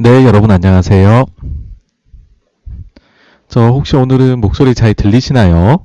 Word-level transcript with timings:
네, 0.00 0.24
여러분 0.24 0.52
안녕하세요. 0.52 1.24
저 3.48 3.68
혹시 3.68 3.96
오늘은 3.96 4.40
목소리 4.40 4.72
잘 4.72 4.94
들리시나요? 4.94 5.84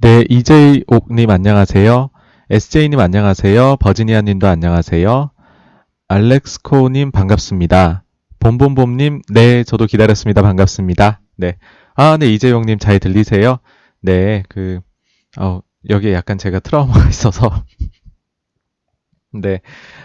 네, 0.00 0.24
EJ옥님 0.28 1.30
안녕하세요. 1.30 2.10
SJ님 2.50 2.98
안녕하세요. 2.98 3.76
버지니아님도 3.76 4.48
안녕하세요. 4.48 5.30
알렉스코님 6.08 7.12
반갑습니다. 7.12 8.02
봄봄봄님, 8.40 9.22
네, 9.32 9.62
저도 9.62 9.86
기다렸습니다. 9.86 10.42
반갑습니다. 10.42 11.20
네. 11.36 11.56
아, 11.94 12.16
네, 12.18 12.26
이재용님 12.32 12.80
잘 12.80 12.98
들리세요? 12.98 13.58
네, 14.02 14.42
그, 14.48 14.80
어, 15.38 15.60
여기에 15.88 16.12
약간 16.12 16.38
제가 16.38 16.60
트라우마가 16.60 17.08
있어서. 17.10 17.64
네. 19.32 19.60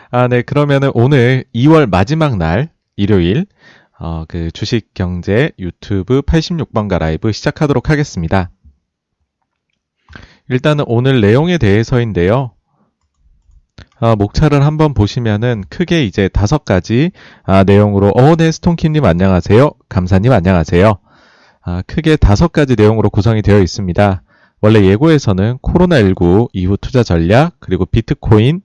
아, 0.10 0.28
네, 0.28 0.42
그러면은 0.42 0.92
오늘 0.94 1.46
2월 1.56 1.90
마지막 1.90 2.38
날, 2.38 2.72
일요일, 2.96 3.46
어, 3.98 4.26
그 4.28 4.52
주식 4.52 4.94
경제 4.94 5.52
유튜브 5.60 6.22
86번가 6.22 6.98
라이브 6.98 7.32
시작하도록 7.32 7.90
하겠습니다. 7.90 8.50
일단은 10.50 10.84
오늘 10.88 11.22
내용에 11.22 11.58
대해서인데요. 11.58 12.52
아, 14.00 14.16
목차를 14.16 14.66
한번 14.66 14.94
보시면은 14.94 15.64
크게 15.70 16.04
이제 16.04 16.28
다섯 16.28 16.66
가지 16.66 17.12
아, 17.44 17.64
내용으로 17.64 18.12
어, 18.16 18.36
네, 18.36 18.52
스톤키님 18.52 19.06
안녕하세요. 19.06 19.72
감사님 19.88 20.32
안녕하세요. 20.32 20.98
아, 21.62 21.84
크게 21.86 22.16
다섯 22.16 22.52
가지 22.52 22.76
내용으로 22.76 23.12
구성이 23.12 23.44
되어 23.44 23.60
있습니다. 23.60 24.23
원래 24.62 24.86
예고에서는 24.86 25.58
코로나19 25.58 26.50
이후 26.54 26.78
투자 26.78 27.04
전략, 27.04 27.56
그리고 27.59 27.86
비트코인, 27.86 28.62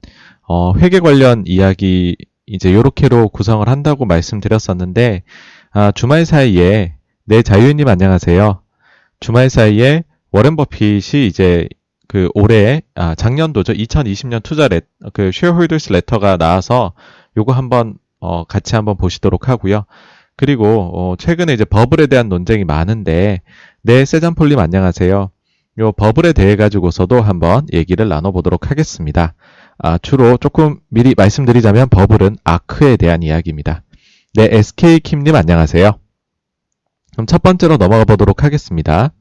어, 0.46 0.74
회계 0.76 1.00
관련 1.00 1.42
이야기 1.46 2.16
이제 2.46 2.72
요렇게로 2.72 3.30
구성을 3.30 3.66
한다고 3.66 4.04
말씀드렸었는데, 4.04 5.22
아, 5.72 5.92
주말 5.92 6.26
사이에, 6.26 6.94
네, 7.24 7.42
자유님 7.42 7.88
안녕하세요. 7.88 8.60
주말 9.20 9.48
사이에 9.50 10.04
워렌 10.30 10.54
버핏이 10.56 11.26
이제 11.26 11.66
그 12.08 12.28
올해 12.34 12.82
아 12.94 13.14
작년도죠 13.14 13.72
2020년 13.72 14.42
투자 14.42 14.68
레, 14.68 14.82
그 15.12 15.30
쉐어홀더스 15.32 15.92
레터가 15.92 16.36
나와서 16.36 16.92
요거 17.36 17.52
한번 17.52 17.96
어 18.20 18.44
같이 18.44 18.76
한번 18.76 18.96
보시도록 18.96 19.48
하고요. 19.48 19.86
그리고 20.36 20.90
어 20.94 21.16
최근에 21.16 21.54
이제 21.54 21.64
버블에 21.64 22.06
대한 22.06 22.28
논쟁이 22.28 22.64
많은데 22.64 23.40
네 23.82 24.04
세잔폴님 24.04 24.58
안녕하세요. 24.58 25.30
요 25.78 25.92
버블에 25.92 26.32
대해 26.32 26.56
가지고서도 26.56 27.20
한번 27.20 27.66
얘기를 27.72 28.08
나눠보도록 28.08 28.70
하겠습니다. 28.70 29.34
아, 29.78 29.98
주로 29.98 30.38
조금 30.38 30.80
미리 30.88 31.14
말씀드리자면 31.14 31.90
버블은 31.90 32.38
아크에 32.44 32.96
대한 32.96 33.22
이야기입니다. 33.22 33.82
네, 34.34 34.48
SK킴님 34.50 35.34
안녕하세요. 35.34 35.98
그럼 37.12 37.26
첫 37.26 37.42
번째로 37.42 37.76
넘어가 37.76 38.04
보도록 38.04 38.42
하겠습니다. 38.42 39.12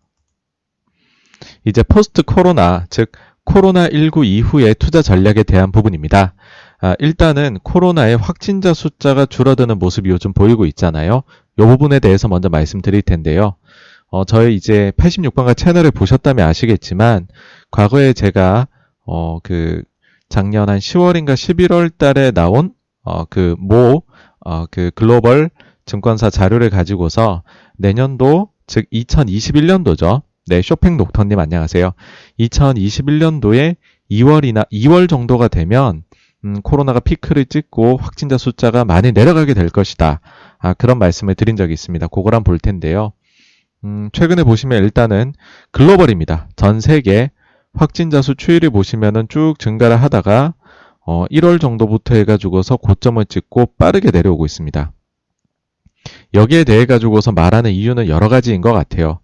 이제 1.66 1.84
포스트 1.84 2.24
코로나, 2.24 2.86
즉 2.90 3.12
코로나19 3.46 4.26
이후의 4.26 4.76
투자 4.76 5.02
전략에 5.02 5.44
대한 5.44 5.74
부분입니다. 5.74 6.36
아, 6.82 6.96
일단은 7.00 7.60
코로나의 7.64 8.18
확진자 8.18 8.74
숫자가 8.74 9.26
줄어드는 9.26 9.78
모습이 9.78 10.10
요즘 10.10 10.34
보이고 10.34 10.66
있잖아요. 10.66 11.24
이 11.58 11.62
부분에 11.62 12.00
대해서 12.00 12.28
먼저 12.28 12.48
말씀드릴 12.48 13.02
텐데요. 13.02 13.56
어, 14.08 14.24
저희 14.24 14.56
이제 14.56 14.92
86번가 14.98 15.56
채널을 15.58 15.92
보셨다면 15.92 16.48
아시겠지만 16.48 17.28
과거에 17.72 18.14
제가 18.14 18.68
어, 19.06 19.40
그 19.42 19.84
작년 20.30 20.70
한 20.70 20.80
10월인가 20.80 21.34
11월 21.34 21.96
달에 21.98 22.32
나온 22.32 22.74
어, 23.04 23.26
그 23.26 23.56
모, 23.60 24.04
어, 24.40 24.66
그 24.68 24.92
글로벌 24.96 25.50
증권사 25.86 26.30
자료를 26.30 26.70
가지고서 26.70 27.44
내년도 27.78 28.50
즉 28.68 28.86
2021년도죠. 28.92 30.24
네, 30.48 30.62
쇼팽 30.62 30.98
녹턴님 30.98 31.40
안녕하세요. 31.40 31.92
2021년도에 32.40 33.76
2월이나 34.12 34.70
2월 34.72 35.10
정도가 35.10 35.48
되면 35.48 36.04
음, 36.44 36.62
코로나가 36.62 37.00
피크를 37.00 37.46
찍고 37.46 37.98
확진자 37.98 38.38
숫자가 38.38 38.86
많이 38.86 39.12
내려가게 39.12 39.54
될 39.56 39.70
것이다. 39.70 40.22
아, 40.60 40.74
그런 40.74 41.00
말씀을 41.00 41.34
드린 41.36 41.56
적이 41.56 41.74
있습니다. 41.74 42.08
한번 42.14 42.44
볼 42.44 42.60
텐데요. 42.60 43.14
음, 43.86 44.10
최근에 44.12 44.44
보시면 44.44 44.84
일단은 44.84 45.34
글로벌입니다. 45.72 46.50
전 46.56 46.82
세계 46.82 47.30
확진자 47.76 48.24
수 48.24 48.34
추이를 48.36 48.72
보시면은 48.72 49.28
쭉 49.30 49.54
증가를 49.60 50.02
하다가 50.02 50.56
어, 51.06 51.26
1월 51.30 51.62
정도부터 51.62 52.16
해가지고서 52.16 52.78
고점을 52.78 53.24
찍고 53.26 53.74
빠르게 53.78 54.10
내려오고 54.10 54.46
있습니다. 54.46 54.92
여기에 56.34 56.64
대해 56.64 56.86
가지고서 56.86 57.32
말하는 57.32 57.72
이유는 57.72 58.08
여러 58.08 58.28
가지인 58.28 58.62
것 58.62 58.74
같아요. 58.74 59.20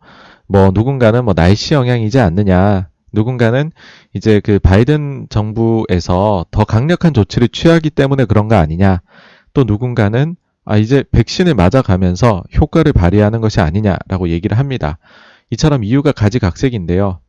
뭐 0.47 0.69
누군가는 0.71 1.25
뭐 1.25 1.33
날씨 1.33 1.73
영향이지 1.73 2.19
않느냐. 2.19 2.89
누군가는 3.13 3.71
이제 4.13 4.39
그 4.41 4.59
바이든 4.59 5.27
정부에서 5.29 6.45
더 6.51 6.63
강력한 6.65 7.15
조치를 7.15 7.49
취하기 7.49 7.89
때문에 7.89 8.25
그런 8.25 8.47
거 8.47 8.55
아니냐. 8.55 9.01
또 9.53 9.63
누군가는 9.63 10.35
아 10.65 10.77
이제 10.77 11.03
백신을 11.11 11.55
맞아가면서 11.55 12.43
효과를 12.55 12.93
발휘하는 12.93 13.41
것이 13.41 13.59
아니냐라고 13.61 14.29
얘기를 14.29 14.57
합니다. 14.57 14.99
이처럼 15.49 15.83
이유가 15.83 16.11
가지각색인데요. 16.11 17.19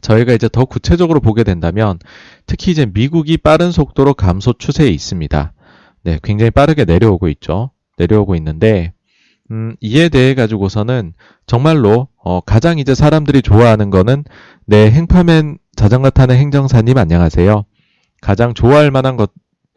저희가 0.00 0.32
이제 0.32 0.48
더 0.50 0.64
구체적으로 0.64 1.20
보게 1.20 1.44
된다면 1.44 1.98
특히 2.46 2.72
이제 2.72 2.86
미국이 2.86 3.36
빠른 3.36 3.70
속도로 3.70 4.14
감소 4.14 4.52
추세에 4.52 4.88
있습니다. 4.88 5.52
네, 6.04 6.18
굉장히 6.22 6.50
빠르게 6.50 6.84
내려오고 6.84 7.28
있죠. 7.28 7.70
내려오고 7.98 8.34
있는데 8.36 8.92
음, 9.50 9.76
이에 9.80 10.08
대해 10.08 10.34
가지고서는 10.34 11.12
정말로 11.46 12.08
어, 12.16 12.40
가장 12.40 12.78
이제 12.78 12.94
사람들이 12.94 13.42
좋아하는 13.42 13.90
거는 13.90 14.24
내 14.64 14.90
행파맨 14.90 15.58
자전거 15.76 16.10
타는 16.10 16.36
행정사님 16.36 16.96
안녕하세요. 16.96 17.64
가장 18.20 18.54
좋아할 18.54 18.90
만한 18.90 19.16
것 19.16 19.32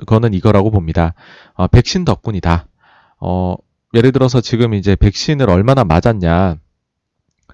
거는 0.06 0.34
이거라고 0.34 0.72
봅니다. 0.72 1.14
어, 1.54 1.68
백신 1.68 2.06
덕분이다. 2.06 2.68
어, 3.22 3.56
예를 3.94 4.12
들어서 4.12 4.42
지금 4.42 4.74
이제 4.74 4.96
백신을 4.96 5.50
얼마나 5.50 5.84
맞았냐. 5.84 6.58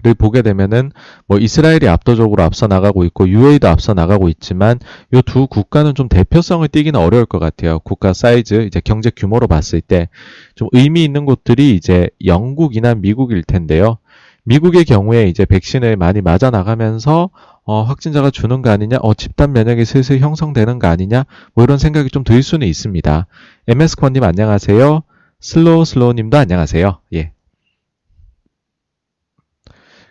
를 0.04 0.14
보게 0.14 0.42
되면은 0.42 0.90
뭐 1.28 1.38
이스라엘이 1.38 1.86
압도적으로 1.86 2.42
앞서 2.42 2.66
나가고 2.66 3.04
있고 3.04 3.28
UAE도 3.28 3.68
앞서 3.68 3.94
나가고 3.94 4.28
있지만 4.30 4.80
이 5.12 5.22
두 5.24 5.46
국가는 5.46 5.94
좀 5.94 6.08
대표성을 6.08 6.66
띠기는 6.66 6.98
어려울 6.98 7.24
것 7.24 7.38
같아요. 7.38 7.78
국가 7.80 8.12
사이즈 8.12 8.62
이제 8.66 8.80
경제 8.84 9.10
규모로 9.14 9.46
봤을 9.46 9.80
때 9.80 10.08
좀 10.56 10.66
의미 10.72 11.04
있는 11.04 11.24
곳들이 11.24 11.76
이제 11.76 12.08
영국이나 12.24 12.94
미국일 12.94 13.44
텐데요. 13.44 13.98
미국의 14.44 14.84
경우에 14.84 15.28
이제 15.28 15.44
백신을 15.44 15.96
많이 15.96 16.20
맞아 16.20 16.50
나가면서 16.50 17.30
어, 17.64 17.82
확진자가 17.82 18.30
주는 18.30 18.60
거 18.60 18.70
아니냐, 18.70 18.98
어, 19.02 19.14
집단 19.14 19.52
면역이 19.52 19.84
슬슬 19.84 20.18
형성되는 20.18 20.78
거 20.80 20.88
아니냐, 20.88 21.24
뭐 21.54 21.62
이런 21.62 21.78
생각이 21.78 22.10
좀 22.10 22.24
들 22.24 22.42
수는 22.42 22.66
있습니다. 22.66 23.26
MS권님 23.68 24.22
안녕하세요. 24.24 25.02
슬로우 25.40 25.84
슬로우님도 25.84 26.36
안녕하세요. 26.38 27.00
예. 27.14 27.32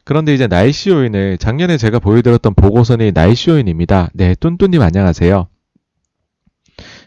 그런데 0.03 0.33
이제 0.33 0.47
날씨 0.47 0.89
요인을 0.89 1.37
작년에 1.37 1.77
제가 1.77 1.99
보여드렸던 1.99 2.53
보고서는 2.55 3.13
날씨 3.13 3.49
요인입니다. 3.49 4.09
네, 4.13 4.33
뚠뚠님 4.35 4.81
안녕하세요. 4.81 5.47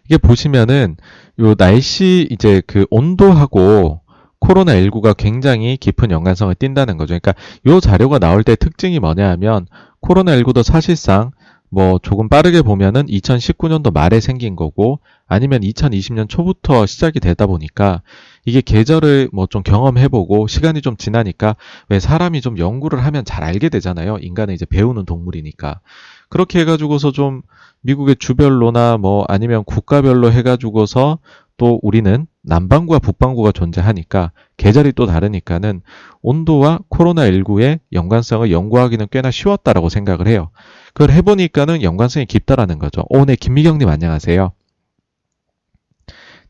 이게 0.05 0.19
보시면은 0.19 0.97
요 1.41 1.55
날씨 1.55 2.29
이제 2.31 2.63
그 2.67 2.87
온도하고 2.91 4.01
코로나19가 4.45 5.17
굉장히 5.17 5.77
깊은 5.77 6.11
연관성을 6.11 6.55
띈다는 6.55 6.97
거죠. 6.97 7.19
그러니까 7.19 7.35
요 7.67 7.81
자료가 7.81 8.19
나올 8.19 8.45
때 8.45 8.57
특징이 8.57 8.99
뭐냐 8.99 9.29
하면 9.31 9.67
코로나19도 10.03 10.63
사실상 10.63 11.31
뭐 11.71 11.99
조금 12.01 12.29
빠르게 12.29 12.63
보면은 12.63 13.07
2019년도 13.07 13.93
말에 13.93 14.21
생긴 14.21 14.55
거고 14.55 15.01
아니면 15.27 15.63
2020년 15.63 16.29
초부터 16.29 16.87
시작이 16.87 17.19
되다 17.19 17.47
보니까 17.47 18.03
이게 18.45 18.61
계절을 18.61 19.31
뭐 19.33 19.47
좀 19.47 19.63
경험해보고 19.63 20.47
시간이 20.47 20.83
좀 20.83 20.97
지나니까 20.97 21.57
왜 21.89 21.99
사람이 21.99 22.43
좀 22.43 22.59
연구를 22.59 23.05
하면 23.05 23.25
잘 23.25 23.43
알게 23.43 23.71
되잖아요. 23.71 24.19
인간은 24.21 24.55
이제 24.55 24.67
배우는 24.67 25.05
동물이니까. 25.05 25.81
그렇게 26.29 26.61
해가지고서 26.61 27.11
좀 27.13 27.43
미국의 27.81 28.17
주별로나 28.19 28.97
뭐 28.99 29.25
아니면 29.29 29.65
국가별로 29.65 30.33
해가지고서 30.33 31.19
또 31.57 31.79
우리는 31.83 32.27
남반구와 32.43 32.99
북반구가 32.99 33.53
존재하니까 33.53 34.33
계절이 34.57 34.93
또 34.93 35.07
다르니까는 35.07 35.83
온도와 36.21 36.81
코로나19의 36.91 37.81
연관성을 37.93 38.51
연구하기는 38.51 39.07
꽤나 39.11 39.31
쉬웠다라고 39.31 39.89
생각을 39.89 40.27
해요. 40.27 40.51
그걸 40.93 41.15
해보니까는 41.15 41.83
연관성이 41.83 42.27
깊다라는 42.27 42.79
거죠. 42.79 43.05
오, 43.09 43.25
네, 43.25 43.37
김미경님 43.37 43.89
안녕하세요. 43.89 44.53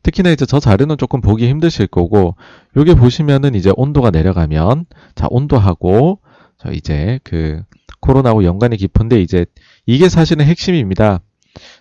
특히나 0.03 0.29
이제 0.29 0.45
저 0.45 0.59
자료는 0.59 0.97
조금 0.97 1.21
보기 1.21 1.49
힘드실 1.49 1.87
거고, 1.87 2.35
요게 2.77 2.93
보시면은 2.95 3.55
이제 3.55 3.71
온도가 3.75 4.11
내려가면, 4.11 4.85
자, 5.15 5.27
온도하고, 5.31 6.19
저 6.57 6.71
이제 6.71 7.19
그 7.23 7.63
코로나하고 8.01 8.43
연관이 8.43 8.77
깊은데 8.77 9.19
이제 9.19 9.45
이게 9.85 10.09
사실은 10.09 10.45
핵심입니다. 10.45 11.21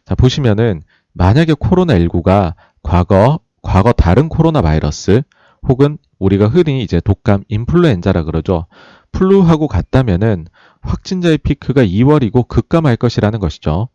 자, 0.07 0.15
보시면은 0.15 0.83
만약에 1.13 1.53
코로나19가 1.53 2.55
과거, 2.85 3.41
과거 3.63 3.93
다른 3.93 4.29
코로나 4.29 4.63
바이러스 4.63 5.23
혹은 5.67 5.99
우리가 6.21 6.47
흔히 6.47 6.83
이제 6.83 7.01
독감, 7.01 7.43
인플루엔자라 7.49 8.23
그러죠. 8.23 8.67
플루하고 9.11 9.67
같다면은 9.67 10.47
확진자의 10.83 11.39
피크가 11.39 11.83
2월이고 11.83 12.47
급감할 12.47 12.97
것이라는 12.97 13.41
것이죠. 13.41 13.89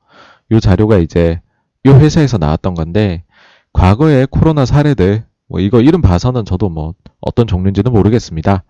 이 0.52 0.60
자료가 0.60 0.98
이제 0.98 1.40
이 1.86 1.90
회사에서 1.90 2.38
나왔던 2.38 2.74
건데 2.74 3.24
과거의 3.72 4.28
코로나 4.28 4.66
사례들 4.66 5.26
뭐 5.48 5.60
이거 5.60 5.82
이름 5.82 6.02
봐서는 6.02 6.44
저도 6.46 6.70
뭐 6.70 6.96
어떤 7.22 7.48
종류인지는 7.48 7.92
모르겠습니다. 7.92 8.64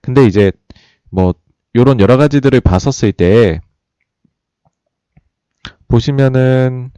근데 0.00 0.24
이제 0.26 0.52
뭐 1.10 1.34
요런 1.74 1.98
여러 2.00 2.16
가지들을 2.16 2.60
봤었을 2.60 3.12
때 3.12 3.60
보시면은 5.88 6.92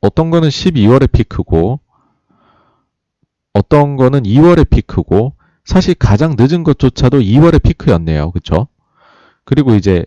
어떤 0.00 0.30
거는 0.30 0.48
12월에 0.48 1.10
피크고 1.12 1.80
어떤 3.56 3.96
거는 3.96 4.24
2월에 4.24 4.68
피크고 4.68 5.34
사실 5.64 5.94
가장 5.94 6.36
늦은 6.38 6.62
것조차도 6.62 7.20
2월에 7.20 7.62
피크였네요. 7.62 8.30
그쵸? 8.32 8.68
그리고 9.44 9.74
이제 9.74 10.04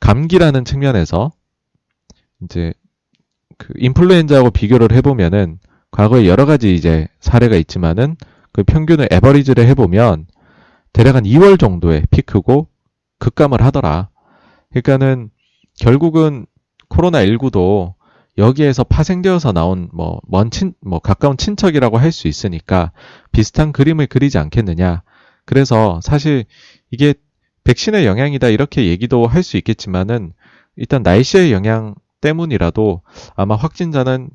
감기라는 0.00 0.64
측면에서 0.64 1.30
이제 2.42 2.72
그 3.56 3.72
인플루엔자하고 3.76 4.50
비교를 4.50 4.92
해보면은 4.92 5.60
과거에 5.92 6.26
여러 6.26 6.44
가지 6.44 6.74
이제 6.74 7.06
사례가 7.20 7.54
있지만은 7.56 8.16
그 8.50 8.64
평균을 8.64 9.08
에버리지를 9.10 9.66
해보면 9.68 10.26
대략 10.92 11.14
한 11.14 11.24
2월 11.24 11.60
정도의 11.60 12.04
피크고 12.10 12.68
급감을 13.18 13.62
하더라. 13.62 14.08
그러니까는 14.70 15.30
결국은 15.78 16.46
코로나19도 16.88 17.94
여기에서 18.38 18.84
파생되어서 18.84 19.52
나온 19.52 19.88
뭐, 19.92 20.20
먼 20.26 20.50
친, 20.50 20.74
뭐, 20.80 20.98
가까운 20.98 21.36
친척이라고 21.36 21.98
할 21.98 22.12
수 22.12 22.28
있으니까 22.28 22.92
비슷한 23.32 23.72
그림을 23.72 24.06
그리지 24.06 24.38
않겠느냐. 24.38 25.02
그래서 25.44 26.00
사실 26.02 26.44
이게 26.90 27.14
백신의 27.64 28.06
영향이다 28.06 28.48
이렇게 28.48 28.86
얘기도 28.86 29.26
할 29.26 29.42
수 29.42 29.56
있겠지만은 29.56 30.32
일단 30.76 31.02
날씨의 31.02 31.52
영향 31.52 31.94
때문이라도 32.20 33.02
아마 33.36 33.56
확진자는 33.56 34.30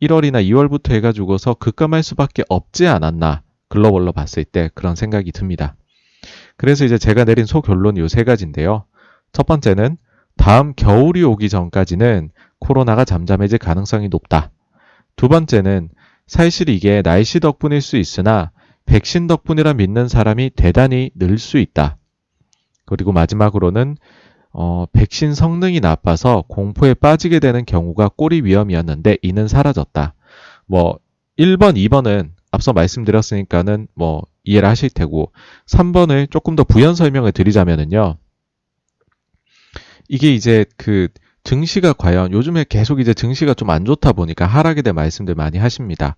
1월이나 0.00 0.44
2월부터 0.44 0.92
해가지고서 0.92 1.54
급감할 1.54 2.02
수밖에 2.02 2.44
없지 2.48 2.86
않았나. 2.86 3.42
글로벌로 3.68 4.12
봤을 4.12 4.44
때 4.44 4.68
그런 4.74 4.94
생각이 4.94 5.32
듭니다. 5.32 5.76
그래서 6.56 6.84
이제 6.84 6.98
제가 6.98 7.24
내린 7.24 7.46
소결론이 7.46 8.00
요세 8.00 8.24
가지인데요. 8.24 8.84
첫 9.32 9.46
번째는 9.46 9.96
다음 10.42 10.74
겨울이 10.74 11.22
오기 11.22 11.48
전까지는 11.48 12.30
코로나가 12.58 13.04
잠잠해질 13.04 13.58
가능성이 13.58 14.08
높다. 14.08 14.50
두 15.14 15.28
번째는 15.28 15.88
사실 16.26 16.68
이게 16.68 17.00
날씨 17.00 17.38
덕분일 17.38 17.80
수 17.80 17.96
있으나 17.96 18.50
백신 18.84 19.28
덕분이라 19.28 19.74
믿는 19.74 20.08
사람이 20.08 20.50
대단히 20.56 21.12
늘 21.14 21.38
수 21.38 21.58
있다. 21.58 21.96
그리고 22.86 23.12
마지막으로는 23.12 23.96
어, 24.50 24.86
백신 24.92 25.32
성능이 25.32 25.78
나빠서 25.78 26.42
공포에 26.48 26.94
빠지게 26.94 27.38
되는 27.38 27.64
경우가 27.64 28.10
꼬리 28.16 28.40
위험이었는데 28.40 29.18
이는 29.22 29.46
사라졌다. 29.46 30.12
뭐 30.66 30.98
1번, 31.38 31.76
2번은 31.76 32.30
앞서 32.50 32.72
말씀드렸으니까는 32.72 33.86
뭐 33.94 34.26
이해를 34.42 34.68
하실 34.68 34.90
테고 34.90 35.30
3번을 35.66 36.28
조금 36.32 36.56
더 36.56 36.64
부연 36.64 36.96
설명을 36.96 37.30
드리자면은요. 37.30 38.16
이게 40.12 40.34
이제 40.34 40.66
그 40.76 41.08
증시가 41.42 41.94
과연 41.94 42.32
요즘에 42.32 42.66
계속 42.68 43.00
이제 43.00 43.14
증시가 43.14 43.54
좀 43.54 43.70
안 43.70 43.86
좋다 43.86 44.12
보니까 44.12 44.44
하락에 44.46 44.82
대한 44.82 44.94
말씀들 44.94 45.34
많이 45.34 45.56
하십니다. 45.56 46.16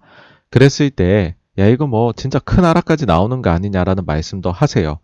그랬을 0.50 0.90
때, 0.90 1.36
야, 1.58 1.66
이거 1.68 1.86
뭐 1.86 2.12
진짜 2.12 2.40
큰 2.40 2.64
하락까지 2.64 3.06
나오는 3.06 3.40
거 3.40 3.50
아니냐라는 3.50 4.04
말씀도 4.04 4.50
하세요. 4.50 4.98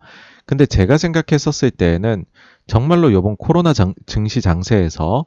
근데 0.45 0.67
제가 0.67 0.99
생각했었을 0.99 1.71
때에는 1.71 2.25
정말로 2.67 3.13
요번 3.13 3.37
코로나 3.37 3.73
장, 3.73 3.95
증시 4.07 4.41
장세에서 4.41 5.25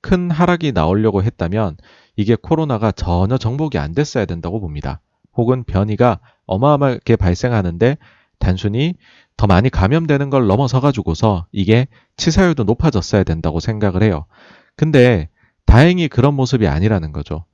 큰 0.00 0.28
하락이 0.32 0.72
나오려고 0.72 1.22
했다면 1.22 1.76
이게 2.16 2.34
코로나가 2.34 2.90
전혀 2.90 3.38
정복이 3.38 3.78
안 3.78 3.94
됐어야 3.94 4.24
된다고 4.24 4.58
봅니다. 4.60 5.00
혹은 5.36 5.62
변이가 5.62 6.18
어마어마하게 6.46 7.14
발생하는데 7.14 7.96
단순히 8.40 8.94
더 9.36 9.46
많이 9.46 9.68
감염되는 9.70 10.30
걸 10.30 10.46
넘어서 10.46 10.80
가지고서 10.80 11.46
이게 11.52 11.86
치사율도 12.16 12.64
높아졌어야 12.64 13.24
된다고 13.24 13.60
생각을 13.60 14.02
해요. 14.02 14.26
근데 14.76 15.28
다행히 15.66 16.08
그런 16.08 16.34
모습이 16.34 16.66
아니라는 16.68 17.12
거죠. 17.12 17.44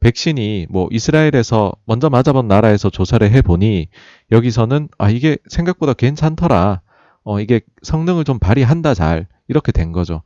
백신이 0.00 0.66
뭐 0.70 0.88
이스라엘에서 0.90 1.72
먼저 1.84 2.08
맞아본 2.08 2.48
나라에서 2.48 2.88
조사를 2.90 3.28
해보니 3.30 3.88
여기서는 4.32 4.88
아 4.98 5.10
이게 5.10 5.36
생각보다 5.48 5.92
괜찮더라. 5.92 6.80
어 7.22 7.40
이게 7.40 7.60
성능을 7.82 8.24
좀 8.24 8.38
발휘한다 8.38 8.94
잘 8.94 9.26
이렇게 9.48 9.72
된 9.72 9.92
거죠. 9.92 10.22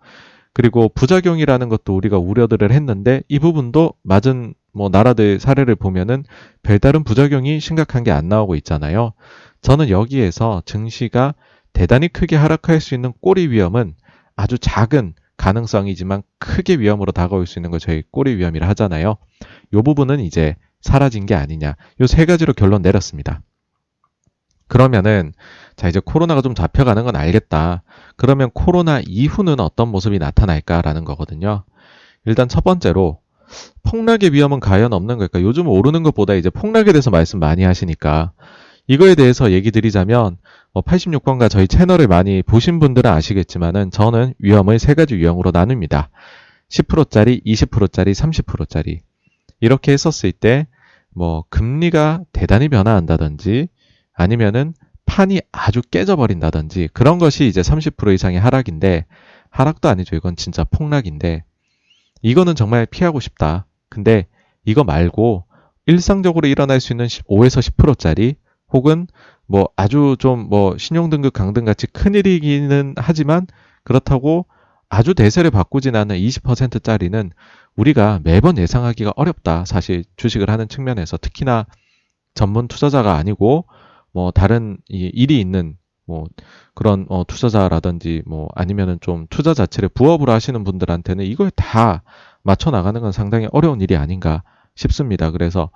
그리고 0.53 0.89
부작용이라는 0.89 1.69
것도 1.69 1.97
우리가 1.97 2.19
우려들을 2.19 2.71
했는데 2.71 3.23
이 3.29 3.39
부분도 3.41 3.95
맞은 4.03 4.55
뭐 4.73 4.89
나라들 4.89 5.41
사례를 5.41 5.75
보면은 5.77 6.25
별다른 6.63 7.05
부작용이 7.05 7.61
심각한 7.61 8.05
게 8.05 8.11
안 8.13 8.29
나오고 8.29 8.55
있잖아요. 8.57 9.13
저는 9.65 9.89
여기에서 9.89 10.63
증시가 10.67 11.35
대단히 11.73 12.09
크게 12.09 12.37
하락할 12.37 12.81
수 12.81 12.95
있는 12.95 13.15
꼬리 13.23 13.49
위험은 13.49 13.95
아주 14.37 14.59
작은 14.59 15.15
가능성이지만 15.39 16.23
크게 16.39 16.75
위험으로 16.77 17.13
다가올 17.13 17.47
수 17.47 17.59
있는 17.59 17.71
걸 17.71 17.81
저희 17.81 18.03
꼬리 18.11 18.37
위험이라 18.37 18.69
하잖아요. 18.69 19.17
이 19.73 19.83
부분은 19.83 20.21
이제 20.21 20.55
사라진 20.83 21.25
게 21.25 21.35
아니냐. 21.35 21.77
요세 21.99 22.27
가지로 22.27 22.53
결론 22.53 22.83
내렸습니다. 22.83 23.41
그러면은 24.69 25.33
자 25.77 25.89
이제 25.89 25.99
코로나가 25.99 26.43
좀 26.43 26.55
잡혀가는 26.55 27.03
건 27.03 27.17
알겠다. 27.17 27.85
그러면 28.17 28.51
코로나 28.53 29.01
이후는 29.01 29.61
어떤 29.61 29.89
모습이 29.89 30.19
나타날까라는 30.19 31.07
거거든요. 31.07 31.65
일단 32.27 32.49
첫 32.49 32.65
번째로 32.65 33.21
폭락의 33.83 34.35
위험은 34.35 34.61
과연 34.61 34.93
없는 34.93 35.17
걸까? 35.17 35.41
요즘 35.41 35.69
오르는 35.69 36.03
것보다 36.03 36.35
이제 36.35 36.51
폭락에 36.51 36.93
대해서 36.93 37.09
말씀 37.11 37.39
많이 37.39 37.63
하시니까 37.63 38.33
이거에 38.87 39.15
대해서 39.15 39.53
얘기 39.53 39.71
드리자면 39.71 40.37
86번가 40.75 41.39
뭐 41.39 41.49
저희 41.49 41.67
채널을 41.67 42.07
많이 42.07 42.43
보신 42.43 42.81
분들은 42.81 43.11
아시겠지만은 43.11 43.91
저는 43.91 44.35
위험을 44.39 44.79
세 44.79 44.95
가지 44.95 45.15
유형으로 45.15 45.51
나눕니다. 45.53 46.11
10%짜리, 46.69 47.41
20%짜리, 47.45 48.13
30%짜리. 48.13 49.01
이렇게 49.61 49.93
했었을 49.93 50.33
때 50.33 50.67
뭐 51.15 51.45
금리가 51.49 52.25
대단히 52.33 52.69
변화한다든지 52.69 53.69
아니면은 54.13 54.75
판이 55.07 55.41
아주 55.53 55.81
깨져버린다든지 55.83 56.89
그런 56.93 57.19
것이 57.19 57.47
이제 57.47 57.61
30% 57.61 58.15
이상의 58.15 58.41
하락인데 58.41 59.07
하락도 59.51 59.89
아니죠. 59.89 60.17
이건 60.17 60.37
진짜 60.37 60.65
폭락인데 60.65 61.45
이거는 62.23 62.55
정말 62.55 62.87
피하고 62.87 63.21
싶다. 63.21 63.67
근데 63.89 64.27
이거 64.65 64.83
말고 64.83 65.45
일상적으로 65.87 66.49
일어날 66.49 66.81
수 66.81 66.93
있는 66.93 67.07
5에서 67.07 67.61
10%짜리 67.61 68.37
혹은 68.73 69.07
뭐 69.47 69.69
아주 69.77 70.17
좀 70.19 70.49
뭐 70.49 70.77
신용등급 70.79 71.33
강등 71.33 71.65
같이 71.65 71.87
큰일이기는 71.87 72.95
하지만 72.97 73.47
그렇다고 73.85 74.47
아주 74.89 75.15
대세를 75.15 75.51
바꾸진 75.51 75.97
않은 75.97 76.17
20%짜리는 76.17 77.31
우리가 77.77 78.21
매번 78.23 78.59
예상하기가 78.59 79.13
어렵다. 79.17 79.65
사실 79.65 80.05
주식을 80.17 80.49
하는 80.51 80.69
측면에서 80.69 81.17
특히나 81.17 81.67
전문 82.35 82.69
투자자가 82.69 83.15
아니고 83.15 83.67
뭐 84.13 84.31
다른 84.31 84.79
일이 84.89 85.41
있는 85.41 85.77
뭐 86.07 86.27
그런 86.75 87.07
어 87.09 87.25
투자자라든지 87.27 88.23
뭐 88.27 88.49
아니면은 88.55 88.99
좀 89.01 89.27
투자 89.31 89.55
자체를 89.55 89.89
부업으로 89.89 90.33
하시는 90.33 90.63
분들한테는 90.65 91.25
이걸 91.25 91.51
다 91.51 92.03
맞춰 92.43 92.71
나가는 92.71 93.01
건 93.01 93.13
상당히 93.13 93.49
어려운 93.53 93.81
일이 93.81 93.97
아닌가 93.97 94.43
싶습니다. 94.77 95.31
그래서 95.31 95.71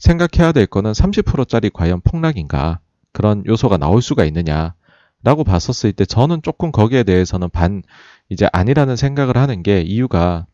생각해야 0.00 0.52
될 0.52 0.66
거는 0.66 0.92
30%짜리 0.92 1.70
과연 1.70 2.00
폭락인가 2.00 2.80
그런 3.12 3.44
요소가 3.46 3.76
나올 3.76 4.02
수가 4.02 4.24
있느냐라고 4.24 5.44
봤었을 5.44 5.92
때 5.92 6.04
저는 6.04 6.42
조금 6.42 6.72
거기에 6.72 7.04
대해서는 7.04 7.50
반 7.50 7.82
이제 8.28 8.48
아니라는 8.52 8.96
생각을 8.96 9.36
하는 9.36 9.62
게 9.62 9.82
이유가 9.82 10.46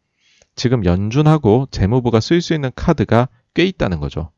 지금 0.55 0.85
연준하고 0.85 1.69
재무부가 1.71 2.21
쓸 2.21 2.41
수 2.41 2.55
있는 2.55 2.71
카드가 2.75 3.29
꽤 3.55 3.65
있다는 3.65 4.01
거죠. 4.01 4.31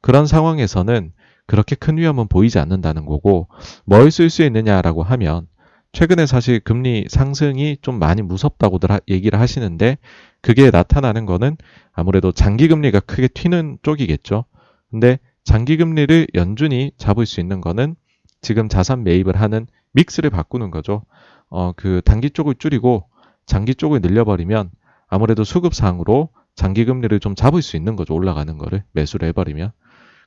그런 0.00 0.26
상황에서는 0.26 1.12
그렇게 1.46 1.76
큰 1.76 1.96
위험은 1.96 2.28
보이지 2.28 2.58
않는다는 2.58 3.06
거고 3.06 3.48
뭘 3.84 4.08
쓸 4.10 4.30
수 4.30 4.42
있느냐라고 4.42 5.02
하면 5.02 5.46
최근에 5.92 6.26
사실 6.26 6.60
금리 6.60 7.06
상승이 7.08 7.78
좀 7.80 7.98
많이 7.98 8.20
무섭다고들 8.22 8.90
하, 8.90 9.00
얘기를 9.08 9.40
하시는데 9.40 9.96
그게 10.42 10.70
나타나는 10.70 11.24
거는 11.26 11.56
아무래도 11.92 12.32
장기 12.32 12.68
금리가 12.68 13.00
크게 13.00 13.28
튀는 13.28 13.78
쪽이겠죠. 13.82 14.44
근데 14.90 15.18
장기 15.44 15.76
금리를 15.76 16.28
연준이 16.34 16.92
잡을 16.96 17.26
수 17.26 17.40
있는 17.40 17.60
거는 17.60 17.96
지금 18.40 18.68
자산 18.68 19.04
매입을 19.04 19.40
하는 19.40 19.66
믹스를 19.92 20.30
바꾸는 20.30 20.70
거죠. 20.70 21.02
어, 21.48 21.72
그 21.72 22.02
단기 22.04 22.30
쪽을 22.30 22.56
줄이고 22.56 23.08
장기 23.46 23.74
쪽을 23.74 24.00
늘려버리면 24.00 24.70
아무래도 25.08 25.44
수급상으로 25.44 26.30
장기 26.54 26.84
금리를 26.84 27.18
좀 27.20 27.34
잡을 27.34 27.62
수 27.62 27.76
있는 27.76 27.96
거죠. 27.96 28.14
올라가는 28.14 28.58
거를 28.58 28.82
매수를 28.92 29.28
해버리면. 29.28 29.72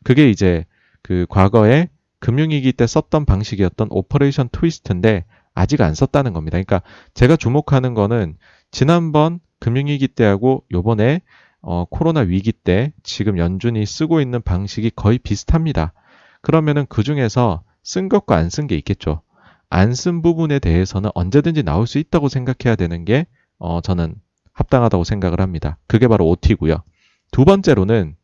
그게 0.04 0.30
이제 0.30 0.66
그 1.02 1.26
과거에 1.30 1.90
금융위기 2.20 2.74
때 2.74 2.88
썼던 2.88 3.26
방식이었던 3.26 3.88
Operation 3.92 4.50
Twist인데 4.52 5.26
아직 5.54 5.82
안 5.82 5.94
썼다는 5.94 6.34
겁니다. 6.34 6.56
그러니까 6.56 6.82
제가 7.14 7.36
주목하는 7.36 7.94
거는 7.94 8.38
지난번 8.72 9.40
금융위기 9.60 10.08
때하고 10.08 10.64
요번에 10.72 11.22
어, 11.62 11.86
코로나 11.90 12.22
위기 12.22 12.52
때 12.52 12.94
지금 13.04 13.38
연준이 13.38 13.86
쓰고 13.86 14.22
있는 14.22 14.42
방식이 14.42 14.92
거의 14.96 15.18
비슷합니다. 15.20 15.94
그러면은 16.42 16.86
그 16.90 17.04
중에서 17.04 17.64
쓴 17.84 18.10
것과 18.10 18.38
안 18.38 18.50
쓴 18.50 18.68
게 18.68 18.76
있겠죠. 18.78 19.22
안 19.70 19.94
쓴 19.94 20.22
부분에 20.22 20.60
대해서는 20.60 21.10
언제든지 21.14 21.64
나올 21.64 21.86
수 21.88 21.98
있다고 22.00 22.30
생각해야 22.30 22.76
되는 22.76 23.06
게 23.06 23.28
어, 23.58 23.82
저는 23.82 24.16
합당하다고 24.54 25.04
생각을 25.04 25.42
합니다. 25.42 25.78
그게 25.88 26.08
바로 26.08 26.28
OT고요. 26.30 26.84
두 27.32 27.46
번째로는 27.46 28.16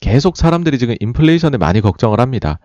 계속 0.00 0.36
사람들이 0.36 0.78
지금 0.78 0.94
인플레이션에 1.00 1.56
많이 1.58 1.80
걱정을 1.80 2.20
합니다. 2.20 2.58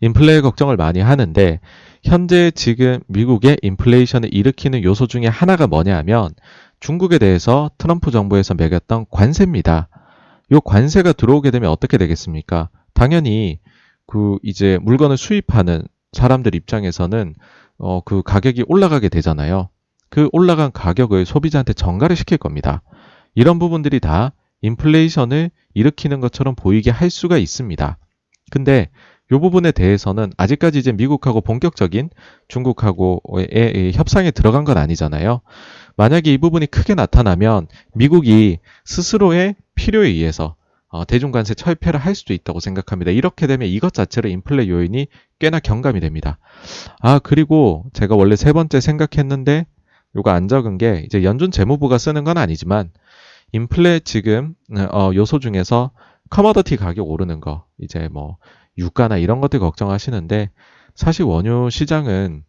인플레 0.00 0.40
걱정을 0.42 0.76
많이 0.76 1.00
하는데 1.00 1.60
현재 2.02 2.50
지금 2.50 3.00
미국의 3.08 3.58
인플레이션을 3.62 4.34
일으키는 4.34 4.82
요소 4.82 5.06
중에 5.06 5.26
하나가 5.26 5.66
뭐냐 5.66 5.96
하면 5.98 6.30
중국에 6.84 7.16
대해서 7.16 7.70
트럼프 7.78 8.10
정부에서 8.10 8.52
매겼던 8.52 9.06
관세입니다. 9.10 9.88
요 10.52 10.60
관세가 10.60 11.14
들어오게 11.14 11.50
되면 11.50 11.70
어떻게 11.70 11.96
되겠습니까? 11.96 12.68
당연히 12.92 13.58
그 14.06 14.36
이제 14.42 14.78
물건을 14.82 15.16
수입하는 15.16 15.84
사람들 16.12 16.54
입장에서는 16.54 17.36
어 17.78 18.02
그 18.04 18.22
가격이 18.22 18.66
올라가게 18.68 19.08
되잖아요. 19.08 19.70
그 20.10 20.28
올라간 20.32 20.72
가격을 20.72 21.24
소비자한테 21.24 21.72
전가를 21.72 22.16
시킬 22.16 22.36
겁니다. 22.36 22.82
이런 23.34 23.58
부분들이 23.58 23.98
다 23.98 24.32
인플레이션을 24.60 25.50
일으키는 25.72 26.20
것처럼 26.20 26.54
보이게 26.54 26.90
할 26.90 27.08
수가 27.08 27.38
있습니다. 27.38 27.96
근데 28.50 28.90
이 29.32 29.38
부분에 29.38 29.72
대해서는 29.72 30.32
아직까지 30.36 30.78
이제 30.78 30.92
미국하고 30.92 31.40
본격적인 31.40 32.10
중국하고의 32.48 33.92
협상에 33.94 34.30
들어간 34.30 34.64
건 34.64 34.76
아니잖아요. 34.76 35.40
만약에 35.96 36.32
이 36.32 36.38
부분이 36.38 36.66
크게 36.66 36.94
나타나면 36.94 37.68
미국이 37.94 38.58
스스로의 38.84 39.56
필요에 39.74 40.08
의해서 40.08 40.56
어, 40.88 41.04
대중관세 41.04 41.54
철폐를 41.54 41.98
할 41.98 42.14
수도 42.14 42.34
있다고 42.34 42.60
생각합니다. 42.60 43.10
이렇게 43.10 43.48
되면 43.48 43.68
이것 43.68 43.92
자체로 43.92 44.28
인플레 44.28 44.68
요인이 44.68 45.08
꽤나 45.40 45.58
경감이 45.58 45.98
됩니다. 45.98 46.38
아, 47.00 47.18
그리고 47.18 47.84
제가 47.94 48.14
원래 48.14 48.36
세 48.36 48.52
번째 48.52 48.80
생각했는데 48.80 49.66
요거 50.16 50.30
안 50.30 50.46
적은 50.46 50.78
게 50.78 51.02
이제 51.04 51.24
연준 51.24 51.50
재무부가 51.50 51.98
쓰는 51.98 52.22
건 52.22 52.38
아니지만 52.38 52.92
인플레 53.50 54.00
지금 54.04 54.54
어, 54.92 55.10
요소 55.12 55.40
중에서 55.40 55.90
commodity 56.30 56.76
가격 56.76 57.10
오르는 57.10 57.40
거 57.40 57.64
이제 57.78 58.08
뭐 58.12 58.36
유가나 58.78 59.18
이런 59.18 59.40
것들 59.40 59.60
걱정하시는데 59.60 60.50
사실 60.94 61.24
원유 61.24 61.70
시장은 61.70 62.44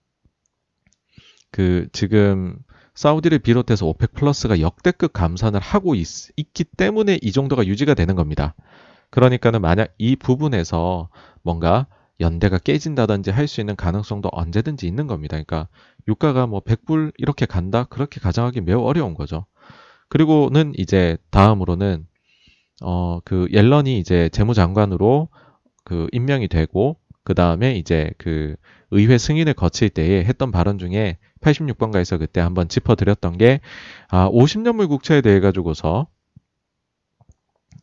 그 1.52 1.88
지금 1.92 2.58
사우디를 2.96 3.40
비롯해서 3.40 3.86
오펙 3.88 4.14
플러스가 4.14 4.60
역대급 4.60 5.14
감산을 5.14 5.60
하고 5.60 5.96
있, 5.96 6.06
기 6.54 6.64
때문에 6.64 7.20
이 7.22 7.32
정도가 7.32 7.66
유지가 7.66 7.94
되는 7.94 8.16
겁니다. 8.16 8.56
그러니까는 9.10 9.62
만약 9.62 9.94
이 9.98 10.16
부분에서 10.16 11.10
뭔가 11.42 11.88
연대가 12.20 12.58
깨진다든지 12.58 13.32
할 13.32 13.48
수 13.48 13.60
있는 13.62 13.76
가능성도 13.76 14.30
언제든지 14.32 14.88
있는 14.88 15.08
겁니다. 15.08 15.32
그러니까 15.34 15.68
유가가 16.08 16.48
뭐 16.48 16.62
100불 16.62 17.12
이렇게 17.18 17.46
간다? 17.46 17.84
그렇게 17.86 18.20
가정하기 18.22 18.62
매우 18.62 18.82
어려운 18.84 19.14
거죠. 19.14 19.46
그리고는 20.10 20.74
이제 20.78 21.18
다음으로는 21.32 22.08
어 22.82 23.22
그 23.26 23.48
옐런이 23.52 24.00
이제 24.00 24.30
재무장관으로 24.30 25.30
그 25.86 26.08
임명이 26.12 26.50
되고 26.50 26.98
그 27.24 27.34
다음에 27.34 27.76
이제 27.76 28.12
그 28.18 28.56
의회 28.92 29.18
승인을 29.18 29.54
거칠 29.54 29.90
때에 29.90 30.26
했던 30.26 30.52
발언 30.52 30.78
중에 30.78 31.18
86번가에서 31.42 32.20
그때 32.20 32.42
한번 32.42 32.68
짚어드렸던 32.68 33.38
게, 33.38 33.62
아, 34.10 34.30
50년물 34.30 34.90
국채에 34.90 35.22
대해 35.22 35.40
가지고서 35.40 36.08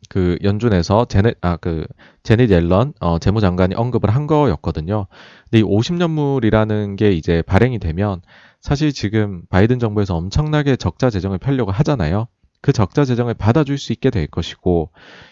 그 0.09 0.37
연준에서 0.43 1.05
제넷, 1.05 1.37
아, 1.41 1.57
그, 1.57 1.85
제넷 2.23 2.49
옐런, 2.49 2.93
어, 2.99 3.19
재무장관이 3.19 3.75
언급을 3.75 4.09
한 4.09 4.27
거였거든요. 4.27 5.07
근데 5.49 5.59
이 5.59 5.63
50년물이라는 5.63 6.97
게 6.97 7.11
이제 7.11 7.41
발행이 7.41 7.79
되면 7.79 8.21
사실 8.59 8.93
지금 8.93 9.43
바이든 9.49 9.79
정부에서 9.79 10.15
엄청나게 10.15 10.75
적자 10.75 11.09
재정을 11.09 11.37
펴려고 11.37 11.71
하잖아요. 11.71 12.27
그 12.61 12.71
적자 12.71 13.03
재정을 13.03 13.33
받아줄 13.33 13.77
수 13.77 13.91
있게 13.91 14.09
될 14.09 14.27
것이고, 14.27 14.91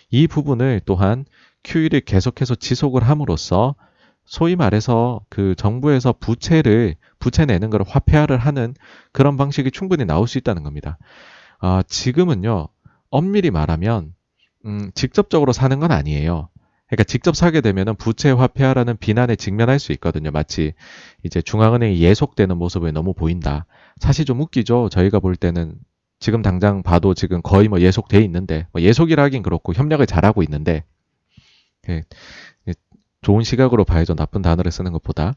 이 0.10 0.28
부분을 0.28 0.82
또한 0.86 1.26
QE를 1.64 2.02
계속해서 2.02 2.56
지속을 2.56 3.04
함으로써 3.04 3.76
소위 4.26 4.56
말해서 4.56 5.22
그 5.30 5.56
정부에서 5.56 6.14
부채를 6.14 6.96
부채 7.20 7.46
내는 7.46 7.70
걸 7.70 7.84
화폐화를 7.86 8.38
하는 8.38 8.74
그런 9.12 9.38
방식이 9.38 9.72
충분히 9.72 10.06
나올 10.06 10.28
수 10.28 10.38
있다는 10.38 10.64
겁니다. 10.64 10.98
아, 11.60 11.84
지금은요 11.88 12.68
엄밀히 13.10 13.52
말하면 13.52 14.14
음, 14.66 14.92
직접적으로 14.94 15.54
사는 15.54 15.80
건 15.80 15.92
아니에요. 15.92 16.50
그러니까 16.88 17.04
직접 17.06 17.36
사게 17.36 17.62
되면은 17.62 17.96
부채 17.96 18.32
화폐화라는 18.32 18.98
비난에 18.98 19.36
직면할 19.36 19.80
수 19.80 19.94
있거든요. 19.94 20.30
마치 20.32 20.74
이제 21.24 21.42
중앙은행이 21.42 22.02
예속되는 22.02 22.58
모습을 22.58 22.92
너무 22.92 23.14
보인다. 23.14 23.66
사실 24.00 24.26
좀 24.26 24.42
웃기죠. 24.42 24.90
저희가 24.90 25.20
볼 25.20 25.38
때는 25.38 25.76
지금 26.20 26.42
당장 26.42 26.84
봐도 26.84 27.14
지금 27.14 27.42
거의 27.42 27.70
뭐 27.70 27.80
예속돼 27.80 28.22
있는데 28.24 28.68
뭐 28.74 28.82
예속이라 28.82 29.24
하긴 29.24 29.42
그렇고 29.42 29.74
협력을 29.74 30.06
잘하고 30.06 30.44
있는데 30.44 30.84
좋은 33.22 33.44
시각으로 33.44 33.86
봐야죠. 33.86 34.16
나쁜 34.16 34.42
단어를 34.42 34.72
쓰는 34.72 34.92
것보다. 34.92 35.34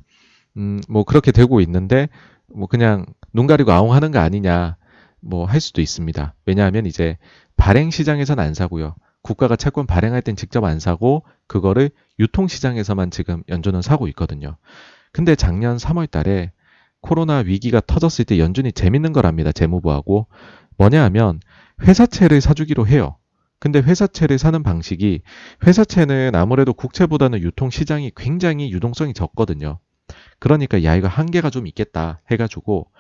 음, 0.57 0.81
뭐 0.89 1.05
그렇게 1.05 1.33
되고 1.33 1.61
있는데 1.61 2.09
뭐 2.55 2.67
그냥 2.67 3.07
눈 3.33 3.47
가리고 3.47 3.73
아웅하는 3.73 4.13
거 4.13 4.21
아니냐 4.21 4.77
뭐 5.21 5.47
할 5.47 5.61
수도 5.61 5.81
있습니다. 5.81 6.35
왜냐하면 6.47 6.87
이제 6.87 7.17
발행 7.57 7.91
시장에선 7.91 8.39
안 8.39 8.55
사고요. 8.55 8.95
국가가 9.23 9.57
채권 9.57 9.87
발행할 9.87 10.21
땐 10.23 10.37
직접 10.37 10.65
안 10.65 10.81
사고 10.81 11.25
그거를 11.47 11.91
유통 12.19 12.47
시장에서만 12.47 13.11
지금 13.11 13.43
연준은 13.49 13.81
사고 13.81 14.07
있거든요. 14.09 14.57
근데 15.13 15.35
작년 15.35 15.77
3월 15.77 16.11
달에 16.11 16.53
코로나 17.01 17.39
위기가 17.39 17.81
터졌을 17.81 18.25
때 18.25 18.39
연준이 18.39 18.73
재밌는 18.73 19.13
거랍니다. 19.13 19.53
재무부하고 19.53 20.27
뭐냐 20.77 21.03
하면 21.05 21.41
회사채를 21.83 22.41
사주기로 22.41 22.87
해요. 22.87 23.17
근데 23.65 23.79
회사채를 23.79 24.37
사는 24.37 24.63
방식이 24.63 25.23
회사채는 25.67 26.35
아무래도 26.35 26.75
국채보다는 26.75 27.41
유통 27.41 27.71
시장이 27.71 28.13
굉장히 28.15 28.71
유동성이 28.71 29.15
적거든요. 29.15 29.79
그러니까 30.39 30.85
야 30.85 30.95
이거 30.95 31.09
한계가 31.09 31.49
좀 31.49 31.67
있겠다 31.67 32.21
해가지고 32.31 32.91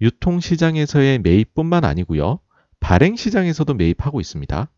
유통 0.00 0.40
시장에서의 0.40 1.20
매입뿐만 1.20 1.84
아니고요. 1.84 2.40
발행 2.80 3.14
시장에서도 3.14 3.72
매입하고 3.74 4.20
있습니다. 4.20 4.68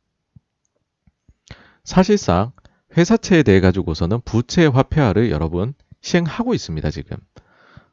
사실상 1.85 2.53
회사채에 2.99 3.43
대해 3.43 3.61
가지고서는 3.61 4.21
부채 4.27 4.67
화폐화를 4.67 5.31
여러분 5.31 5.73
시행하고 6.03 6.53
있습니다, 6.53 6.91
지금. 6.91 7.17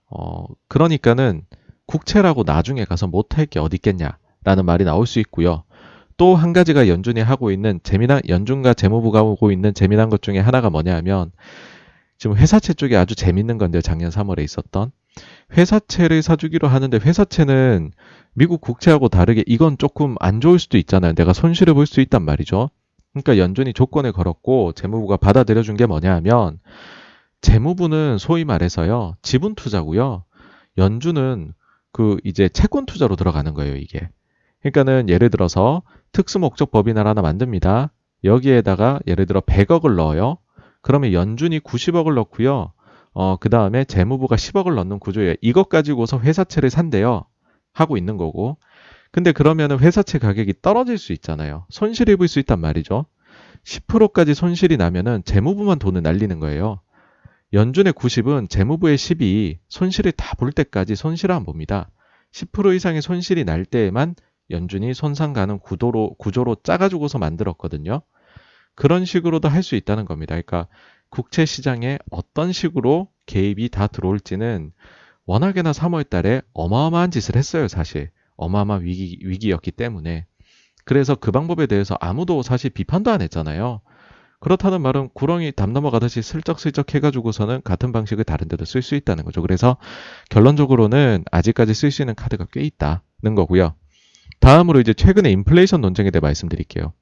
어, 0.10 0.48
그러니까는 0.68 1.46
국채라고 1.86 2.44
나중에 2.44 2.84
가서 2.84 3.08
못할 3.08 3.46
게 3.46 3.62
어디 3.62 3.78
있겠냐라는 3.78 4.66
말이 4.66 4.84
나올 4.84 5.08
수 5.08 5.22
있고요. 5.22 5.64
또 6.18 6.36
한 6.36 6.52
가지가 6.54 6.88
연준이 6.88 7.22
하고 7.22 7.52
있는 7.52 7.80
재미난 7.84 8.22
연준과 8.28 8.74
재무부가 8.74 9.20
하고 9.20 9.52
있는 9.52 9.74
재미난 9.74 10.10
것 10.10 10.22
중에 10.22 10.40
하나가 10.40 10.70
뭐냐 10.70 10.96
하면 10.98 11.32
지금 12.18 12.36
회사채 12.36 12.74
쪽에 12.74 12.96
아주 12.96 13.16
재밌는 13.16 13.58
건데요. 13.60 13.82
작년 13.82 14.10
3월에 14.10 14.44
있었던 14.44 14.92
회사채를 15.56 16.22
사주기로 16.24 16.68
하는데 16.68 16.98
회사채는 16.98 17.92
미국 18.34 18.62
국채하고 18.62 19.10
다르게 19.10 19.44
이건 19.46 19.78
조금 19.78 20.16
안 20.20 20.42
좋을 20.42 20.58
수도 20.60 20.78
있잖아요. 20.78 21.14
내가 21.14 21.34
손실을 21.34 21.74
볼 21.76 21.86
수 21.86 22.02
있단 22.02 22.24
말이죠. 22.24 22.70
그러니까 23.14 23.38
연준이 23.38 23.74
조건을 23.74 24.12
걸었고 24.12 24.74
재무부가 24.74 25.18
받아들여 25.18 25.62
준 25.64 25.76
게 25.78 25.86
뭐냐 25.86 26.14
하면 26.16 26.60
재무부는 27.42 28.18
소위 28.18 28.46
말해서요. 28.46 29.16
지분 29.22 29.56
투자고요. 29.56 30.24
연준은 30.78 31.54
그 31.92 32.18
이제 32.24 32.50
채권 32.50 32.86
투자로 32.86 33.16
들어가는 33.16 33.54
거예요, 33.54 33.76
이게. 33.76 34.10
그러니까는 34.62 35.10
예를 35.10 35.30
들어서 35.30 35.82
특수 36.12 36.40
목적 36.40 36.72
법인을 36.72 37.06
하나 37.06 37.22
만듭니다. 37.22 37.92
여기에다가 38.24 39.00
예를 39.08 39.26
들어 39.26 39.42
100억을 39.42 39.96
넣어요. 39.96 40.38
그러면 40.82 41.14
연준이 41.14 41.60
90억을 41.60 42.14
넣고요. 42.16 42.72
어, 43.14 43.38
그 43.38 43.50
다음에 43.50 43.84
재무부가 43.84 44.36
10억을 44.36 44.76
넣는 44.76 45.00
구조예요. 45.00 45.36
이것 45.42 45.70
가지고서 45.70 46.20
회사채를 46.20 46.70
산대요. 46.70 47.26
하고 47.74 47.98
있는 47.98 48.18
거고. 48.18 48.58
근데 49.12 49.32
그러면은 49.32 49.80
회사채 49.80 50.20
가격이 50.20 50.56
떨어질 50.62 50.98
수 50.98 51.14
있잖아요. 51.14 51.66
손실 51.70 52.10
입을 52.10 52.28
수 52.28 52.40
있단 52.40 52.60
말이죠. 52.60 53.06
10%까지 53.64 54.34
손실이 54.34 54.78
나면은 54.78 55.24
재무부만 55.26 55.80
돈을 55.80 56.02
날리는 56.02 56.40
거예요. 56.40 56.80
연준의 57.54 57.94
90은 57.94 58.50
재무부의 58.50 58.98
10이 58.98 59.58
손실이 59.70 60.14
다볼 60.18 60.52
때까지 60.52 60.96
손실을 60.96 61.34
안 61.34 61.44
봅니다. 61.44 61.90
10% 62.34 62.76
이상의 62.76 63.02
손실이 63.02 63.46
날 63.46 63.66
때에만 63.66 64.16
연준이 64.50 64.94
손상 64.94 65.34
가는 65.34 65.60
구도로, 65.60 66.16
구조로 66.16 66.58
짜가지고서 66.64 67.18
만들었거든요. 67.20 68.02
그런 68.76 69.06
식으로도 69.06 69.50
할 69.50 69.64
수 69.64 69.76
있다는 69.76 70.06
겁니다. 70.06 70.36
그러니까 70.36 70.68
국채 71.10 71.46
시장에 71.46 71.98
어떤 72.12 72.52
식으로 72.52 73.10
개입이 73.26 73.70
다 73.70 73.88
들어올지는 73.88 74.72
워낙에나 75.26 75.72
3월 75.72 76.10
달에 76.10 76.42
어마어마한 76.54 77.12
짓을 77.12 77.36
했어요, 77.36 77.68
사실. 77.68 78.12
어마어마한 78.38 78.84
위기, 78.84 79.20
위기였기 79.24 79.72
때문에. 79.72 80.26
그래서 80.86 81.16
그 81.16 81.32
방법에 81.32 81.66
대해서 81.68 81.98
아무도 82.00 82.42
사실 82.44 82.70
비판도 82.70 83.12
안 83.12 83.22
했잖아요. 83.22 83.82
그렇다는 84.40 84.82
말은 84.82 85.10
구렁이 85.14 85.54
담 85.54 85.74
넘어가듯이 85.74 86.22
슬쩍슬쩍 86.22 86.94
해가지고서는 86.94 87.62
같은 87.64 87.92
방식을 87.92 88.24
다른 88.24 88.48
데도 88.48 88.66
쓸 88.66 88.82
수 88.82 88.96
있다는 88.96 89.26
거죠. 89.26 89.42
그래서 89.42 89.78
결론적으로는 90.30 91.24
아직까지 91.32 91.74
쓸 91.74 91.92
수 91.92 92.04
있는 92.04 92.14
카드가 92.16 92.46
꽤 92.52 92.62
있다는 92.62 93.36
거고요. 93.36 93.74
다음으로 94.40 94.80
이제 94.80 94.94
최근의 94.94 95.32
인플레이션 95.34 95.82
논쟁에 95.82 96.12
대해 96.12 96.20
말씀드릴게요. 96.22 96.94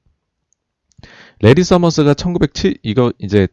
래리 1.40 1.62
서머스가 1.64 2.14
1907 2.14 2.78
이거 2.82 3.12
이제 3.18 3.48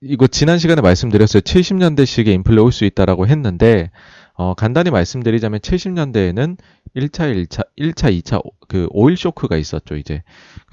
이거 0.00 0.26
지난 0.26 0.58
시간에 0.58 0.80
말씀드렸어요. 0.82 1.40
70년대식의 1.42 2.28
인플레 2.28 2.60
올 2.60 2.72
수 2.72 2.84
있다라고 2.84 3.28
했는데 3.28 3.90
어, 4.34 4.54
간단히 4.54 4.90
말씀드리자면 4.90 5.60
70년대에는 5.60 6.56
1차, 6.96 7.46
1차, 7.46 7.62
1차, 7.78 8.22
2차 8.22 8.42
그 8.66 8.88
오일 8.90 9.16
쇼크가 9.16 9.56
있었죠. 9.56 9.96
이제 9.96 10.22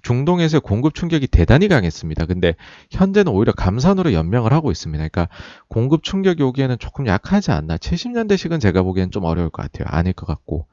중동에서 0.01 0.59
공급 0.59 0.95
충격이 0.95 1.27
대단히 1.27 1.67
강했습니다. 1.67 2.25
근데 2.25 2.55
현재는 2.91 3.31
오히려 3.31 3.51
감산으로 3.51 4.13
연명을 4.13 4.51
하고 4.53 4.71
있습니다. 4.71 5.07
그러니까 5.07 5.27
공급 5.67 6.03
충격이 6.03 6.41
오기에는 6.41 6.77
조금 6.79 7.05
약하지 7.05 7.51
않나. 7.51 7.77
70년대식은 7.77 8.59
제가 8.59 8.81
보기엔 8.81 9.11
좀 9.11 9.25
어려울 9.25 9.49
것 9.49 9.61
같아요. 9.61 9.85
아닐 9.89 10.13
것 10.13 10.25
같고. 10.25 10.67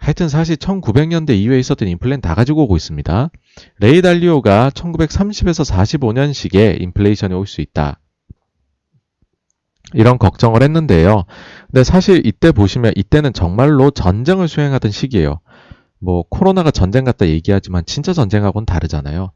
하여튼 0.00 0.28
사실 0.28 0.56
1900년대 0.56 1.30
이후에 1.36 1.58
있었던 1.58 1.88
인플레는 1.88 2.20
다 2.20 2.34
가지고 2.34 2.64
오고 2.64 2.76
있습니다. 2.76 3.30
레이 3.80 4.02
달리오가 4.02 4.70
1930에서 4.70 5.68
45년식에 5.68 6.80
인플레이션이 6.80 7.34
올 7.34 7.46
수 7.46 7.60
있다. 7.60 7.98
이런 9.94 10.18
걱정을 10.18 10.62
했는데요. 10.62 11.24
근데 11.66 11.82
사실 11.82 12.24
이때 12.26 12.52
보시면 12.52 12.92
이때는 12.96 13.32
정말로 13.32 13.90
전쟁을 13.90 14.46
수행하던 14.46 14.90
시기예요. 14.90 15.40
뭐 15.98 16.24
코로나가 16.28 16.70
전쟁 16.70 17.04
같다 17.04 17.26
얘기하지만 17.26 17.84
진짜 17.86 18.12
전쟁하고는 18.12 18.66
다르잖아요. 18.66 19.32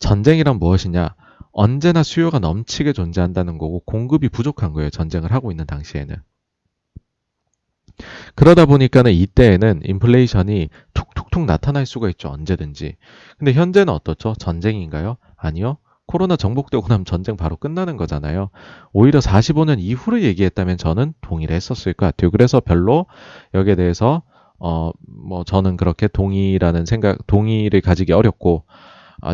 전쟁이란 0.00 0.58
무엇이냐? 0.58 1.14
언제나 1.52 2.02
수요가 2.02 2.38
넘치게 2.38 2.92
존재한다는 2.92 3.58
거고 3.58 3.80
공급이 3.86 4.28
부족한 4.28 4.72
거예요. 4.72 4.90
전쟁을 4.90 5.32
하고 5.32 5.50
있는 5.52 5.66
당시에는. 5.66 6.16
그러다 8.34 8.66
보니까는 8.66 9.12
이때에는 9.12 9.82
인플레이션이 9.84 10.68
툭툭툭 10.94 11.44
나타날 11.44 11.86
수가 11.86 12.08
있죠. 12.10 12.28
언제든지. 12.28 12.96
근데 13.38 13.52
현재는 13.52 13.92
어떻죠? 13.92 14.34
전쟁인가요? 14.38 15.16
아니요. 15.36 15.78
코로나 16.06 16.36
정복되고 16.36 16.88
나면 16.88 17.04
전쟁 17.04 17.36
바로 17.36 17.56
끝나는 17.56 17.96
거잖아요. 17.96 18.50
오히려 18.92 19.20
45년 19.20 19.78
이후를 19.78 20.22
얘기했다면 20.24 20.76
저는 20.76 21.14
동의를 21.20 21.54
했었을 21.54 21.92
것 21.94 22.06
같아요. 22.06 22.30
그래서 22.30 22.60
별로 22.60 23.06
여기에 23.54 23.76
대해서 23.76 24.22
어, 24.58 24.90
뭐 25.08 25.42
저는 25.42 25.76
그렇게 25.76 26.08
동의라는 26.08 26.86
생각, 26.86 27.26
동의를 27.26 27.80
가지기 27.80 28.12
어렵고 28.12 28.64
아, 28.68 28.72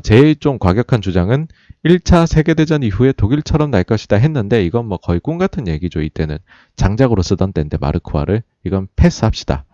제일 0.03 0.37
좀 0.37 0.59
과격한 0.59 1.01
주장은 1.01 1.49
1차 1.85 2.27
세계대전 2.27 2.83
이후에 2.83 3.13
독일처럼 3.13 3.71
날 3.71 3.85
것이다 3.85 4.17
했는데 4.17 4.65
이건 4.65 4.87
뭐 4.87 4.99
거의 4.99 5.21
꿈 5.21 5.39
같은 5.39 5.69
얘기죠. 5.69 6.03
이때는 6.03 6.39
장작으로 6.77 7.23
쓰던 7.23 7.53
때인데 7.53 7.79
마르크화를 7.81 8.43
이건 8.65 8.89
패스합시다. 8.97 9.65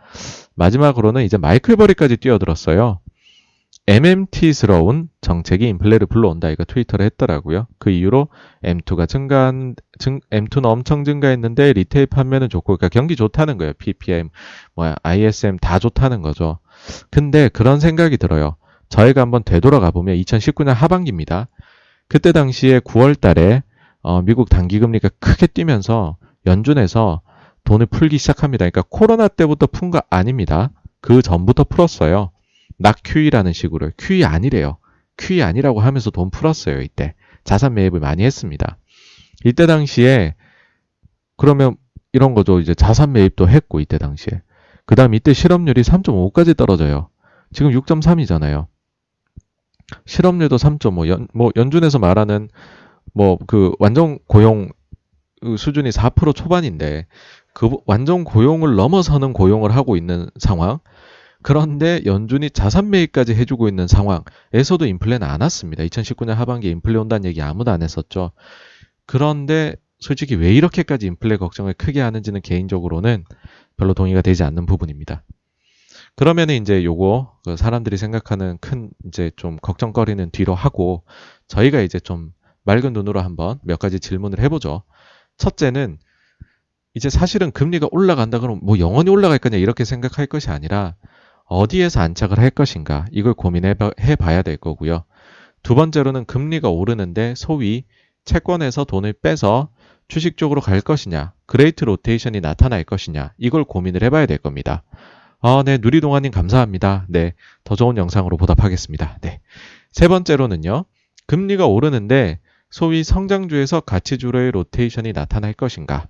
마지막으로는 0.54 1.24
이제 1.24 1.36
마이클 1.36 1.76
버리까지 1.76 2.18
뛰어들었어요. 2.18 3.00
MMT스러운 3.86 5.10
정책이 5.20 5.68
인플레를 5.68 6.06
불러온다. 6.06 6.48
이거 6.48 6.64
트위터를 6.64 7.04
했더라고요. 7.06 7.66
그 7.78 7.90
이후로 7.90 8.28
M2가 8.62 9.06
증가한, 9.06 9.74
증, 9.98 10.20
M2는 10.30 10.64
엄청 10.64 11.04
증가했는데 11.04 11.74
retail 11.74 12.06
판매는 12.06 12.48
좋고, 12.48 12.76
그러니까 12.76 12.88
경기 12.88 13.14
좋다는 13.14 13.58
거예요. 13.58 13.74
PPM, 13.74 14.30
뭐야, 14.74 14.94
ISM 15.02 15.58
다 15.58 15.78
좋다는 15.78 16.22
거죠. 16.22 16.60
근데 17.10 17.50
그런 17.50 17.78
생각이 17.78 18.16
들어요. 18.16 18.56
저희가 18.88 19.20
한번 19.20 19.42
되돌아가 19.44 19.90
보면 19.90 20.16
2019년 20.16 20.74
하반기입니다. 20.74 21.48
그때 22.08 22.32
당시에 22.32 22.80
9월 22.80 23.18
달에 23.18 23.62
어, 24.02 24.22
미국 24.22 24.48
단기 24.50 24.78
금리가 24.78 25.08
크게 25.18 25.46
뛰면서 25.46 26.16
연준에서 26.46 27.22
돈을 27.64 27.86
풀기 27.86 28.18
시작합니다. 28.18 28.68
그러니까 28.68 28.82
코로나 28.88 29.28
때부터 29.28 29.66
푼 29.66 29.90
거 29.90 30.02
아닙니다. 30.10 30.70
그 31.00 31.22
전부터 31.22 31.64
풀었어요. 31.64 32.30
낙 32.78 32.96
QE라는 33.02 33.52
식으로. 33.52 33.90
QE 33.96 34.24
아니래요. 34.24 34.78
QE 35.16 35.42
아니라고 35.42 35.80
하면서 35.80 36.10
돈 36.10 36.30
풀었어요. 36.30 36.80
이때. 36.82 37.14
자산 37.44 37.74
매입을 37.74 38.00
많이 38.00 38.24
했습니다. 38.24 38.78
이때 39.44 39.66
당시에 39.66 40.34
그러면 41.36 41.76
이런 42.12 42.34
거죠. 42.34 42.60
이제 42.60 42.74
자산 42.74 43.12
매입도 43.12 43.48
했고 43.48 43.80
이때 43.80 43.98
당시에. 43.98 44.42
그 44.86 44.94
다음 44.94 45.14
이때 45.14 45.32
실업률이 45.32 45.82
3.5까지 45.82 46.56
떨어져요. 46.56 47.08
지금 47.52 47.70
6.3이잖아요. 47.72 48.66
실업률도 50.06 50.56
3.5. 50.56 51.08
연, 51.08 51.28
뭐 51.34 51.50
연준에서 51.56 51.98
말하는 51.98 52.48
뭐 53.12 53.38
그 53.46 53.72
완전 53.78 54.18
고용 54.26 54.70
수준이 55.56 55.90
4% 55.90 56.34
초반인데 56.34 57.06
그 57.52 57.70
완전 57.86 58.24
고용을 58.24 58.74
넘어서는 58.74 59.32
고용을 59.32 59.74
하고 59.76 59.96
있는 59.96 60.28
상황. 60.38 60.78
그런데 61.42 62.00
연준이 62.06 62.50
자산 62.50 62.88
매입까지 62.90 63.34
해주고 63.34 63.68
있는 63.68 63.86
상황에서도 63.86 64.86
인플레는 64.86 65.26
안 65.26 65.42
왔습니다. 65.42 65.84
2019년 65.84 66.34
하반기에 66.34 66.70
인플레 66.70 66.98
온다는 66.98 67.26
얘기 67.26 67.42
아무도 67.42 67.70
안 67.70 67.82
했었죠. 67.82 68.32
그런데 69.06 69.76
솔직히 70.00 70.34
왜 70.36 70.54
이렇게까지 70.54 71.06
인플레 71.06 71.36
걱정을 71.36 71.74
크게 71.74 72.00
하는지는 72.00 72.40
개인적으로는 72.40 73.24
별로 73.76 73.92
동의가 73.92 74.22
되지 74.22 74.42
않는 74.42 74.64
부분입니다. 74.64 75.22
그러면 76.16 76.50
이제 76.50 76.84
요거 76.84 77.38
그 77.44 77.56
사람들이 77.56 77.96
생각하는 77.96 78.58
큰 78.60 78.90
이제 79.06 79.30
좀 79.36 79.56
걱정거리는 79.60 80.30
뒤로 80.30 80.54
하고 80.54 81.02
저희가 81.48 81.80
이제 81.80 81.98
좀 81.98 82.32
맑은 82.62 82.92
눈으로 82.92 83.20
한번 83.20 83.58
몇 83.62 83.78
가지 83.78 83.98
질문을 84.00 84.40
해보죠. 84.40 84.82
첫째는 85.36 85.98
이제 86.94 87.10
사실은 87.10 87.50
금리가 87.50 87.88
올라간다 87.90 88.38
그러면 88.38 88.60
뭐 88.62 88.78
영원히 88.78 89.10
올라갈 89.10 89.38
거냐 89.38 89.58
이렇게 89.58 89.84
생각할 89.84 90.26
것이 90.26 90.50
아니라 90.50 90.94
어디에서 91.46 92.00
안착을 92.00 92.38
할 92.38 92.50
것인가 92.50 93.06
이걸 93.10 93.34
고민해 93.34 93.74
봐야 94.18 94.42
될 94.42 94.56
거고요. 94.56 95.04
두 95.62 95.74
번째로는 95.74 96.26
금리가 96.26 96.68
오르는데 96.68 97.34
소위 97.36 97.84
채권에서 98.24 98.84
돈을 98.84 99.14
빼서 99.14 99.70
주식 100.08 100.36
쪽으로 100.36 100.60
갈 100.60 100.80
것이냐, 100.80 101.32
great 101.46 101.84
rotation이 101.84 102.40
나타날 102.40 102.84
것이냐, 102.84 103.32
이걸 103.38 103.64
고민을 103.64 104.02
해봐야 104.02 104.26
될 104.26 104.38
겁니다. 104.38 104.82
아, 105.46 105.62
네, 105.62 105.76
누리동아님 105.76 106.32
감사합니다. 106.32 107.04
네, 107.06 107.34
더 107.64 107.76
좋은 107.76 107.98
영상으로 107.98 108.38
보답하겠습니다. 108.38 109.18
네. 109.20 109.42
세 109.92 110.08
번째로는요, 110.08 110.86
금리가 111.26 111.66
오르는데 111.66 112.40
소위 112.70 113.04
성장주에서 113.04 113.80
가치주로의 113.82 114.52
로테이션이 114.52 115.12
나타날 115.12 115.52
것인가. 115.52 116.08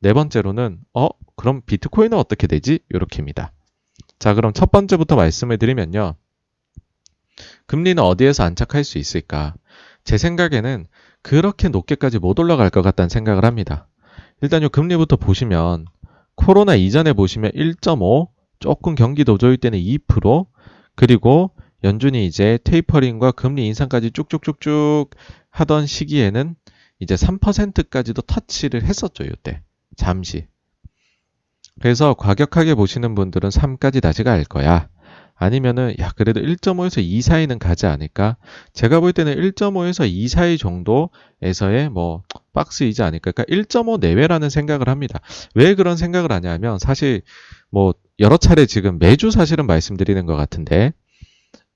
네 0.00 0.12
번째로는, 0.12 0.80
어, 0.92 1.08
그럼 1.36 1.62
비트코인은 1.64 2.18
어떻게 2.18 2.46
되지? 2.46 2.80
이렇게입니다. 2.90 3.50
자, 4.18 4.34
그럼 4.34 4.52
첫 4.52 4.70
번째부터 4.70 5.16
말씀을 5.16 5.56
드리면요. 5.56 6.14
금리는 7.64 8.02
어디에서 8.02 8.44
안착할 8.44 8.84
수 8.84 8.98
있을까? 8.98 9.54
제 10.04 10.18
생각에는 10.18 10.84
그렇게 11.22 11.70
높게까지 11.70 12.18
못 12.18 12.38
올라갈 12.38 12.68
것 12.68 12.82
같다는 12.82 13.08
생각을 13.08 13.46
합니다. 13.46 13.88
일단 14.42 14.62
요 14.62 14.68
금리부터 14.68 15.16
보시면 15.16 15.86
코로나 16.34 16.74
이전에 16.74 17.14
보시면 17.14 17.52
1.5, 17.52 18.35
조금 18.58 18.94
경기 18.94 19.24
도조일 19.24 19.56
때는 19.56 19.78
2%, 19.78 20.46
그리고 20.94 21.50
연준이 21.84 22.26
이제 22.26 22.58
테이퍼링과 22.64 23.32
금리 23.32 23.66
인상까지 23.66 24.10
쭉쭉쭉쭉 24.12 25.10
하던 25.50 25.86
시기에는 25.86 26.56
이제 26.98 27.14
3%까지도 27.14 28.22
터치를 28.22 28.84
했었죠, 28.84 29.24
이때. 29.24 29.62
잠시. 29.96 30.46
그래서 31.80 32.14
과격하게 32.14 32.74
보시는 32.74 33.14
분들은 33.14 33.50
3까지 33.50 34.00
다시 34.00 34.22
갈 34.22 34.44
거야. 34.44 34.88
아니면은 35.38 35.94
야 36.00 36.12
그래도 36.16 36.40
1.5에서 36.40 37.02
2 37.02 37.20
사이는 37.20 37.58
가지 37.58 37.84
않을까? 37.84 38.38
제가 38.72 39.00
볼 39.00 39.12
때는 39.12 39.36
1.5에서 39.36 40.10
2 40.10 40.28
사이 40.28 40.56
정도에서의 40.56 41.90
뭐 41.90 42.22
박스이지 42.54 43.02
않을까? 43.02 43.32
그러니까 43.32 43.44
1.5 43.44 44.00
내외라는 44.00 44.48
생각을 44.48 44.88
합니다. 44.88 45.20
왜 45.54 45.74
그런 45.74 45.98
생각을 45.98 46.32
하냐면 46.32 46.78
사실 46.78 47.20
뭐 47.70 47.92
여러 48.18 48.36
차례 48.36 48.66
지금 48.66 48.98
매주 48.98 49.30
사실은 49.30 49.66
말씀드리는 49.66 50.24
것 50.26 50.36
같은데 50.36 50.92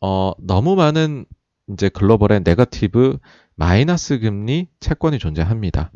어 0.00 0.32
너무 0.38 0.74
많은 0.74 1.26
이제 1.68 1.88
글로벌의 1.88 2.40
네거티브 2.44 3.18
마이너스 3.54 4.18
금리 4.18 4.68
채권이 4.80 5.18
존재합니다. 5.18 5.90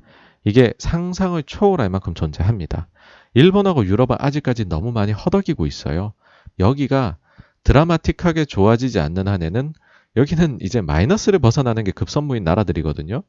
이게 0.44 0.74
상상을 0.78 1.42
초월할 1.42 1.88
만큼 1.88 2.14
존재합니다. 2.14 2.88
일본하고 3.32 3.86
유럽은 3.86 4.16
아직까지 4.18 4.66
너무 4.66 4.92
많이 4.92 5.12
허덕이고 5.12 5.66
있어요. 5.66 6.12
여기가 6.58 7.16
드라마틱하게 7.64 8.44
좋아지지 8.44 9.00
않는 9.00 9.26
한에는 9.26 9.72
여기는 10.16 10.58
이제 10.60 10.82
마이너스를 10.82 11.38
벗어나는 11.38 11.82
게 11.82 11.90
급선무인 11.90 12.44
나라들이거든요. 12.44 13.22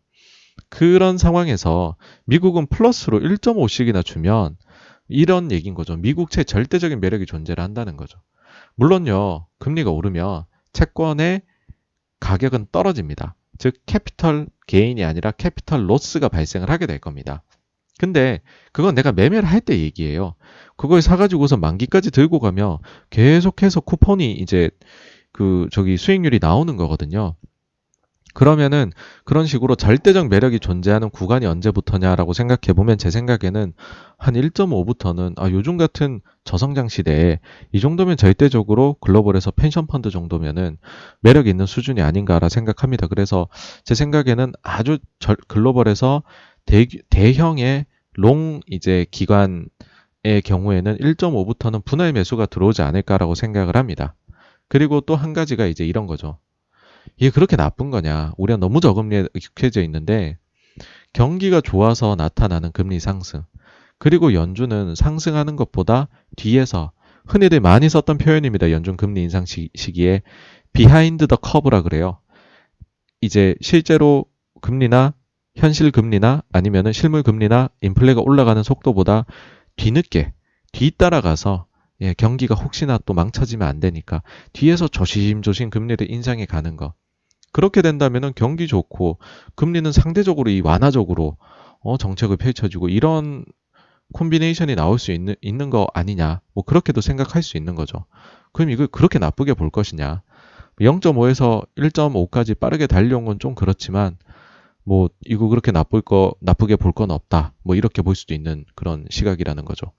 그런 0.70 1.18
상황에서 1.18 1.96
미국은 2.26 2.68
플러스로 2.68 3.20
1.5씩이나 3.20 4.04
주면 4.06 4.58
이런 5.08 5.52
얘기인 5.52 5.76
거죠. 5.76 5.96
미국채 5.96 6.44
절대적인 6.44 7.00
매력이 7.00 7.26
존재를 7.26 7.64
한다는 7.64 7.98
거죠. 7.98 8.20
물론요, 8.76 9.48
금리가 9.60 9.92
오르면 9.92 10.46
채권의 10.74 11.42
가격은 12.20 12.68
떨어집니다. 12.72 13.36
즉, 13.58 13.76
캐피털 13.86 14.48
게인이 14.68 15.04
아니라 15.04 15.32
캐피털 15.32 15.90
로스가 15.90 16.30
발생을 16.30 16.70
하게 16.70 16.88
될 16.88 17.00
겁니다. 17.00 17.44
근데 17.98 18.42
그건 18.74 18.94
내가 18.96 19.14
매매를 19.14 19.48
할 19.48 19.62
때 19.62 19.80
얘기예요. 19.80 20.36
그걸 20.76 21.02
사가지고서 21.02 21.56
만기까지 21.58 22.12
들고 22.12 22.40
가면 22.40 22.80
계속해서 23.10 23.80
쿠폰이 23.82 24.34
이제 24.34 24.70
그 25.32 25.70
저기 25.72 25.96
수익률이 25.98 26.40
나오는 26.42 26.76
거거든요. 26.76 27.36
그러면은 28.36 28.92
그런 29.24 29.46
식으로 29.46 29.76
절대적 29.76 30.28
매력이 30.28 30.60
존재하는 30.60 31.10
구간이 31.10 31.46
언제부터냐라고 31.46 32.34
생각해 32.34 32.74
보면 32.76 32.98
제 32.98 33.10
생각에는 33.10 33.74
한 34.18 34.34
1.5부터는 34.34 35.40
아 35.40 35.50
요즘 35.52 35.78
같은 35.78 36.20
저성장 36.44 36.90
시대에 36.90 37.40
이 37.72 37.80
정도면 37.80 38.18
절대적으로 38.18 38.98
글로벌에서 39.00 39.52
펜션 39.52 39.88
펀드 39.88 40.10
정도면은 40.10 40.78
매력 41.22 41.48
있는 41.48 41.66
수준이 41.66 42.02
아닌가라 42.02 42.50
생각합니다. 42.50 43.08
그래서 43.08 43.48
제 43.86 43.96
생각에는 43.96 44.52
아주 44.62 45.00
절, 45.20 45.38
글로벌에서 45.48 46.22
대, 46.66 46.88
대형의 47.10 47.86
롱 48.16 48.60
이제 48.68 49.06
기관 49.12 49.68
의 50.26 50.42
경우에는 50.42 50.98
1.5부터는 50.98 51.86
분할 51.86 52.12
매수가 52.12 52.48
들어오지 52.48 52.82
않을까라고 52.82 53.36
생각을 53.36 53.78
합니다. 53.78 54.16
그리고 54.68 55.00
또 55.00 55.16
한 55.16 55.34
가지가 55.34 55.68
이제 55.68 55.86
이런 55.86 56.08
거죠. 56.08 56.40
이게 57.18 57.30
그렇게 57.30 57.56
나쁜 57.56 57.92
거냐. 57.92 58.34
우리가 58.38 58.58
너무 58.58 58.82
저금리에 58.82 59.28
익숙해져 59.34 59.82
있는데 59.84 60.38
경기가 61.14 61.62
좋아서 61.62 62.16
나타나는 62.16 62.72
금리 62.72 63.00
상승. 63.00 63.44
그리고 63.98 64.34
연준은 64.34 64.96
상승하는 64.96 65.56
것보다 65.56 66.10
뒤에서 66.36 66.92
흔히들 67.26 67.60
많이 67.60 67.90
썼던 67.90 68.18
표현입니다. 68.18 68.72
연준 68.72 68.98
금리 68.98 69.24
인상 69.24 69.46
시기에 69.46 70.22
behind 70.74 71.28
the 71.28 71.38
curve라 71.38 71.82
그래요. 71.82 72.20
이제 73.22 73.56
실제로 73.62 74.26
금리나 74.62 75.14
현실 75.56 75.92
금리나 75.92 76.44
아니면은 76.52 76.92
실물 76.92 77.24
금리나 77.24 77.70
인플레가 77.82 78.22
올라가는 78.22 78.62
속도보다 78.62 79.26
뒤늦게 79.78 80.34
뒤따라가서 80.74 81.66
예, 82.02 82.14
경기가 82.14 82.56
혹시나 82.56 82.98
또 83.06 83.14
망쳐지면 83.14 83.68
안 83.68 83.80
되니까 83.80 84.22
뒤에서 84.54 84.88
조심조심 84.88 85.70
금리를 85.70 86.10
인상해 86.12 86.46
가는 86.46 86.76
거. 86.76 86.94
그렇게 87.52 87.82
된다면은 87.82 88.34
경기 88.36 88.68
좋고 88.68 89.18
금리는 89.56 89.92
상대적으로 89.92 90.50
이 90.52 90.60
완화적으로 90.62 91.38
어, 91.80 91.98
정책을 91.98 92.38
펼쳐주고 92.38 92.90
이런 92.90 93.46
콤비네이션이 94.14 94.76
나올 94.76 95.00
수 95.00 95.12
있는, 95.12 95.36
있는 95.42 95.70
거 95.70 95.88
아니냐. 95.94 96.42
뭐 96.54 96.64
그렇게도 96.64 97.02
생각할 97.02 97.44
수 97.44 97.58
있는 97.58 97.76
거죠. 97.76 98.06
그럼 98.52 98.70
이걸 98.72 98.88
그렇게 98.88 99.20
나쁘게 99.20 99.54
볼 99.54 99.70
것이냐. 99.70 100.22
0.5에서 100.82 101.66
1.5까지 101.78 102.60
빠르게 102.60 102.88
달려온 102.88 103.26
건 103.26 103.40
좀 103.40 103.56
그렇지만 103.56 104.18
뭐 104.84 105.10
이거 105.26 105.48
그렇게 105.48 105.72
나쁠 105.72 106.02
거 106.02 106.36
나쁘게 106.42 106.76
볼 106.76 106.92
건 106.94 107.12
없다. 107.12 107.54
뭐 107.64 107.76
이렇게 107.76 108.02
볼 108.02 108.16
수도 108.16 108.34
있는 108.34 108.66
그런 108.76 109.06
시각이라는 109.10 109.66
거죠. 109.66 109.92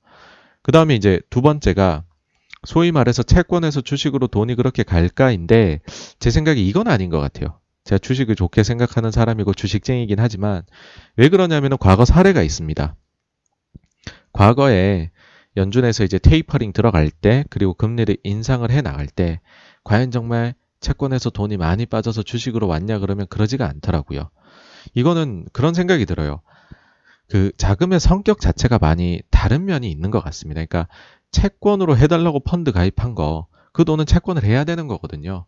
그 0.67 0.73
다음에 0.73 0.97
이제 0.97 1.21
두 1.31 1.43
번째가 1.43 2.03
소위 2.65 2.91
말해서 2.91 3.23
채권에서 3.23 3.83
주식으로 3.83 4.27
돈이 4.27 4.57
그렇게 4.57 4.83
갈까인데 4.83 5.79
제 6.19 6.31
생각에 6.33 6.61
이건 6.61 6.89
아닌 6.89 7.09
것 7.09 7.21
같아요. 7.21 7.61
제가 7.85 8.01
주식을 8.01 8.35
좋게 8.35 8.65
생각하는 8.65 9.13
사람이고 9.13 9.55
주식쟁이긴 9.55 10.19
하지만 10.19 10.65
왜 11.15 11.29
그러냐면 11.29 11.79
과거 11.79 12.05
사례가 12.05 12.43
있습니다. 12.43 12.97
과거에 14.33 15.13
연준에서 15.57 16.03
이제 16.03 16.19
테이퍼링 16.19 16.73
들어갈 16.73 17.13
때 17.13 17.45
그리고 17.49 17.73
금리를 17.73 18.17
인상을 18.25 18.69
해 18.69 18.83
나갈 18.83 19.07
때 19.07 19.39
과연 19.85 20.11
정말 20.11 20.57
채권에서 20.81 21.31
돈이 21.31 21.59
많이 21.59 21.87
빠져서 21.87 22.25
주식으로 22.25 22.67
왔냐 22.67 22.99
그러면 22.99 23.29
그러지가 23.29 23.69
않더라고요. 23.69 24.31
이거는 24.95 25.47
그런 25.53 25.75
생각이 25.75 26.07
들어요. 26.07 26.43
그 27.29 27.51
자금의 27.57 27.99
성격 28.01 28.41
자체가 28.41 28.79
많이 28.79 29.21
다른 29.47 29.65
면이 29.65 29.89
있는 29.89 30.11
것 30.11 30.25
같습니다. 30.25 30.65
그러니까 30.65 30.89
채권으로 31.31 31.97
해달라고 31.97 32.41
펀드 32.41 32.73
가입한 32.73 33.15
거, 33.15 33.47
그 33.73 33.85
돈은 33.85 34.05
채권을 34.05 34.43
해야 34.43 34.65
되는 34.65 34.89
거거든요. 34.89 35.47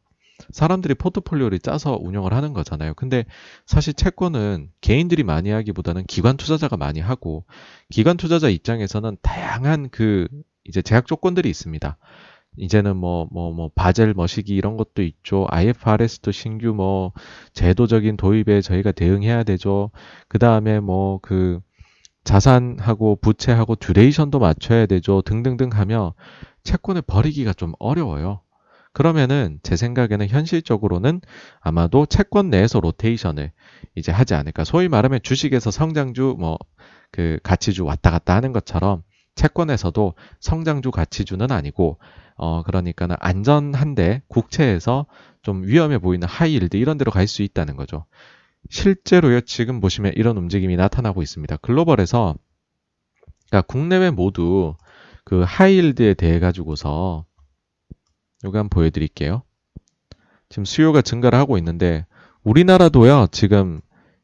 사람들이 0.53 0.95
포트폴리오를 0.95 1.59
짜서 1.59 1.99
운영을 2.01 2.33
하는 2.33 2.53
거잖아요. 2.53 2.95
근데 2.95 3.25
사실 3.67 3.93
채권은 3.93 4.71
개인들이 4.83 5.25
많이 5.25 5.51
하기보다는 5.51 6.05
기관 6.07 6.37
투자자가 6.37 6.77
많이 6.77 7.01
하고, 7.01 7.45
기관 7.91 8.17
투자자 8.17 8.49
입장에서는 8.49 9.17
다양한 9.21 9.89
그 9.91 10.29
이제 10.63 10.81
제약 10.81 11.09
조건들이 11.09 11.51
있습니다. 11.51 11.99
이제는 12.57 12.97
뭐, 12.97 13.27
뭐, 13.33 13.53
뭐, 13.53 13.69
바젤 13.75 14.15
머시기 14.15 14.55
이런 14.55 14.77
것도 14.77 15.03
있죠. 15.03 15.45
IFRS도 15.51 16.31
신규 16.31 16.73
뭐, 16.73 17.13
제도적인 17.53 18.17
도입에 18.17 18.61
저희가 18.61 18.93
대응해야 18.93 19.43
되죠. 19.43 19.91
그 20.29 20.39
다음에 20.39 20.79
뭐, 20.79 21.19
그, 21.21 21.61
자산하고 22.29 23.17
부채하고 23.23 23.77
duration도 23.77 24.39
맞춰야 24.39 24.87
되죠. 24.87 25.23
등등등 25.23 25.71
하며 25.73 26.15
채권을 26.63 27.03
버리기가 27.03 27.55
좀 27.55 27.73
어려워요. 27.79 28.43
그러면은 28.93 29.61
제 29.63 29.77
생각에는 29.77 30.29
현실적으로는 30.29 31.21
아마도 31.61 32.05
채권 32.07 32.51
내에서 32.51 32.81
로테이션을 32.81 33.53
이제 33.95 34.13
하지 34.13 34.35
않을까. 34.35 34.65
소위 34.65 34.89
말하면 34.89 35.21
주식에서 35.23 35.71
성장주 35.71 36.37
뭐 36.39 36.59
그 37.11 37.39
가치주 37.43 37.85
왔다 37.85 38.11
갔다 38.11 38.35
하는 38.35 38.53
것처럼 38.53 39.03
채권에서도 39.35 40.15
성장주 40.41 40.91
가치주는 40.91 41.51
아니고 41.51 41.99
어 42.37 42.63
그러니까는 42.65 43.17
안전한데 43.19 44.23
국채에서 44.29 45.07
좀 45.43 45.63
위험해 45.65 45.99
보이는 45.99 46.27
high 46.29 46.50
yield 46.50 46.77
이런 46.77 46.99
데로 46.99 47.11
갈 47.11 47.27
수 47.27 47.43
있다는 47.43 47.77
거죠. 47.77 48.05
실제로요, 48.69 49.43
지금 49.43 49.81
보시면 49.81 50.13
이런 50.17 50.37
움직임이 50.37 50.77
나타나고 50.77 51.23
있습니다. 51.23 51.57
글로벌에서, 51.59 52.35
그러니까 53.49 53.67
국내외 53.67 54.11
모두 54.11 54.77
그 55.25 55.43
하이힐드에 55.47 56.15
대해 56.15 56.39
가지고서, 56.39 57.25
요거 58.45 58.59
한번 58.59 58.69
보여드릴게요. 58.69 59.43
지금 60.49 60.65
수요가 60.65 61.03
증가를 61.03 61.39
하고 61.39 61.59
있는데, 61.59 62.07
우리나라도요, 62.43 63.29
지금 63.33 63.81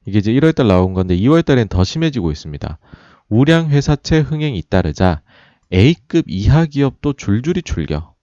이게 0.07 0.19
이제 0.19 0.33
1월달 0.33 0.67
나온 0.67 0.93
건데 0.95 1.17
2월달엔 1.17 1.69
더 1.69 1.85
심해지고 1.85 2.31
있습니다. 2.31 2.79
우량 3.29 3.71
회사채 3.71 4.21
흥행이 4.21 4.59
잇따르자 4.59 5.23
A급 5.73 6.27
이하 6.29 6.67
기업도 6.67 7.15
줄줄이 7.15 7.63
출격. 7.63 8.15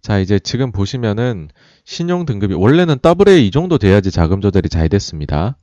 자, 0.00 0.18
이제 0.18 0.38
지금 0.38 0.72
보시면은 0.72 1.50
신용 1.84 2.26
등급이 2.26 2.54
원래는 2.54 2.98
더블A 3.00 3.46
이 3.46 3.50
정도 3.50 3.78
돼야지 3.78 4.10
자금 4.10 4.40
조달이 4.40 4.68
잘 4.68 4.88
됐습니다. 4.88 5.56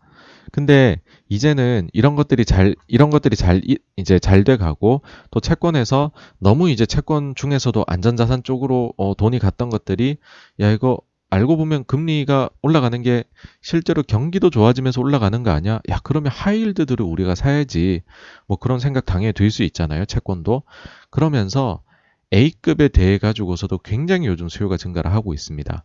근데 0.52 1.02
이제는 1.30 1.90
이런 1.92 2.16
것들이 2.16 2.46
잘 2.46 2.76
이런 2.88 3.10
것들이 3.10 3.36
잘 3.36 3.62
이제 3.98 4.20
잘 4.20 4.44
돼 4.44 4.56
가고 4.56 5.02
또 5.32 5.40
채권에서 5.42 6.12
너무 6.40 6.70
이제 6.70 6.86
채권 6.86 7.36
중에서도 7.36 7.84
안전자산 7.86 8.44
쪽으로 8.44 8.94
어, 8.98 9.14
돈이 9.14 9.40
갔던 9.40 9.70
것들이 9.70 10.18
야 10.62 10.72
이거 10.72 11.00
알고 11.30 11.58
보면 11.58 11.84
금리가 11.84 12.50
올라가는 12.62 13.02
게 13.02 13.26
실제로 13.62 14.02
경기도 14.04 14.50
좋아지면서 14.50 15.02
올라가는 15.02 15.44
거 15.44 15.52
아니야? 15.52 15.82
야 15.90 16.00
그러면 16.04 16.32
하이힐드들을 16.32 17.06
우리가 17.06 17.36
사야지 17.36 18.04
뭐 18.48 18.58
그런 18.58 18.80
생각 18.80 19.06
당연히 19.06 19.34
들 19.34 19.52
수 19.52 19.64
있잖아요 19.64 20.06
채권도 20.06 20.64
그러면서 21.10 21.82
A급에 22.34 22.88
대해 22.90 23.18
가지고서도 23.18 23.80
굉장히 23.80 24.28
요즘 24.28 24.50
수요가 24.50 24.78
증가를 24.78 25.14
하고 25.14 25.34
있습니다. 25.34 25.84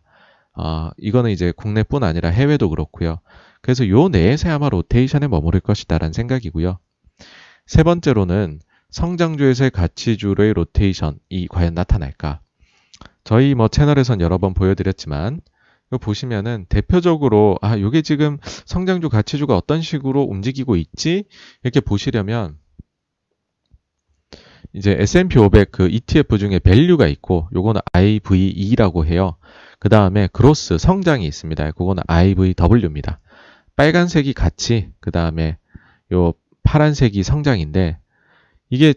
아, 0.55 0.91
이거는 0.97 1.31
이제 1.31 1.51
국내뿐 1.55 2.03
아니라 2.03 2.29
해외도 2.29 2.69
그렇고요. 2.69 3.19
그래서 3.61 3.87
요 3.87 4.09
내에서 4.09 4.49
아마 4.51 4.69
로테이션에 4.69 5.27
머무를 5.27 5.59
것이다라는 5.59 6.13
생각이고요. 6.13 6.77
세 7.65 7.83
번째로는 7.83 8.59
성장주에서의 8.89 9.71
가치주로의 9.71 10.53
로테이션이 10.53 11.47
과연 11.49 11.73
나타날까? 11.73 12.41
저희 13.23 13.55
뭐 13.55 13.67
채널에선 13.67 14.21
여러 14.21 14.37
번 14.37 14.53
보여드렸지만 14.53 15.41
보시면은 15.99 16.65
대표적으로 16.69 17.57
아 17.61 17.79
요게 17.79 18.01
지금 18.01 18.37
성장주 18.43 19.09
가치주가 19.09 19.55
어떤 19.55 19.81
식으로 19.81 20.23
움직이고 20.23 20.75
있지 20.75 21.25
이렇게 21.63 21.79
보시려면 21.79 22.57
이제 24.73 24.95
S&P 24.99 25.37
500 25.37 25.71
그 25.71 25.87
ETF 25.87 26.37
중에 26.39 26.59
value가 26.59 27.07
있고 27.07 27.47
요거는 27.53 27.81
IVE라고 27.93 29.05
해요. 29.05 29.37
그 29.83 29.89
다음에 29.89 30.29
growth 30.31 30.77
성장이 30.77 31.25
있습니다. 31.25 31.71
그거는 31.71 32.03
IVW입니다. 32.07 33.19
빨간색이 33.75 34.33
가치 34.33 34.93
그 35.01 35.11
다음에 35.11 35.57
요 36.13 36.31
파란색이 36.63 37.21
성장인데 37.21 37.97
이게 38.69 38.93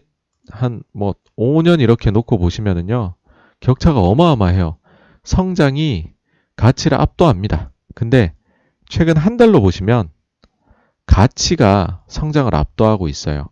한 0.49 0.81
뭐 0.93 1.13
5년 1.37 1.81
이렇게 1.81 2.09
놓고 2.09 2.37
보시면은요 2.37 3.15
격차가 3.59 3.99
어마어마해요. 3.99 4.77
성장이 5.25 6.13
가치를 6.55 7.01
압도합니다. 7.01 7.73
근데 7.93 8.33
최근 8.87 9.17
한 9.17 9.35
달로 9.35 9.59
보시면 9.59 10.07
가치가 11.05 12.01
성장을 12.07 12.55
압도하고 12.55 13.09
있어요. 13.09 13.49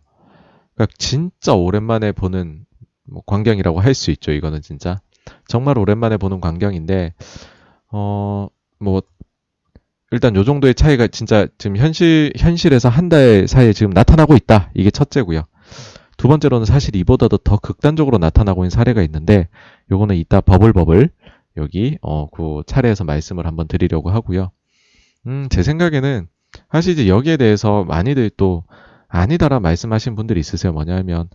그러니까 0.74 0.94
진짜 0.96 1.52
오랜만에 1.52 2.12
보는 2.12 2.64
뭐 3.04 3.22
광경이라고 3.26 3.80
할 3.80 3.92
수 3.92 4.10
있죠. 4.12 4.32
이거는 4.32 4.62
진짜 4.62 5.02
정말 5.48 5.78
오랜만에 5.78 6.16
보는 6.16 6.40
광경인데 6.40 7.14
어 7.92 8.48
뭐 8.78 9.00
일단 10.10 10.36
요 10.36 10.44
정도의 10.44 10.74
차이가 10.74 11.06
진짜 11.08 11.46
지금 11.58 11.76
현실 11.76 12.32
현실에서 12.36 12.88
한 12.88 13.08
달 13.08 13.46
사이에 13.48 13.72
지금 13.72 13.90
나타나고 13.92 14.34
있다. 14.36 14.70
이게 14.74 14.90
첫째고요. 14.90 15.44
두 16.16 16.28
번째로는 16.28 16.64
사실 16.66 16.96
이보다도 16.96 17.38
더 17.38 17.56
극단적으로 17.58 18.18
나타나고 18.18 18.62
있는 18.64 18.70
사례가 18.70 19.02
있는데 19.02 19.48
요거는 19.90 20.16
이따 20.16 20.40
버블버블 20.40 21.10
여기 21.56 21.98
어 22.02 22.26
그 22.30 22.62
차례에서 22.66 23.04
말씀을 23.04 23.46
한번 23.46 23.68
드리려고 23.68 24.10
하고요. 24.10 24.50
음, 25.26 25.48
제 25.50 25.62
생각에는 25.62 26.28
사실 26.70 26.92
이제 26.94 27.08
여기에 27.08 27.36
대해서 27.38 27.84
많이들 27.84 28.30
또 28.36 28.64
아니다라 29.08 29.60
말씀하신 29.60 30.14
분들이 30.16 30.40
있으세요. 30.40 30.72
뭐냐면 30.72 31.28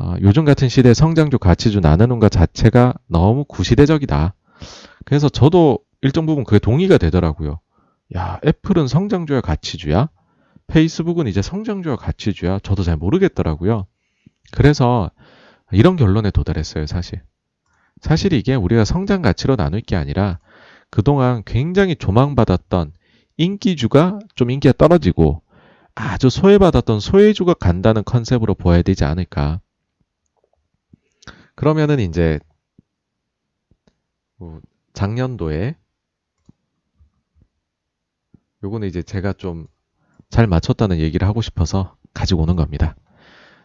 어, 0.00 0.14
요즘 0.22 0.44
같은 0.44 0.68
시대에 0.68 0.94
성장주, 0.94 1.38
가치주 1.38 1.80
나누는 1.80 2.20
것 2.20 2.30
자체가 2.30 2.94
너무 3.08 3.44
구시대적이다. 3.44 4.34
그래서 5.04 5.28
저도 5.28 5.80
일정 6.02 6.24
부분 6.24 6.44
그게 6.44 6.60
동의가 6.60 6.98
되더라고요. 6.98 7.58
야, 8.16 8.38
애플은 8.46 8.86
성장주야, 8.86 9.40
가치주야? 9.40 10.08
페이스북은 10.68 11.26
이제 11.26 11.42
성장주야, 11.42 11.96
가치주야? 11.96 12.60
저도 12.60 12.84
잘 12.84 12.96
모르겠더라고요. 12.96 13.86
그래서 14.52 15.10
이런 15.72 15.96
결론에 15.96 16.30
도달했어요, 16.30 16.86
사실. 16.86 17.20
사실 18.00 18.32
이게 18.32 18.54
우리가 18.54 18.84
성장 18.84 19.20
가치로 19.20 19.56
나눌 19.56 19.80
게 19.80 19.96
아니라 19.96 20.38
그동안 20.90 21.42
굉장히 21.44 21.96
조망받았던 21.96 22.92
인기주가 23.36 24.20
좀 24.36 24.50
인기가 24.52 24.72
떨어지고 24.78 25.42
아주 25.96 26.30
소외받았던 26.30 27.00
소외주가 27.00 27.54
간다는 27.54 28.04
컨셉으로 28.04 28.54
보아야 28.54 28.82
되지 28.82 29.04
않을까. 29.04 29.60
그러면은 31.58 31.98
이제 31.98 32.38
뭐 34.36 34.60
작년도에 34.92 35.76
요거는 38.62 38.86
이제 38.88 39.02
제가 39.02 39.32
좀 39.32 39.66
잘 40.30 40.46
맞췄다는 40.46 40.98
얘기를 40.98 41.26
하고 41.26 41.42
싶어서 41.42 41.96
가지고 42.12 42.42
오는 42.42 42.56
겁니다. 42.56 42.96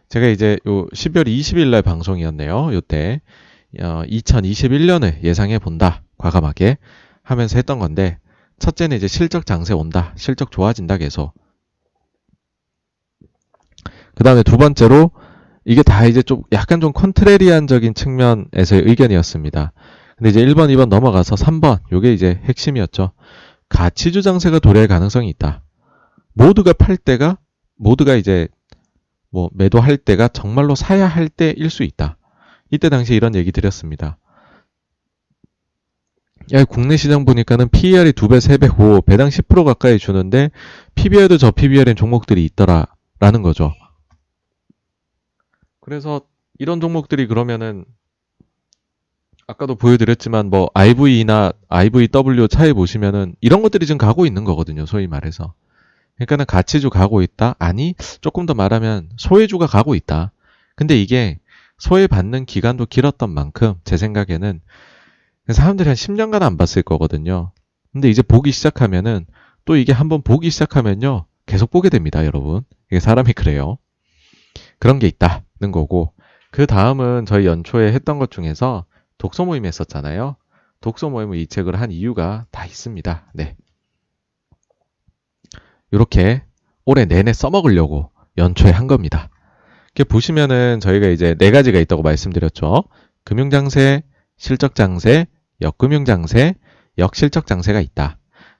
제가 0.10 0.28
이제 0.28 0.58
요 0.68 0.88
12월 0.88 1.28
20일 1.28 1.70
날 1.70 1.82
방송이었네요. 1.82 2.74
요때 2.74 3.22
어, 3.80 4.04
2021년을 4.06 5.24
예상해 5.24 5.60
본다. 5.60 6.04
과감하게 6.18 6.78
하면서 7.24 7.58
했던 7.58 7.80
건데 7.80 8.20
첫째는 8.60 8.96
이제 8.98 9.08
실적 9.08 9.46
장세 9.46 9.74
온다. 9.74 10.14
실적 10.16 10.52
좋아진다 10.52 10.98
계속. 10.98 11.34
그 14.16 14.24
다음에 14.24 14.44
두 14.44 14.58
번째로 14.58 15.12
이게 15.66 15.84
다 15.84 16.06
이제 16.06 16.22
좀 16.22 16.44
약간 16.52 16.82
좀 16.82 16.92
컨트레리안적인 16.94 17.94
측면에서의 17.94 18.84
의견이었습니다. 18.86 19.72
근데 20.18 20.30
이제 20.30 20.46
1번, 20.46 20.70
2번 20.70 20.88
넘어가서 20.88 21.36
3번, 21.36 21.80
요게 21.92 22.14
이제 22.14 22.40
핵심이었죠. 22.44 23.12
가치주 23.70 24.22
장세가 24.22 24.60
도래할 24.60 24.88
가능성이 24.88 25.30
있다. 25.30 25.64
모두가 26.34 26.74
팔 26.74 26.98
때가, 26.98 27.38
모두가 27.78 28.16
이제 28.16 28.48
뭐 29.30 29.50
매도할 29.54 29.98
때가 29.98 30.28
정말로 30.28 30.76
사야 30.76 31.08
할 31.08 31.30
때일 31.30 31.70
수 31.70 31.84
있다. 31.84 32.18
이때 32.70 32.90
당시 32.90 33.16
이런 33.16 33.36
얘기 33.36 33.52
드렸습니다. 33.52 34.18
야, 36.52 36.66
국내 36.66 36.98
시장 36.98 37.24
보니까는 37.26 37.70
PER이 37.70 38.12
2배, 38.12 38.38
3배, 38.38 38.80
5, 38.80 39.02
배당 39.02 39.30
10% 39.30 39.64
가까이 39.64 39.98
주는데 39.98 40.52
PBR도 40.96 41.38
저 41.38 41.52
PBR인 41.52 41.96
종목들이 41.96 42.44
있더라. 42.46 42.88
라는 43.20 43.42
거죠. 43.42 43.74
그래서 45.84 46.22
이런 46.60 46.80
종목들이 46.80 47.28
그러면은 47.28 47.84
아까도 49.48 49.76
보여드렸지만 49.76 50.50
뭐 50.50 50.70
IV나 50.74 51.52
IVW 51.68 52.48
차에 52.48 52.72
보시면은 52.72 53.36
이런 53.42 53.62
것들이 53.62 53.86
지금 53.86 53.98
가고 53.98 54.26
있는 54.26 54.46
거거든요. 54.46 54.86
소위 54.86 55.08
말해서. 55.08 55.54
그러니까는 56.16 56.46
가치주 56.46 56.90
가고 56.90 57.22
있다. 57.22 57.56
아니 57.60 57.96
조금 58.22 58.46
더 58.46 58.54
말하면 58.54 59.10
소외주가 59.18 59.68
가고 59.68 59.94
있다. 59.94 60.32
근데 60.78 61.00
이게 61.00 61.40
소외받는 61.80 62.46
기간도 62.46 62.86
길었던 62.86 63.30
만큼 63.30 63.74
제 63.84 63.98
생각에는 63.98 64.62
사람들이 65.50 65.90
한 65.90 65.96
10년간 65.96 66.44
안 66.44 66.56
봤을 66.56 66.82
거거든요. 66.82 67.52
근데 67.92 68.10
이제 68.10 68.22
보기 68.22 68.54
시작하면은 68.54 69.26
또 69.66 69.76
이게 69.76 69.92
한번 69.92 70.22
보기 70.22 70.50
시작하면요. 70.50 71.26
계속 71.46 71.72
보게 71.72 71.90
됩니다, 71.90 72.26
여러분. 72.26 72.64
이게 72.90 73.02
사람이 73.02 73.34
그래요. 73.34 73.78
그런 74.80 75.00
게 75.00 75.08
있다 75.08 75.44
는 75.64 75.72
거고 75.72 76.14
그 76.52 76.68
다음은 76.68 77.26
저희 77.26 77.46
연초에 77.46 77.94
했던 77.94 78.20
것 78.20 78.30
중에서 78.30 78.86
독서 79.18 79.46
모임 79.46 79.66
했었잖아요. 79.66 80.36
독서 80.82 81.10
모임을 81.10 81.38
이 81.38 81.48
책을 81.48 81.80
한 81.80 81.90
이유가 81.90 82.46
다 82.52 82.66
있습니다. 82.66 83.32
네. 83.34 83.56
이렇게 85.92 86.44
올해 86.86 87.06
내내 87.06 87.32
써먹으려고 87.32 88.12
연초에 88.38 88.72
한 88.72 88.88
겁니다. 88.88 89.30
이렇게 89.96 90.04
보시면은 90.04 90.80
저희가 90.82 91.08
이제 91.08 91.36
네 91.38 91.52
가지가 91.52 91.80
있다고 91.80 92.02
말씀드렸죠. 92.02 92.84
금융장세, 93.24 94.04
실적장세, 94.38 95.28
역금융장세, 95.62 96.56
역실적장세가 96.98 97.80
있다. 97.80 98.18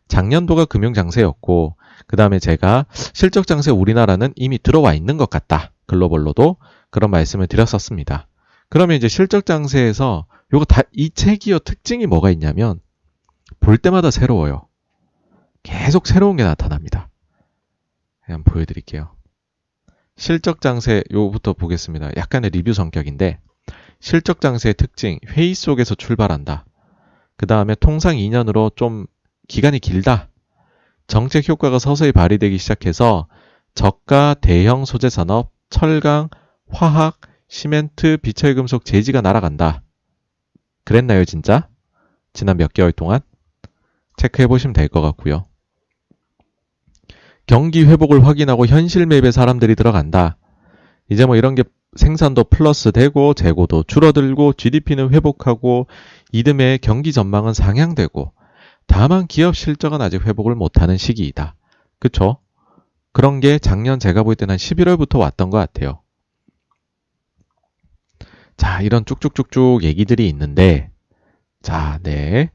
작년도가 0.08 0.66
금융장세였고, 0.66 1.76
그 2.08 2.16
다음에 2.16 2.40
제가 2.40 2.86
실적장세 3.14 3.72
우리나라는 3.72 4.32
이미 4.36 4.60
들어와 4.60 4.94
있는 4.94 5.18
것 5.18 5.30
같다. 5.30 5.72
글로벌로도 5.88 6.58
그런 6.94 7.10
말씀을 7.10 7.48
드렸었습니다. 7.48 8.28
그러면 8.70 8.96
이제 8.96 9.08
실적 9.08 9.46
장세에서 9.48 10.28
요거 10.54 10.66
다 10.66 10.84
이 10.94 11.10
책이요 11.10 11.60
특징이 11.60 12.06
뭐가 12.06 12.30
있냐면 12.30 12.80
볼 13.60 13.80
때마다 13.80 14.12
새로워요. 14.12 14.68
계속 15.64 16.06
새로운 16.06 16.38
게 16.38 16.44
나타납니다. 16.44 17.10
한번 18.22 18.44
보여드릴게요. 18.44 19.16
실적 20.18 20.62
장세 20.62 21.04
요부터 21.12 21.54
보겠습니다. 21.54 22.12
약간의 22.16 22.52
리뷰 22.52 22.74
성격인데 22.74 23.40
실적 24.00 24.40
장세의 24.40 24.76
특징 24.76 25.18
회의 25.30 25.56
속에서 25.56 25.96
출발한다. 25.96 26.66
그 27.38 27.48
다음에 27.48 27.74
통상 27.74 28.16
2년으로 28.18 28.76
좀 28.76 29.08
기간이 29.48 29.80
길다. 29.80 30.30
정책 31.08 31.50
효과가 31.50 31.80
서서히 31.80 32.12
발휘되기 32.12 32.60
시작해서 32.60 33.28
저가 33.74 34.36
대형 34.36 34.86
소재 34.86 35.10
산업 35.10 35.52
철강, 35.72 36.30
화학, 36.74 37.20
시멘트, 37.48 38.18
비철금속, 38.18 38.84
재지가 38.84 39.22
날아간다. 39.22 39.84
그랬나요, 40.86 41.24
진짜? 41.24 41.70
지난 42.34 42.58
몇 42.58 42.74
개월 42.74 42.92
동안? 42.92 43.22
체크해 44.18 44.48
보시면 44.48 44.74
될 44.74 44.88
것 44.88 45.02
같고요. 45.02 45.46
경기 47.46 47.84
회복을 47.86 48.26
확인하고 48.26 48.66
현실 48.66 49.06
맵에 49.06 49.32
사람들이 49.32 49.76
들어간다. 49.76 50.38
이제 51.10 51.26
뭐 51.26 51.36
이런 51.36 51.56
게 51.56 51.64
생산도 51.96 52.46
플러스 52.46 52.92
되고 52.92 53.34
재고도 53.34 53.84
줄어들고 53.84 54.54
GDP는 54.54 55.14
회복하고 55.14 55.88
이듬해 56.32 56.80
경기 56.82 57.12
전망은 57.12 57.54
상향되고 57.54 58.34
다만 58.88 59.28
기업 59.28 59.56
실적은 59.56 60.02
아직 60.02 60.26
회복을 60.26 60.56
못하는 60.56 60.98
시기이다. 60.98 61.56
그쵸? 62.00 62.38
그런 63.12 63.40
게 63.42 63.60
작년 63.60 64.00
제가 64.00 64.24
볼 64.24 64.36
때는 64.36 64.54
한 64.54 64.58
11월부터 64.58 65.20
왔던 65.20 65.52
것 65.52 65.58
같아요. 65.58 66.03
자, 68.58 68.82
이런 68.82 69.06
쭉쭉쭉쭉 69.06 69.84
얘기들이 69.84 70.28
있는데, 70.30 70.92
자, 71.62 72.00
네. 72.04 72.52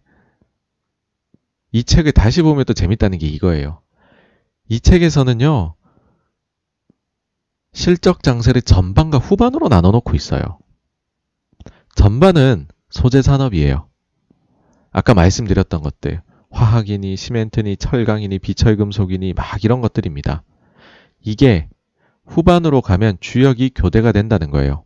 이 1.72 1.84
책을 1.84 2.12
다시 2.12 2.42
보면 2.42 2.64
또 2.64 2.72
재밌다는 2.72 3.18
게 3.18 3.26
이거예요. 3.26 3.82
이 4.68 4.80
책에서는요, 4.80 5.74
실적 7.72 8.22
장세를 8.22 8.62
전반과 8.62 9.18
후반으로 9.18 9.68
나눠 9.68 9.90
놓고 9.90 10.14
있어요. 10.14 10.58
전반은 11.94 12.68
소재 12.90 13.22
산업이에요. 13.22 13.88
아까 14.90 15.14
말씀드렸던 15.14 15.82
것들. 15.82 16.22
화학이니 16.50 17.16
시멘트니 17.16 17.76
철강이니 17.76 18.38
비철금속이니 18.38 19.34
막 19.34 19.64
이런 19.64 19.80
것들입니다. 19.80 20.42
이게 21.20 21.68
후반으로 22.24 22.80
가면 22.80 23.18
주역이 23.20 23.72
교대가 23.74 24.12
된다는 24.12 24.50
거예요. 24.50 24.84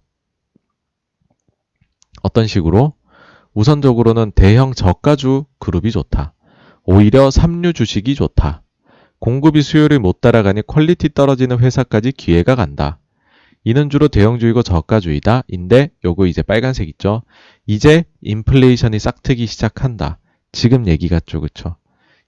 어떤 2.20 2.46
식으로? 2.46 2.94
우선적으로는 3.55 4.33
대형 4.33 4.75
저가주 4.75 5.46
그룹이 5.59 5.90
좋다. 5.90 6.35
오히려 6.85 7.31
삼류 7.31 7.72
주식이 7.72 8.14
좋다. 8.14 8.62
공급이 9.18 9.62
수요를 9.62 10.01
못 10.01 10.20
따라가니 10.20 10.62
quality 10.66 11.09
떨어지는 11.12 11.59
회사까지 11.61 12.12
기회가 12.12 12.55
간다. 12.57 12.98
이는 13.64 13.88
주로 13.88 14.09
대형주의고 14.09 14.62
저가주의다. 14.62 15.44
인데 15.46 15.90
요거 16.05 16.27
이제 16.27 16.42
빨간색 16.42 16.88
있죠. 16.88 17.22
이제 17.66 18.05
인플레이션이 18.22 18.98
싹트기 18.98 19.46
시작한다. 19.46 20.18
지금 20.51 20.88
얘기 20.88 21.09
같죠, 21.09 21.40
그쵸? 21.40 21.77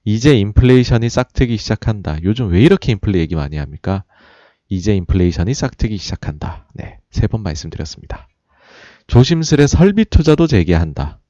이제 0.04 0.38
인플레이션이 0.38 1.08
싹트기 1.08 1.56
시작한다. 1.56 2.18
요즘 2.22 2.52
왜 2.52 2.60
이렇게 2.62 2.92
인플레 2.92 3.18
얘기 3.18 3.34
많이 3.34 3.56
합니까? 3.56 4.04
이제 4.68 4.94
인플레이션이 4.94 5.54
싹트기 5.54 5.96
시작한다. 5.98 6.68
네, 6.74 6.98
세 7.10 7.26
번 7.26 7.42
말씀드렸습니다. 7.42 8.28
조심스레 9.06 9.66
설비 9.66 10.04
투자도 10.04 10.46
재개한다. 10.46 11.20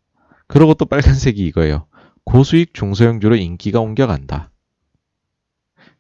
그러고 0.47 0.75
또 0.75 0.85
빨간색이 0.85 1.45
이거예요. 1.47 1.87
고수익 2.25 2.75
중소형주로 2.75 3.37
인기가 3.37 3.81
옮겨간다. 3.81 4.51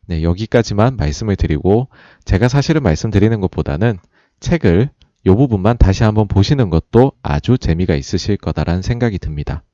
네, 0.06 0.22
여기까지만 0.22 0.96
말씀을 0.96 1.36
드리고 1.36 1.88
제가 2.24 2.48
사실은 2.48 2.82
말씀드리는 2.82 3.40
것보다는 3.40 3.98
책을 4.40 4.90
이 5.26 5.30
부분만 5.30 5.78
다시 5.78 6.04
한번 6.04 6.28
보시는 6.28 6.68
것도 6.68 7.12
아주 7.22 7.56
재미가 7.56 7.94
있으실 7.94 8.36
거다라는 8.36 8.82
생각이 8.82 9.18
듭니다. 9.18 9.64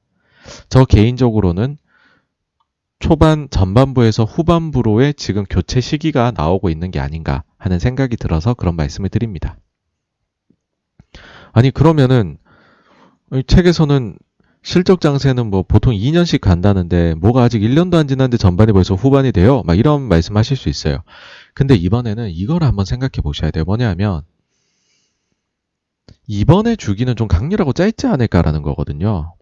저 0.68 0.84
개인적으로는 0.84 1.76
초반 3.00 3.48
전반부에서 3.50 4.24
후반부로의 4.24 5.14
지금 5.14 5.44
교체 5.48 5.80
시기가 5.80 6.32
나오고 6.36 6.70
있는 6.70 6.90
게 6.90 7.00
아닌가 7.00 7.42
하는 7.56 7.78
생각이 7.78 8.16
들어서 8.16 8.54
그런 8.54 8.76
말씀을 8.76 9.08
드립니다. 9.08 9.56
아니 11.52 11.70
그러면은 11.70 12.38
책에서는 13.46 14.16
실적 14.62 15.00
장세는 15.00 15.48
뭐 15.48 15.62
보통 15.62 15.94
2년씩 15.94 16.40
간다는데 16.40 17.14
뭐가 17.14 17.42
아직 17.42 17.60
1년도 17.60 17.94
안 17.94 18.08
지났는데 18.08 18.36
전반이 18.36 18.72
벌써 18.72 18.94
후반이 18.94 19.32
돼요? 19.32 19.62
막 19.64 19.78
이런 19.78 20.02
말씀 20.02 20.36
하실 20.36 20.56
수 20.56 20.68
있어요. 20.68 21.02
근데 21.54 21.74
이번에는 21.74 22.30
이걸 22.30 22.62
한번 22.62 22.84
생각해 22.84 23.22
보셔야 23.22 23.50
돼요. 23.50 23.64
뭐냐면 23.64 24.22
이번에 26.26 26.76
주기는 26.76 27.16
좀 27.16 27.26
강렬하고 27.26 27.72
짧지 27.72 28.06
않을까라는 28.06 28.62
거거든요. 28.62 29.34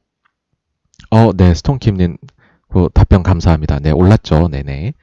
어, 1.11 1.33
네, 1.33 1.55
스톤킴님 1.55 2.17
그 2.69 2.89
답변 2.95 3.23
감사합니다. 3.23 3.81
네, 3.81 3.91
올랐죠. 3.91 4.49
네네. 4.49 4.95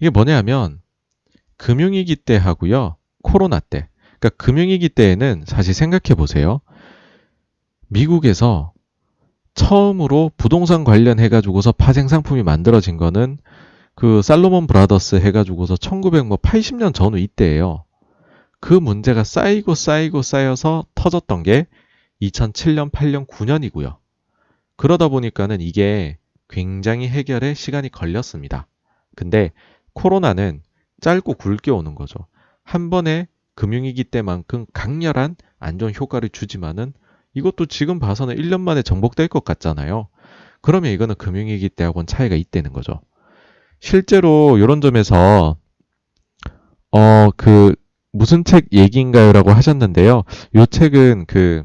이게 0.00 0.10
뭐냐면 0.10 0.80
금융위기 1.58 2.16
때 2.16 2.36
하고요. 2.36 2.96
코로나 3.22 3.60
때. 3.60 3.88
그러니까 4.22 4.30
금융위기 4.36 4.88
때에는 4.88 5.42
사실 5.46 5.74
생각해 5.74 6.14
보세요. 6.16 6.60
미국에서 7.88 8.72
처음으로 9.54 10.30
부동산 10.36 10.84
관련해 10.84 11.28
가지고서 11.28 11.72
파생 11.72 12.06
상품이 12.06 12.44
만들어진 12.44 12.96
거는 12.96 13.38
그 13.96 14.22
살로몬 14.22 14.68
브라더스 14.68 15.16
해 15.16 15.32
가지고서 15.32 15.74
1980년 15.74 16.80
뭐 16.80 16.90
전후 16.92 17.18
이때예요. 17.18 17.84
그 18.60 18.74
문제가 18.74 19.24
쌓이고 19.24 19.74
쌓이고 19.74 20.22
쌓여서 20.22 20.86
터졌던 20.94 21.42
게 21.42 21.66
2007년, 22.22 22.92
8년, 22.92 23.26
9년이고요. 23.26 23.96
그러다 24.76 25.08
보니까는 25.08 25.60
이게 25.60 26.16
굉장히 26.48 27.08
해결에 27.08 27.54
시간이 27.54 27.90
걸렸습니다. 27.90 28.68
근데 29.16 29.50
코로나는 29.94 30.62
짧고 31.00 31.34
굵게 31.34 31.72
오는 31.72 31.96
거죠. 31.96 32.26
한 32.62 32.88
번에 32.88 33.26
금융위기 33.62 34.02
때만큼 34.02 34.66
강렬한 34.72 35.36
안전 35.60 35.94
효과를 35.94 36.30
주지만은 36.30 36.92
이것도 37.32 37.66
지금 37.66 38.00
봐서는 38.00 38.34
1년 38.34 38.60
만에 38.60 38.82
정복될 38.82 39.28
것 39.28 39.44
같잖아요. 39.44 40.08
그러면 40.62 40.90
이거는 40.90 41.14
금융위기 41.14 41.68
때하고는 41.68 42.08
차이가 42.08 42.34
있다는 42.34 42.72
거죠. 42.72 43.00
실제로 43.78 44.58
이런 44.58 44.80
점에서 44.80 45.56
어 46.90 47.30
그 47.36 47.76
무슨 48.12 48.42
책 48.42 48.66
얘기인가요라고 48.72 49.52
하셨는데요. 49.52 50.24
이 50.56 50.66
책은 50.68 51.26
그 51.26 51.64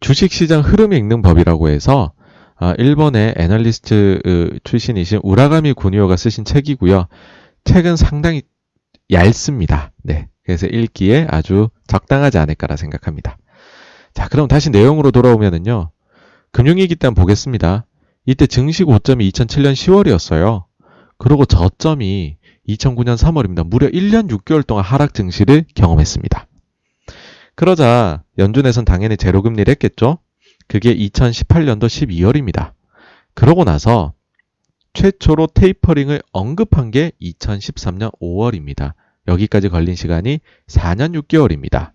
주식시장 0.00 0.62
흐름 0.62 0.94
읽는 0.94 1.20
법이라고 1.20 1.68
해서 1.68 2.14
아, 2.60 2.74
일본의 2.76 3.34
애널리스트 3.36 4.58
출신이신 4.64 5.20
우라가미 5.22 5.74
구니오가 5.74 6.16
쓰신 6.16 6.44
책이고요. 6.44 7.06
책은 7.64 7.96
상당히 7.96 8.42
얇습니다. 9.10 9.92
네. 10.02 10.28
그래서 10.44 10.66
읽기에 10.66 11.26
아주 11.30 11.68
적당하지 11.86 12.38
않을까라 12.38 12.76
생각합니다. 12.76 13.38
자, 14.14 14.28
그럼 14.28 14.48
다시 14.48 14.70
내용으로 14.70 15.10
돌아오면은요. 15.10 15.90
금융위기 16.50 16.96
때 16.96 17.10
보겠습니다. 17.10 17.86
이때 18.26 18.46
증시 18.46 18.82
고점이 18.84 19.30
2007년 19.30 19.72
10월이었어요. 19.74 20.64
그리고 21.18 21.44
저점이 21.44 22.38
2009년 22.68 23.16
3월입니다. 23.16 23.66
무려 23.66 23.88
1년 23.88 24.28
6개월 24.30 24.66
동안 24.66 24.84
하락 24.84 25.14
증시를 25.14 25.64
경험했습니다. 25.74 26.46
그러자 27.54 28.22
연준에선 28.38 28.84
당연히 28.84 29.16
제로금리를 29.16 29.70
했겠죠. 29.72 30.18
그게 30.68 30.94
2018년도 30.94 31.86
12월입니다. 31.86 32.72
그러고 33.34 33.64
나서 33.64 34.12
최초로 34.92 35.48
테이퍼링을 35.48 36.22
언급한 36.32 36.90
게 36.90 37.12
2013년 37.20 38.12
5월입니다. 38.20 38.94
여기까지 39.26 39.68
걸린 39.68 39.94
시간이 39.94 40.40
4년 40.66 41.20
6개월입니다. 41.22 41.92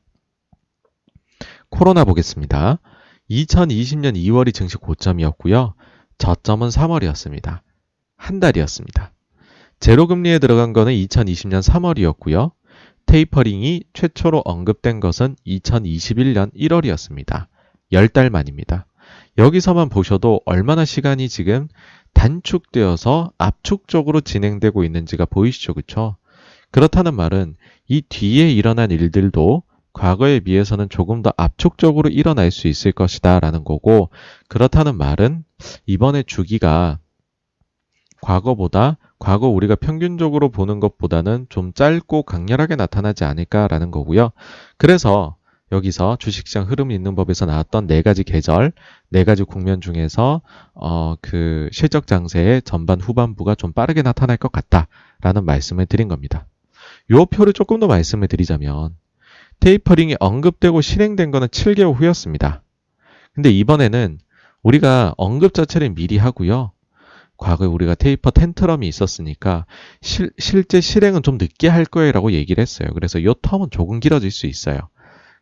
코로나 1.70 2.04
보겠습니다. 2.04 2.80
2020년 3.30 4.16
2월이 4.16 4.54
증시 4.54 4.78
고점이었고요. 4.78 5.74
저점은 6.18 6.70
3월이었습니다. 6.70 7.62
한 8.16 8.40
달이었습니다. 8.40 9.12
제로금리에 9.80 10.40
들어간 10.40 10.72
거는 10.72 10.94
2020년 10.94 11.62
3월이었고요. 11.62 12.52
테이퍼링이 13.06 13.84
최초로 13.94 14.44
언급된 14.46 15.00
것은 15.00 15.36
2021년 15.46 16.54
1월이었습니다. 16.56 17.48
10달 17.94 18.30
만입니다. 18.30 18.86
여기서만 19.38 19.90
보셔도 19.90 20.42
얼마나 20.46 20.86
시간이 20.86 21.30
지금 21.30 21.68
단축되어서 22.14 23.32
압축적으로 23.38 24.22
진행되고 24.22 24.84
있는지가 24.84 25.26
보이시죠? 25.26 25.74
그쵸? 25.74 26.18
그렇다는 26.72 27.16
말은 27.16 27.56
이 27.88 28.02
뒤에 28.02 28.52
일어난 28.52 28.92
일들도 28.92 29.64
과거에 29.94 30.40
비해서는 30.40 30.90
조금 30.90 31.22
더 31.22 31.32
압축적으로 31.38 32.10
일어날 32.10 32.52
수 32.52 32.68
있을 32.68 32.92
것이다 32.92 33.40
라는 33.40 33.64
거고 33.64 34.10
그렇다는 34.48 34.98
말은 34.98 35.44
이번에 35.86 36.24
주기가 36.24 37.00
과거보다 38.22 38.98
과거 39.20 39.48
우리가 39.48 39.76
평균적으로 39.76 40.50
보는 40.50 40.80
것보다는 40.80 41.46
좀 41.50 41.74
짧고 41.74 42.24
강렬하게 42.24 42.76
나타나지 42.76 43.24
않을까라는 43.24 43.92
거고요. 43.92 44.32
그래서 44.78 45.36
여기서 45.74 46.18
주식시장 46.20 46.70
흐름 46.70 46.92
있는 46.92 47.16
법에서 47.16 47.48
나왔던 47.48 47.88
네 47.88 48.04
가지 48.04 48.24
계절, 48.24 48.72
네 49.10 49.24
가지 49.24 49.44
국면 49.44 49.82
중에서 49.82 50.42
어, 50.76 51.16
그 51.20 51.68
실적 51.72 52.06
장세의 52.06 52.62
전반 52.62 53.02
후반부가 53.02 53.56
좀 53.56 53.74
빠르게 53.74 54.04
나타날 54.04 54.38
것 54.38 54.52
같다라는 54.52 55.46
말씀을 55.46 55.88
드린 55.88 56.08
겁니다. 56.08 56.46
요 57.10 57.26
표를 57.26 57.54
조금 57.54 57.80
더 57.80 57.88
말씀을 57.88 58.28
드리자면 58.28 58.96
테이퍼링이 59.60 60.18
언급되고 60.20 60.80
실행된 60.82 61.32
거는 61.32 61.48
7개월 61.48 61.96
후였습니다. 61.96 62.62
근데 63.34 63.50
이번에는 63.50 64.20
우리가 64.62 65.16
언급 65.18 65.56
자체를 65.56 65.90
미리 65.90 66.18
하고요. 66.18 66.72
과거에 67.38 67.68
우리가 67.68 67.96
테이퍼 67.96 68.30
텐트럼이 68.30 68.88
있었으니까 68.88 69.66
실, 70.02 70.32
실제 70.38 70.80
실행은 70.80 71.24
좀 71.24 71.38
늦게 71.40 71.68
할 71.68 71.84
거예요라고 71.84 72.32
얘기를 72.32 72.62
했어요. 72.62 72.90
그래서 72.94 73.18
이 73.18 73.26
텀은 73.26 73.72
조금 73.72 74.00
길어질 74.00 74.30
수 74.30 74.46
있어요. 74.46 74.78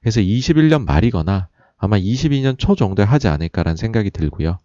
그래서 0.01 0.19
21년 0.19 0.85
말이거나 0.85 1.47
아마 1.77 1.97
22년 1.97 2.57
초 2.59 2.75
정도에 2.75 3.05
하지 3.05 3.27
않을까라는 3.27 3.77
생각이 3.77 4.11
들고요. 4.11 4.59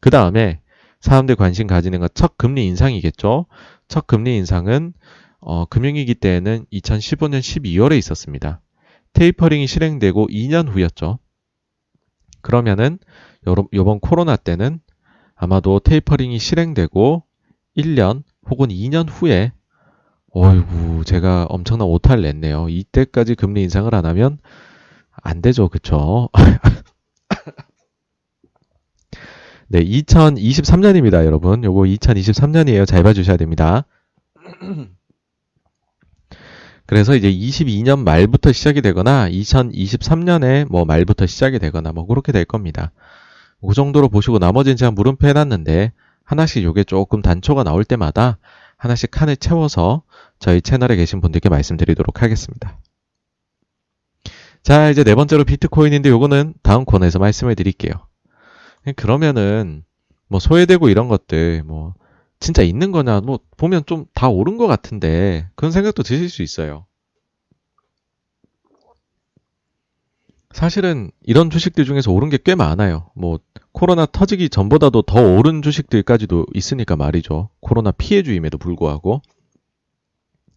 그 0.00 0.10
다음에 0.10 0.60
사람들 1.00 1.36
관심 1.36 1.66
가지는 1.66 2.00
건 2.00 2.08
첫 2.14 2.36
금리 2.36 2.66
인상이겠죠. 2.66 3.46
첫 3.88 4.06
금리 4.06 4.36
인상은 4.36 4.94
어, 5.40 5.64
금융위기 5.66 6.14
때에는 6.14 6.66
2015년 6.72 7.40
12월에 7.40 7.98
있었습니다. 7.98 8.60
테이퍼링이 9.12 9.66
실행되고 9.66 10.28
2년 10.28 10.68
후였죠. 10.68 11.18
그러면은 12.40 12.98
요번 13.72 14.00
코로나 14.00 14.36
때는 14.36 14.80
아마도 15.34 15.80
테이퍼링이 15.80 16.38
실행되고 16.38 17.24
1년 17.76 18.22
혹은 18.48 18.68
2년 18.68 19.08
후에 19.08 19.52
어이구, 20.34 21.04
제가 21.04 21.44
엄청난 21.50 21.86
오타를 21.88 22.22
냈네요. 22.22 22.70
이때까지 22.70 23.34
금리 23.34 23.62
인상을 23.64 23.94
안 23.94 24.06
하면 24.06 24.38
안 25.10 25.42
되죠. 25.42 25.68
그쵸? 25.68 26.30
네, 29.68 29.84
2023년입니다, 29.84 31.26
여러분. 31.26 31.62
요거 31.62 31.82
2023년이에요. 31.82 32.86
잘 32.86 33.02
봐주셔야 33.02 33.36
됩니다. 33.36 33.84
그래서 36.86 37.14
이제 37.14 37.30
22년 37.30 37.98
말부터 38.00 38.52
시작이 38.52 38.80
되거나 38.82 39.28
2023년에 39.28 40.66
뭐 40.70 40.86
말부터 40.86 41.26
시작이 41.26 41.58
되거나 41.58 41.92
뭐 41.92 42.06
그렇게 42.06 42.32
될 42.32 42.46
겁니다. 42.46 42.90
그 43.66 43.74
정도로 43.74 44.08
보시고 44.08 44.38
나머지는 44.38 44.76
제가 44.76 44.90
물음표 44.90 45.28
해놨는데 45.28 45.92
하나씩 46.24 46.64
요게 46.64 46.84
조금 46.84 47.22
단초가 47.22 47.64
나올 47.64 47.84
때마다 47.84 48.38
하나씩 48.76 49.10
칸을 49.10 49.36
채워서 49.36 50.02
저희 50.42 50.60
채널에 50.60 50.96
계신 50.96 51.20
분들께 51.20 51.48
말씀드리도록 51.48 52.20
하겠습니다. 52.20 52.80
자, 54.64 54.90
이제 54.90 55.04
네 55.04 55.14
번째로 55.14 55.44
비트코인인데 55.44 56.08
요거는 56.08 56.54
다음 56.64 56.84
코너에서 56.84 57.20
말씀을 57.20 57.54
드릴게요. 57.54 57.92
그러면은 58.96 59.84
뭐 60.26 60.40
소외되고 60.40 60.88
이런 60.88 61.06
것들 61.06 61.62
뭐 61.62 61.94
진짜 62.40 62.62
있는 62.62 62.90
거냐 62.90 63.20
뭐 63.20 63.38
보면 63.56 63.84
좀다 63.86 64.30
옳은 64.30 64.56
것 64.56 64.66
같은데 64.66 65.48
그런 65.54 65.70
생각도 65.70 66.02
드실 66.02 66.28
수 66.28 66.42
있어요. 66.42 66.86
사실은 70.50 71.12
이런 71.22 71.50
주식들 71.50 71.84
중에서 71.84 72.10
오른 72.10 72.30
게 72.30 72.36
꽤 72.36 72.56
많아요. 72.56 73.10
뭐 73.14 73.38
코로나 73.70 74.06
터지기 74.06 74.48
전보다도 74.48 75.02
더 75.02 75.22
오른 75.22 75.62
주식들까지도 75.62 76.46
있으니까 76.52 76.96
말이죠. 76.96 77.48
코로나 77.60 77.92
피해주임에도 77.92 78.58
불구하고 78.58 79.22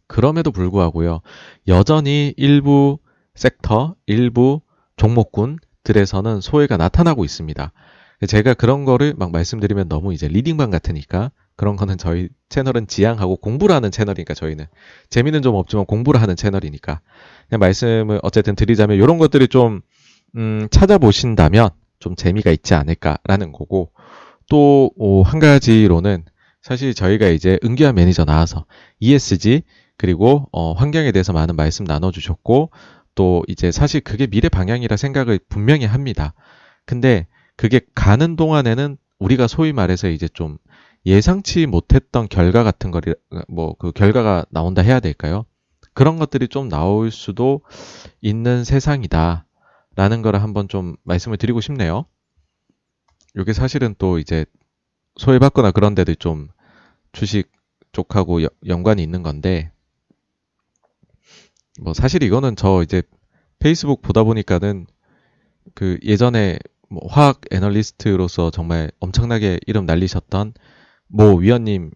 그럼에도 0.08 0.52
불구하고요. 0.52 1.22
여전히 1.68 2.34
일부 2.38 3.00
섹터, 3.36 3.96
일부 4.06 4.62
종목군들에서는 4.98 6.42
소외가 6.42 6.78
나타나고 6.78 7.26
있습니다. 7.26 7.72
제가 8.28 8.54
그런 8.54 8.86
거를 8.86 9.14
막 9.18 9.32
말씀드리면 9.32 9.90
너무 9.90 10.14
이제 10.14 10.28
리딩방 10.28 10.70
같으니까 10.70 11.32
그런 11.58 11.76
거는 11.76 11.98
저희 11.98 12.30
채널은 12.50 12.88
지향하고 12.88 13.38
공부를 13.38 13.76
하는 13.76 13.92
채널이니까 13.92 14.34
저희는 14.34 14.66
재미는 15.10 15.42
좀 15.42 15.56
없지만 15.56 15.86
공부를 15.86 16.22
하는 16.22 16.36
채널이니까 16.36 17.02
그냥 17.50 17.60
말씀을 17.60 18.20
어쨌든 18.24 18.56
드리자면 18.56 18.98
이런 18.98 19.18
것들이 19.18 19.48
좀 19.48 19.82
음, 20.38 20.68
찾아보신다면 20.72 21.70
좀 22.00 22.16
재미가 22.16 22.52
있지 22.52 22.74
않을까라는 22.74 23.52
거고 23.52 23.92
또 24.50 24.92
한 25.26 25.40
가지로는 25.40 26.24
사실 26.62 26.94
저희가 26.94 27.28
이제 27.28 27.60
은기화 27.64 27.94
매니저 27.94 28.26
나와서 28.26 28.66
ESG 29.00 29.64
그리고 29.98 30.48
어, 30.52 30.74
환경에 30.74 31.12
대해서 31.12 31.34
많은 31.34 31.56
말씀 31.56 31.86
나눠주셨고 31.86 32.72
또 33.16 33.44
이제 33.48 33.72
사실 33.72 34.02
그게 34.02 34.28
미래 34.28 34.50
방향이라 34.50 34.98
생각을 34.98 35.40
분명히 35.50 35.86
합니다. 35.86 36.34
근데 36.86 37.28
그게 37.56 37.82
가는 37.96 38.36
동안에는 38.36 38.98
우리가 39.20 39.48
소위 39.48 39.72
말해서 39.74 40.10
이제 40.10 40.28
좀 40.28 40.58
예상치 41.06 41.66
못했던 41.66 42.28
결과 42.28 42.64
같은 42.64 42.92
거리, 42.92 43.14
뭐, 43.48 43.76
그 43.78 43.92
결과가 43.92 44.46
나온다 44.50 44.82
해야 44.82 45.00
될까요? 45.00 45.46
그런 45.94 46.18
것들이 46.18 46.48
좀 46.48 46.68
나올 46.68 47.12
수도 47.12 47.62
있는 48.22 48.64
세상이다. 48.64 49.46
라는 49.96 50.22
거를 50.22 50.42
한번 50.42 50.68
좀 50.68 50.98
말씀을 51.04 51.38
드리고 51.38 51.62
싶네요. 51.62 52.06
이게 53.38 53.54
사실은 53.54 53.96
또 53.98 54.20
이제 54.20 54.46
소외받거나 55.18 55.72
그런 55.72 55.96
데도 55.96 56.16
좀 56.16 56.50
주식 57.14 57.50
쪽하고 57.94 58.44
여, 58.44 58.50
연관이 58.68 59.02
있는 59.02 59.24
건데, 59.24 59.72
뭐 61.82 61.94
사실 61.94 62.24
이거는 62.24 62.56
저 62.56 62.82
이제 62.84 63.04
페이스북 63.60 64.02
보다 64.02 64.24
보니까는 64.24 64.88
그 65.74 65.98
예전에 66.04 66.58
뭐 66.90 67.02
화학 67.10 67.42
애널리스트로서 67.52 68.52
정말 68.52 68.92
엄청나게 69.00 69.60
이름 69.68 69.86
날리셨던 69.86 70.54
모 71.08 71.36
위원님 71.36 71.92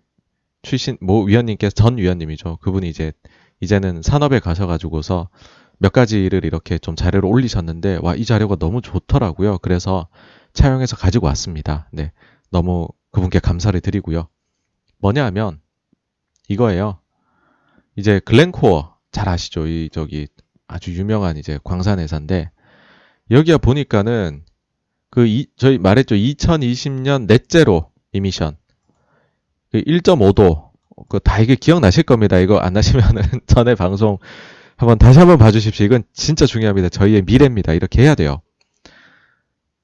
출신 0.61 0.97
모 1.01 1.23
위원님께서 1.23 1.71
전 1.73 1.97
위원님이죠. 1.97 2.57
그분이 2.61 2.89
이제 2.89 3.13
이제는 3.61 4.01
산업에 4.01 4.39
가셔가지고서 4.39 5.29
몇 5.77 5.93
가지를 5.93 6.43
이렇게 6.43 6.77
좀 6.77 6.95
자료를 6.95 7.29
올리셨는데 7.29 7.99
와 8.01 8.15
이 8.15 8.25
자료가 8.25 8.55
너무 8.57 8.81
좋더라고요. 8.81 9.59
그래서 9.59 10.07
차용해서 10.53 10.97
가지고 10.97 11.27
왔습니다. 11.27 11.87
네, 11.93 12.11
너무 12.51 12.87
그분께 13.11 13.39
감사를 13.39 13.79
드리고요. 13.79 14.27
뭐냐 14.97 15.23
하면 15.25 15.61
이거예요. 16.49 16.99
이제 17.95 18.19
글렌코어 18.19 18.97
잘 19.19 19.27
아시죠? 19.27 19.67
이 19.67 19.89
저기 19.91 20.27
아주 20.65 20.93
유명한 20.93 21.35
이제 21.35 21.59
광산 21.65 21.99
회사인데 21.99 22.51
여기가 23.29 23.57
보니까는 23.57 24.45
그 25.09 25.27
이, 25.27 25.47
저희 25.57 25.77
말했죠. 25.77 26.15
2020년 26.15 27.27
넷제로 27.27 27.91
이미션 28.13 28.55
그 29.73 29.81
1.5도 29.81 30.69
그 31.09 31.19
다 31.19 31.39
이게 31.39 31.55
기억나실 31.55 32.03
겁니다. 32.03 32.37
이거 32.37 32.59
안 32.59 32.71
나시면은 32.71 33.21
전에 33.45 33.75
방송 33.75 34.19
한번 34.77 34.97
다시 34.97 35.19
한번 35.19 35.37
봐주십시오. 35.37 35.85
이건 35.85 36.03
진짜 36.13 36.45
중요합니다. 36.45 36.87
저희의 36.87 37.23
미래입니다. 37.23 37.73
이렇게 37.73 38.01
해야 38.01 38.15
돼요. 38.15 38.41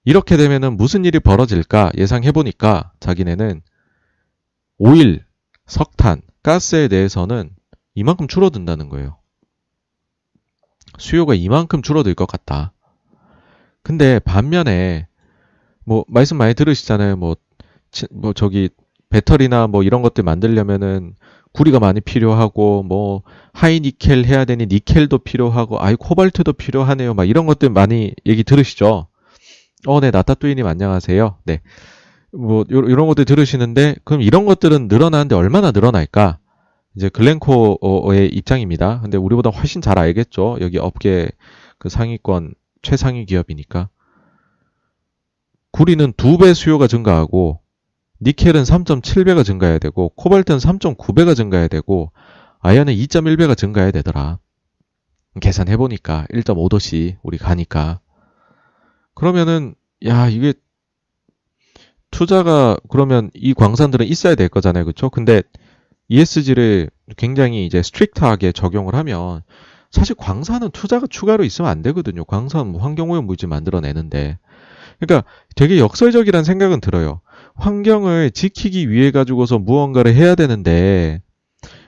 이렇게 0.06 0.38
되면은 0.38 0.78
무슨 0.78 1.04
일이 1.04 1.20
벌어질까 1.20 1.92
예상해 1.98 2.32
보니까 2.32 2.94
자기네는 3.02 3.62
오일, 4.78 5.26
석탄, 5.68 6.22
가스에 6.42 6.88
대해서는 6.88 7.50
이만큼 7.96 8.30
줄어든다는 8.30 8.88
거예요. 8.88 9.18
수요가 10.98 11.34
이만큼 11.34 11.82
줄어들 11.82 12.14
것 12.14 12.26
같다. 12.26 12.74
근데 13.84 14.20
반면에 14.20 15.08
뭐 15.86 16.06
말씀 16.08 16.38
많이 16.38 16.54
들으시잖아요. 16.54 17.18
뭐, 17.18 17.36
뭐 18.12 18.34
저기 18.34 18.70
배터리나 19.10 19.68
뭐 19.68 19.84
이런 19.84 20.02
것들 20.02 20.24
만들려면은 20.24 21.16
구리가 21.54 21.80
많이 21.80 22.02
필요하고 22.02 22.84
뭐 22.84 23.22
하이니켈 23.54 24.26
해야 24.26 24.44
되니 24.46 24.66
니켈도 24.66 25.20
필요하고 25.20 25.80
아이 25.80 25.96
코발트도 25.96 26.54
필요하네요. 26.54 27.14
막 27.14 27.24
이런 27.26 27.46
것들 27.46 27.70
많이 27.70 28.14
얘기 28.26 28.44
들으시죠? 28.44 29.08
어, 29.88 30.00
네, 30.02 30.12
나타뚜이님 30.12 30.66
안녕하세요. 30.66 31.38
네. 31.46 31.62
뭐 32.34 32.66
요, 32.72 32.80
이런 32.80 33.08
것들 33.08 33.24
들으시는데 33.26 33.96
그럼 34.04 34.22
이런 34.22 34.46
것들은 34.46 34.88
늘어나는데 34.90 35.36
얼마나 35.36 35.72
늘어날까? 35.72 36.40
이제 36.96 37.10
글렌코어의 37.10 38.30
입장입니다. 38.30 39.02
근데 39.02 39.18
우리보다 39.18 39.50
훨씬 39.50 39.82
잘 39.82 40.00
알겠죠. 40.00 40.58
여기 40.62 40.78
업계 40.78 41.30
그 41.78 41.90
상위권 41.90 42.54
최상위 42.82 43.26
기업이니까. 43.26 43.90
구리는 45.72 46.14
두 46.16 46.38
배 46.38 46.54
수요가 46.54 46.88
증가하고 46.88 47.60
니켈은 48.22 48.64
3.7배가 48.64 49.44
증가해야 49.44 49.78
되고 49.78 50.10
코발트는 50.10 50.60
3.9배가 50.60 51.36
증가해야 51.36 51.68
되고 51.68 52.12
아연은 52.60 52.94
2.1배가 52.94 53.58
증가해야 53.58 53.92
되더라. 53.92 54.40
계산해 55.42 55.76
보니까 55.76 56.26
1.5도씩 56.32 57.18
우리 57.24 57.38
가니까 57.38 58.00
그러면은 59.16 59.76
야 60.06 60.30
이게 60.30 60.54
투자가 62.10 62.78
그러면 62.90 63.30
이 63.34 63.54
광산들은 63.54 64.06
있어야 64.06 64.36
될 64.36 64.48
거잖아요. 64.48 64.86
그렇죠? 64.86 65.10
근데 65.10 65.44
ESG를 66.08 66.90
굉장히 67.18 67.66
이제 67.66 67.82
strict하게 67.82 68.52
적용을 68.52 68.96
하면 68.96 69.42
사실 69.92 70.16
광산은 70.16 70.72
투자가 70.72 71.08
추가로 71.08 71.44
있으면 71.44 71.72
안 71.72 71.82
되거든요. 71.82 72.26
광산 72.26 72.68
뭐 72.68 72.82
환경오염 72.82 73.26
물질 73.26 73.48
만들어내는데 73.48 74.38
그러니까 75.00 75.28
되게 75.56 75.80
역설적이라는 75.80 76.44
생각은 76.44 76.82
들어요. 76.82 77.22
환경을 77.56 78.32
지키기 78.32 78.90
위해 78.90 79.12
가지고서 79.12 79.58
무언가를 79.58 80.14
해야 80.14 80.36
되는데 80.36 81.22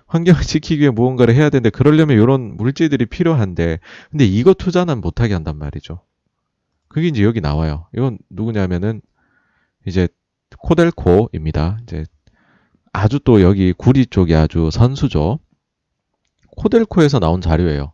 환경을 0.08 0.42
지키기 0.44 0.82
위해 0.82 0.90
무언가를 0.90 1.36
해야 1.36 1.50
되는데 1.50 1.70
그러려면 1.70 2.18
이런 2.18 2.56
물질들이 2.58 3.06
필요한데 3.06 3.80
근데 4.10 4.26
이거 4.26 4.54
투자는 4.54 5.02
못하게 5.02 5.34
한단 5.34 5.58
말이죠. 5.58 6.02
그게 6.88 7.08
이제 7.08 7.24
여기 7.24 7.42
나와요. 7.42 7.88
이건 7.94 8.18
누구냐면은 8.30 9.02
이제 9.86 10.08
코델코입니다. 10.58 11.80
이제 11.84 12.06
아주 12.94 13.20
또 13.20 13.42
여기 13.42 13.74
구리 13.74 14.06
쪽이 14.06 14.36
아주 14.36 14.70
선수죠. 14.72 15.40
코델코에서 16.58 17.20
나온 17.20 17.42
자료예요. 17.42 17.94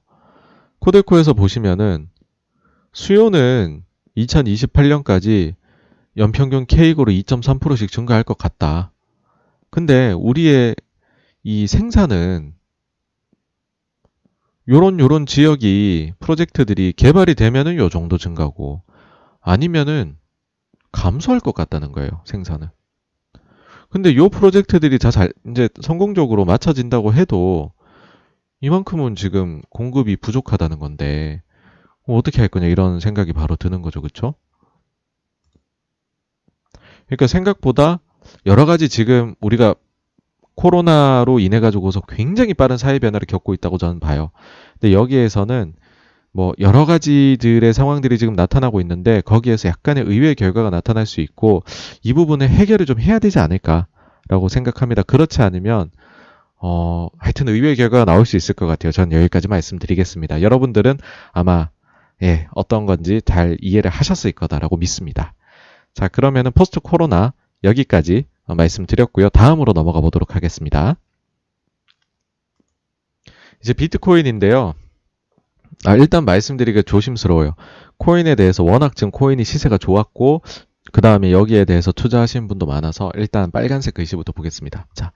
코델코에서 0.79 1.33
보시면은 1.33 2.09
수요는 2.93 3.83
2028년까지 4.17 5.55
연평균 6.17 6.65
케이크로 6.65 7.11
2.3%씩 7.11 7.91
증가할 7.91 8.23
것 8.23 8.37
같다. 8.37 8.91
근데 9.69 10.11
우리의 10.11 10.75
이 11.43 11.67
생산은 11.67 12.53
요런 14.69 14.99
요런 14.99 15.25
지역이 15.25 16.13
프로젝트들이 16.19 16.93
개발이 16.93 17.35
되면은 17.35 17.75
요 17.77 17.89
정도 17.89 18.17
증가고 18.17 18.81
아니면은 19.41 20.17
감소할 20.91 21.39
것 21.41 21.53
같다는 21.53 21.91
거예요. 21.91 22.21
생산은. 22.25 22.69
근데 23.93 24.15
요 24.15 24.27
프로젝트들이 24.27 24.97
다 24.97 25.11
잘 25.11 25.31
이제 25.47 25.69
성공적으로 25.81 26.45
맞춰진다고 26.45 27.13
해도 27.13 27.71
이만큼은 28.61 29.15
지금 29.15 29.61
공급이 29.69 30.15
부족하다는 30.17 30.79
건데 30.79 31.43
뭐 32.07 32.17
어떻게 32.17 32.39
할 32.39 32.47
거냐 32.47 32.65
이런 32.67 32.99
생각이 32.99 33.33
바로 33.33 33.55
드는 33.55 33.83
거죠. 33.83 34.01
그렇죠? 34.01 34.33
그러니까 37.05 37.27
생각보다 37.27 37.99
여러 38.47 38.65
가지 38.65 38.89
지금 38.89 39.35
우리가 39.41 39.75
코로나로 40.55 41.39
인해 41.39 41.59
가지고서 41.59 42.01
굉장히 42.01 42.53
빠른 42.55 42.77
사회 42.77 42.97
변화를 42.97 43.27
겪고 43.27 43.53
있다고 43.53 43.77
저는 43.77 43.99
봐요. 43.99 44.31
근데 44.79 44.93
여기에서는 44.93 45.75
뭐 46.33 46.53
여러 46.59 46.85
가지들의 46.85 47.73
상황들이 47.73 48.17
지금 48.17 48.33
나타나고 48.33 48.81
있는데 48.81 49.21
거기에서 49.21 49.69
약간의 49.69 50.03
의외의 50.03 50.35
결과가 50.35 50.69
나타날 50.71 51.05
수 51.05 51.21
있고 51.21 51.63
이 52.01 52.11
부분을 52.13 52.49
해결을 52.49 52.85
좀 52.85 52.99
해야 52.99 53.19
되지 53.19 53.39
않을까라고 53.39 54.49
생각합니다. 54.49 55.03
그렇지 55.03 55.41
않으면 55.41 55.91
어 56.57 57.07
하여튼 57.19 57.49
의외의 57.49 57.75
결과가 57.75 58.05
나올 58.05 58.25
수 58.25 58.35
있을 58.35 58.55
것 58.55 58.65
같아요. 58.65 58.91
전 58.91 59.11
여기까지 59.11 59.47
말씀드리겠습니다. 59.47 60.41
여러분들은 60.41 60.97
아마 61.33 61.69
예, 62.23 62.47
어떤 62.53 62.85
건지 62.85 63.21
잘 63.23 63.57
이해를 63.61 63.91
하셨을 63.91 64.31
거다라고 64.31 64.77
믿습니다. 64.77 65.33
자, 65.93 66.07
그러면은 66.07 66.51
포스트 66.51 66.79
코로나 66.79 67.33
여기까지 67.63 68.25
말씀드렸고요. 68.45 69.29
다음으로 69.29 69.73
넘어가 69.73 70.01
보도록 70.01 70.35
하겠습니다. 70.35 70.95
이제 73.61 73.73
비트코인인데요. 73.73 74.73
아, 75.85 75.95
일단 75.95 76.25
말씀드리기 76.25 76.83
조심스러워요. 76.83 77.55
코인에 77.97 78.35
대해서 78.35 78.63
워낙 78.63 78.95
지금 78.95 79.11
코인이 79.11 79.43
시세가 79.43 79.77
좋았고, 79.77 80.41
그 80.91 81.01
다음에 81.01 81.31
여기에 81.31 81.65
대해서 81.65 81.91
투자하시는 81.91 82.47
분도 82.47 82.65
많아서 82.65 83.11
일단 83.15 83.51
빨간색 83.51 83.93
글씨부터 83.93 84.31
보겠습니다. 84.33 84.87
자, 84.93 85.11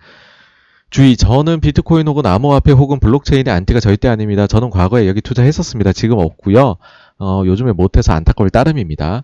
주의, 0.90 1.18
저는 1.18 1.60
비트코인 1.60 2.08
혹은 2.08 2.26
암호화폐 2.26 2.72
혹은 2.72 3.00
블록체인의 3.00 3.54
안티가 3.54 3.80
절대 3.82 4.08
아닙니다. 4.08 4.48
저는 4.48 4.70
과거에 4.70 5.08
여기 5.08 5.20
투자했었습니다. 5.22 5.92
지금 5.94 6.18
없고요. 6.18 6.78
어, 7.20 7.44
요즘에 7.46 7.74
못해서 7.74 8.14
안타까울 8.14 8.50
따름입니다. 8.50 9.24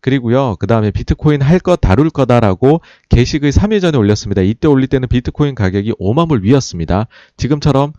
그리고요, 0.00 0.56
그 0.60 0.66
다음에 0.66 0.90
비트코인 0.90 1.42
할 1.42 1.58
것 1.58 1.80
다룰 1.80 2.10
거다라고 2.10 2.82
게시글 3.08 3.50
3일 3.50 3.80
전에 3.80 3.98
올렸습니다. 3.98 4.42
이때 4.42 4.68
올릴 4.68 4.86
때는 4.86 5.08
비트코인 5.08 5.54
가격이 5.54 5.94
5만 5.94 6.28
불 6.28 6.44
위였습니다. 6.44 7.08
지금처럼 7.36 7.94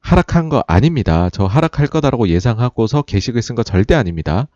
하락한 0.00 0.48
거 0.48 0.64
아닙니다. 0.66 1.28
저 1.30 1.44
하락할 1.46 1.86
거다라고 1.88 2.28
예상하고서 2.28 3.02
게시글 3.02 3.42
쓴 3.42 3.54
거 3.56 3.62
절대 3.62 3.94
아닙니다. 3.94 4.48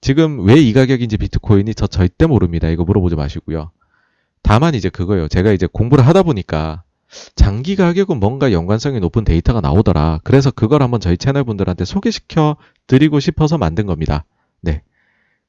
지금 0.00 0.46
왜 0.46 0.56
이 0.60 0.72
가격인지 0.72 1.16
비트코인이 1.16 1.74
저 1.74 1.86
절대 1.86 2.26
모릅니다. 2.26 2.68
이거 2.68 2.84
물어보지 2.84 3.16
마시고요. 3.16 3.70
다만 4.42 4.74
이제 4.74 4.88
그거예요. 4.88 5.28
제가 5.28 5.52
이제 5.52 5.66
공부를 5.66 6.06
하다 6.06 6.22
보니까 6.22 6.82
장기 7.34 7.76
가격은 7.76 8.18
뭔가 8.18 8.52
연관성이 8.52 9.00
높은 9.00 9.24
데이터가 9.24 9.60
나오더라. 9.60 10.20
그래서 10.24 10.50
그걸 10.50 10.82
한번 10.82 11.00
저희 11.00 11.16
채널 11.16 11.44
분들한테 11.44 11.84
소개시켜 11.84 12.56
드리고 12.86 13.20
싶어서 13.20 13.58
만든 13.58 13.86
겁니다. 13.86 14.24
네. 14.60 14.82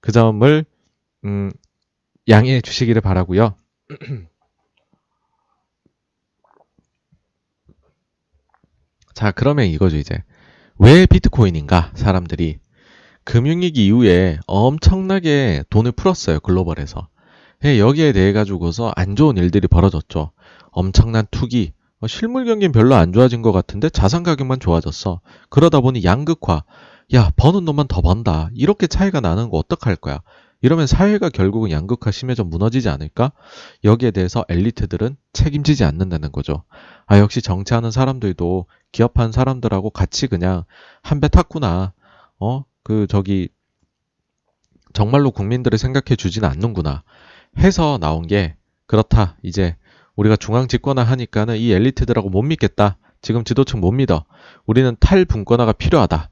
그 0.01 0.11
점을 0.11 0.65
음, 1.25 1.51
양해해 2.29 2.61
주시기를 2.61 3.01
바라고요. 3.01 3.55
자, 9.17 9.31
그러면 9.31 9.65
이거죠, 9.65 9.97
이제. 9.97 10.23
왜 10.77 11.07
비트코인인가? 11.07 11.89
사람들이 11.95 12.59
금융위기 13.23 13.87
이후에 13.87 14.37
엄청나게 14.45 15.63
돈을 15.71 15.91
풀었어요, 15.93 16.39
글로벌에서. 16.39 17.07
예, 17.65 17.79
여기에 17.79 18.11
대해 18.11 18.31
가지고서 18.31 18.93
안 18.95 19.15
좋은 19.15 19.35
일들이 19.37 19.67
벌어졌죠. 19.67 20.33
엄청난 20.69 21.25
투기, 21.31 21.73
어, 21.99 22.05
실물 22.05 22.45
경기는 22.45 22.71
별로 22.71 22.93
안 22.93 23.11
좋아진 23.11 23.41
것 23.41 23.51
같은데 23.51 23.89
자산 23.89 24.21
가격만 24.21 24.59
좋아졌어. 24.59 25.21
그러다 25.49 25.79
보니 25.79 26.03
양극화. 26.03 26.63
야, 27.15 27.31
버는 27.37 27.65
놈만 27.65 27.87
더 27.87 28.01
번다. 28.01 28.51
이렇게 28.53 28.85
차이가 28.85 29.19
나는 29.19 29.49
거 29.49 29.57
어떡할 29.57 29.95
거야? 29.95 30.21
이러면 30.67 30.85
사회가 30.85 31.29
결국은 31.29 31.71
양극화 31.71 32.11
심해져 32.11 32.43
무너지지 32.43 32.89
않을까? 32.89 33.31
여기에 33.85 34.11
대해서 34.11 34.43
엘리트들은 34.49 35.15
책임지지 35.31 35.85
않는다는 35.85 36.33
거죠. 36.33 36.65
아, 37.05 37.19
역시 37.19 37.41
정치하는 37.41 37.89
사람들도 37.89 38.65
기업한 38.91 39.31
사람들하고 39.31 39.91
같이 39.91 40.27
그냥 40.27 40.65
한 41.01 41.21
배 41.21 41.29
탔구나. 41.29 41.93
어, 42.41 42.65
그, 42.83 43.07
저기, 43.07 43.47
정말로 44.91 45.31
국민들을 45.31 45.77
생각해 45.77 46.17
주진 46.17 46.43
않는구나. 46.43 47.03
해서 47.59 47.97
나온 47.97 48.27
게, 48.27 48.57
그렇다. 48.87 49.37
이제 49.43 49.77
우리가 50.17 50.35
중앙 50.35 50.67
집권화 50.67 51.01
하니까는 51.01 51.55
이 51.55 51.71
엘리트들하고 51.71 52.29
못 52.29 52.41
믿겠다. 52.41 52.97
지금 53.21 53.45
지도층 53.45 53.79
못 53.79 53.91
믿어. 53.91 54.25
우리는 54.65 54.97
탈분권화가 54.99 55.71
필요하다. 55.71 56.29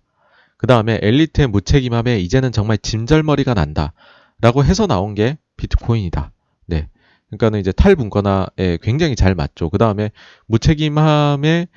그 0.57 0.67
다음에 0.67 0.99
엘리트의 1.01 1.47
무책임함에 1.47 2.19
이제는 2.19 2.51
정말 2.51 2.77
짐절머리가 2.79 3.53
난다. 3.53 3.93
라고 4.41 4.63
해서 4.63 4.87
나온 4.87 5.15
게 5.15 5.37
비트코인이다. 5.57 6.31
네. 6.67 6.87
그러니까는 7.27 7.59
이제 7.59 7.71
탈분권화에 7.71 8.77
굉장히 8.81 9.15
잘 9.15 9.35
맞죠. 9.35 9.69
그 9.69 9.77
다음에 9.77 10.11
무책임함을 10.47 11.67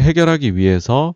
해결하기 0.00 0.56
위해서 0.56 1.14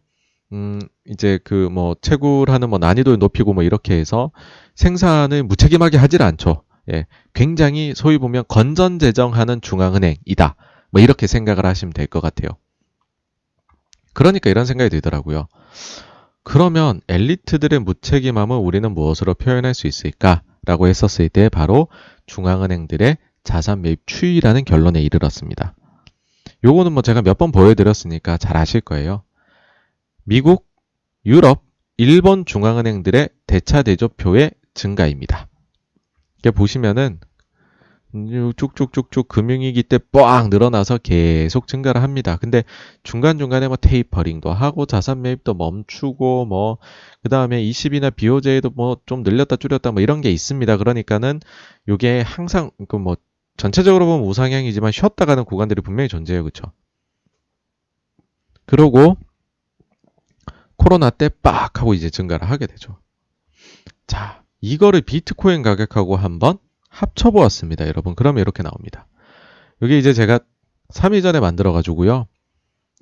음, 0.52 0.80
이제 1.06 1.38
그 1.44 1.68
뭐 1.70 1.96
채굴하는 2.00 2.70
뭐 2.70 2.78
난이도를 2.78 3.18
높이고 3.18 3.52
뭐 3.52 3.62
이렇게 3.64 3.94
해서 3.98 4.30
생산을 4.76 5.42
무책임하게 5.42 5.96
하질 5.98 6.22
않죠. 6.22 6.62
예, 6.92 7.06
굉장히 7.34 7.94
소위 7.96 8.16
보면 8.18 8.44
건전 8.48 8.98
재정하는 9.00 9.60
중앙은행이다. 9.60 10.54
뭐 10.92 11.02
이렇게 11.02 11.26
생각을 11.26 11.66
하시면 11.66 11.92
될 11.92 12.06
것 12.06 12.20
같아요. 12.20 12.50
그러니까 14.14 14.50
이런 14.50 14.64
생각이 14.64 14.88
들더라고요. 14.90 15.46
그러면 16.44 17.00
엘리트들의 17.08 17.80
무책임함을 17.80 18.56
우리는 18.56 18.92
무엇으로 18.94 19.34
표현할 19.34 19.74
수 19.74 19.86
있을까? 19.86 20.42
라고 20.66 20.88
했었을 20.88 21.28
때 21.30 21.48
바로 21.48 21.88
중앙은행들의 22.26 23.16
자산 23.44 23.82
매입 23.82 24.02
추이라는 24.06 24.64
결론에 24.64 25.00
이르렀습니다. 25.00 25.74
요거는 26.64 26.92
뭐 26.92 27.02
제가 27.02 27.22
몇 27.22 27.38
번 27.38 27.52
보여드렸으니까 27.52 28.36
잘 28.36 28.56
아실 28.56 28.80
거예요. 28.80 29.22
미국, 30.24 30.66
유럽, 31.24 31.62
일본 31.96 32.44
중앙은행들의 32.44 33.28
대차 33.46 33.82
대조표의 33.82 34.50
증가입니다. 34.74 35.48
이렇게 36.42 36.54
보시면은 36.56 37.20
쭉쭉쭉쭉 38.56 39.28
금융위기 39.28 39.82
때 39.82 39.98
뻥 39.98 40.48
늘어나서 40.50 40.98
계속 40.98 41.66
증가를 41.68 42.02
합니다. 42.02 42.36
근데 42.36 42.64
중간중간에 43.02 43.68
뭐 43.68 43.76
테이퍼링도 43.76 44.52
하고 44.52 44.86
자산 44.86 45.22
매입도 45.22 45.54
멈추고 45.54 46.46
뭐 46.46 46.78
그 47.22 47.28
다음에 47.28 47.60
20이나 47.62 48.14
비호제도 48.14 48.70
뭐 48.70 48.96
좀 49.06 49.22
늘렸다 49.22 49.56
줄였다 49.56 49.92
뭐 49.92 50.02
이런 50.02 50.20
게 50.20 50.30
있습니다. 50.30 50.76
그러니까는 50.76 51.40
요게 51.88 52.20
항상 52.22 52.70
그 52.88 52.96
뭐 52.96 53.16
전체적으로 53.56 54.06
보면 54.06 54.26
우상향이지만 54.26 54.92
쉬었다 54.92 55.24
가는 55.24 55.44
구간들이 55.44 55.80
분명히 55.82 56.08
존재해요. 56.08 56.44
그쵸 56.44 56.72
그러고 58.66 59.16
코로나 60.76 61.10
때 61.10 61.28
빡 61.28 61.80
하고 61.80 61.94
이제 61.94 62.10
증가를 62.10 62.48
하게 62.50 62.66
되죠. 62.66 62.98
자, 64.06 64.42
이거를 64.60 65.00
비트코인 65.02 65.62
가격하고 65.62 66.16
한번 66.16 66.58
합쳐보았습니다. 66.96 67.86
여러분. 67.88 68.14
그러면 68.14 68.40
이렇게 68.40 68.62
나옵니다. 68.62 69.06
여기 69.82 69.98
이제 69.98 70.12
제가 70.12 70.40
3일 70.92 71.22
전에 71.22 71.40
만들어가지고요. 71.40 72.26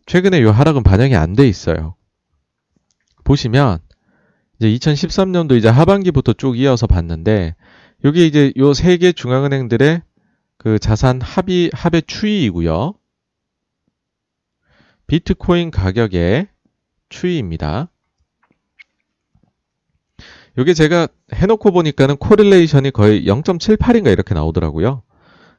최근에 0.06 0.38
이 0.40 0.44
하락은 0.44 0.82
반영이 0.82 1.14
안 1.14 1.34
돼 1.34 1.46
있어요. 1.48 1.94
보시면 3.24 3.78
이제 4.58 4.68
2013년도 4.68 5.56
이제 5.56 5.68
하반기부터 5.68 6.34
쭉 6.34 6.58
이어서 6.58 6.86
봤는데 6.86 7.54
여기 8.04 8.26
이제 8.26 8.52
요 8.58 8.70
세 8.72 8.98
개 8.98 9.12
중앙은행들의 9.12 10.02
그 10.58 10.78
자산 10.78 11.20
합의 11.20 11.70
합의 11.72 12.02
추이이고요. 12.06 12.94
비트코인 15.06 15.70
가격의 15.70 16.48
추이입니다. 17.08 17.90
이게 20.58 20.74
제가 20.74 21.08
해놓고 21.32 21.72
보니까는 21.72 22.16
correlation이 22.16 22.90
거의 22.92 23.26
0.78인가 23.26 24.12
이렇게 24.12 24.34
나오더라고요. 24.34 25.02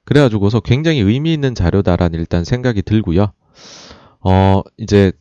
그래가지고서 0.05 0.59
굉장히 0.61 0.99
의미 0.99 1.33
있는 1.33 1.55
자료다라는 1.55 2.19
일단 2.19 2.43
생각이 2.43 2.81
들고요. 2.81 3.31
어, 4.21 4.61
이제, 4.77 5.11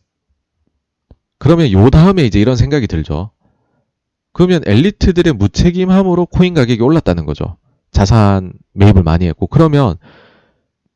그러면 1.39 1.72
요 1.72 1.91
다음에 1.91 2.25
이제 2.25 2.41
이런 2.41 2.57
생각이 2.57 2.87
들죠. 2.87 3.31
그러면 4.33 4.62
엘리트들의 4.66 5.33
무책임함으로 5.33 6.27
코인 6.27 6.55
가격이 6.55 6.83
올랐다는 6.83 7.25
거죠. 7.25 7.57
자산 7.91 8.53
매입을 8.72 9.03
많이 9.03 9.27
했고. 9.27 9.47
그러면 9.47 9.97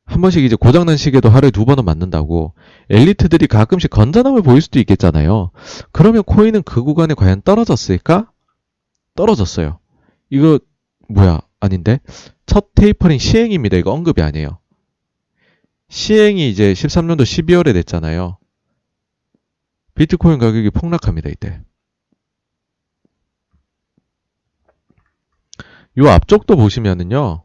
한 0.05 0.21
번씩 0.21 0.43
이제 0.43 0.57
고장난 0.57 0.97
시계도 0.97 1.29
하루에 1.29 1.51
두 1.51 1.65
번은 1.65 1.85
맞는다고 1.85 2.55
엘리트들이 2.91 3.47
가끔씩 3.47 3.91
건전함을 3.91 4.43
보일 4.43 4.61
수도 4.61 4.79
있겠잖아요. 4.81 5.51
그러면 5.93 6.23
코인은 6.25 6.63
그 6.63 6.83
구간에 6.83 7.15
과연 7.15 7.43
떨어졌을까? 7.43 8.31
떨어졌어요. 9.19 9.81
이거 10.31 10.61
뭐야? 11.09 11.41
아닌데? 11.59 11.99
첫 12.47 12.73
테이퍼링 12.77 13.19
시행입니다. 13.19 13.77
이거 13.77 13.91
언급이 13.91 14.23
아니에요. 14.23 14.61
시행이 15.89 16.49
이제 16.49 16.73
13년도 16.73 17.23
12월에 17.23 17.75
됐잖아요. 17.75 18.39
비트코인 19.97 20.39
가격이 20.39 20.71
폭락합니다. 20.71 21.31
이때. 21.31 21.61
요 25.99 26.09
앞쪽도 26.09 26.55
보시면은요. 26.55 27.43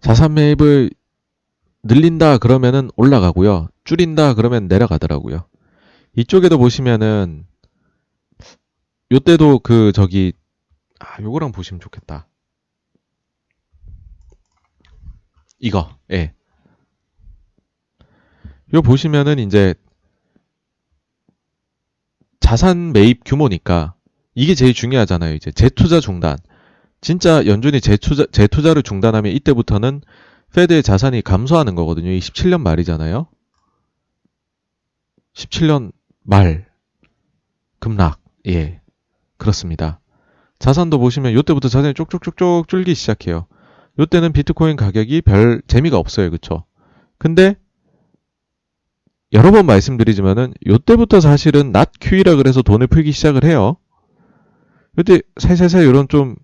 자산 0.00 0.32
매입을 0.32 0.88
늘린다 1.82 2.38
그러면은 2.38 2.88
올라가고요. 2.96 3.68
줄인다 3.84 4.32
그러면 4.32 4.68
내려가더라고요. 4.68 5.46
이쪽에도 6.14 6.56
보시면은 6.56 7.44
요때도 9.12 9.60
그 9.60 9.92
저기 9.92 10.32
아 10.98 11.20
요거랑 11.22 11.52
보시면 11.52 11.80
좋겠다. 11.80 12.28
이거 15.58 15.96
예. 16.12 16.34
요 18.74 18.82
보시면은 18.82 19.38
이제 19.38 19.74
자산 22.40 22.92
매입 22.92 23.22
규모니까 23.24 23.94
이게 24.34 24.54
제일 24.54 24.74
중요하잖아요. 24.74 25.34
이제 25.34 25.50
재투자 25.50 26.00
중단. 26.00 26.36
진짜 27.00 27.46
연준이 27.46 27.80
재투자, 27.80 28.26
재투자를 28.32 28.82
중단하면 28.82 29.32
이때부터는 29.32 30.02
페드의 30.54 30.82
자산이 30.82 31.22
감소하는 31.22 31.74
거거든요. 31.74 32.10
이 32.10 32.18
17년 32.18 32.60
말이잖아요. 32.60 33.28
17년 35.34 35.92
말 36.22 36.66
급락. 37.78 38.20
예. 38.46 38.80
그렇습니다. 39.36 40.00
자산도 40.58 40.98
보시면 40.98 41.32
이때부터 41.32 41.68
자산이 41.68 41.94
쪽쪽쪽쪽 41.94 42.68
줄기 42.68 42.94
시작해요. 42.94 43.46
이때는 43.98 44.32
비트코인 44.32 44.76
가격이 44.76 45.22
별 45.22 45.62
재미가 45.66 45.98
없어요. 45.98 46.30
그쵸? 46.30 46.64
근데 47.18 47.56
여러 49.32 49.50
번 49.50 49.66
말씀드리지만은 49.66 50.54
이때부터 50.64 51.20
사실은 51.20 51.72
낮 51.72 51.90
QE라 52.00 52.36
그래서 52.36 52.62
돈을 52.62 52.86
풀기 52.86 53.12
시작을 53.12 53.44
해요. 53.44 53.76
이때 54.98 55.20
살살살 55.38 55.84
이런 55.84 56.08
좀 56.08 56.36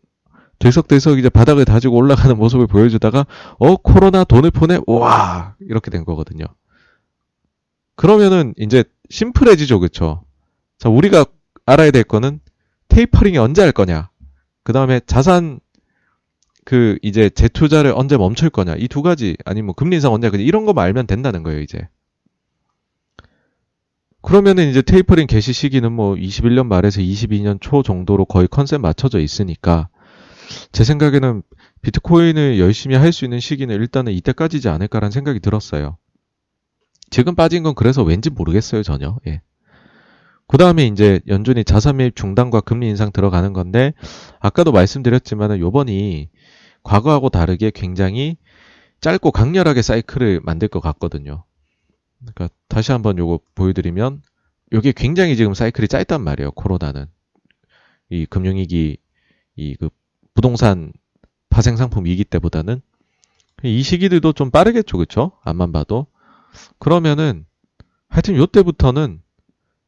들썩들썩 0.58 1.18
이제 1.18 1.28
바닥을 1.28 1.64
다지고 1.64 1.96
올라가는 1.96 2.36
모습을 2.36 2.66
보여주다가 2.66 3.26
어 3.58 3.76
코로나 3.76 4.24
돈을 4.24 4.50
푸네 4.50 4.80
와 4.86 5.56
이렇게 5.60 5.90
된 5.90 6.04
거거든요. 6.04 6.44
그러면은 7.96 8.54
이제 8.58 8.84
심플해지죠, 9.10 9.80
그쵸? 9.80 10.24
자 10.78 10.88
우리가 10.88 11.24
알아야 11.66 11.90
될 11.90 12.04
거는 12.04 12.40
테이퍼링이 12.94 13.38
언제 13.38 13.62
할 13.62 13.72
거냐. 13.72 14.10
그 14.64 14.72
다음에 14.72 15.00
자산 15.06 15.60
그 16.64 16.98
이제 17.02 17.28
재투자를 17.30 17.92
언제 17.96 18.16
멈출 18.16 18.50
거냐. 18.50 18.76
이 18.76 18.86
두 18.88 19.02
가지 19.02 19.36
아니면 19.44 19.66
뭐 19.66 19.74
금리 19.74 19.96
인상 19.96 20.12
언제 20.12 20.30
그냥 20.30 20.46
이런 20.46 20.64
거만 20.66 20.84
알면 20.84 21.06
된다는 21.06 21.42
거예요, 21.42 21.60
이제. 21.60 21.88
그러면은 24.20 24.68
이제 24.68 24.82
테이퍼링 24.82 25.26
개시 25.26 25.52
시기는 25.52 25.90
뭐 25.90 26.14
21년 26.14 26.66
말에서 26.66 27.00
22년 27.00 27.60
초 27.60 27.82
정도로 27.82 28.24
거의 28.24 28.46
컨셉 28.46 28.80
맞춰져 28.80 29.18
있으니까 29.18 29.88
제 30.70 30.84
생각에는 30.84 31.42
비트코인을 31.82 32.60
열심히 32.60 32.94
할 32.94 33.10
수 33.12 33.24
있는 33.24 33.40
시기는 33.40 33.74
일단은 33.74 34.12
이때까지지 34.12 34.68
않을까라는 34.68 35.10
생각이 35.10 35.40
들었어요. 35.40 35.96
지금 37.10 37.34
빠진 37.34 37.62
건 37.64 37.74
그래서 37.74 38.02
왠지 38.04 38.30
모르겠어요, 38.30 38.82
전혀. 38.84 39.18
예. 39.26 39.42
그 40.52 40.58
다음에 40.58 40.84
이제 40.84 41.18
연준이 41.28 41.64
자산 41.64 41.96
매입 41.96 42.14
중단과 42.14 42.60
금리 42.60 42.86
인상 42.86 43.10
들어가는 43.10 43.54
건데, 43.54 43.94
아까도 44.38 44.70
말씀드렸지만은 44.70 45.58
요번이 45.60 46.28
과거하고 46.82 47.30
다르게 47.30 47.70
굉장히 47.74 48.36
짧고 49.00 49.30
강렬하게 49.30 49.80
사이클을 49.80 50.42
만들 50.44 50.68
것 50.68 50.80
같거든요. 50.80 51.44
그러니까 52.18 52.54
다시 52.68 52.92
한번 52.92 53.16
요거 53.16 53.40
보여드리면 53.54 54.20
요게 54.74 54.92
굉장히 54.92 55.36
지금 55.36 55.54
사이클이 55.54 55.88
짧단 55.88 56.20
말이에요. 56.20 56.50
코로나는 56.50 57.06
이 58.10 58.26
금융위기 58.26 58.98
이 59.56 59.76
그 59.76 59.88
부동산 60.34 60.92
파생 61.48 61.78
상품 61.78 62.04
위기 62.04 62.24
때보다는 62.24 62.82
이 63.62 63.82
시기들도 63.82 64.34
좀 64.34 64.50
빠르겠죠, 64.50 64.98
그쵸? 64.98 65.32
앞만 65.44 65.72
봐도 65.72 66.08
그러면은 66.78 67.46
하여튼 68.08 68.36
요때부터는 68.36 69.22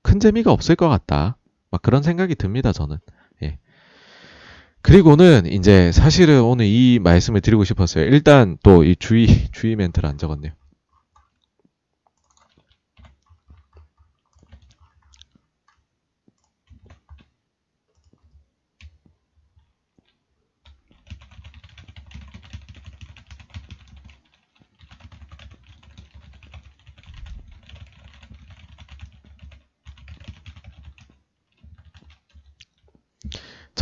큰 0.04 0.20
재미가 0.20 0.52
없을 0.52 0.76
것 0.76 0.88
같다. 0.88 1.38
막 1.72 1.82
그런 1.82 2.04
생각이 2.04 2.36
듭니다, 2.36 2.72
저는. 2.72 2.98
예. 3.42 3.58
그리고는 4.82 5.46
이제 5.46 5.90
사실은 5.92 6.42
오늘 6.42 6.66
이 6.66 7.00
말씀을 7.02 7.40
드리고 7.40 7.64
싶었어요. 7.64 8.04
일단 8.04 8.58
또 8.62 8.84
이 8.84 8.94
주의 8.96 9.26
주의 9.52 9.74
멘트를 9.76 10.08
안 10.08 10.18
적었네요. 10.18 10.52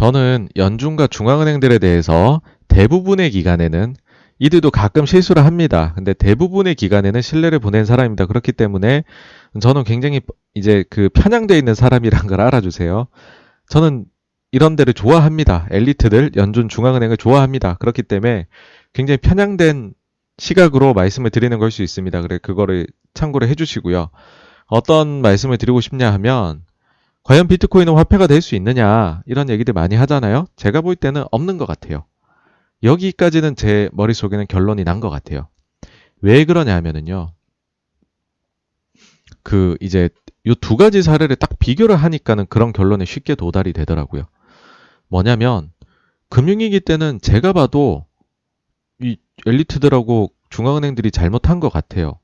저는 0.03 0.49
연준과 0.57 1.07
중앙은행들에 1.07 1.79
대해서 1.79 2.43
대부분의 2.67 3.31
기간에는 3.31 3.95
이들도 4.41 4.73
가끔 4.73 5.07
실수를 5.07 5.45
합니다. 5.45 5.93
근데 5.95 6.13
대부분의 6.13 6.75
기간에는 6.75 7.23
신뢰를 7.23 7.61
보낸 7.61 7.85
사람입니다. 7.85 8.27
그렇기 8.27 8.51
때문에 8.51 9.05
저는 9.61 9.85
굉장히 9.85 10.21
이제 10.55 10.83
그 10.91 11.09
편향되어 11.09 11.57
있는 11.57 11.77
사람이란 11.77 12.27
걸 12.27 12.41
알아주세요. 12.41 13.07
저는 13.69 14.07
이런 14.51 14.75
데를 14.75 14.93
좋아합니다. 14.93 15.69
엘리트들, 15.71 16.33
연준 16.35 16.69
중앙은행을 16.69 17.17
좋아합니다. 17.17 17.75
그렇기 17.75 18.03
때문에 18.03 18.49
굉장히 18.93 19.19
편향된 19.19 19.95
시각으로 20.37 20.95
말씀을 20.95 21.31
드리는 21.31 21.57
걸 21.61 21.71
수 21.71 21.85
있습니다. 21.85 22.23
그래, 22.23 22.39
그거를 22.43 22.89
참고를 23.15 23.47
해주시고요. 23.51 24.11
어떤 24.67 25.23
말씀을 25.23 25.59
드리고 25.59 25.81
싶냐 25.81 26.13
하면, 26.15 26.63
과연 27.25 27.47
비트코인은 27.49 27.95
화폐가 27.95 28.27
될 28.27 28.41
수 28.43 28.55
있느냐 28.57 29.23
이런 29.27 29.49
얘기들 29.49 29.73
많이 29.75 29.95
하잖아요. 29.95 30.47
제가 30.57 30.81
볼 30.81 30.97
때는 30.97 31.25
없는 31.31 31.57
것 31.59 31.67
같아요. 31.67 32.05
여기까지는 32.83 33.55
제 33.57 33.89
머릿속에는 33.93 34.47
결론이 34.49 34.85
난 34.85 35.01
것 35.01 35.09
같아요. 35.11 35.49
왜 36.21 36.45
그러냐 36.45 36.75
하면은요. 36.75 37.33
그 39.43 39.77
이제 39.81 40.09
이두 40.45 40.77
가지 40.77 41.03
사례를 41.03 41.37
딱 41.37 41.59
비교를 41.59 41.97
하니까는 41.97 42.47
그런 42.47 42.73
결론에 42.73 43.05
쉽게 43.05 43.35
도달이 43.37 43.73
되더라고요. 43.73 44.25
뭐냐면 45.09 45.73
금융위기 46.29 46.81
때는 46.81 47.21
제가 47.21 47.53
봐도 47.53 48.07
이 49.01 49.17
엘리트들하고 49.47 50.33
중앙은행들이 50.51 51.11
잘못한 51.11 51.61
것 51.61 51.71
같아요. 51.73 52.19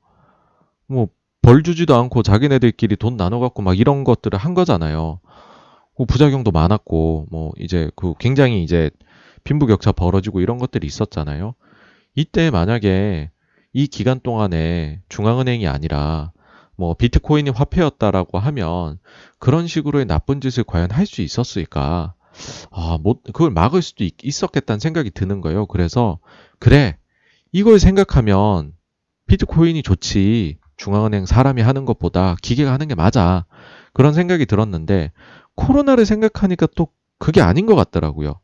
뭐 0.87 1.07
벌 1.41 1.63
주지도 1.63 1.95
않고 1.95 2.23
자기네들끼리 2.23 2.95
돈 2.97 3.17
나눠 3.17 3.39
갖고 3.39 3.61
막 3.61 3.77
이런 3.77 4.03
것들을 4.03 4.37
한 4.37 4.53
거잖아요. 4.53 5.19
그 5.97 6.05
부작용도 6.05 6.51
많았고, 6.51 7.27
뭐, 7.31 7.51
이제 7.57 7.91
그 7.95 8.13
굉장히 8.19 8.63
이제 8.63 8.89
빈부격차 9.43 9.91
벌어지고 9.91 10.41
이런 10.41 10.57
것들이 10.57 10.87
있었잖아요. 10.87 11.55
이때 12.15 12.49
만약에 12.51 13.31
이 13.73 13.87
기간 13.87 14.19
동안에 14.19 15.01
중앙은행이 15.09 15.67
아니라 15.67 16.31
뭐 16.75 16.93
비트코인이 16.93 17.49
화폐였다라고 17.51 18.39
하면 18.39 18.99
그런 19.39 19.67
식으로의 19.67 20.05
나쁜 20.05 20.41
짓을 20.41 20.63
과연 20.63 20.91
할 20.91 21.05
수 21.05 21.21
있었을까? 21.21 22.13
아, 22.71 22.97
뭐, 23.01 23.15
그걸 23.25 23.51
막을 23.51 23.81
수도 23.81 24.03
있, 24.03 24.15
있었겠다는 24.23 24.79
생각이 24.79 25.11
드는 25.11 25.41
거예요. 25.41 25.65
그래서, 25.67 26.19
그래, 26.59 26.97
이걸 27.51 27.79
생각하면 27.79 28.73
비트코인이 29.27 29.83
좋지. 29.83 30.58
중앙은행 30.79 31.27
사람이 31.27 31.61
하는 31.61 31.85
것보다 31.85 32.37
기계가 32.41 32.73
하는 32.73 32.89
게 32.89 32.95
맞아. 32.95 33.45
그런 33.93 34.13
생각이 34.15 34.47
들었는데 34.47 35.11
코로나를 35.55 36.05
생각하니까 36.07 36.67
또 36.75 36.89
그게 37.19 37.41
아닌 37.41 37.67
것 37.67 37.75
같더라고요. 37.75 38.39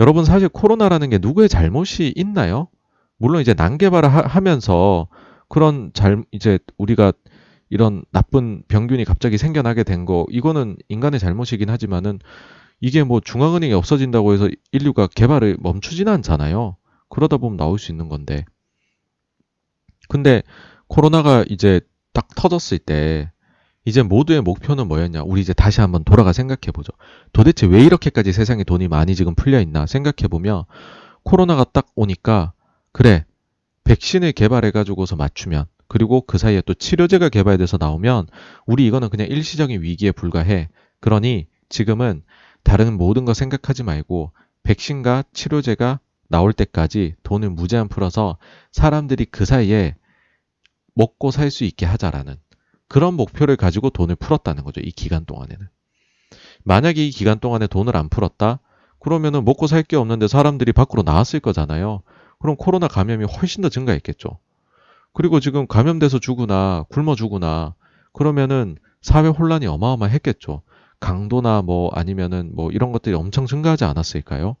여러분 0.00 0.24
사실 0.24 0.48
코로나라는 0.48 1.10
게 1.10 1.18
누구의 1.18 1.48
잘못이 1.48 2.12
있나요? 2.16 2.68
물론 3.16 3.40
이제 3.40 3.54
난개발을 3.54 4.08
하, 4.08 4.40
면서 4.40 5.08
그런 5.48 5.90
잘 5.94 6.24
이제 6.32 6.58
우리가 6.78 7.12
이런 7.70 8.04
나쁜 8.12 8.62
병균이 8.68 9.04
갑자기 9.04 9.38
생겨나게 9.38 9.84
된 9.84 10.04
거 10.04 10.26
이거는 10.30 10.76
인간의 10.88 11.20
잘못이긴 11.20 11.70
하지만은 11.70 12.18
이게 12.80 13.04
뭐 13.04 13.20
중앙은행이 13.20 13.74
없어진다고 13.74 14.34
해서 14.34 14.50
인류가 14.72 15.08
개발을 15.08 15.58
멈추지는 15.60 16.12
않잖아요. 16.14 16.76
그러다 17.10 17.38
보면 17.38 17.56
나올 17.58 17.78
수 17.78 17.92
있는 17.92 18.08
건데. 18.08 18.44
근데 20.08 20.42
코로나가 20.88 21.44
이제 21.48 21.80
딱 22.12 22.28
터졌을 22.34 22.78
때 22.78 23.30
이제 23.84 24.02
모두의 24.02 24.40
목표는 24.40 24.88
뭐였냐? 24.88 25.22
우리 25.24 25.40
이제 25.40 25.52
다시 25.52 25.80
한번 25.80 26.04
돌아가 26.04 26.32
생각해 26.32 26.72
보죠. 26.72 26.92
도대체 27.32 27.66
왜 27.66 27.84
이렇게까지 27.84 28.32
세상에 28.32 28.64
돈이 28.64 28.88
많이 28.88 29.14
지금 29.14 29.34
풀려 29.34 29.60
있나 29.60 29.86
생각해 29.86 30.28
보면 30.30 30.64
코로나가 31.22 31.64
딱 31.64 31.88
오니까 31.94 32.52
그래 32.92 33.24
백신을 33.84 34.32
개발해 34.32 34.70
가지고서 34.70 35.16
맞추면 35.16 35.66
그리고 35.86 36.22
그 36.22 36.38
사이에 36.38 36.62
또 36.64 36.72
치료제가 36.72 37.28
개발돼서 37.28 37.76
나오면 37.78 38.28
우리 38.66 38.86
이거는 38.86 39.10
그냥 39.10 39.28
일시적인 39.28 39.82
위기에 39.82 40.12
불과해. 40.12 40.68
그러니 41.00 41.46
지금은 41.68 42.22
다른 42.62 42.96
모든 42.96 43.26
거 43.26 43.34
생각하지 43.34 43.82
말고 43.82 44.32
백신과 44.62 45.24
치료제가 45.34 46.00
나올 46.28 46.54
때까지 46.54 47.14
돈을 47.22 47.50
무제한 47.50 47.88
풀어서 47.88 48.38
사람들이 48.72 49.26
그 49.26 49.44
사이에 49.44 49.94
먹고 50.94 51.30
살 51.30 51.50
수 51.50 51.64
있게 51.64 51.86
하자라는 51.86 52.36
그런 52.88 53.14
목표를 53.14 53.56
가지고 53.56 53.90
돈을 53.90 54.16
풀었다는 54.16 54.64
거죠. 54.64 54.80
이 54.80 54.90
기간 54.90 55.24
동안에는. 55.24 55.68
만약에 56.64 57.04
이 57.04 57.10
기간 57.10 57.38
동안에 57.40 57.66
돈을 57.66 57.96
안 57.96 58.08
풀었다? 58.08 58.60
그러면은 59.00 59.44
먹고 59.44 59.66
살 59.66 59.82
게 59.82 59.96
없는데 59.96 60.28
사람들이 60.28 60.72
밖으로 60.72 61.02
나왔을 61.02 61.40
거잖아요. 61.40 62.02
그럼 62.38 62.56
코로나 62.56 62.88
감염이 62.88 63.24
훨씬 63.24 63.62
더 63.62 63.68
증가했겠죠. 63.68 64.38
그리고 65.12 65.40
지금 65.40 65.66
감염돼서 65.66 66.18
죽으나 66.18 66.84
굶어 66.88 67.14
죽으나 67.14 67.74
그러면은 68.12 68.76
사회 69.02 69.28
혼란이 69.28 69.66
어마어마했겠죠. 69.66 70.62
강도나 71.00 71.62
뭐 71.62 71.90
아니면은 71.92 72.50
뭐 72.54 72.70
이런 72.70 72.92
것들이 72.92 73.14
엄청 73.14 73.46
증가하지 73.46 73.84
않았을까요? 73.84 74.56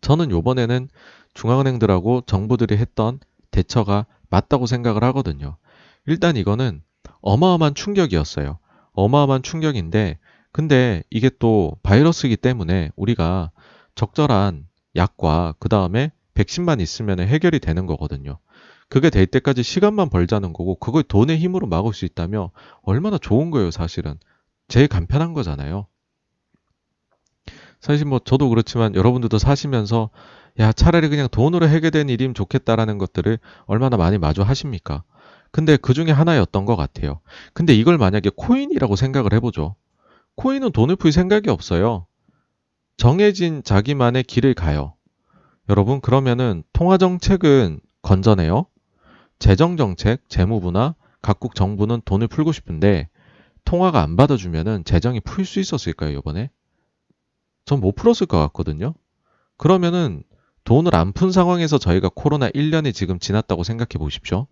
저는 0.00 0.30
요번에는 0.30 0.88
중앙은행들하고 1.32 2.22
정부들이 2.26 2.76
했던 2.76 3.18
대처가 3.50 4.06
맞다고 4.34 4.66
생각을 4.66 5.04
하거든요. 5.04 5.56
일단 6.06 6.36
이거는 6.36 6.82
어마어마한 7.20 7.74
충격이었어요. 7.74 8.58
어마어마한 8.92 9.42
충격인데, 9.42 10.18
근데 10.50 11.02
이게 11.10 11.30
또 11.38 11.76
바이러스이기 11.82 12.36
때문에 12.36 12.90
우리가 12.96 13.52
적절한 13.94 14.66
약과 14.96 15.54
그 15.60 15.68
다음에 15.68 16.10
백신만 16.34 16.80
있으면 16.80 17.20
해결이 17.20 17.60
되는 17.60 17.86
거거든요. 17.86 18.38
그게 18.88 19.08
될 19.08 19.26
때까지 19.26 19.62
시간만 19.62 20.10
벌자는 20.10 20.52
거고, 20.52 20.76
그걸 20.76 21.04
돈의 21.04 21.38
힘으로 21.38 21.68
막을 21.68 21.94
수 21.94 22.04
있다면 22.04 22.48
얼마나 22.82 23.18
좋은 23.18 23.50
거예요, 23.50 23.70
사실은. 23.70 24.18
제일 24.66 24.88
간편한 24.88 25.32
거잖아요. 25.32 25.86
사실 27.84 28.06
뭐 28.06 28.18
저도 28.18 28.48
그렇지만 28.48 28.94
여러분들도 28.94 29.36
사시면서 29.36 30.08
야, 30.58 30.72
차라리 30.72 31.10
그냥 31.10 31.28
돈으로 31.30 31.68
해결된 31.68 32.08
일이면 32.08 32.32
좋겠다라는 32.32 32.96
것들을 32.96 33.38
얼마나 33.66 33.98
많이 33.98 34.16
마주 34.16 34.40
하십니까? 34.40 35.04
근데 35.50 35.76
그 35.76 35.92
중에 35.92 36.10
하나였던 36.10 36.64
것 36.64 36.76
같아요. 36.76 37.20
근데 37.52 37.74
이걸 37.74 37.98
만약에 37.98 38.30
코인이라고 38.34 38.96
생각을 38.96 39.34
해보죠. 39.34 39.76
코인은 40.36 40.72
돈을 40.72 40.96
풀 40.96 41.12
생각이 41.12 41.50
없어요. 41.50 42.06
정해진 42.96 43.62
자기만의 43.62 44.22
길을 44.22 44.54
가요. 44.54 44.94
여러분, 45.68 46.00
그러면은 46.00 46.62
통화 46.72 46.96
정책은 46.96 47.80
건전해요. 48.00 48.64
재정 49.38 49.76
정책, 49.76 50.26
재무부나 50.30 50.94
각국 51.20 51.54
정부는 51.54 52.00
돈을 52.06 52.28
풀고 52.28 52.52
싶은데 52.52 53.10
통화가 53.66 54.00
안 54.00 54.16
받아주면은 54.16 54.84
재정이 54.84 55.20
풀 55.20 55.44
수 55.44 55.60
있었을까요, 55.60 56.16
이번에? 56.16 56.48
전 57.66 57.80
못 57.80 57.94
풀었을 57.94 58.26
것 58.26 58.38
같거든요. 58.40 58.94
그러면은 59.56 60.22
돈을 60.64 60.94
안 60.94 61.12
푼 61.12 61.32
상황에서 61.32 61.78
저희가 61.78 62.10
코로나 62.14 62.48
1년이 62.50 62.94
지금 62.94 63.18
지났다고 63.18 63.64
생각해 63.64 63.98
보십시오. 63.98 64.46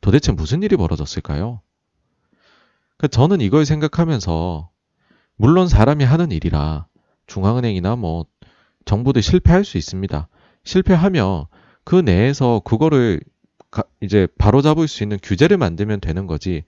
도대체 0.00 0.32
무슨 0.32 0.62
일이 0.62 0.76
벌어졌을까요? 0.76 1.60
그러니까 2.96 3.08
저는 3.08 3.40
이걸 3.40 3.64
생각하면서 3.64 4.70
물론 5.36 5.68
사람이 5.68 6.04
하는 6.04 6.32
일이라 6.32 6.86
중앙은행이나 7.26 7.96
뭐 7.96 8.26
정부도 8.84 9.20
실패할 9.20 9.64
수 9.64 9.78
있습니다. 9.78 10.28
실패하면 10.64 11.46
그 11.84 11.96
내에서 11.96 12.60
그거를 12.64 13.20
이제 14.00 14.26
바로 14.38 14.62
잡을 14.62 14.88
수 14.88 15.02
있는 15.02 15.18
규제를 15.22 15.58
만들면 15.58 16.00
되는 16.00 16.26
거지 16.26 16.64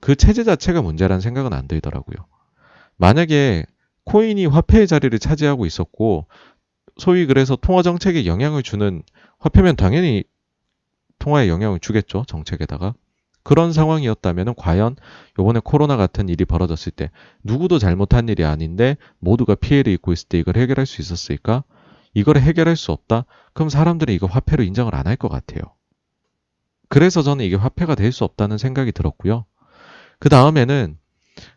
그 0.00 0.14
체제 0.16 0.44
자체가 0.44 0.82
문제라는 0.82 1.20
생각은 1.20 1.52
안 1.52 1.66
들더라고요. 1.68 2.26
만약에 2.96 3.64
코인이 4.04 4.46
화폐의 4.46 4.86
자리를 4.86 5.18
차지하고 5.18 5.66
있었고 5.66 6.26
소위 6.98 7.26
그래서 7.26 7.56
통화 7.56 7.82
정책에 7.82 8.26
영향을 8.26 8.62
주는 8.62 9.02
화폐면 9.38 9.76
당연히 9.76 10.24
통화에 11.18 11.48
영향을 11.48 11.80
주겠죠. 11.80 12.24
정책에다가. 12.26 12.94
그런 13.44 13.72
상황이었다면 13.72 14.54
과연 14.56 14.96
요번에 15.38 15.60
코로나 15.64 15.96
같은 15.96 16.28
일이 16.28 16.44
벌어졌을 16.44 16.92
때 16.92 17.10
누구도 17.42 17.78
잘못한 17.78 18.28
일이 18.28 18.44
아닌데 18.44 18.96
모두가 19.18 19.56
피해를 19.56 19.92
입고 19.94 20.12
있을 20.12 20.28
때 20.28 20.38
이걸 20.38 20.56
해결할 20.56 20.86
수 20.86 21.00
있었을까? 21.00 21.64
이걸 22.14 22.38
해결할 22.38 22.76
수 22.76 22.92
없다? 22.92 23.24
그럼 23.54 23.68
사람들이 23.68 24.14
이거 24.14 24.26
화폐로 24.26 24.62
인정을 24.62 24.94
안 24.94 25.06
할 25.06 25.16
것 25.16 25.28
같아요. 25.28 25.62
그래서 26.88 27.22
저는 27.22 27.44
이게 27.44 27.56
화폐가 27.56 27.94
될 27.94 28.12
수 28.12 28.24
없다는 28.24 28.58
생각이 28.58 28.92
들었고요. 28.92 29.46
그 30.18 30.28
다음에는 30.28 30.98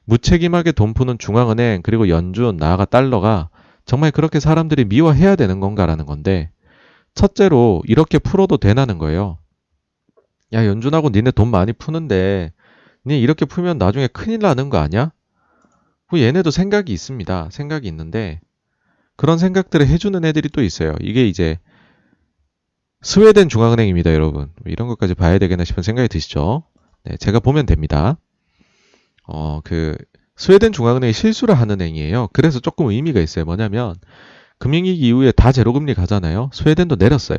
무책임하게 0.06 0.72
돈 0.72 0.94
푸는 0.94 1.18
중앙은행 1.18 1.82
그리고 1.84 2.10
연준 2.10 2.58
나아가 2.58 2.86
달러가 2.86 3.50
정말 3.86 4.12
그렇게 4.12 4.40
사람들이 4.40 4.86
미워해야 4.86 5.36
되는 5.36 5.60
건가라는 5.60 6.06
건데 6.06 6.52
첫째로 7.16 7.82
이렇게 7.86 8.20
풀어도 8.20 8.58
되나는 8.58 8.98
거예요. 8.98 9.40
야, 10.54 10.66
연준하고 10.66 11.10
니네 11.10 11.32
돈 11.32 11.50
많이 11.50 11.74
푸는데, 11.74 12.54
니 13.08 13.20
이렇게 13.20 13.46
풀면 13.46 13.78
나중에 13.78 14.08
큰일 14.08 14.40
나는 14.40 14.70
거 14.70 14.78
아니야? 14.78 15.12
뭐 16.12 16.20
얘네도 16.20 16.52
생각이 16.52 16.94
있습니다. 16.94 17.50
생각이 17.52 17.88
있는데, 17.88 18.42
그런 19.16 19.38
생각들을 19.38 19.88
해주는 19.88 20.24
애들이 20.24 20.50
또 20.50 20.62
있어요. 20.62 20.94
이게 21.02 21.26
이제, 21.28 21.58
스웨덴 23.02 23.50
중앙은행입니다, 23.50 24.14
여러분. 24.14 24.52
뭐 24.64 24.72
이런 24.72 24.88
것까지 24.88 25.16
봐야 25.16 25.38
되겠나 25.40 25.64
싶은 25.64 25.84
생각이 25.84 26.08
드시죠? 26.10 26.64
네, 27.04 27.18
제가 27.18 27.40
보면 27.40 27.66
됩니다. 27.66 28.18
어, 29.28 29.62
그, 29.64 29.96
스웨덴 30.36 30.72
중앙은행이 30.72 31.14
실수를 31.14 31.56
하는 31.56 31.82
행위예요. 31.82 32.30
그래서 32.34 32.60
조금 32.60 32.88
의미가 32.88 33.20
있어요. 33.22 33.46
뭐냐면, 33.46 33.96
금융위기 34.58 35.08
이후에 35.08 35.32
다 35.32 35.52
제로금리 35.52 35.94
가잖아요. 35.94 36.50
스웨덴도 36.54 36.96
내렸어요. 36.96 37.38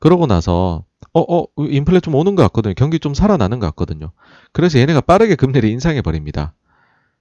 그러고 0.00 0.26
나서 0.26 0.84
어, 1.12 1.20
어, 1.20 1.46
인플레 1.58 2.00
좀 2.00 2.14
오는 2.14 2.34
것 2.34 2.42
같거든요. 2.44 2.74
경기 2.74 2.98
좀 2.98 3.14
살아나는 3.14 3.58
것 3.58 3.66
같거든요. 3.68 4.12
그래서 4.52 4.78
얘네가 4.78 5.00
빠르게 5.02 5.34
금리를 5.34 5.68
인상해 5.68 6.02
버립니다. 6.02 6.54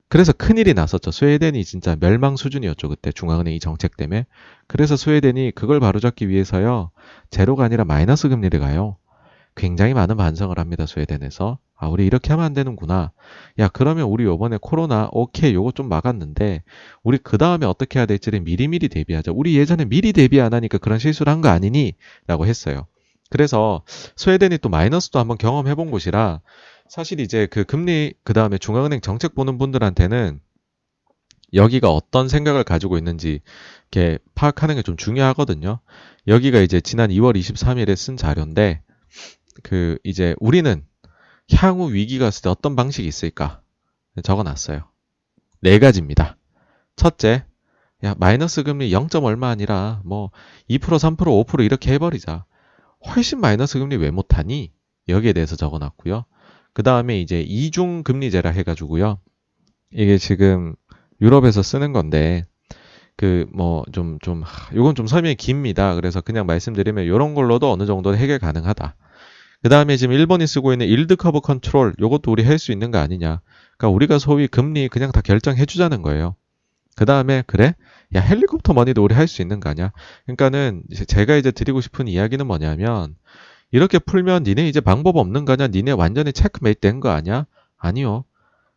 그래서 0.10 0.32
큰일이 0.32 0.74
났었죠. 0.74 1.12
스웨덴이 1.12 1.66
진짜 1.66 1.96
멸망 2.00 2.38
수준이었죠. 2.38 2.90
그때 2.90 3.12
중앙은행 3.12 3.54
이 3.54 3.60
정책 3.60 3.98
때문에. 3.98 4.26
그래서 4.68 4.96
스웨덴이 4.96 5.52
그걸 5.52 5.80
바로잡기 5.80 6.30
위해서요. 6.30 6.92
제로가 7.30 7.66
아니라 7.66 7.84
마이너스 7.84 8.30
금리를 8.30 8.58
가요. 8.60 8.98
굉장히 9.56 9.94
많은 9.94 10.16
반성을 10.16 10.58
합니다. 10.58 10.86
스웨덴에서. 10.86 11.58
아, 11.78 11.88
우리 11.88 12.06
이렇게 12.06 12.30
하면 12.32 12.46
안 12.46 12.54
되는구나. 12.54 13.12
야, 13.60 13.68
그러면 13.70 14.06
우리 14.08 14.24
요번에 14.26 14.58
코로나, 14.62 15.10
오케이, 15.12 15.54
요거 15.54 15.72
좀 15.74 15.90
막았는데, 15.90 16.64
우리 17.04 17.18
그 17.20 17.38
다음에 17.38 17.66
어떻게 17.66 18.00
해야 18.00 18.06
될지를 18.06 18.42
미리미리 18.42 18.90
대비하자. 18.90 19.32
우리 19.34 19.56
예전에 19.58 19.86
미리 19.86 20.12
대비 20.14 20.42
안 20.42 20.54
하니까 20.54 20.78
그런 20.80 20.98
실수를 21.00 21.32
한 21.32 21.42
거 21.42 21.50
아니니? 21.50 21.94
라고 22.26 22.46
했어요. 22.48 22.88
그래서 23.30 23.84
스웨덴이 24.16 24.58
또 24.60 24.70
마이너스도 24.70 25.20
한번 25.20 25.38
경험해 25.38 25.76
본 25.76 25.92
곳이라 25.92 26.42
사실 26.90 27.20
이제 27.20 27.46
그 27.48 27.66
금리 27.66 28.14
그 28.24 28.32
다음에 28.34 28.58
중앙은행 28.58 29.02
정책 29.02 29.36
보는 29.36 29.58
분들한테는 29.58 30.40
여기가 31.54 31.92
어떤 31.92 32.28
생각을 32.28 32.64
가지고 32.64 32.98
있는지 32.98 33.40
이렇게 33.92 34.18
파악하는 34.36 34.76
게 34.76 34.82
좀 34.82 34.98
중요하거든요. 34.98 35.80
여기가 36.28 36.60
이제 36.60 36.82
지난 36.82 37.10
2월 37.10 37.38
23일에 37.38 37.96
쓴 37.96 38.18
자료인데 38.18 38.82
그 39.64 39.98
이제 40.04 40.36
우리는 40.40 40.84
향후 41.54 41.94
위기가 41.94 42.26
왔을 42.26 42.44
때 42.44 42.50
어떤 42.50 42.76
방식이 42.76 43.08
있을까 43.08 43.62
적어놨어요. 44.22 44.84
네 45.62 45.80
가지입니다. 45.80 46.38
첫째, 46.96 47.46
야 48.04 48.16
마이너스 48.18 48.64
금리 48.64 48.92
0. 48.92 49.08
얼마 49.24 49.50
아니라 49.50 50.02
뭐 50.04 50.32
2% 50.70 50.80
3% 50.80 51.18
5% 51.46 51.64
이렇게 51.64 51.94
해버리자. 51.94 52.46
훨씬 53.06 53.40
마이너스 53.40 53.80
금리 53.80 53.96
왜 53.96 54.12
못하니? 54.12 54.72
여기에 55.08 55.34
대해서 55.34 55.56
적어놨고요. 55.56 56.26
그 56.74 56.84
다음에 56.84 57.20
이제 57.20 57.42
이중 57.42 58.04
금리제라 58.04 58.52
해가지고요. 58.52 59.20
이게 59.92 60.18
지금 60.18 60.76
유럽에서 61.22 61.62
쓰는 61.64 61.94
건데 61.94 62.46
그 63.16 63.48
뭐 63.52 63.84
좀좀 63.92 64.44
요건 64.76 64.96
좀 64.96 65.08
설명이 65.08 65.36
깁니다. 65.36 65.96
그래서 65.96 66.22
그냥 66.22 66.46
말씀드리면 66.46 67.06
이런 67.06 67.34
걸로도 67.34 67.72
어느 67.72 67.86
정도 67.86 68.16
해결 68.16 68.40
가능하다. 68.40 68.96
그 69.64 69.70
다음에 69.70 69.98
지금 69.98 70.14
일본이 70.14 70.46
쓰고 70.48 70.72
있는 70.74 70.88
yield 70.88 71.16
curve 71.16 71.42
control 71.42 71.94
요것도 72.00 72.32
우리 72.32 72.44
할 72.44 72.58
수 72.60 72.72
있는 72.72 72.92
거 72.92 73.00
아니냐. 73.00 73.42
그러니까 73.78 73.96
우리가 73.96 74.20
소위 74.20 74.48
금리 74.48 74.88
그냥 74.88 75.12
다 75.12 75.22
결정해 75.22 75.66
주자는 75.66 76.02
거예요. 76.02 76.36
그 76.96 77.06
다음에 77.06 77.44
그래 77.48 77.76
야 78.16 78.22
헬리콥터 78.22 78.74
머니도 78.74 79.04
우리 79.04 79.14
할 79.16 79.28
수 79.28 79.42
있는 79.42 79.60
거 79.60 79.70
아니야? 79.70 79.92
그러니까는 80.26 80.84
이제 80.92 81.06
제가 81.06 81.36
이제 81.36 81.52
드리고 81.52 81.82
싶은 81.82 82.08
이야기는 82.08 82.46
뭐냐면 82.48 83.16
이렇게 83.72 84.00
풀면 84.00 84.44
니네 84.44 84.68
이제 84.70 84.80
방법 84.80 85.18
없는 85.18 85.46
거냐? 85.46 85.68
니네 85.68 85.92
완전히 85.92 86.34
체크메이트 86.34 86.80
된 86.80 87.00
거 87.00 87.10
아니야? 87.10 87.46
아니요. 87.78 88.24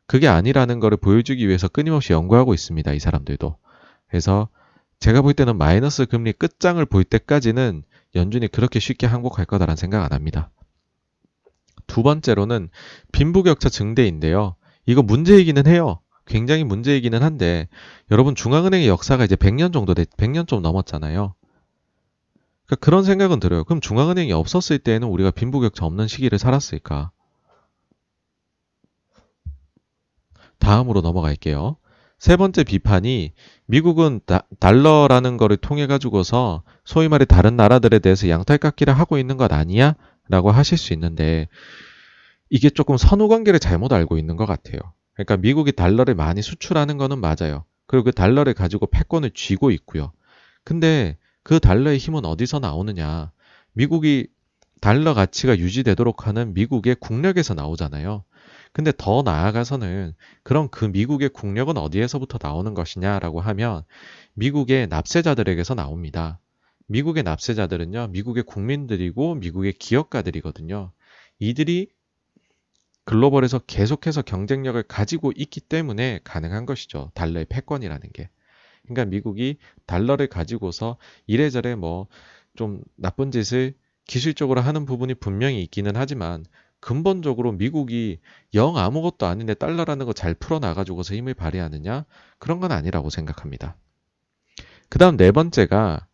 그게 0.07 0.26
아니라는 0.28 0.81
거를 0.81 0.97
보여주기 0.97 1.47
위해서 1.47 1.68
끊임없이 1.68 2.12
연구하고 2.12 2.53
있습니다. 2.55 2.93
이 2.93 2.99
사람들도. 2.99 3.57
그래서 4.09 4.49
제가 4.99 5.22
볼 5.22 5.35
때는 5.35 5.57
마이너스 5.57 6.05
금리 6.07 6.33
끝장을 6.33 6.85
볼 6.87 7.05
때까지는 7.05 7.85
연준이 8.16 8.49
그렇게 8.49 8.81
쉽게 8.81 9.07
항복할 9.07 9.47
거다라는 9.47 9.76
생각 9.76 10.05
안 10.05 10.12
합니다. 10.12 10.51
두 11.87 12.03
번째로는 12.03 12.68
빈부격차 13.12 13.68
증대인데요. 13.68 14.57
이거 14.87 15.03
문제이기는 15.03 15.66
해요. 15.66 16.01
굉장히 16.26 16.64
문제이기는 16.64 17.22
한데 17.22 17.68
여러분 18.11 18.35
중앙은행의 18.35 18.89
역사가 18.89 19.24
이제 19.24 19.37
100년 19.37 19.72
정도 19.72 19.95
돼 19.95 20.05
100년 20.05 20.47
좀 20.47 20.62
넘었잖아요. 20.62 21.35
그러니까 22.66 22.85
그런 22.85 23.03
생각은 23.03 23.41
들어요. 23.41 23.64
그럼 23.64 23.81
중앙은행이 23.81 24.33
없었을 24.33 24.78
때에는 24.78 25.09
우리가 25.09 25.33
빈부격차 25.33 25.85
없는 25.85 26.07
시기를 26.07 26.39
살았을까? 26.39 27.11
다음으로 30.61 31.01
넘어갈게요. 31.01 31.76
세 32.20 32.37
번째 32.37 32.64
비판이 32.64 33.33
미국은 33.66 34.20
다, 34.26 34.43
달러라는 34.61 35.37
거를 35.37 35.57
통해 35.57 35.87
가지고서 35.87 36.62
소위 36.85 37.09
말해 37.09 37.24
다른 37.24 37.57
나라들에 37.57 37.99
대해서 37.99 38.28
양탈깎기를 38.28 38.93
하고 38.93 39.18
있는 39.18 39.37
것 39.37 39.53
아니야? 39.53 39.95
라고 40.31 40.51
하실 40.53 40.78
수 40.78 40.93
있는데 40.93 41.49
이게 42.49 42.70
조금 42.70 42.97
선후 42.97 43.28
관계를 43.28 43.59
잘못 43.59 43.93
알고 43.93 44.16
있는 44.16 44.37
것 44.37 44.47
같아요. 44.47 44.78
그러니까 45.14 45.37
미국이 45.37 45.72
달러를 45.72 46.14
많이 46.14 46.41
수출하는 46.41 46.97
거는 46.97 47.18
맞아요. 47.20 47.64
그리고 47.87 48.05
그 48.05 48.12
달러를 48.12 48.55
가지고 48.55 48.87
패권을 48.87 49.33
쥐고 49.33 49.72
있고요. 49.72 50.12
근데 50.64 51.18
그 51.43 51.59
달러의 51.59 51.99
힘은 51.99 52.24
어디서 52.24 52.61
나오느냐? 52.61 53.33
미국이 53.72 54.28
달러 54.81 55.14
가치가 55.14 55.59
유지되도록 55.59 56.26
하는 56.26 56.55
미국의 56.55 56.97
국력에서 57.01 57.55
나오잖아요. 57.55 58.24
근데 58.72 58.93
더 58.97 59.22
나아가서는 59.22 60.14
그럼 60.45 60.68
그 60.70 60.85
미국의 60.85 61.31
국력은 61.31 61.76
어디에서부터 61.76 62.39
나오는 62.41 62.72
것이냐라고 62.72 63.41
하면 63.41 63.83
미국의 64.35 64.87
납세자들에게서 64.87 65.74
나옵니다. 65.74 66.39
미국의 66.91 67.22
납세자들은요, 67.22 68.09
미국의 68.09 68.43
국민들이고 68.45 69.36
미국의 69.36 69.74
기업가들이거든요. 69.74 70.93
이들이 71.38 71.88
글로벌에서 73.05 73.59
계속해서 73.61 74.22
경쟁력을 74.22 74.80
가지고 74.84 75.32
있기 75.36 75.61
때문에 75.61 76.20
가능한 76.24 76.66
것이죠. 76.66 77.11
달러의 77.14 77.47
패권이라는 77.47 78.11
게. 78.12 78.30
그러니까 78.84 79.05
미국이 79.07 79.59
달러를 79.86 80.28
가지고서 80.28 80.97
이래저래 81.26 81.74
뭐 81.74 82.09
좀 82.57 82.82
나쁜 82.97 83.30
짓을 83.30 83.74
기술적으로 84.07 84.61
하는 84.61 84.84
부분이 84.84 85.14
분명히 85.14 85.62
있기는 85.62 85.93
하지만 85.95 86.45
근본적으로 86.80 87.53
미국이 87.53 88.20
영 88.55 88.76
아무것도 88.76 89.26
아닌데 89.26 89.55
달러라는 89.55 90.07
거 90.07 90.12
잘 90.12 90.34
풀어나가지고서 90.34 91.14
힘을 91.14 91.34
발휘하느냐? 91.34 92.07
그런 92.38 92.61
건 92.61 92.72
아니라고 92.72 93.11
생각합니다. 93.11 93.76
그 94.88 94.99
다음 94.99 95.16
네 95.16 95.30
번째가 95.30 96.07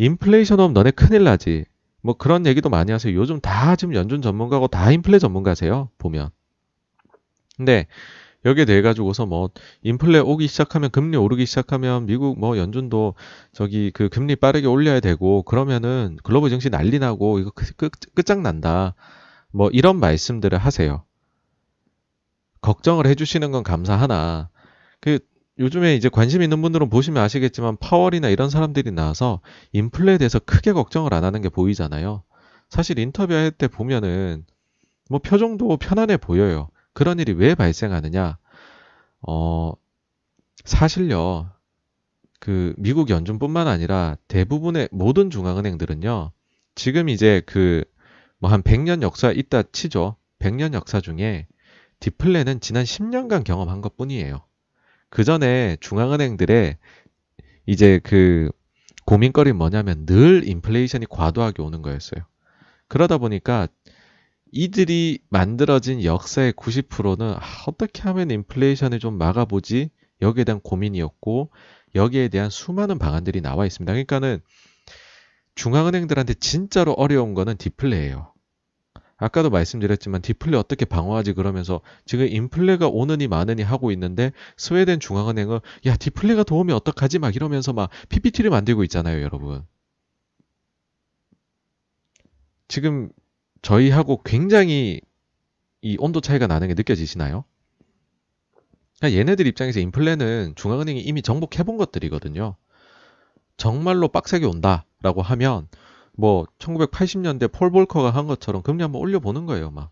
인플레이션 0.00 0.58
오면 0.58 0.72
너네 0.72 0.92
큰일 0.92 1.24
나지. 1.24 1.66
뭐 2.00 2.14
그런 2.16 2.46
얘기도 2.46 2.70
많이 2.70 2.90
하세요. 2.90 3.14
요즘 3.14 3.38
다 3.38 3.76
지금 3.76 3.94
연준 3.94 4.22
전문가고 4.22 4.68
다 4.68 4.90
인플레 4.90 5.18
전문가세요. 5.18 5.90
보면. 5.98 6.30
근데 7.58 7.86
여기에 8.46 8.64
대해 8.64 8.80
가지고서 8.80 9.26
뭐 9.26 9.50
인플레 9.82 10.20
오기 10.20 10.46
시작하면 10.46 10.88
금리 10.90 11.18
오르기 11.18 11.44
시작하면 11.44 12.06
미국 12.06 12.40
뭐 12.40 12.56
연준도 12.56 13.14
저기 13.52 13.90
그 13.90 14.08
금리 14.08 14.36
빠르게 14.36 14.66
올려야 14.66 15.00
되고 15.00 15.42
그러면은 15.42 16.16
글로벌 16.22 16.48
증시 16.48 16.70
난리 16.70 16.98
나고 16.98 17.38
이거 17.38 17.50
끝, 17.50 17.76
끝, 17.76 17.92
끝장난다. 18.14 18.94
뭐 19.52 19.68
이런 19.70 20.00
말씀들을 20.00 20.56
하세요. 20.56 21.04
걱정을 22.62 23.06
해주시는 23.06 23.50
건 23.52 23.62
감사하나 23.62 24.48
그 25.00 25.18
요즘에 25.60 25.94
이제 25.94 26.08
관심 26.08 26.42
있는 26.42 26.60
분들은 26.62 26.90
보시면 26.90 27.22
아시겠지만 27.22 27.76
파월이나 27.78 28.28
이런 28.28 28.50
사람들이 28.50 28.90
나와서 28.92 29.40
인플레에 29.72 30.18
대해서 30.18 30.38
크게 30.40 30.72
걱정을 30.72 31.14
안 31.14 31.22
하는 31.24 31.42
게 31.42 31.48
보이잖아요. 31.48 32.22
사실 32.68 32.98
인터뷰할 32.98 33.50
때 33.52 33.68
보면은 33.68 34.44
뭐 35.08 35.18
표정도 35.20 35.76
편안해 35.76 36.16
보여요. 36.16 36.70
그런 36.94 37.18
일이 37.18 37.32
왜 37.32 37.54
발생하느냐? 37.54 38.38
어, 39.22 39.72
사실요. 40.64 41.50
그 42.40 42.74
미국 42.78 43.10
연준뿐만 43.10 43.68
아니라 43.68 44.16
대부분의 44.28 44.88
모든 44.92 45.30
중앙은행들은요. 45.30 46.32
지금 46.74 47.08
이제 47.08 47.42
그 47.46 47.84
뭐 48.40 48.50
한 48.50 48.62
100년 48.62 49.02
역사 49.02 49.30
있다 49.32 49.64
치죠. 49.64 50.16
100년 50.38 50.72
역사 50.72 51.00
중에 51.00 51.46
디플레는 52.00 52.60
지난 52.60 52.84
10년간 52.84 53.44
경험한 53.44 53.82
것 53.82 53.96
뿐이에요. 53.98 54.42
그 55.10 55.24
전에 55.24 55.76
중앙은행들의 55.80 56.76
이제 57.66 58.00
그 58.02 58.50
고민거리는 59.06 59.56
뭐냐면 59.56 60.06
늘 60.06 60.46
인플레이션이 60.46 61.06
과도하게 61.10 61.62
오는 61.62 61.82
거였어요. 61.82 62.22
그러다 62.88 63.18
보니까 63.18 63.68
이들이 64.52 65.20
만들어진 65.28 66.02
역사의 66.02 66.52
90%는 66.54 67.34
아, 67.34 67.40
어떻게 67.66 68.02
하면 68.02 68.30
인플레이션을 68.30 68.98
좀 68.98 69.18
막아보지 69.18 69.90
여기에 70.22 70.44
대한 70.44 70.60
고민이었고 70.60 71.50
여기에 71.94 72.28
대한 72.28 72.50
수많은 72.50 72.98
방안들이 72.98 73.40
나와 73.40 73.66
있습니다. 73.66 73.92
그러니까는 73.92 74.40
중앙은행들한테 75.54 76.34
진짜로 76.34 76.92
어려운 76.92 77.34
거는 77.34 77.56
디플레예요. 77.56 78.29
아까도 79.20 79.50
말씀드렸지만 79.50 80.22
디플레 80.22 80.56
어떻게 80.56 80.86
방어하지 80.86 81.34
그러면서 81.34 81.82
지금 82.06 82.26
인플레가 82.26 82.88
오느니 82.88 83.28
마느니 83.28 83.62
하고 83.62 83.92
있는데 83.92 84.32
스웨덴 84.56 84.98
중앙은행은 84.98 85.60
야 85.86 85.96
디플레가 85.96 86.42
도움이 86.42 86.72
어떡하지? 86.72 87.18
막 87.18 87.36
이러면서 87.36 87.74
막 87.74 87.90
PPT를 88.08 88.50
만들고 88.50 88.82
있잖아요 88.84 89.22
여러분. 89.22 89.64
지금 92.66 93.10
저희하고 93.62 94.22
굉장히 94.22 95.02
이 95.82 95.96
온도 95.98 96.22
차이가 96.22 96.46
나는 96.46 96.68
게 96.68 96.74
느껴지시나요? 96.74 97.44
그러니까 98.98 99.18
얘네들 99.18 99.46
입장에서 99.46 99.80
인플레는 99.80 100.54
중앙은행이 100.56 101.00
이미 101.00 101.20
정복해 101.20 101.62
본 101.62 101.76
것들이거든요. 101.76 102.56
정말로 103.58 104.08
빡세게 104.08 104.46
온다라고 104.46 105.20
하면 105.20 105.68
뭐 106.20 106.46
1980년대 106.58 107.50
폴 107.50 107.70
볼커가 107.70 108.10
한 108.10 108.26
것처럼 108.26 108.62
금리 108.62 108.82
한번 108.82 109.00
올려보는 109.00 109.46
거예요, 109.46 109.70
막. 109.70 109.90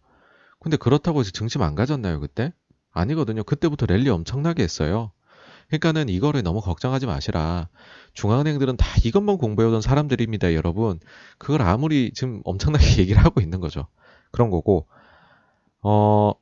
근데 0.60 0.76
그렇다고 0.76 1.20
해서 1.20 1.30
증시 1.30 1.58
망가졌나요, 1.58 2.20
그때? 2.20 2.52
아니거든요. 2.90 3.44
그때부터 3.44 3.86
랠리 3.86 4.10
엄청나게 4.10 4.62
했어요. 4.62 5.12
그러니까는 5.68 6.08
이거를 6.08 6.42
너무 6.42 6.60
걱정하지 6.60 7.06
마시라. 7.06 7.68
중앙은행들은 8.12 8.76
다 8.76 8.86
이것만 9.04 9.38
공부해오던 9.38 9.80
사람들입니다, 9.80 10.54
여러분. 10.54 11.00
그걸 11.38 11.62
아무리 11.62 12.12
지금 12.14 12.42
엄청나게 12.44 12.84
얘기를 13.00 13.24
하고 13.24 13.40
있는 13.40 13.60
거죠. 13.60 13.86
그런 14.30 14.50
거고, 14.50 14.86
어, 15.82 16.32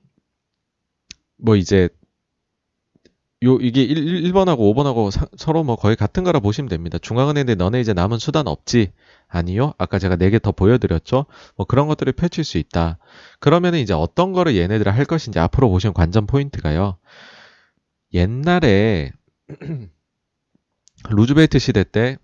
뭐 1.37 1.55
이제 1.57 1.89
요 3.45 3.57
이게 3.57 3.83
1, 3.83 4.33
번하고 4.33 4.73
5번하고 4.75 5.11
사, 5.11 5.27
서로 5.37 5.63
뭐 5.63 5.77
거의 5.77 5.95
같은 5.95 6.25
거라 6.25 6.41
보시면 6.41 6.69
됩니다. 6.69 6.99
중앙은행인데 6.99 7.55
너네 7.57 7.81
이제 7.81 7.93
남은 7.93 8.19
수단 8.19 8.49
없지? 8.49 8.93
아니요. 9.29 9.75
아까 9.79 9.99
제가 9.99 10.17
4개 10.17 10.39
더 10.39 10.53
보여드렸죠. 10.53 11.27
뭐 11.57 11.67
그런 11.67 11.89
것들을 11.89 12.13
펼칠 12.13 12.45
수 12.45 12.59
있다. 12.59 12.99
그러면은 13.41 13.79
이제 13.81 13.93
어떤 13.93 14.33
거를 14.33 14.57
얘네들 14.57 14.93
할 14.93 15.05
것인지 15.05 15.39
앞으로 15.39 15.69
보시면 15.69 15.95
관전 15.95 16.27
포인트가요. 16.27 16.99
옛날에 18.15 19.13
루즈벨트 21.11 21.59
시대 21.59 21.85
때 21.85 22.19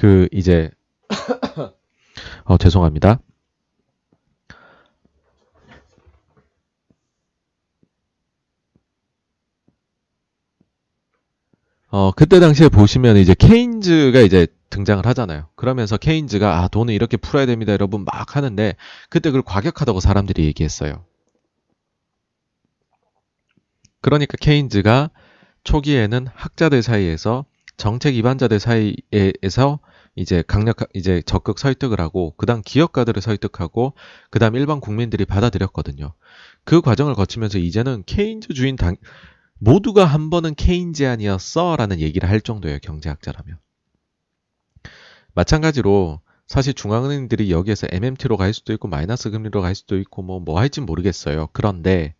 그 0.00 0.28
이제 0.32 0.70
어 2.44 2.56
죄송합니다. 2.56 3.20
어, 11.90 12.12
그때 12.12 12.38
당시에 12.38 12.68
보시면 12.68 13.16
이제 13.16 13.34
케인즈가 13.34 14.20
이제 14.20 14.46
등장을 14.70 15.04
하잖아요. 15.04 15.48
그러면서 15.56 15.96
케인즈가 15.96 16.62
아, 16.62 16.68
돈을 16.68 16.94
이렇게 16.94 17.16
풀어야 17.16 17.46
됩니다, 17.46 17.72
여러분 17.72 18.04
막 18.04 18.36
하는데 18.36 18.76
그때 19.08 19.30
그걸 19.30 19.42
과격하다고 19.42 19.98
사람들이 19.98 20.44
얘기했어요. 20.44 21.04
그러니까 24.00 24.36
케인즈가 24.40 25.10
초기에는 25.64 26.28
학자들 26.32 26.82
사이에서 26.82 27.44
정책 27.76 28.14
위반자들 28.14 28.60
사이에서 28.60 29.80
이제 30.16 30.42
강력 30.46 30.76
이제 30.94 31.22
적극 31.24 31.58
설득을 31.58 32.00
하고 32.00 32.34
그다음 32.36 32.62
기업가들을 32.64 33.20
설득하고 33.20 33.94
그다음 34.30 34.54
일반 34.54 34.80
국민들이 34.80 35.24
받아들였거든요. 35.24 36.14
그 36.64 36.80
과정을 36.80 37.14
거치면서 37.14 37.58
이제는 37.58 38.04
케인즈 38.06 38.54
주인 38.54 38.76
당 38.76 38.96
모두가 39.60 40.06
한 40.06 40.30
번은 40.30 40.54
케인지안이었어 40.54 41.76
라는 41.76 42.00
얘기를 42.00 42.28
할 42.28 42.40
정도예요. 42.40 42.78
경제학자라면. 42.82 43.58
마찬가지로 45.34 46.20
사실 46.46 46.74
중앙은행들이 46.74 47.52
여기에서 47.52 47.86
MMT로 47.90 48.36
갈 48.36 48.52
수도 48.52 48.72
있고 48.72 48.88
마이너스 48.88 49.30
금리로 49.30 49.60
갈 49.60 49.74
수도 49.74 49.98
있고 49.98 50.22
뭐뭐 50.22 50.40
뭐 50.40 50.58
할지 50.58 50.80
모르겠어요. 50.80 51.48
그런데 51.52 52.14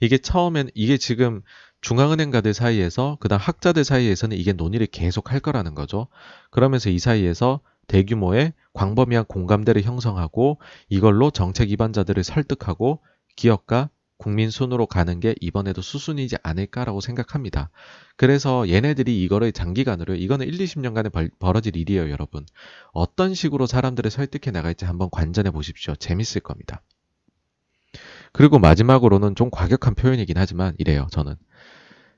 이게 0.00 0.18
처음엔 0.18 0.70
이게 0.74 0.98
지금 0.98 1.42
중앙은행가들 1.80 2.52
사이에서 2.52 3.16
그다음 3.20 3.40
학자들 3.40 3.84
사이에서는 3.84 4.36
이게 4.36 4.52
논의를 4.52 4.88
계속 4.88 5.30
할 5.30 5.40
거라는 5.40 5.74
거죠. 5.74 6.08
그러면서 6.50 6.90
이 6.90 6.98
사이에서 6.98 7.60
대규모의 7.86 8.52
광범위한 8.74 9.26
공감대를 9.26 9.82
형성하고 9.82 10.58
이걸로 10.88 11.30
정책 11.30 11.70
위반자들을 11.70 12.22
설득하고 12.24 13.00
기업과 13.36 13.88
국민 14.22 14.50
순으로 14.50 14.86
가는 14.86 15.18
게 15.18 15.34
이번에도 15.40 15.82
수순이지 15.82 16.36
않을까라고 16.44 17.00
생각합니다. 17.00 17.70
그래서 18.16 18.68
얘네들이 18.68 19.20
이거를 19.24 19.50
장기간으로 19.50 20.14
이거는 20.14 20.46
1, 20.46 20.58
20년간에 20.58 21.12
벌, 21.12 21.28
벌어질 21.40 21.76
일이에요, 21.76 22.08
여러분. 22.08 22.46
어떤 22.92 23.34
식으로 23.34 23.66
사람들을 23.66 24.08
설득해 24.12 24.52
나갈지 24.52 24.84
한번 24.84 25.08
관전해 25.10 25.50
보십시오. 25.50 25.96
재밌을 25.96 26.40
겁니다. 26.40 26.82
그리고 28.32 28.60
마지막으로는 28.60 29.34
좀 29.34 29.50
과격한 29.50 29.96
표현이긴 29.96 30.38
하지만 30.38 30.76
이래요, 30.78 31.08
저는. 31.10 31.34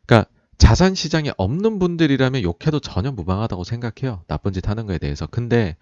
그러니까 0.04 0.30
자산 0.58 0.94
시장에 0.94 1.32
없는 1.38 1.78
분들이라면 1.78 2.42
욕해도 2.42 2.80
전혀 2.80 3.12
무방하다고 3.12 3.64
생각해요. 3.64 4.24
나쁜 4.28 4.52
짓 4.52 4.68
하는 4.68 4.84
거에 4.84 4.98
대해서. 4.98 5.26
근데 5.26 5.76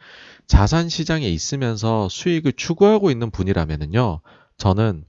자산 0.46 0.88
시장에 0.88 1.26
있으면서 1.28 2.08
수익을 2.08 2.52
추구하고 2.52 3.10
있는 3.10 3.32
분이라면은요. 3.32 4.20
저는 4.56 5.04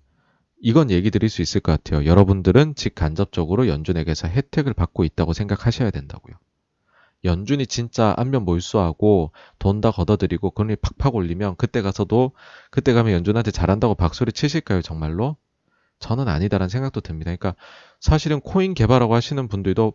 이건 0.66 0.92
얘기 0.92 1.12
드릴 1.12 1.30
수 1.30 1.42
있을 1.42 1.60
것 1.60 1.74
같아요. 1.74 2.06
여러분들은 2.06 2.76
직간접적으로 2.76 3.68
연준에게서 3.68 4.30
혜택을 4.30 4.74
받고 4.74 5.04
있다고 5.04 5.34
생각하셔야 5.34 5.92
된다고요. 5.92 6.36
연준이 7.26 7.68
진짜 7.68 8.14
안면 8.18 8.46
몰수하고 8.46 9.34
돈 9.60 9.82
다 9.82 9.92
걷어들이고 9.92 10.52
금리 10.52 10.78
팍팍 10.78 11.16
올리면 11.16 11.58
그때 11.58 11.82
가서도 11.82 12.32
그때 12.72 12.94
가면 12.94 13.12
연준한테 13.12 13.52
잘한다고 13.52 13.96
박수를 13.96 14.32
치실까요 14.32 14.82
정말로? 14.82 15.36
저는 16.00 16.30
아니다라는 16.30 16.70
생각도 16.70 17.02
듭니다. 17.02 17.36
그러니까 17.36 17.56
사실은 18.00 18.40
코인 18.40 18.74
개발하고 18.74 19.16
하시는 19.16 19.46
분들도 19.50 19.94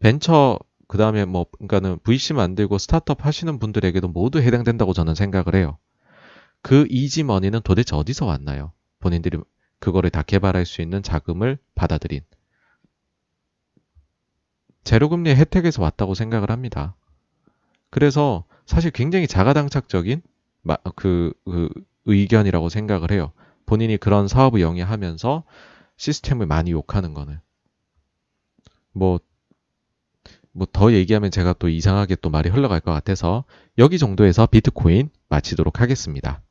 벤처 0.00 0.58
그 0.86 0.98
다음에 0.98 1.24
뭐 1.24 1.46
그러니까는 1.50 1.98
VC 2.02 2.34
만들고 2.34 2.76
스타트업 2.76 3.24
하시는 3.24 3.58
분들에게도 3.58 4.08
모두 4.08 4.40
해당된다고 4.40 4.92
저는 4.92 5.14
생각을 5.14 5.54
해요. 5.54 5.78
그 6.60 6.86
이지 6.90 7.22
머니는 7.22 7.60
도대체 7.64 7.96
어디서 7.96 8.26
왔나요? 8.26 8.72
본인들이 8.98 9.38
그거를 9.80 10.10
다 10.10 10.22
개발할 10.22 10.66
수 10.66 10.82
있는 10.82 11.02
자금을 11.02 11.58
받아들인 11.74 12.20
제로금리의 14.84 15.36
혜택에서 15.36 15.82
왔다고 15.82 16.14
생각을 16.14 16.50
합니다. 16.50 16.94
그래서 17.90 18.44
사실 18.66 18.90
굉장히 18.90 19.26
자가당착적인 19.26 20.22
그, 20.94 21.32
그 21.44 21.68
의견이라고 22.04 22.68
생각을 22.68 23.10
해요. 23.10 23.32
본인이 23.66 23.96
그런 23.96 24.28
사업을 24.28 24.60
영위하면서 24.60 25.44
시스템을 25.96 26.46
많이 26.46 26.70
욕하는 26.70 27.14
거는. 27.14 27.40
뭐, 28.92 29.20
뭐 30.52 30.66
더 30.72 30.92
얘기하면 30.92 31.30
제가 31.30 31.52
또 31.54 31.68
이상하게 31.68 32.16
또 32.16 32.30
말이 32.30 32.48
흘러갈 32.48 32.80
것 32.80 32.92
같아서 32.92 33.44
여기 33.78 33.98
정도에서 33.98 34.46
비트코인 34.46 35.10
마치도록 35.28 35.80
하겠습니다. 35.80 36.42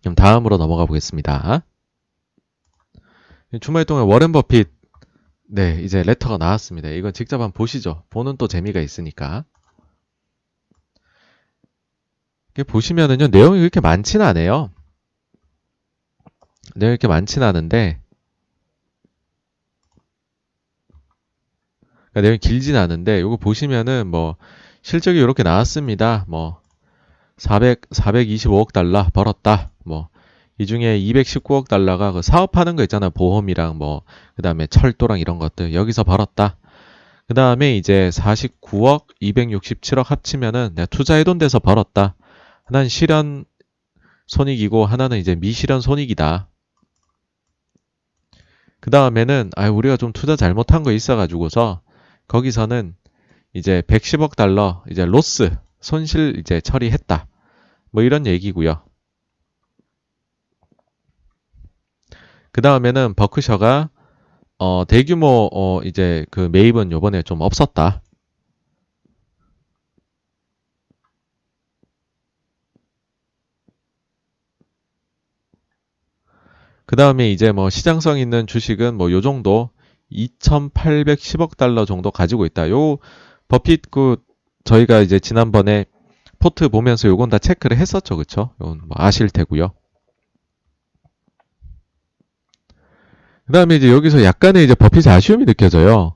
그럼 0.00 0.14
다음으로 0.14 0.56
넘어가 0.56 0.86
보겠습니다. 0.86 1.64
주말 3.60 3.84
동안 3.84 4.04
워렌 4.04 4.32
버핏 4.32 4.68
네, 5.50 5.80
이제 5.82 6.02
레터가 6.02 6.36
나왔습니다. 6.36 6.90
이건 6.90 7.12
직접 7.14 7.36
한번 7.36 7.52
보시죠. 7.52 8.04
보는 8.10 8.36
또 8.36 8.46
재미가 8.48 8.80
있으니까. 8.80 9.44
보시면은요, 12.66 13.28
내용이 13.28 13.60
그렇게 13.60 13.80
많지는 13.80 14.26
않아요. 14.26 14.70
내용이 16.74 16.96
그렇게 16.98 17.08
많지는 17.08 17.46
않은데, 17.46 18.02
그러니까 22.10 22.20
내용이 22.20 22.38
길진 22.38 22.76
않은데, 22.76 23.20
이거 23.20 23.36
보시면은 23.36 24.08
뭐, 24.08 24.36
실적이 24.82 25.20
이렇게 25.20 25.42
나왔습니다. 25.42 26.24
뭐, 26.28 26.60
400, 27.36 27.88
425억 27.90 28.72
달러 28.72 29.06
벌었다. 29.14 29.70
뭐, 29.84 30.08
이 30.58 30.66
중에 30.66 30.98
219억 30.98 31.68
달러가 31.68 32.12
그 32.12 32.22
사업하는 32.22 32.76
거 32.76 32.82
있잖아. 32.82 33.08
보험이랑 33.10 33.78
뭐, 33.78 34.02
그 34.34 34.42
다음에 34.42 34.66
철도랑 34.66 35.20
이런 35.20 35.38
것들. 35.38 35.72
여기서 35.72 36.04
벌었다. 36.04 36.56
그 37.28 37.34
다음에 37.34 37.76
이제 37.76 38.10
49억, 38.12 39.06
267억 39.22 40.04
합치면은 40.04 40.74
내가 40.74 40.86
투자해돈 40.86 41.38
데서 41.38 41.58
벌었다. 41.58 42.16
하나는 42.64 42.88
실현 42.88 43.44
손익이고 44.26 44.84
하나는 44.84 45.18
이제 45.18 45.34
미실현 45.34 45.80
손익이다. 45.80 46.48
그 48.80 48.90
다음에는 48.90 49.50
아 49.56 49.68
우리가 49.68 49.96
좀 49.96 50.12
투자 50.12 50.36
잘못한 50.36 50.82
거 50.82 50.92
있어가지고서 50.92 51.82
거기서는 52.28 52.94
이제 53.54 53.82
110억 53.86 54.36
달러 54.36 54.84
이제 54.90 55.04
로스 55.04 55.56
손실 55.80 56.36
이제 56.38 56.60
처리했다. 56.60 57.26
뭐 57.90 58.02
이런 58.02 58.26
얘기고요. 58.26 58.82
그 62.52 62.60
다음에는 62.62 63.14
버크셔가 63.14 63.90
어, 64.58 64.84
대규모 64.88 65.50
어, 65.52 65.80
이제 65.84 66.26
그 66.30 66.48
매입은 66.52 66.92
요번에 66.92 67.22
좀 67.22 67.40
없었다. 67.42 68.02
그 76.86 76.96
다음에 76.96 77.30
이제 77.30 77.52
뭐 77.52 77.70
시장성 77.70 78.18
있는 78.18 78.46
주식은 78.46 78.96
뭐 78.96 79.10
요 79.12 79.20
정도 79.20 79.70
2,810억 80.10 81.56
달러 81.56 81.84
정도 81.84 82.10
가지고 82.10 82.46
있다. 82.46 82.70
요 82.70 82.96
버핏 83.48 83.90
그 83.90 84.16
저희가 84.64 85.00
이제 85.00 85.18
지난번에 85.20 85.84
포트 86.38 86.68
보면서 86.68 87.08
요건 87.08 87.28
다 87.30 87.38
체크를 87.38 87.76
했었죠. 87.76 88.16
그쵸? 88.16 88.50
요건 88.60 88.78
뭐 88.86 88.96
아실 88.98 89.28
테고요. 89.28 89.72
그 93.48 93.52
다음에 93.52 93.76
이제 93.76 93.90
여기서 93.90 94.22
약간의 94.24 94.64
이제 94.64 94.74
버핏의 94.74 95.08
아쉬움이 95.08 95.46
느껴져요. 95.46 96.14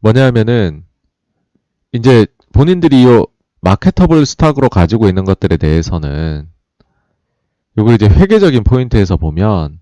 뭐냐 0.00 0.24
하면은, 0.26 0.84
이제 1.90 2.26
본인들이 2.52 3.02
이 3.02 3.06
marketable 3.60 4.24
stock으로 4.24 4.68
가지고 4.68 5.08
있는 5.08 5.24
것들에 5.24 5.56
대해서는, 5.56 6.48
이걸 7.76 7.94
이제 7.96 8.06
회계적인 8.06 8.62
포인트에서 8.62 9.16
보면, 9.16 9.80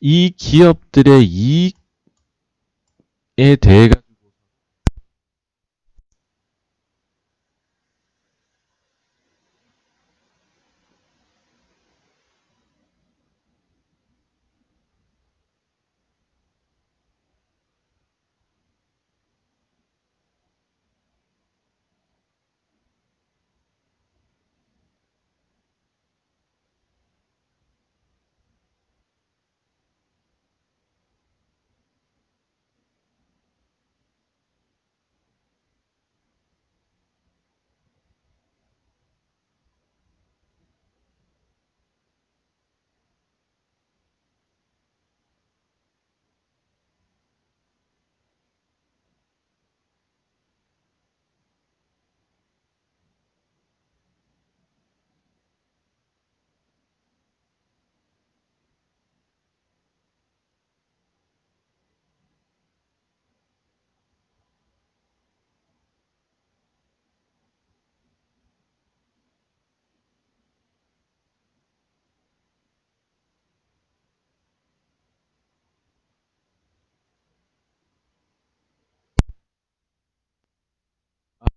이 0.00 0.30
기업들의 0.36 1.26
이익에 1.26 1.74
대해 3.60 3.90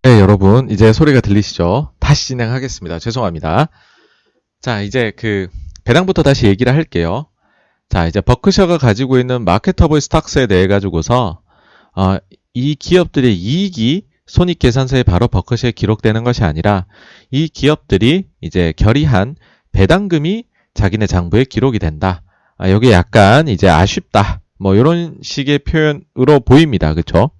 네, 0.02 0.13
여러분, 0.24 0.70
이제 0.70 0.94
소리가 0.94 1.20
들리시죠? 1.20 1.92
다시 2.00 2.28
진행하겠습니다. 2.28 2.98
죄송합니다. 2.98 3.68
자, 4.62 4.80
이제 4.80 5.12
그, 5.14 5.48
배당부터 5.84 6.22
다시 6.22 6.46
얘기를 6.46 6.74
할게요. 6.74 7.26
자, 7.90 8.06
이제 8.06 8.22
버크셔가 8.22 8.78
가지고 8.78 9.18
있는 9.18 9.44
마케터블 9.44 10.00
스탁스에 10.00 10.46
대해 10.46 10.66
가지고서, 10.66 11.42
어, 11.94 12.16
이 12.54 12.74
기업들의 12.74 13.36
이익이 13.36 14.06
손익계산서에 14.24 15.02
바로 15.02 15.28
버크셔에 15.28 15.72
기록되는 15.72 16.24
것이 16.24 16.42
아니라, 16.42 16.86
이 17.30 17.46
기업들이 17.46 18.24
이제 18.40 18.72
결의한 18.78 19.36
배당금이 19.72 20.44
자기네 20.72 21.06
장부에 21.06 21.44
기록이 21.44 21.78
된다. 21.78 22.22
아, 22.56 22.70
여기 22.70 22.90
약간 22.92 23.46
이제 23.46 23.68
아쉽다. 23.68 24.40
뭐 24.58 24.74
이런 24.74 25.18
식의 25.20 25.58
표현으로 25.58 26.40
보입니다. 26.46 26.94
그쵸? 26.94 27.30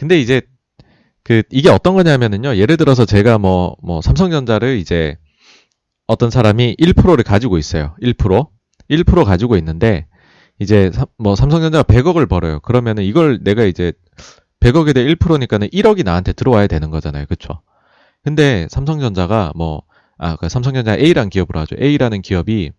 근데 0.00 0.18
이제 0.18 0.40
그 1.22 1.42
이게 1.50 1.68
어떤 1.68 1.92
거냐면은요. 1.92 2.56
예를 2.56 2.78
들어서 2.78 3.04
제가 3.04 3.36
뭐뭐 3.36 3.76
뭐 3.82 4.00
삼성전자를 4.00 4.78
이제 4.78 5.18
어떤 6.06 6.30
사람이 6.30 6.76
1%를 6.80 7.22
가지고 7.22 7.58
있어요. 7.58 7.94
1%. 8.00 8.48
1% 8.88 9.24
가지고 9.26 9.56
있는데 9.58 10.06
이제 10.58 10.90
뭐 11.18 11.36
삼성전자가 11.36 11.82
100억을 11.84 12.30
벌어요. 12.30 12.60
그러면은 12.60 13.04
이걸 13.04 13.40
내가 13.44 13.64
이제 13.64 13.92
100억에 14.60 14.94
대해 14.94 15.14
1%니까는 15.14 15.68
1억이 15.68 16.02
나한테 16.02 16.32
들어와야 16.32 16.66
되는 16.66 16.88
거잖아요. 16.88 17.26
그쵸? 17.26 17.60
근데 18.24 18.68
삼성전자가 18.70 19.52
뭐, 19.54 19.82
아, 20.16 20.36
그 20.36 20.48
삼성전자 20.48 20.96
A라는 20.96 21.28
기업으로 21.28 21.60
하죠. 21.60 21.76
A라는 21.78 22.22
기업이 22.22 22.72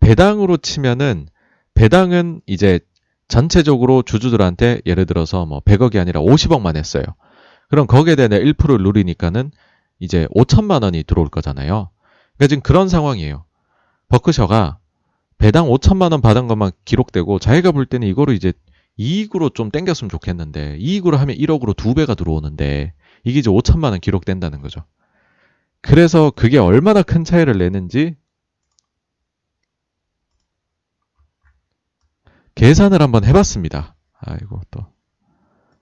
배당으로 0.00 0.58
치면은 0.58 1.26
배당은 1.74 2.42
이제 2.46 2.80
전체적으로 3.28 4.02
주주들한테 4.02 4.80
예를 4.86 5.06
들어서 5.06 5.46
뭐 5.46 5.60
100억이 5.60 6.00
아니라 6.00 6.20
50억만 6.20 6.76
했어요. 6.76 7.02
그럼 7.68 7.86
거기에 7.86 8.16
대한 8.16 8.30
1%를 8.30 8.82
누리니까는 8.82 9.50
이제 10.00 10.26
5천만 10.34 10.82
원이 10.82 11.04
들어올 11.04 11.28
거잖아요. 11.28 11.90
그러니까 12.36 12.46
지금 12.48 12.62
그런 12.62 12.88
상황이에요. 12.88 13.44
버크셔가 14.08 14.78
배당 15.36 15.66
5천만 15.68 16.12
원 16.12 16.20
받은 16.20 16.48
것만 16.48 16.72
기록되고 16.84 17.38
자기가 17.38 17.72
볼 17.72 17.86
때는 17.86 18.08
이거를 18.08 18.34
이제 18.34 18.52
이익으로 18.96 19.50
좀 19.50 19.70
땡겼으면 19.70 20.08
좋겠는데 20.08 20.76
이익으로 20.78 21.16
하면 21.18 21.36
1억으로 21.36 21.76
두 21.76 21.94
배가 21.94 22.14
들어오는데 22.14 22.94
이게 23.24 23.38
이제 23.38 23.50
5천만 23.50 23.90
원 23.90 24.00
기록된다는 24.00 24.60
거죠. 24.60 24.84
그래서 25.80 26.32
그게 26.34 26.58
얼마나 26.58 27.02
큰 27.02 27.24
차이를 27.24 27.58
내는지 27.58 28.16
계산을 32.58 33.00
한번 33.00 33.24
해봤습니다. 33.24 33.94
아이고 34.20 34.60
또 34.72 34.84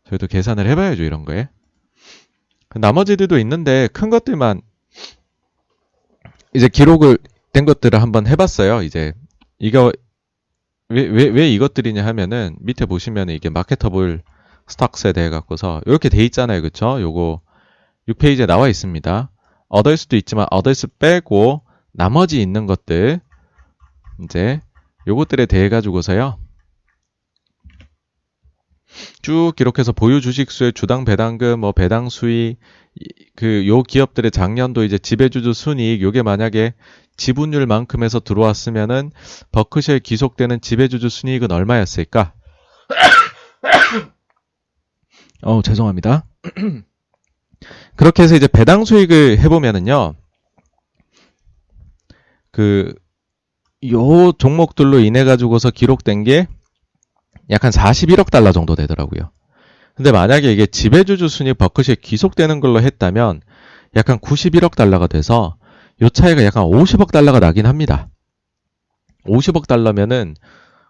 저희도 0.08 0.26
계산을 0.26 0.66
해봐야죠 0.68 1.02
이런 1.04 1.24
거에. 1.24 1.48
나머지들도 2.74 3.38
있는데 3.38 3.88
큰 3.94 4.10
것들만 4.10 4.60
이제 6.54 6.68
기록을 6.68 7.16
된 7.54 7.64
것들을 7.64 8.00
한번 8.00 8.26
해봤어요. 8.26 8.82
이제 8.82 9.14
이거 9.58 9.90
왜, 10.90 11.02
왜, 11.06 11.24
왜 11.28 11.50
이것들이냐 11.50 12.04
하면은 12.04 12.56
밑에 12.60 12.84
보시면 12.84 13.30
이게 13.30 13.48
마케터블 13.48 14.22
스탁스에 14.68 15.12
대해 15.14 15.30
갖고서 15.30 15.80
이렇게 15.86 16.10
돼 16.10 16.22
있잖아요. 16.26 16.60
그쵸? 16.60 17.00
요거 17.00 17.40
6페이지에 18.08 18.46
나와 18.46 18.68
있습니다. 18.68 19.30
얻을 19.68 19.96
수도 19.96 20.16
있지만 20.16 20.46
얻을 20.50 20.74
수 20.74 20.88
빼고 20.88 21.62
나머지 21.92 22.42
있는 22.42 22.66
것들 22.66 23.20
이제 24.24 24.60
요것들에 25.06 25.46
대해 25.46 25.70
가지고서요. 25.70 26.38
쭉 29.22 29.52
기록해서 29.56 29.92
보유 29.92 30.20
주식수의 30.20 30.72
주당 30.74 31.04
배당금, 31.04 31.60
뭐 31.60 31.72
배당 31.72 32.08
수익, 32.08 32.56
그 33.36 33.66
요 33.66 33.82
기업들의 33.82 34.30
작년도 34.30 34.84
이제 34.84 34.98
지배주주 34.98 35.52
순이익 35.52 36.00
요게 36.00 36.22
만약에 36.22 36.74
지분율만큼에서 37.16 38.20
들어왔으면은 38.20 39.10
버크셔에 39.52 39.98
귀속되는 39.98 40.60
지배주주 40.60 41.08
순이익은 41.08 41.52
얼마였을까? 41.52 42.32
어 45.42 45.62
죄송합니다. 45.62 46.26
그렇게 47.96 48.22
해서 48.22 48.36
이제 48.36 48.46
배당 48.46 48.84
수익을 48.84 49.38
해보면은요, 49.38 50.14
그, 52.50 52.94
요 53.90 54.32
종목들로 54.32 55.00
인해 55.00 55.24
가지고서 55.24 55.70
기록된 55.70 56.24
게 56.24 56.48
약 57.50 57.64
한 57.64 57.70
41억 57.72 58.30
달러 58.30 58.52
정도 58.52 58.74
되더라고요. 58.74 59.30
근데 59.94 60.12
만약에 60.12 60.52
이게 60.52 60.66
지배주주 60.66 61.28
순위 61.28 61.54
버크시에 61.54 61.96
귀속되는 61.96 62.60
걸로 62.60 62.82
했다면 62.82 63.40
약간 63.96 64.18
91억 64.18 64.74
달러가 64.74 65.06
돼서 65.06 65.56
요 66.02 66.08
차이가 66.10 66.44
약간 66.44 66.64
50억 66.64 67.12
달러가 67.12 67.40
나긴 67.40 67.66
합니다. 67.66 68.08
50억 69.26 69.66
달러면은 69.66 70.34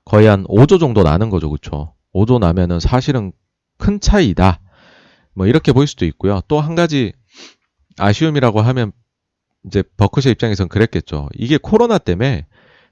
거의 0.05 0.27
한 0.27 0.45
5조 0.45 0.81
정도 0.81 1.03
나는 1.03 1.31
거죠. 1.31 1.51
그쵸? 1.51 1.95
5조 2.15 2.39
나면은 2.41 2.81
사실은 2.81 3.33
큰 3.79 4.01
차이다. 4.01 4.61
뭐 5.35 5.47
이렇게 5.47 5.73
보일 5.73 5.87
수도 5.87 6.05
있고요. 6.07 6.41
또 6.49 6.61
한 6.61 6.75
가지 6.75 7.13
아쉬움이라고 7.99 8.61
하면 8.61 8.93
이제 9.67 9.83
버크셔 9.97 10.31
입장에선 10.31 10.69
그랬겠죠. 10.69 11.29
이게 11.35 11.59
코로나 11.59 11.99
때문에 11.99 12.47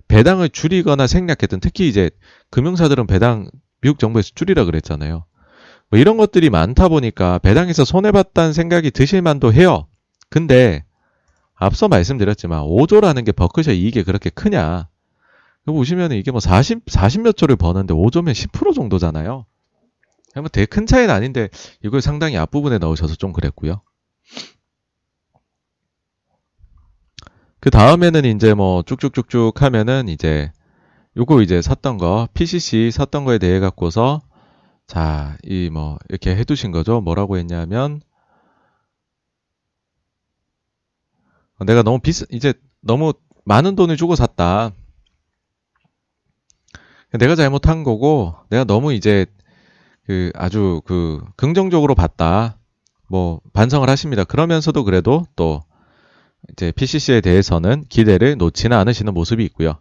배당을 0.08 0.48
줄이거나 0.48 1.06
생략했던 1.06 1.60
특히 1.60 1.88
이제 1.88 2.10
금융사들은 2.50 3.06
배당 3.06 3.48
미국 3.80 3.98
정부에서 3.98 4.30
줄이라 4.34 4.64
그랬잖아요. 4.64 5.24
뭐 5.90 5.98
이런 6.00 6.16
것들이 6.16 6.50
많다 6.50 6.88
보니까 6.88 7.38
배당에서 7.38 7.84
손해봤다는 7.84 8.52
생각이 8.52 8.90
드실 8.90 9.22
만도 9.22 9.52
해요. 9.52 9.86
근데 10.30 10.84
앞서 11.54 11.88
말씀드렸지만 11.88 12.62
5조라는 12.62 13.24
게 13.24 13.32
버크셔 13.32 13.72
이익이 13.72 14.02
그렇게 14.02 14.30
크냐? 14.30 14.88
보시면 15.66 16.12
이게 16.12 16.30
뭐 16.30 16.40
40, 16.40 16.82
40 16.86 17.22
몇 17.22 17.36
조를 17.36 17.56
버는데 17.56 17.94
5조면 17.94 18.32
10% 18.32 18.74
정도잖아요. 18.74 19.46
뭐 20.36 20.48
되게 20.48 20.66
큰 20.66 20.86
차이는 20.86 21.14
아닌데 21.14 21.48
이걸 21.82 22.02
상당히 22.02 22.36
앞부분에 22.36 22.78
넣으셔서 22.78 23.14
좀 23.14 23.32
그랬고요. 23.32 23.80
그 27.64 27.70
다음에는 27.70 28.26
이제 28.26 28.52
뭐 28.52 28.82
쭉쭉쭉쭉 28.82 29.62
하면은 29.62 30.08
이제 30.08 30.52
요거 31.16 31.40
이제 31.40 31.62
샀던 31.62 31.96
거 31.96 32.28
PCC 32.34 32.90
샀던 32.90 33.24
거에 33.24 33.38
대해 33.38 33.58
갖고서 33.58 34.20
자, 34.86 35.38
이 35.44 35.70
뭐 35.72 35.98
이렇게 36.10 36.36
해두신 36.36 36.72
거죠. 36.72 37.00
뭐라고 37.00 37.38
했냐면 37.38 38.02
내가 41.64 41.82
너무 41.82 42.00
비싸 42.00 42.26
이제 42.30 42.52
너무 42.82 43.14
많은 43.46 43.76
돈을 43.76 43.96
주고 43.96 44.14
샀다. 44.14 44.72
내가 47.18 47.34
잘못한 47.34 47.82
거고 47.82 48.34
내가 48.50 48.64
너무 48.64 48.92
이제 48.92 49.24
그 50.04 50.30
아주 50.34 50.82
그 50.84 51.24
긍정적으로 51.36 51.94
봤다. 51.94 52.58
뭐 53.08 53.40
반성을 53.54 53.88
하십니다. 53.88 54.24
그러면서도 54.24 54.84
그래도 54.84 55.24
또 55.34 55.62
이제 56.50 56.72
PCC에 56.72 57.20
대해서는 57.20 57.84
기대를 57.88 58.36
놓지는 58.36 58.76
않으시는 58.76 59.14
모습이 59.14 59.44
있고요. 59.46 59.78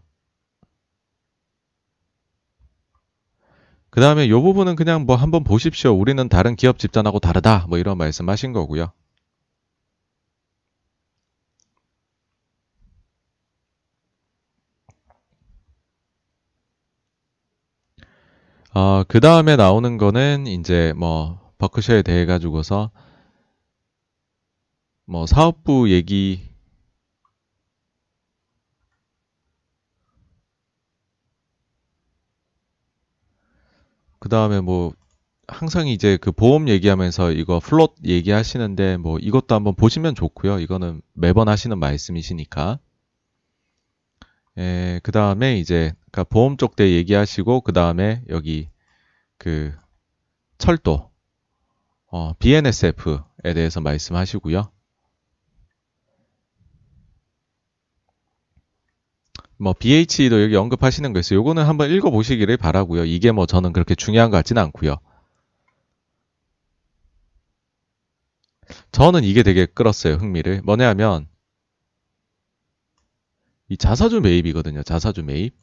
그 3.90 4.02
다음에 4.02 4.26
이 4.26 4.32
부분은 4.32 4.76
그냥 4.76 5.06
뭐 5.06 5.16
한번 5.16 5.44
보십시오. 5.44 5.92
우리는 5.92 6.28
다른 6.28 6.56
기업 6.56 6.80
집단하고 6.80 7.20
다르다. 7.20 7.68
뭐 7.70 7.78
이런 7.78 7.98
말씀 7.98 8.28
하신 8.28 8.52
거고요. 8.54 8.92
어, 18.74 19.04
그 19.08 19.20
다음에 19.20 19.56
나오는 19.56 19.98
거는 20.00 20.48
이제 20.48 20.94
뭐 20.98 21.40
버크셔에 21.60 22.02
대해 22.02 22.26
가지고서 22.26 22.90
뭐 25.06 25.28
사업부 25.28 25.92
얘기 25.92 26.53
그 34.24 34.30
다음에 34.30 34.62
뭐 34.62 34.94
항상 35.50 35.90
이제 35.90 36.16
그 36.16 36.32
보험 36.32 36.70
얘기하면서 36.70 37.34
이거 37.34 37.60
float 37.60 37.96
얘기하시는데 38.06 38.96
뭐 38.96 39.20
이것도 39.20 39.54
한번 39.54 39.76
보시면 39.76 40.16
좋고요. 40.16 40.60
이거는 40.60 41.02
매번 41.12 41.50
하시는 41.50 41.78
말씀이시니까. 41.78 42.80
예, 44.60 45.02
그 45.04 45.12
다음에 45.12 45.60
이제 45.60 45.92
그러니까 46.10 46.24
보험 46.24 46.56
쪽대 46.56 46.92
얘기하시고 46.92 47.62
그 47.62 47.74
다음에 47.74 48.24
여기 48.30 48.70
그 49.38 49.74
철도 50.58 51.12
어, 52.08 52.32
BNSF에 52.40 53.54
대해서 53.54 53.82
말씀하시고요. 53.82 54.72
뭐 59.58 59.74
BH도 59.74 60.42
여기 60.44 60.56
언급하시는 60.56 61.14
거 61.14 61.20
있어요. 61.20 61.40
요거는 61.40 61.64
한번 61.64 61.92
읽어보시기를 61.92 62.58
바라고요. 62.58 63.06
이게 63.06 63.32
뭐 63.32 63.46
저는 63.46 63.74
그렇게 63.74 63.96
중요한 63.96 64.30
것 64.30 64.38
같지는 64.38 64.62
않고요. 64.64 64.98
저는 68.92 69.24
이게 69.24 69.44
되게 69.44 69.66
끌었어요. 69.66 70.16
흥미를. 70.16 70.62
뭐냐면 70.64 71.28
이 73.70 73.78
자사주 73.78 74.22
매입이거든요. 74.22 74.84
자사주 74.84 75.24
매입. 75.24 75.56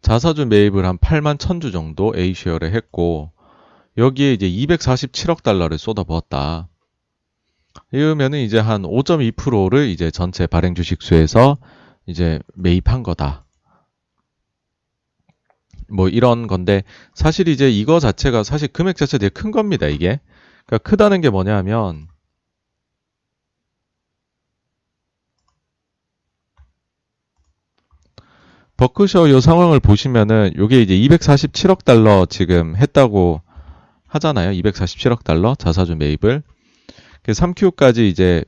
자사주 0.00 0.46
매입을 0.46 0.86
한 0.86 0.96
8만 0.98 1.38
1000주 1.38 1.72
정도 1.72 2.14
A쉐어를 2.16 2.72
했고 2.74 3.32
여기에 3.96 4.34
이제 4.34 4.48
247억 4.48 5.42
달러를 5.42 5.76
쏟아부었다. 5.76 6.68
이러면은 7.92 8.40
이제 8.40 8.58
한 8.58 8.82
5.2%를 8.82 9.88
이제 9.88 10.10
전체 10.10 10.46
발행 10.46 10.74
주식 10.74 11.02
수에서 11.02 11.56
이제 12.06 12.40
매입한 12.54 13.02
거다. 13.02 13.44
뭐 15.90 16.08
이런 16.08 16.46
건데 16.46 16.82
사실 17.14 17.48
이제 17.48 17.70
이거 17.70 17.98
자체가 17.98 18.42
사실 18.42 18.68
금액 18.68 18.96
자체 18.96 19.18
되게 19.18 19.30
큰 19.30 19.50
겁니다. 19.50 19.86
이게 19.86 20.20
그러니까 20.66 20.88
크다는 20.88 21.20
게 21.20 21.30
뭐냐면 21.30 22.08
버크셔 28.76 29.28
요 29.30 29.40
상황을 29.40 29.80
보시면은 29.80 30.52
요게 30.56 30.80
이제 30.82 30.94
247억 30.94 31.84
달러 31.84 32.26
지금 32.26 32.76
했다고 32.76 33.42
하잖아요. 34.06 34.50
247억 34.52 35.24
달러 35.24 35.54
자사주 35.56 35.96
매입을. 35.96 36.42
3Q까지 37.32 37.98
이제 38.08 38.44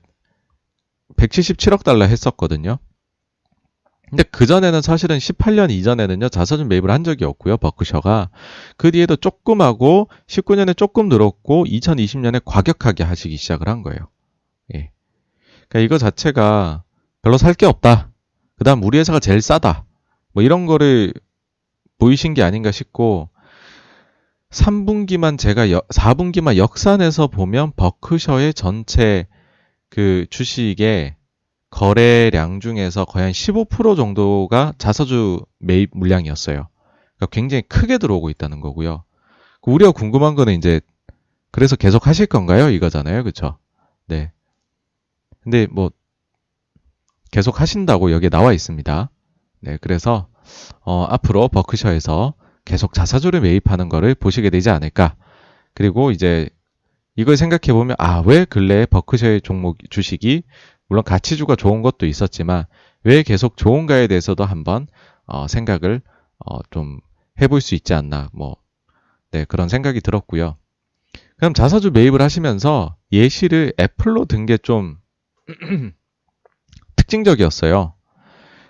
177억 1.17 1.85
달러 1.85 2.05
했었거든요. 2.07 2.79
근데 4.09 4.25
그전에는 4.25 4.83
사실은 4.83 5.19
18년 5.19 5.71
이전에는요, 5.71 6.31
자사주 6.31 6.65
매입을 6.65 6.91
한 6.91 7.05
적이 7.05 7.27
없고요, 7.27 7.59
버크셔가. 7.59 8.31
그 8.77 8.91
뒤에도 8.91 9.15
조금 9.15 9.61
하고, 9.61 10.09
19년에 10.27 10.77
조금 10.77 11.09
늘었고, 11.09 11.65
2020년에 11.67 12.43
과격하게 12.45 13.05
하시기 13.05 13.37
시작을 13.37 13.69
한 13.69 13.83
거예요. 13.83 14.09
예. 14.75 14.91
그러니까 15.69 15.79
이거 15.85 15.97
자체가 15.99 16.83
별로 17.23 17.39
살 17.39 17.55
게 17.55 17.67
없다. 17.67 18.11
그 18.57 18.65
다음 18.65 18.83
우리 18.83 18.99
회사가 18.99 19.21
제일 19.21 19.41
싸다. 19.41 19.85
뭐 20.33 20.43
이런 20.43 20.67
거를 20.67 21.13
보이신 21.99 22.35
게 22.35 22.43
아닌가 22.43 22.73
싶고 22.73 23.29
3분기만 24.51 25.39
제가 25.39 25.71
여, 25.71 25.81
4분기만 25.89 26.57
역산해서 26.57 27.29
보면 27.29 27.73
버크셔의 27.77 28.53
전체 28.55 29.27
그 29.89 30.27
주식의 30.31 31.17
거래량 31.71 32.59
중에서 32.61 33.05
거의 33.05 33.25
한 33.25 33.33
15% 33.33 33.97
정도가 33.97 34.75
자사주 34.77 35.45
매입 35.59 35.91
물량이었어요. 35.93 36.69
그러니까 37.17 37.27
굉장히 37.31 37.63
크게 37.63 37.99
들어오고 37.99 38.29
있다는 38.31 38.61
거고요. 38.61 39.05
우리가 39.63 39.93
궁금한 39.93 40.35
거는 40.35 40.55
이제 40.55 40.81
그래서 41.53 41.77
계속 41.77 42.07
하실 42.07 42.27
건가요? 42.27 42.71
이거잖아요. 42.71 43.23
그쵸? 43.23 43.59
네. 44.07 44.33
근데 45.43 45.67
뭐 45.71 45.91
계속 47.31 47.61
하신다고 47.61 48.11
여기에 48.11 48.31
나와 48.31 48.53
있습니다. 48.53 49.11
네, 49.61 49.79
그래서 49.81 50.29
어, 50.81 51.05
앞으로 51.05 51.49
버크셔에서 51.49 52.35
계속 52.65 52.93
자사주를 52.93 53.41
매입하는 53.41 53.89
거를 53.89 54.15
보시게 54.15 54.51
되지 54.51 54.71
않을까. 54.71 55.17
그리고 55.75 56.11
이제 56.11 56.49
이걸 57.17 57.37
생각해 57.37 57.73
보면 57.73 57.97
아, 57.99 58.23
왜 58.25 58.45
근래에 58.45 58.87
버크셔의 58.87 59.43
종목 59.43 59.79
주식이 59.91 60.43
물론 60.89 61.05
가치주가 61.05 61.57
좋은 61.57 61.83
것도 61.83 62.07
있었지만 62.07 62.65
왜 63.05 63.23
계속 63.23 63.57
좋은가에 63.57 64.07
대해서도 64.07 64.45
한번 64.45 64.87
어, 65.27 65.47
생각을 65.49 66.03
어, 66.45 66.59
좀 66.71 67.01
해볼 67.41 67.61
수 67.61 67.75
있지 67.75 67.95
않나. 67.95 68.31
뭐 68.33 68.57
네, 69.33 69.45
그런 69.45 69.69
생각이 69.69 70.01
들었고요. 70.01 70.57
그럼 71.37 71.55
자사주 71.55 71.91
매입을 71.93 72.21
하시면서 72.23 72.97
예시를 73.13 73.73
애플로 73.81 74.27
든 74.27 74.47
게 74.47 74.59
좀 74.59 74.97
특징적이었어요. 76.97 77.95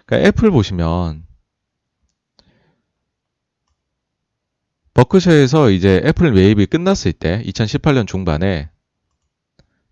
그러니까 0.06 0.28
애플 0.28 0.50
보시면 0.50 1.24
버크셔에서 5.00 5.70
이제 5.70 6.02
애플 6.04 6.30
매입이 6.32 6.66
끝났을 6.66 7.12
때 7.12 7.42
2018년 7.46 8.06
중반에 8.06 8.68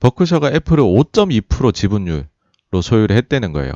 버크셔가 0.01 0.53
애플을 0.53 0.85
5.2% 0.85 1.73
지분율로 1.75 2.83
소유를 2.83 3.17
했다는 3.17 3.53
거예요. 3.53 3.73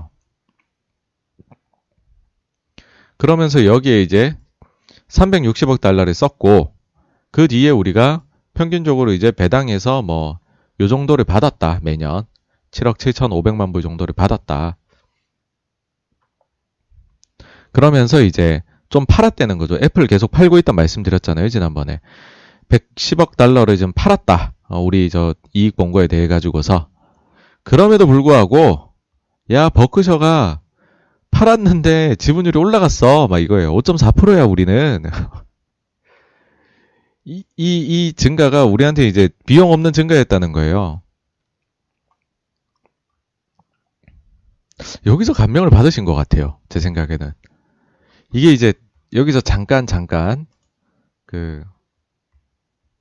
그러면서 3.17 3.65
여기에 3.65 4.03
이제 4.03 4.37
360억 5.09 5.81
달러를 5.81 6.13
썼고 6.13 6.75
그 7.31 7.49
뒤에 7.49 7.71
우리가 7.71 8.25
평균적으로 8.55 9.13
이제 9.13 9.31
배당해서 9.31 10.03
뭐 10.03 10.43
요 10.81 10.89
정도를 10.89 11.25
받았다 11.25 11.79
매년 11.83 12.25
7억 12.73 12.97
7천5백만 12.97 13.73
불 13.73 13.83
정도를 13.83 14.15
받았다. 14.15 14.77
그러면서 17.71 18.21
이제 18.21 18.63
좀 18.93 19.07
팔았다는 19.07 19.57
거죠. 19.57 19.79
애플 19.83 20.07
계속 20.07 20.31
팔고 20.31 20.59
있다 20.59 20.75
말씀드렸잖아요. 20.75 21.49
지난번에. 21.49 22.01
110억 22.69 23.39
달러를 23.39 23.79
좀 23.79 23.91
팔았다. 23.93 24.53
어, 24.69 24.81
우리 24.81 25.09
저 25.09 25.35
이익 25.55 25.77
본 25.77 25.93
거에 25.93 26.07
대해 26.07 26.29
가지고서. 26.29 26.91
그럼에도 27.65 28.07
불구하고, 28.07 28.91
야, 29.51 29.71
버크셔가 29.71 30.61
팔았는데 31.31 32.17
지분율이 32.17 32.59
올라갔어. 32.59 33.29
막 33.29 33.39
이거예요. 33.39 33.73
5.4%야, 33.73 34.45
우리는. 34.45 35.03
이, 37.25 37.45
이, 37.57 38.09
이 38.09 38.13
증가가 38.13 38.67
우리한테 38.67 39.07
이제 39.07 39.31
비용 39.47 39.73
없는 39.73 39.95
증가였다는 39.95 40.53
거예요. 40.53 41.01
여기서 45.07 45.33
감명을 45.33 45.71
받으신 45.71 46.05
것 46.05 46.15
같아요. 46.15 46.59
제 46.69 46.79
생각에는. 46.79 47.33
이게 48.33 48.53
이제 48.53 48.73
여기서 49.13 49.41
잠깐 49.41 49.87
잠깐 49.87 50.47
그 51.27 51.65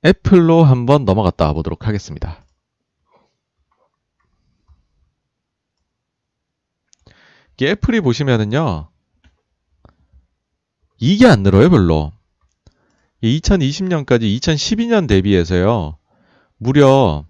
애플로 0.04 0.64
한번 0.64 1.04
넘어갔다 1.04 1.52
보도록 1.52 1.86
하겠습니다. 1.86 2.44
이 7.62 7.66
애플이 7.66 8.00
보시면은요. 8.00 8.88
이게 10.98 11.26
안 11.26 11.44
늘어요, 11.44 11.70
별로. 11.70 12.12
2020년까지 13.22 14.22
2012년 14.40 15.06
대비해서요. 15.06 15.96
무려 16.56 17.24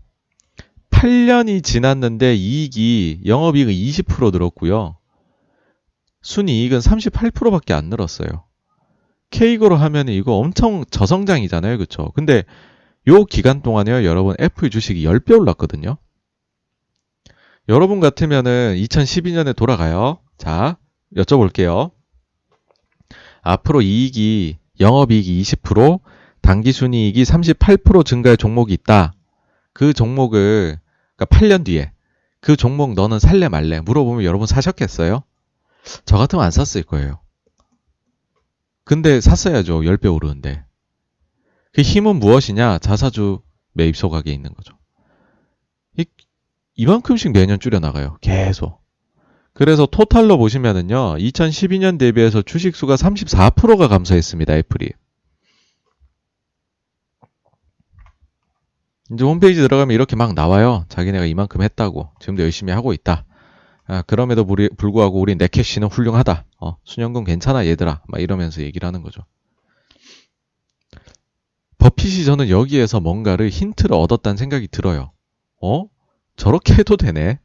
8년이 0.90 1.62
지났는데 1.62 2.34
이익이 2.34 3.22
영업이익은 3.26 3.74
20% 3.74 4.32
늘었고요. 4.32 4.96
순이익은 6.22 6.78
38%밖에 6.78 7.74
안 7.74 7.90
늘었어요. 7.90 8.44
케이크로 9.32 9.74
하면 9.74 10.09
이거 10.09 10.36
엄청 10.36 10.84
저성장이잖아요. 10.90 11.78
그쵸? 11.78 12.12
근데 12.14 12.44
요 13.09 13.24
기간 13.24 13.62
동안에요. 13.62 14.04
여러분 14.04 14.36
애플 14.40 14.70
주식이 14.70 15.04
10배 15.04 15.36
올랐거든요. 15.36 15.96
여러분 17.68 17.98
같으면은 17.98 18.76
2012년에 18.76 19.56
돌아가요. 19.56 20.18
자, 20.38 20.76
여쭤볼게요. 21.16 21.90
앞으로 23.40 23.82
이익이 23.82 24.59
영업이익이 24.78 25.42
20%, 25.42 26.00
당기순이익이 26.42 27.22
38% 27.22 28.04
증가할 28.04 28.36
종목이 28.36 28.74
있다. 28.74 29.14
그 29.72 29.92
종목을 29.92 30.78
그러니까 31.16 31.24
8년 31.38 31.64
뒤에 31.64 31.92
그 32.40 32.56
종목 32.56 32.94
너는 32.94 33.18
살래 33.18 33.48
말래 33.48 33.80
물어보면 33.80 34.24
여러분 34.24 34.46
사셨겠어요? 34.46 35.22
저 36.04 36.16
같으면 36.18 36.44
안 36.44 36.50
샀을 36.50 36.84
거예요. 36.84 37.22
근데 38.84 39.20
샀어야죠. 39.20 39.80
10배 39.80 40.12
오르는데. 40.12 40.64
그 41.72 41.82
힘은 41.82 42.16
무엇이냐? 42.16 42.78
자사주 42.78 43.42
매입 43.72 43.96
소각에 43.96 44.30
있는 44.30 44.52
거죠. 44.54 44.76
이, 45.96 46.04
이만큼씩 46.74 47.32
매년 47.32 47.60
줄여나가요. 47.60 48.18
계속. 48.20 48.82
그래서 49.54 49.86
토탈로 49.86 50.38
보시면은요, 50.38 51.16
2012년 51.18 51.98
대비해서 51.98 52.42
주식수가 52.42 52.96
34%가 52.96 53.88
감소했습니다, 53.88 54.56
애플이. 54.56 54.90
이제 59.12 59.24
홈페이지 59.24 59.60
들어가면 59.60 59.94
이렇게 59.94 60.16
막 60.16 60.32
나와요. 60.34 60.86
자기네가 60.88 61.26
이만큼 61.26 61.62
했다고. 61.62 62.10
지금도 62.20 62.42
열심히 62.42 62.72
하고 62.72 62.94
있다. 62.94 63.26
아, 63.86 64.02
그럼에도 64.02 64.44
불구하고 64.44 65.20
우리 65.20 65.34
네캐시는 65.34 65.88
훌륭하다. 65.88 66.44
어, 66.60 66.76
순연금 66.84 67.24
괜찮아 67.24 67.66
얘들아. 67.66 68.02
막 68.06 68.20
이러면서 68.20 68.62
얘기를 68.62 68.86
하는 68.86 69.02
거죠. 69.02 69.24
버핏이 71.78 72.24
저는 72.24 72.48
여기에서 72.48 73.00
뭔가를 73.00 73.48
힌트를 73.48 73.96
얻었다는 73.96 74.36
생각이 74.36 74.68
들어요. 74.68 75.12
어? 75.60 75.86
저렇게 76.36 76.74
해도 76.74 76.96
되네? 76.96 77.40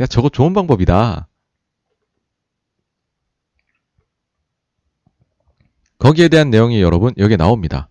야, 0.00 0.06
저거 0.06 0.30
좋은 0.30 0.54
방법이다. 0.54 1.28
거기에 5.98 6.28
대한 6.28 6.48
내용이 6.48 6.80
여러분 6.80 7.12
여기에 7.18 7.36
나옵니다. 7.36 7.90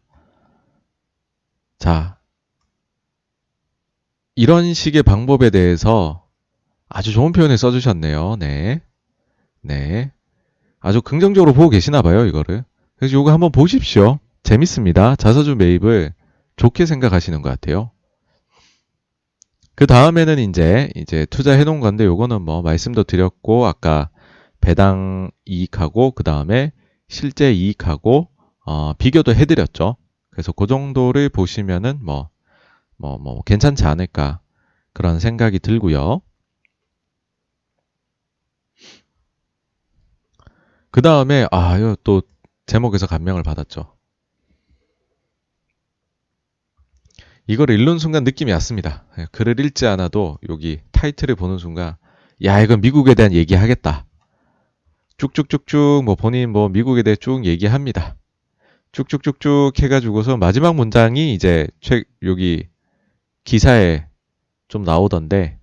자, 1.78 2.20
이런 4.34 4.74
식의 4.74 5.04
방법에 5.04 5.52
대해서 5.52 6.28
아주 6.90 7.12
좋은 7.12 7.32
표현을 7.32 7.58
써주셨네요. 7.58 8.38
네. 8.40 8.82
네. 9.62 10.12
아주 10.80 11.02
긍정적으로 11.02 11.54
보고 11.54 11.70
계시나 11.70 12.02
봐요, 12.02 12.26
이거를. 12.26 12.64
그래서 12.98 13.18
이거 13.18 13.32
한번 13.32 13.52
보십시오. 13.52 14.20
재밌습니다. 14.44 15.16
자사주 15.16 15.56
매입을 15.56 16.14
좋게 16.56 16.86
생각하시는 16.86 17.42
것 17.42 17.50
같아요. 17.50 17.92
그 19.76 19.88
다음에는 19.88 20.40
이제 20.40 20.90
이제 20.96 21.26
투자해 21.26 21.64
놓은 21.64 21.80
건데 21.80 22.04
요거는 22.04 22.42
뭐 22.42 22.62
말씀도 22.62 23.04
드렸고 23.04 23.66
아까 23.66 24.10
배당 24.60 25.32
이익하고 25.46 26.12
그 26.12 26.24
다음에 26.24 26.74
실제 27.08 27.54
이익하고 27.54 28.28
어, 28.66 28.94
비교도 28.98 29.34
해드렸죠. 29.34 29.96
그래서 30.32 30.52
그 30.52 30.68
정도를 30.68 31.30
보시면은 31.30 32.00
뭐 32.02 32.30
뭐, 33.00 33.18
뭐, 33.18 33.42
괜찮지 33.44 33.86
않을까. 33.86 34.42
그런 34.94 35.20
생각이 35.20 35.60
들고요. 35.60 36.22
그 40.92 41.02
다음에, 41.02 41.48
아, 41.52 41.78
이거 41.78 41.96
또 42.04 42.22
제목에서 42.66 43.08
감명을 43.08 43.44
받았죠. 43.44 43.96
이걸 47.48 47.72
읽는 47.72 47.98
순간 47.98 48.24
느낌이 48.24 48.52
왔습니다. 48.52 49.06
예, 49.18 49.26
글을 49.32 49.60
읽지 49.60 49.88
않아도 49.88 50.38
여기 50.50 50.82
타이틀을 50.92 51.36
보는 51.36 51.58
순간, 51.58 51.96
야, 52.44 52.62
이건 52.62 52.82
미국에 52.82 53.16
대한 53.16 53.34
얘기하겠다. 53.34 54.06
쭉쭉쭉쭉 55.18 56.06
뭐 56.06 56.16
본인 56.16 56.52
뭐 56.52 56.70
미국에 56.70 57.04
대해 57.04 57.16
쭉 57.16 57.46
얘기합니다. 57.46 58.16
쭉쭉쭉쭉 58.94 59.78
해가지고서 59.80 60.38
마지막 60.38 60.76
문장이 60.76 61.34
이제 61.34 61.68
최, 61.82 62.04
여기 62.24 62.68
기사에 63.44 64.08
좀 64.68 64.84
나오던데 64.84 65.59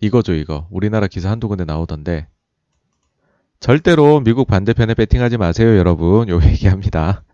이거죠 0.00 0.34
이거. 0.34 0.66
우리나라 0.70 1.06
기사 1.06 1.30
한두 1.30 1.48
군데 1.48 1.64
나오던데. 1.64 2.28
절대로 3.60 4.20
미국 4.20 4.46
반대편에 4.46 4.94
배팅하지 4.94 5.38
마세요 5.38 5.76
여러분. 5.78 6.28
요 6.28 6.40
얘기합니다. 6.42 7.24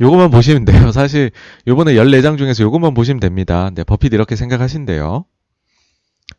요것만 0.00 0.30
보시면 0.30 0.64
돼요. 0.64 0.92
사실 0.92 1.30
요번에 1.66 1.94
14장 1.94 2.36
중에서 2.38 2.62
요것만 2.64 2.94
보시면 2.94 3.20
됩니다. 3.20 3.70
네, 3.74 3.84
버핏 3.84 4.12
이렇게 4.12 4.36
생각하신대요. 4.36 5.24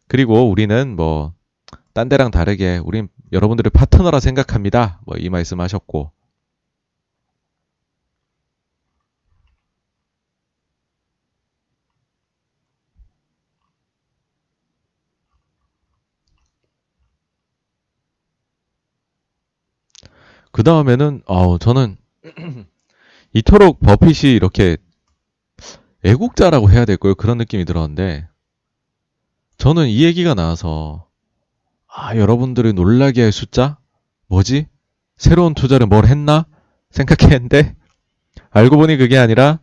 그리고 0.08 0.50
우리는 0.50 0.96
뭐 0.96 1.34
딴 1.94 2.10
데랑 2.10 2.32
다르게 2.32 2.80
우린 2.84 3.08
여러분들의 3.32 3.70
파트너라 3.72 4.20
생각합니다. 4.20 5.00
뭐 5.06 5.16
이 5.20 5.30
말씀 5.30 5.60
하셨고 5.60 6.12
그 20.54 20.62
다음에는, 20.62 21.24
어, 21.26 21.58
저는 21.58 21.98
이토록 23.34 23.80
버핏이 23.80 24.34
이렇게 24.36 24.78
애국자라고 26.04 26.70
해야 26.70 26.86
될까요? 26.86 27.16
그런 27.16 27.40
느낌이 27.40 27.66
들었는데, 27.66 28.28
저는 29.58 29.88
이 29.88 30.04
얘기가 30.04 30.36
나와서, 30.36 31.10
아, 31.88 32.16
여러분들이 32.16 32.74
놀라게 32.74 33.24
할 33.24 33.32
숫자? 33.32 33.80
뭐지? 34.28 34.68
새로운 35.18 35.56
투자를 35.56 35.88
뭘 35.88 36.06
했나? 36.06 36.46
생각했는데, 36.92 37.76
알고 38.52 38.78
보니 38.78 38.98
그게 38.98 39.18
아니라, 39.18 39.60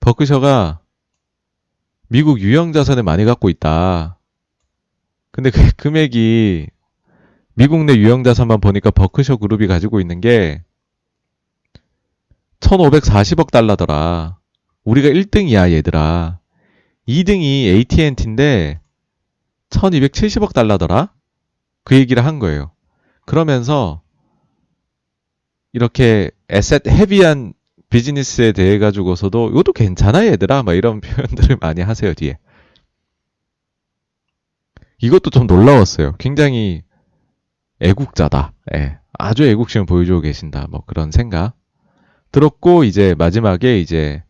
버크셔가 0.00 0.80
미국 2.08 2.40
유형 2.40 2.72
자산을 2.72 3.04
많이 3.04 3.24
갖고 3.24 3.48
있다. 3.48 4.18
근데 5.30 5.50
그 5.50 5.70
금액이 5.76 6.66
미국 7.54 7.84
내 7.84 7.94
유형 7.94 8.24
자산만 8.24 8.60
보니까 8.60 8.90
버크셔 8.90 9.36
그룹이 9.36 9.66
가지고 9.66 10.00
있는 10.00 10.20
게 10.20 10.62
1540억 12.60 13.50
달러더라. 13.50 14.38
우리가 14.84 15.08
1등이야, 15.08 15.70
얘들아. 15.70 16.40
2등이 17.06 17.66
AT&T인데 17.66 18.80
1270억 19.70 20.52
달러더라? 20.52 21.12
그 21.84 21.94
얘기를 21.96 22.24
한 22.24 22.38
거예요. 22.38 22.72
그러면서 23.26 24.02
이렇게 25.72 26.30
에셋 26.48 26.86
헤비한 26.86 27.52
비즈니스에 27.90 28.52
대해 28.52 28.78
가지고서도 28.78 29.50
이것도 29.50 29.72
괜찮아 29.72 30.26
얘들아 30.26 30.62
막 30.62 30.74
이런 30.74 31.00
표현들을 31.02 31.58
많이 31.60 31.80
하세요 31.80 32.14
뒤에 32.14 32.38
이것도 34.98 35.30
좀 35.30 35.46
놀라웠어요 35.46 36.14
굉장히 36.18 36.82
애국자다. 37.80 38.52
예. 38.74 38.98
아주 39.18 39.44
애국심을 39.44 39.86
보여주고 39.86 40.20
계신다. 40.20 40.66
뭐 40.70 40.82
그런 40.86 41.10
생각 41.10 41.54
들었고 42.32 42.84
이제 42.84 43.14
마지막에 43.16 43.78
이제 43.78 44.24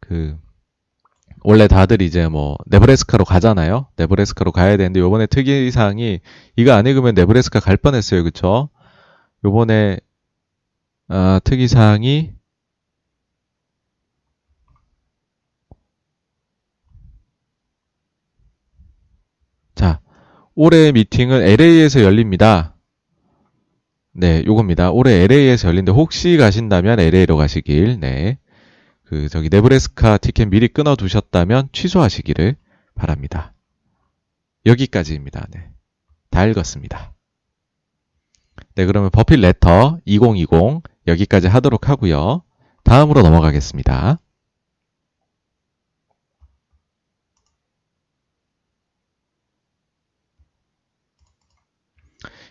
그 0.00 0.36
원래 1.44 1.66
다들 1.66 2.02
이제 2.02 2.28
뭐 2.28 2.56
네브래스카로 2.66 3.24
가잖아요. 3.24 3.88
네브래스카로 3.96 4.52
가야 4.52 4.76
되는데 4.76 5.00
요번에 5.00 5.26
특이사항이 5.26 6.20
이거 6.56 6.72
안 6.72 6.86
읽으면 6.86 7.14
네브래스카 7.14 7.60
갈 7.60 7.76
뻔했어요. 7.76 8.22
그쵸? 8.22 8.68
요번에 9.44 9.98
아, 11.08 11.40
특이사항이 11.44 12.32
자, 19.74 20.00
올해 20.54 20.92
미팅은 20.92 21.42
LA에서 21.42 22.02
열립니다. 22.02 22.76
네, 24.12 24.42
요겁니다. 24.46 24.90
올해 24.90 25.24
LA에서 25.24 25.68
열린데 25.68 25.92
혹시 25.92 26.36
가신다면 26.36 27.00
LA로 27.00 27.36
가시길, 27.36 28.00
네. 28.00 28.38
그, 29.04 29.28
저기, 29.28 29.48
네브레스카 29.50 30.18
티켓 30.18 30.46
미리 30.46 30.68
끊어 30.68 30.96
두셨다면 30.96 31.68
취소하시기를 31.72 32.56
바랍니다. 32.94 33.54
여기까지입니다. 34.66 35.46
네. 35.50 35.70
다 36.30 36.46
읽었습니다. 36.46 37.12
네, 38.74 38.86
그러면 38.86 39.10
버핏 39.10 39.40
레터 39.40 39.98
2020 40.04 40.82
여기까지 41.06 41.48
하도록 41.48 41.88
하고요. 41.88 42.42
다음으로 42.84 43.22
넘어가겠습니다. 43.22 44.18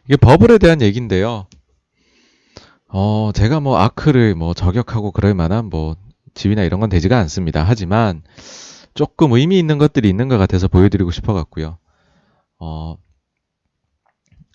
이게 0.06 0.16
버블에 0.18 0.58
대한 0.58 0.82
얘기인데요. 0.82 1.48
어, 2.88 3.32
제가 3.34 3.60
뭐 3.60 3.78
아크를 3.78 4.36
뭐 4.36 4.54
저격하고 4.54 5.12
그럴 5.12 5.34
만한 5.34 5.66
뭐 5.66 5.96
지위나 6.34 6.64
이런 6.64 6.80
건 6.80 6.90
되지가 6.90 7.18
않습니다. 7.20 7.64
하지만 7.64 8.24
조금 8.94 9.32
의미 9.34 9.58
있는 9.58 9.78
것들이 9.78 10.10
있는 10.10 10.28
것 10.28 10.38
같아서 10.38 10.68
보여드리고 10.68 11.12
싶어 11.12 11.34
갖고요. 11.34 11.78
어, 12.60 12.98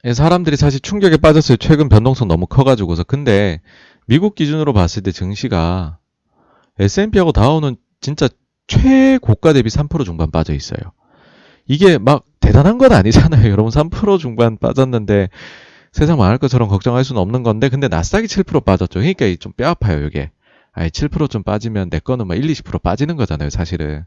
예, 0.04 0.14
사람들이 0.14 0.56
사실 0.56 0.80
충격에 0.80 1.16
빠졌어요. 1.16 1.56
최근 1.56 1.88
변동성 1.88 2.28
너무 2.28 2.46
커가지고서. 2.46 3.02
근데 3.04 3.60
미국 4.06 4.34
기준으로 4.34 4.72
봤을 4.72 5.02
때 5.02 5.10
증시가 5.10 5.98
S&P하고 6.78 7.32
다우는 7.32 7.76
진짜 8.00 8.28
최고가 8.66 9.52
대비 9.52 9.68
3% 9.68 10.04
중반 10.04 10.30
빠져 10.30 10.54
있어요. 10.54 10.92
이게 11.66 11.98
막 11.98 12.24
대단한 12.40 12.78
건 12.78 12.92
아니잖아요. 12.92 13.50
여러분 13.50 13.70
3% 13.70 14.18
중반 14.18 14.56
빠졌는데 14.58 15.28
세상 15.92 16.18
망할 16.18 16.38
것처럼 16.38 16.68
걱정할 16.68 17.04
수는 17.04 17.20
없는 17.20 17.42
건데 17.42 17.68
근데 17.68 17.88
나스닥이 17.88 18.26
7% 18.26 18.64
빠졌죠. 18.64 19.00
그러니까 19.00 19.26
좀 19.40 19.52
뼈 19.56 19.68
아파요, 19.68 20.04
이게. 20.06 20.30
아니 20.72 20.90
7%좀 20.90 21.42
빠지면 21.42 21.90
내 21.90 21.98
거는 21.98 22.26
막 22.26 22.34
1, 22.36 22.42
20% 22.42 22.82
빠지는 22.82 23.16
거잖아요, 23.16 23.50
사실은. 23.50 24.04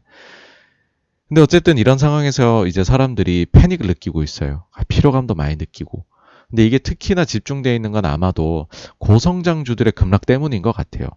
근데 1.28 1.40
어쨌든 1.42 1.78
이런 1.78 1.98
상황에서 1.98 2.66
이제 2.66 2.82
사람들이 2.84 3.46
패닉을 3.52 3.86
느끼고 3.86 4.22
있어요. 4.22 4.64
아, 4.72 4.82
피로감도 4.88 5.34
많이 5.34 5.56
느끼고. 5.56 6.04
근데 6.48 6.66
이게 6.66 6.78
특히나 6.78 7.24
집중되어 7.24 7.72
있는 7.74 7.92
건 7.92 8.04
아마도 8.04 8.66
고성장주들의 8.98 9.92
급락 9.92 10.26
때문인 10.26 10.62
것 10.62 10.72
같아요. 10.72 11.08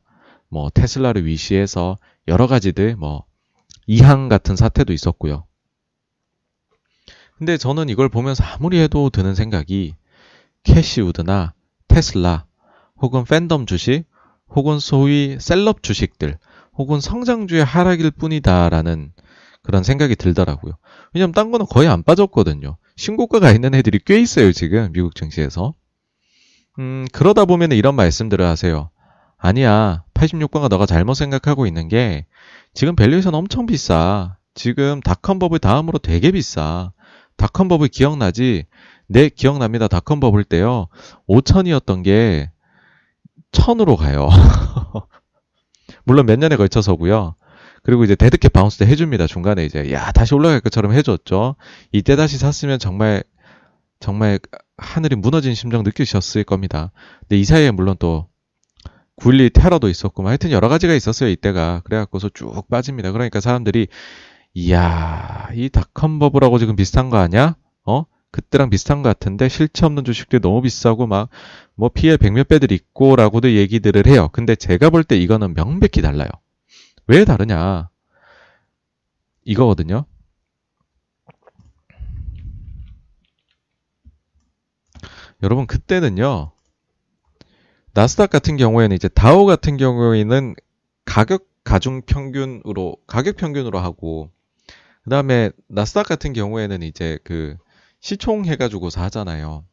뭐 0.50 0.70
테슬라를 0.72 1.26
위시해서 1.26 1.98
여러 2.28 2.46
가지들 2.48 2.96
뭐 2.96 3.26
이항 3.88 4.30
같은 4.30 4.56
사태도 4.56 4.94
있었고요. 4.94 5.46
근데 7.38 7.58
저는 7.58 7.90
이걸 7.90 8.10
보면서 8.10 8.44
아무리 8.44 8.80
해도 8.80 9.10
드는 9.10 9.36
생각이 9.36 9.96
캐시우드나 10.64 11.54
테슬라 11.88 12.46
혹은 13.02 13.26
팬덤 13.26 13.66
주식 13.66 14.06
혹은 14.50 14.80
소위 14.80 15.38
셀럽 15.40 15.84
주식들 15.84 16.38
혹은 16.76 17.00
성장주의 17.00 17.64
하락일 17.64 18.12
뿐이다라는 18.12 19.14
그런 19.62 19.84
생각이 19.84 20.16
들더라고요. 20.16 20.74
왜냐면 21.14 21.34
딴 21.34 21.52
거는 21.52 21.66
거의 21.68 21.88
안 21.88 22.04
빠졌거든요. 22.04 22.78
신고가가 22.96 23.52
있는 23.52 23.74
애들이 23.74 24.00
꽤 24.04 24.20
있어요, 24.20 24.52
지금 24.52 24.92
미국 24.92 25.16
증시에서. 25.16 25.74
음, 26.80 27.06
그러다 27.12 27.46
보면 27.46 27.72
이런 27.72 27.96
말씀들을 27.96 28.46
하세요. 28.46 28.90
아니야, 29.38 30.04
86번가 30.14 30.70
너가 30.70 30.86
잘못 30.86 31.14
생각하고 31.14 31.66
있는 31.66 31.88
게 31.88 32.26
지금 32.74 32.96
valuation 32.96 33.34
엄청 33.36 33.66
비싸. 33.66 34.38
지금 34.56 35.02
dot-com 35.02 35.40
bubble 35.40 35.60
다음으로 35.60 35.98
되게 35.98 36.32
비싸. 36.32 36.92
dot-com 37.44 37.68
bubble 37.68 37.90
기억나지? 37.90 38.68
네, 39.08 39.28
기억납니다. 39.28 39.90
dot-com 39.90 40.22
bubble 40.22 40.46
때요. 40.46 40.88
5천이었던 41.28 42.02
게 42.02 42.50
1000으로 43.52 43.98
가요. 43.98 44.30
물론 46.06 46.26
몇 46.26 46.40
년에 46.40 46.56
걸쳐서고요. 46.56 47.36
그리고 47.84 48.06
이제 48.06 48.16
dead 48.16 48.38
cat 48.38 48.54
bounce 48.54 48.78
때 48.78 48.86
해줍니다. 48.86 49.28
중간에 49.28 49.66
이제 49.66 49.92
야 49.92 50.14
다시 50.14 50.34
올라갈 50.34 50.62
것처럼 50.62 50.94
해줬죠. 50.94 51.58
이때 51.92 52.16
다시 52.16 52.38
샀으면 52.38 52.80
정말 52.80 53.26
정말 54.00 54.40
하늘이 54.78 55.18
무너진 55.18 55.54
심정 55.54 55.84
느끼셨을 55.84 56.46
겁니다. 56.46 56.94
근데 57.20 57.38
이 57.38 57.44
사이에 57.44 57.72
물론 57.72 57.98
또 58.00 58.30
9.12 59.18 59.54
테러도 59.54 59.90
있었고, 59.90 60.22
뭐 60.22 60.30
하여튼 60.30 60.52
여러 60.52 60.70
가지가 60.70 60.94
있었어요, 60.94 61.30
이때가. 61.30 61.82
그래갖고서 61.84 62.30
쭉 62.34 62.68
빠집니다. 62.70 63.12
그러니까 63.12 63.42
사람들이, 63.42 63.88
이야, 64.56 65.50
이 65.54 65.70
닷컴 65.70 66.20
버블하고 66.20 66.60
지금 66.60 66.76
비슷한 66.76 67.10
거 67.10 67.18
아니야? 67.18 67.56
어? 67.86 68.06
그때랑 68.32 68.70
비슷한 68.70 69.02
것 69.04 69.10
같은데 69.10 69.50
실체 69.50 69.86
없는 69.86 70.04
주식들이 70.06 70.42
너무 70.42 70.62
비싸고 70.62 71.08
막 71.08 71.30
뭐 71.76 71.90
피해 71.90 72.18
백몇 72.18 72.48
배들 72.48 72.72
있고라고도 72.72 73.52
얘기들을 73.54 74.06
해요. 74.08 74.30
근데 74.32 74.56
제가 74.56 74.90
볼 74.90 75.04
때 75.04 75.18
이거는 75.18 75.54
명백히 75.56 76.02
달라요. 76.02 76.30
왜 77.08 77.26
다르냐? 77.26 77.90
이거거든요. 79.44 80.06
여러분 85.42 85.68
그때는요. 85.68 86.52
나스닥 87.94 88.30
같은 88.30 88.58
경우에는 88.58 88.96
이제 88.96 89.08
다우 89.08 89.46
같은 89.46 89.78
경우에는 89.78 90.56
가격 91.06 91.48
가중 91.64 92.02
평균으로 92.02 92.98
가격 93.08 93.38
평균으로 93.38 93.80
하고 93.80 94.30
그 95.04 95.10
다음에 95.10 95.52
나스닥 95.68 96.08
같은 96.08 96.34
경우에는 96.34 96.82
이제 96.82 97.20
그 97.24 97.58
시총 98.00 98.46
해가지고서 98.46 99.02
하잖아요. 99.04 99.66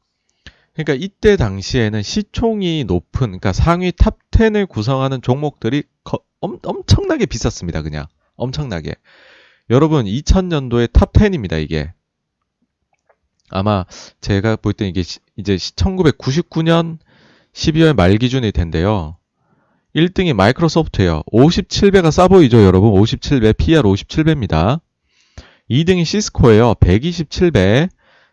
그러니까 0.75 0.95
이때 0.95 1.37
당시에는 1.37 2.03
시총이 2.03 2.85
높은 2.85 3.27
그러니까 3.29 3.53
상위 3.53 3.93
top 3.93 4.19
10을 4.31 4.69
구성하는 4.69 5.21
종목들이 5.23 5.83
거, 6.05 6.21
엄, 6.41 6.59
엄청나게 6.63 7.27
비쌌습니다. 7.27 7.83
그냥 7.83 8.07
엄청나게. 8.37 8.95
여러분 9.69 10.07
2000년도에 10.07 10.93
top 10.93 11.13
10입니다. 11.13 11.63
이게 11.63 11.93
아마 13.51 13.85
제가 14.21 14.57
볼 14.57 14.73
때 14.73 14.89
이게 14.89 15.03
시, 15.03 15.19
이제 15.37 15.57
1999년 15.57 16.99
12월 17.53 17.95
말 17.95 18.17
기준일 18.17 18.53
텐데요. 18.53 19.17
1등이 19.95 20.33
마이크로소프트예요. 20.35 21.23
57배가 21.33 22.13
싸 22.13 22.29
보이죠, 22.29 22.63
여러분? 22.63 22.93
57배, 22.93 23.57
PER 23.57 23.83
57배입니다. 23.83 24.81
2등이 25.71 26.05
시스코예요. 26.05 26.75
127배. 26.75 27.89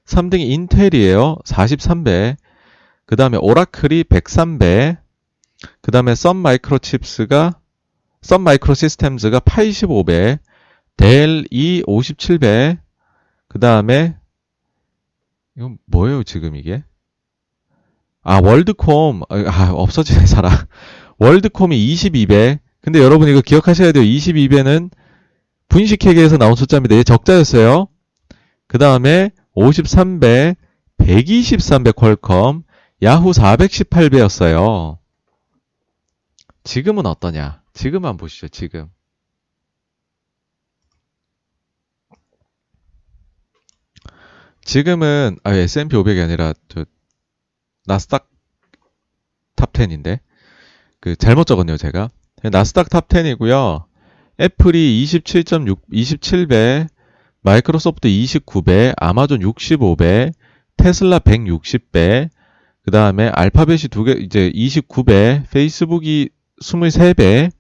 3등이 0.05 0.41
인텔이에요. 0.41 1.38
43배. 1.45 2.35
그 3.05 3.15
다음에 3.15 3.38
오라클이 3.38 4.03
103배. 4.05 4.97
그 5.81 5.91
다음에 5.91 6.15
썬 6.15 6.35
마이크로칩스가 6.38 7.59
썬 8.22 8.41
마이크로 8.41 8.73
시스템즈가 8.73 9.39
85배. 9.39 10.39
델이 10.97 11.84
57배. 11.88 12.80
그 13.47 13.59
다음에 13.59 14.15
이건 15.55 15.77
뭐예요, 15.85 16.23
지금 16.23 16.55
이게? 16.55 16.84
아, 18.23 18.39
월드콤. 18.43 19.22
아, 19.30 19.72
없어지네, 19.73 20.26
사람. 20.27 20.51
월드콤이 21.18 21.93
22배. 21.93 22.59
근데 22.81 22.99
여러분 22.99 23.27
이거 23.27 23.41
기억하셔야 23.41 23.91
돼요. 23.91 24.03
22배는 24.03 24.91
분식회계에서 25.69 26.38
나온 26.38 26.56
숫자입니다. 26.56 26.95
얘 26.95 27.03
적자였어요. 27.03 27.88
그 28.68 28.77
다음에 28.77 29.31
53배, 29.56 30.56
123배 30.98 31.95
퀄컴, 31.95 32.64
야후 33.03 33.31
418배였어요. 33.31 34.98
지금은 36.64 37.06
어떠냐? 37.06 37.61
지금 37.73 38.06
한번 38.06 38.18
보시죠, 38.18 38.48
지금. 38.49 38.89
지금은, 44.65 45.38
아, 45.44 45.53
S&P 45.53 45.95
500이 45.95 46.22
아니라, 46.22 46.53
저, 46.68 46.84
나스닥 47.85 48.30
top 49.55 49.71
10인데, 49.72 50.19
그, 50.99 51.15
잘못 51.15 51.45
적었네요, 51.45 51.77
제가. 51.77 52.10
나스닥 52.44 52.89
top 52.89 53.07
10이고요. 53.07 53.85
애플이 54.39 55.03
27.6, 55.03 55.80
27배, 55.91 56.88
마이크로소프트 57.41 58.07
29배, 58.07 58.93
아마존 58.97 59.39
65배, 59.39 60.31
테슬라 60.77 61.19
160배, 61.19 62.30
그 62.84 62.91
다음에 62.91 63.30
알파벳이 63.30 63.89
두 63.89 64.03
개, 64.03 64.11
이제 64.14 64.51
29배, 64.51 65.49
페이스북이 65.49 66.30
23배, 66.61 67.51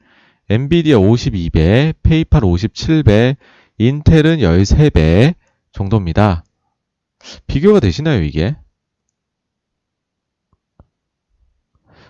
엔비디아 0.49 0.97
52배, 0.97 1.95
페이팔 2.03 2.41
57배, 2.41 3.35
인텔은 3.77 4.37
13배 4.37 5.35
정도입니다. 5.71 6.43
비교가 7.47 7.79
되시나요, 7.79 8.23
이게? 8.23 8.55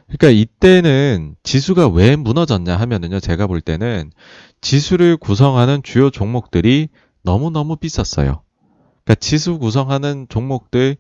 그러니까 0.07 0.29
이때는 0.29 1.35
지수가 1.43 1.89
왜 1.89 2.15
무너졌냐 2.15 2.75
하면은요, 2.75 3.19
제가 3.19 3.47
볼 3.47 3.61
때는 3.61 4.11
지수를 4.61 5.17
구성하는 5.17 5.83
주요 5.83 6.09
종목들이 6.09 6.89
너무너무 7.23 7.75
비쌌어요. 7.75 8.41
그러니까 9.03 9.15
지수 9.19 9.59
구성하는 9.59 10.27
종목들 10.29 10.97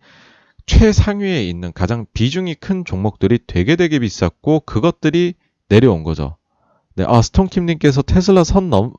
최상위에 0.65 1.45
있는 1.45 1.71
가장 1.73 2.05
비중이 2.13 2.55
큰 2.55 2.83
종목들이 2.83 3.39
되게 3.47 3.77
되게 3.77 3.99
비쌌고 3.99 4.61
그것들이 4.61 5.35
내려온 5.69 6.03
거죠. 6.03 6.35
네, 6.95 7.05
아, 7.07 7.21
스톤킴님께서 7.21 8.01
테슬라 8.01 8.43
선 8.43 8.69
넘, 8.69 8.93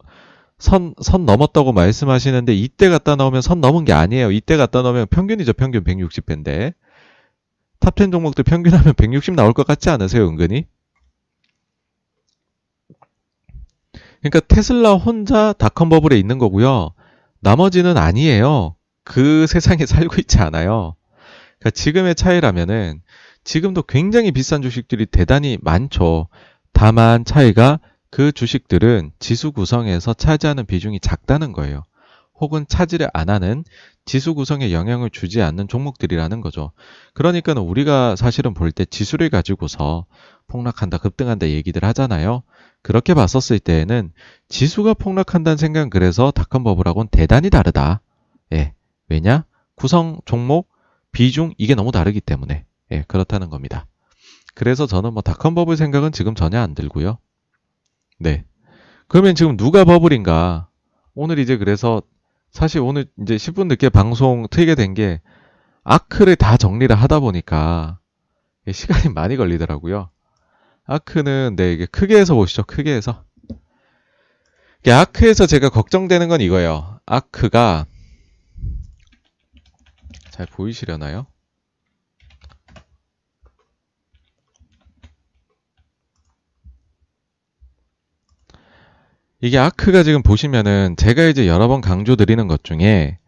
선, 0.59 0.95
선 1.03 1.27
넘었다고 1.27 1.73
말씀하시는데 1.73 2.55
이때 2.55 2.89
갖다 2.89 3.17
넣으면 3.17 3.43
선 3.43 3.61
넘은 3.61 3.85
게 3.85 3.93
아니에요. 3.93 4.31
이때 4.31 4.57
갖다 4.57 4.83
넣으면 4.83 5.07
평균이죠. 5.11 5.53
평균 5.53 5.85
160배인데. 5.85 6.75
top 7.81 8.00
10 8.00 8.13
종목들 8.13 8.45
평균하면 8.45 8.95
160 8.95 9.35
나올 9.35 9.53
것 9.53 9.67
같지 9.67 9.91
않으세요? 9.91 10.27
은근히? 10.29 10.67
그러니까 14.21 14.41
테슬라 14.41 14.95
혼자 14.95 15.53
닷컴 15.53 15.89
버블에 15.89 16.19
있는 16.19 16.39
거고요. 16.39 16.93
나머지는 17.41 17.97
아니에요. 17.97 18.75
그 19.05 19.47
세상에 19.47 19.85
살고 19.87 20.17
있지 20.19 20.39
않아요. 20.39 20.97
그러니까 21.59 21.71
지금의 21.71 22.15
차이라면은 22.15 23.01
지금도 23.45 23.83
굉장히 23.83 24.33
비싼 24.33 24.61
주식들이 24.61 25.07
대단히 25.07 25.59
많죠. 25.63 26.29
다만 26.73 27.25
차이가 27.25 27.81
그 28.11 28.33
주식들은 28.33 29.13
지수 29.19 29.53
구성에서 29.53 30.15
차지하는 30.15 30.67
비중이 30.67 31.01
작다는 31.01 31.53
거예요. 31.53 31.85
혹은 32.35 32.67
차지를 32.69 33.09
안 33.13 33.31
하는 33.31 33.65
지수 34.09 34.35
구성에 34.35 34.73
영향을 34.73 35.11
주지 35.11 35.43
않는 35.43 35.69
종목들이라는 35.69 36.41
거죠. 36.41 36.73
그러니까 37.13 37.53
우리가 37.53 38.17
사실은 38.17 38.55
볼 38.55 38.73
때 38.73 38.87
지수를 38.87 39.29
가지고서 39.29 40.07
폭락한다, 40.47 40.97
급등한다 40.97 41.51
얘기들 41.51 41.85
하잖아요. 41.85 42.43
그렇게 42.81 43.13
봤었을 43.13 43.59
때에는 43.59 44.11
지수가 44.49 44.95
폭락한다는 44.95 45.59
생각은 45.59 45.91
그래서 45.91 46.31
닷컴 46.31 46.65
버블하고는 46.65 47.09
대단히 47.11 47.51
다르다. 47.51 48.01
예. 48.55 48.73
왜냐? 49.11 49.45
구성 49.75 50.21
종목, 50.25 50.71
비중 51.13 51.53
이게 51.59 51.75
너무 51.75 51.93
다르기 51.93 52.23
때문에 52.23 52.65
예, 52.91 53.05
그렇다는 53.09 53.51
겁니다. 53.51 53.87
그래서 54.55 54.87
저는 54.87 55.13
뭐 55.13 55.23
닷컴 55.23 55.55
버블 55.55 55.77
생각은 55.77 56.13
지금 56.13 56.35
전혀 56.35 56.59
안 56.61 56.75
들고요. 56.75 57.19
네. 58.19 58.47
그러면 59.07 59.35
지금 59.35 59.59
누가 59.59 59.85
버블인가? 59.85 60.71
오늘 61.15 61.39
이제 61.39 61.59
그래서 61.59 62.01
사실 62.51 62.81
오늘 62.81 63.07
이제 63.23 63.37
10분 63.37 63.67
늦게 63.69 63.89
방송 63.89 64.47
트이게 64.51 64.75
된 64.75 64.95
게 64.95 65.21
아크를 65.85 66.37
다 66.37 66.57
정리를 66.57 66.95
하다 66.95 67.21
보니까 67.21 67.99
시간이 68.71 69.13
많이 69.15 69.37
걸리더라고요. 69.37 70.11
아크는 70.85 71.57
네 71.57 71.73
이게 71.73 71.87
크게 71.87 72.19
해서 72.19 72.35
보시죠. 72.35 72.63
크게 72.65 72.95
해서. 72.95 73.25
아크에서 74.87 75.47
제가 75.47 75.69
걱정되는 75.71 76.29
건 76.29 76.41
이거예요. 76.41 77.01
아크가 77.07 77.87
잘 80.31 80.47
보이시려나요? 80.47 81.27
이게 89.41 89.57
아크가 89.57 90.03
지금 90.03 90.23
보시면은 90.23 90.97
제가 90.97 91.25
이제 91.25 91.47
여러 91.47 91.69
번 91.69 91.81
강조드리는 91.81 92.49
것 92.49 92.65
중에 92.65 93.19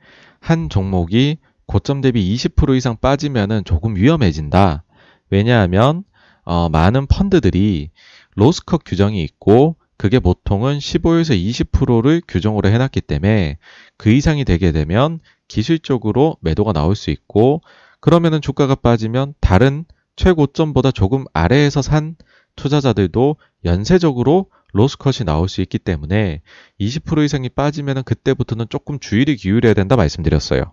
한 0.41 0.69
종목이 0.69 1.39
고점 1.66 2.01
대비 2.01 2.35
20% 2.35 2.77
이상 2.77 2.97
빠지면은 3.01 3.62
조금 3.65 3.95
위험해진다. 3.95 4.82
왜냐하면 5.31 6.03
어, 6.45 6.69
많은 6.69 7.07
펀드들이 7.07 7.91
로스컷 8.35 8.82
규정이 8.85 9.23
있고 9.23 9.77
그게 9.97 10.19
보통은 10.19 10.78
15에서 10.78 11.39
20%를 11.39 12.23
규정으로 12.27 12.69
해놨기 12.69 13.03
때문에 13.03 13.59
그 13.97 14.11
이상이 14.11 14.45
되게 14.45 14.73
되면 14.73 15.20
기술적으로 15.47 16.39
매도가 16.41 16.73
나올 16.73 16.97
수 16.97 17.11
있고 17.11 17.61
그러면은 18.01 18.41
주가가 18.41 18.74
빠지면 18.74 19.35
다른 19.41 19.85
최고점보다 20.16 20.91
조금 20.91 21.24
아래에서 21.32 21.82
산 21.82 22.16
투자자들도 22.57 23.37
연쇄적으로 23.65 24.47
로스컷이 24.73 25.25
나올 25.25 25.49
수 25.49 25.61
있기 25.61 25.79
때문에 25.79 26.43
20% 26.81 27.25
이상이 27.25 27.49
빠지면 27.49 28.03
그때부터는 28.05 28.67
조금 28.69 28.99
주의를 28.99 29.37
기울여야 29.37 29.75
된다 29.75 29.97
말씀드렸어요. 29.97 30.73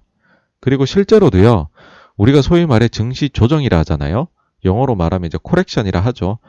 그리고 0.59 0.85
실제로도요. 0.85 1.69
우리가 2.15 2.41
소위 2.41 2.65
말해 2.65 2.87
증시 2.87 3.29
조정이라 3.29 3.79
하잖아요. 3.79 4.27
영어로 4.65 4.95
말하면 4.95 5.27
이제 5.27 5.37
correction이라 5.41 5.99
하죠. 5.99 6.39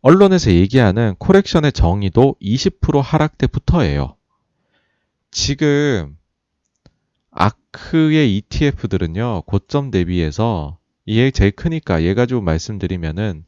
언론에서 0.00 0.52
얘기하는 0.52 1.14
correction의 1.18 1.72
정의도 1.72 2.36
20% 2.40 3.00
하락 3.02 3.38
때부터예요. 3.38 4.16
지금 5.30 6.16
아크의 7.30 8.36
ETF들은요, 8.36 9.42
고점 9.42 9.90
대비해서 9.90 10.78
이게 11.04 11.30
제일 11.30 11.52
크니까 11.52 12.02
얘 12.02 12.14
가지고 12.14 12.40
말씀드리면은 12.42 13.44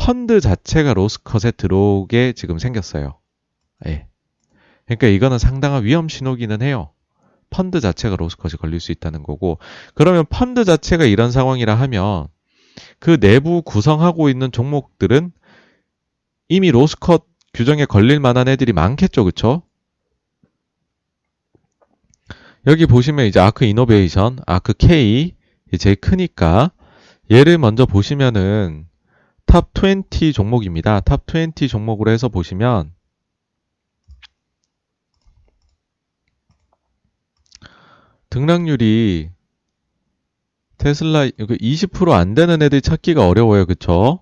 펀드 0.00 0.40
자체가 0.40 0.94
로스컷에 0.94 1.50
들어오게 1.50 2.32
지금 2.32 2.58
생겼어요. 2.58 3.18
예. 3.86 4.06
그러니까 4.86 5.08
이거는 5.08 5.38
상당한 5.38 5.84
위험 5.84 6.08
신호기는 6.08 6.62
해요. 6.62 6.90
펀드 7.50 7.80
자체가 7.80 8.16
로스컷이 8.16 8.52
걸릴 8.52 8.80
수 8.80 8.92
있다는 8.92 9.22
거고, 9.22 9.58
그러면 9.94 10.24
펀드 10.30 10.64
자체가 10.64 11.04
이런 11.04 11.30
상황이라 11.30 11.74
하면 11.74 12.28
그 12.98 13.20
내부 13.20 13.60
구성하고 13.60 14.30
있는 14.30 14.50
종목들은 14.50 15.32
이미 16.48 16.70
로스컷 16.70 17.26
규정에 17.52 17.84
걸릴 17.84 18.20
만한 18.20 18.48
애들이 18.48 18.72
많겠죠, 18.72 19.24
그쵸? 19.24 19.62
여기 22.66 22.86
보시면 22.86 23.26
이제 23.26 23.38
아크 23.38 23.66
이노베이션, 23.66 24.38
아크 24.46 24.72
K 24.78 25.34
제일 25.78 25.96
크니까 25.96 26.72
얘를 27.30 27.58
먼저 27.58 27.84
보시면은 27.84 28.89
top 29.50 29.72
20 29.74 30.32
종목입니다. 30.32 31.00
top 31.00 31.24
20 31.26 31.68
종목으로 31.68 32.12
해서 32.12 32.28
보시면 32.28 32.92
등락률이 38.30 39.30
테슬라 40.78 41.26
20%안 41.26 42.34
되는 42.34 42.62
애들 42.62 42.80
찾기가 42.80 43.26
어려워요. 43.26 43.66
그쵸? 43.66 44.20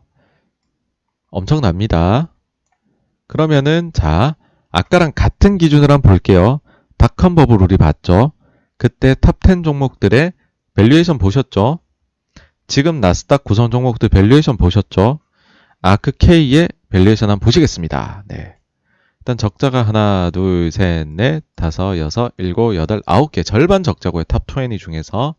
엄청납니다. 1.31 2.33
그러면은 3.27 3.93
자 3.93 4.35
아까랑 4.71 5.13
같은 5.15 5.59
기준으로 5.59 5.93
한번 5.93 6.11
볼게요. 6.11 6.63
dot-com 6.97 7.35
bubble 7.35 7.61
우리 7.61 7.77
봤죠? 7.77 8.33
그때 8.79 9.15
top 9.15 9.41
10 9.47 9.63
종목들의 9.63 10.33
valuation 10.73 11.19
보셨죠? 11.19 11.81
지금 12.69 13.01
나스닥 13.01 13.45
구성 13.45 13.71
종목들 13.71 14.11
valuation 14.11 14.59
보셨죠? 14.59 15.21
ARKK의 15.83 16.69
valuation 16.91 17.31
한번 17.31 17.45
보시겠습니다. 17.45 18.25
네. 18.29 18.57
일단 19.21 19.37
적자가 19.39 19.83
하나, 19.83 20.31
둘, 20.33 20.71
셋, 20.71 21.09
넷, 21.09 21.43
다섯, 21.57 21.99
여섯, 21.99 22.33
일곱, 22.37 22.77
여덟, 22.77 23.03
아홉 23.07 23.33
개. 23.33 23.43
절반 23.43 23.83
적자고요. 23.83 24.25
top 24.25 24.45
20 24.47 24.79
중에서. 24.79 25.35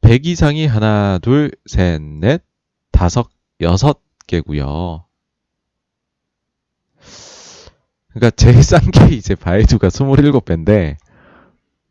100 0.00 0.26
이상이 0.26 0.66
하나, 0.66 1.18
둘, 1.20 1.52
셋, 1.66 2.00
넷, 2.00 2.42
다섯, 2.90 3.28
여섯 3.60 4.00
개고요. 4.26 5.04
그러니까 8.16 8.30
제일 8.30 8.62
싼 8.62 8.80
게 8.90 9.14
이제 9.14 9.34
바이두가 9.34 9.88
27배인데 9.88 10.96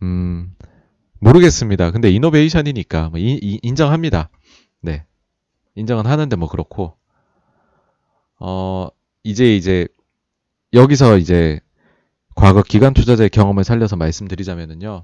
음 0.02 0.56
모르겠습니다. 1.26 1.90
근데 1.90 2.12
이노베이션이니까 2.12 3.10
뭐 3.10 3.20
이, 3.20 3.40
이, 3.42 3.60
인정합니다. 3.64 4.30
네. 4.82 5.06
인정은 5.74 6.06
하는데 6.06 6.36
뭐 6.36 6.48
그렇고 6.48 6.96
어 8.40 8.90
이제 9.24 9.56
이제 9.56 9.88
여기서 10.74 11.18
이제 11.18 11.60
과거 12.36 12.62
기관 12.62 12.94
투자자의 12.94 13.30
경험을 13.32 13.64
살려서 13.64 13.96
말씀드리자면은요. 13.96 15.04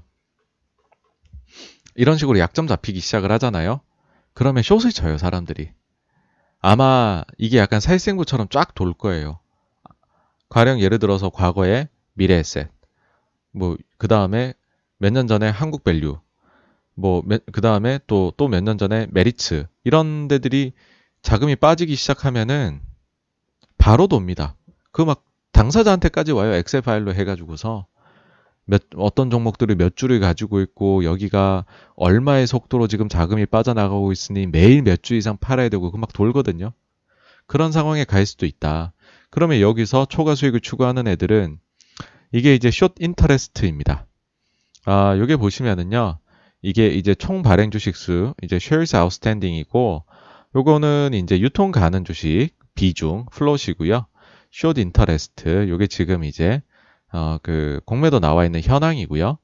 이런 1.96 2.16
식으로 2.16 2.38
약점 2.38 2.68
잡히기 2.68 3.00
시작을 3.00 3.32
하잖아요. 3.32 3.80
그러면 4.32 4.62
숏을 4.62 4.92
쳐요, 4.92 5.18
사람들이. 5.18 5.72
아마 6.60 7.24
이게 7.36 7.58
약간 7.58 7.80
살생부처럼 7.80 8.48
쫙 8.48 8.74
돌 8.74 8.94
거예요. 8.94 9.40
가령 10.48 10.80
예를 10.80 10.98
들어서 10.98 11.30
과거에 11.30 11.88
미래에셋, 12.14 12.70
뭐, 13.52 13.76
그 13.98 14.06
다음에 14.08 14.54
몇 15.02 15.10
년 15.12 15.26
전에 15.26 15.48
한국밸류, 15.48 16.20
뭐, 16.94 17.22
그 17.52 17.60
다음에 17.60 17.98
또, 18.06 18.32
또 18.36 18.46
몇 18.48 18.62
년 18.62 18.78
전에 18.78 19.08
메리츠, 19.10 19.66
이런 19.84 20.28
데들이 20.28 20.72
자금이 21.22 21.56
빠지기 21.56 21.96
시작하면은 21.96 22.80
바로 23.78 24.06
돕니다. 24.06 24.54
그 24.92 25.02
막 25.02 25.24
당사자한테까지 25.52 26.32
와요. 26.32 26.54
엑셀 26.54 26.80
파일로 26.82 27.14
해가지고서. 27.14 27.86
몇, 28.64 28.82
어떤 28.96 29.28
종목들을 29.28 29.74
몇 29.74 29.96
주를 29.96 30.20
가지고 30.20 30.60
있고, 30.60 31.04
여기가 31.04 31.64
얼마의 31.96 32.46
속도로 32.46 32.86
지금 32.86 33.08
자금이 33.08 33.46
빠져나가고 33.46 34.12
있으니 34.12 34.46
매일 34.46 34.82
몇 34.82 35.02
주 35.02 35.14
이상 35.16 35.36
팔아야 35.36 35.68
되고, 35.68 35.90
그 35.90 35.98
막 35.98 36.12
돌거든요. 36.12 36.72
그런 37.46 37.72
상황에 37.72 38.04
갈 38.04 38.24
수도 38.24 38.46
있다. 38.46 38.92
그러면 39.30 39.60
여기서 39.60 40.06
초과 40.06 40.36
수익을 40.36 40.60
추구하는 40.60 41.08
애들은 41.08 41.58
이게 42.32 42.54
이제 42.54 42.70
short 42.70 42.94
interest입니다. 43.00 44.06
아, 44.84 45.16
요게 45.18 45.36
보시면은요. 45.36 46.18
이게 46.62 46.88
이제 46.88 47.14
총 47.14 47.42
발행 47.42 47.70
주식수, 47.70 48.34
이제 48.42 48.56
shares 48.56 48.96
outstanding이고 48.96 50.04
요거는 50.54 51.14
이제 51.14 51.40
유통 51.40 51.72
가능 51.72 52.04
주식 52.04 52.50
비중 52.74 53.26
float이고요. 53.32 54.06
short 54.50 54.78
interest 54.78 55.68
요게 55.68 55.86
지금 55.88 56.24
이제 56.24 56.62
어, 57.12 57.38
그 57.42 57.80
공매도 57.86 58.20
나와 58.20 58.44
있는 58.44 58.60
현황이고요. 58.62 59.38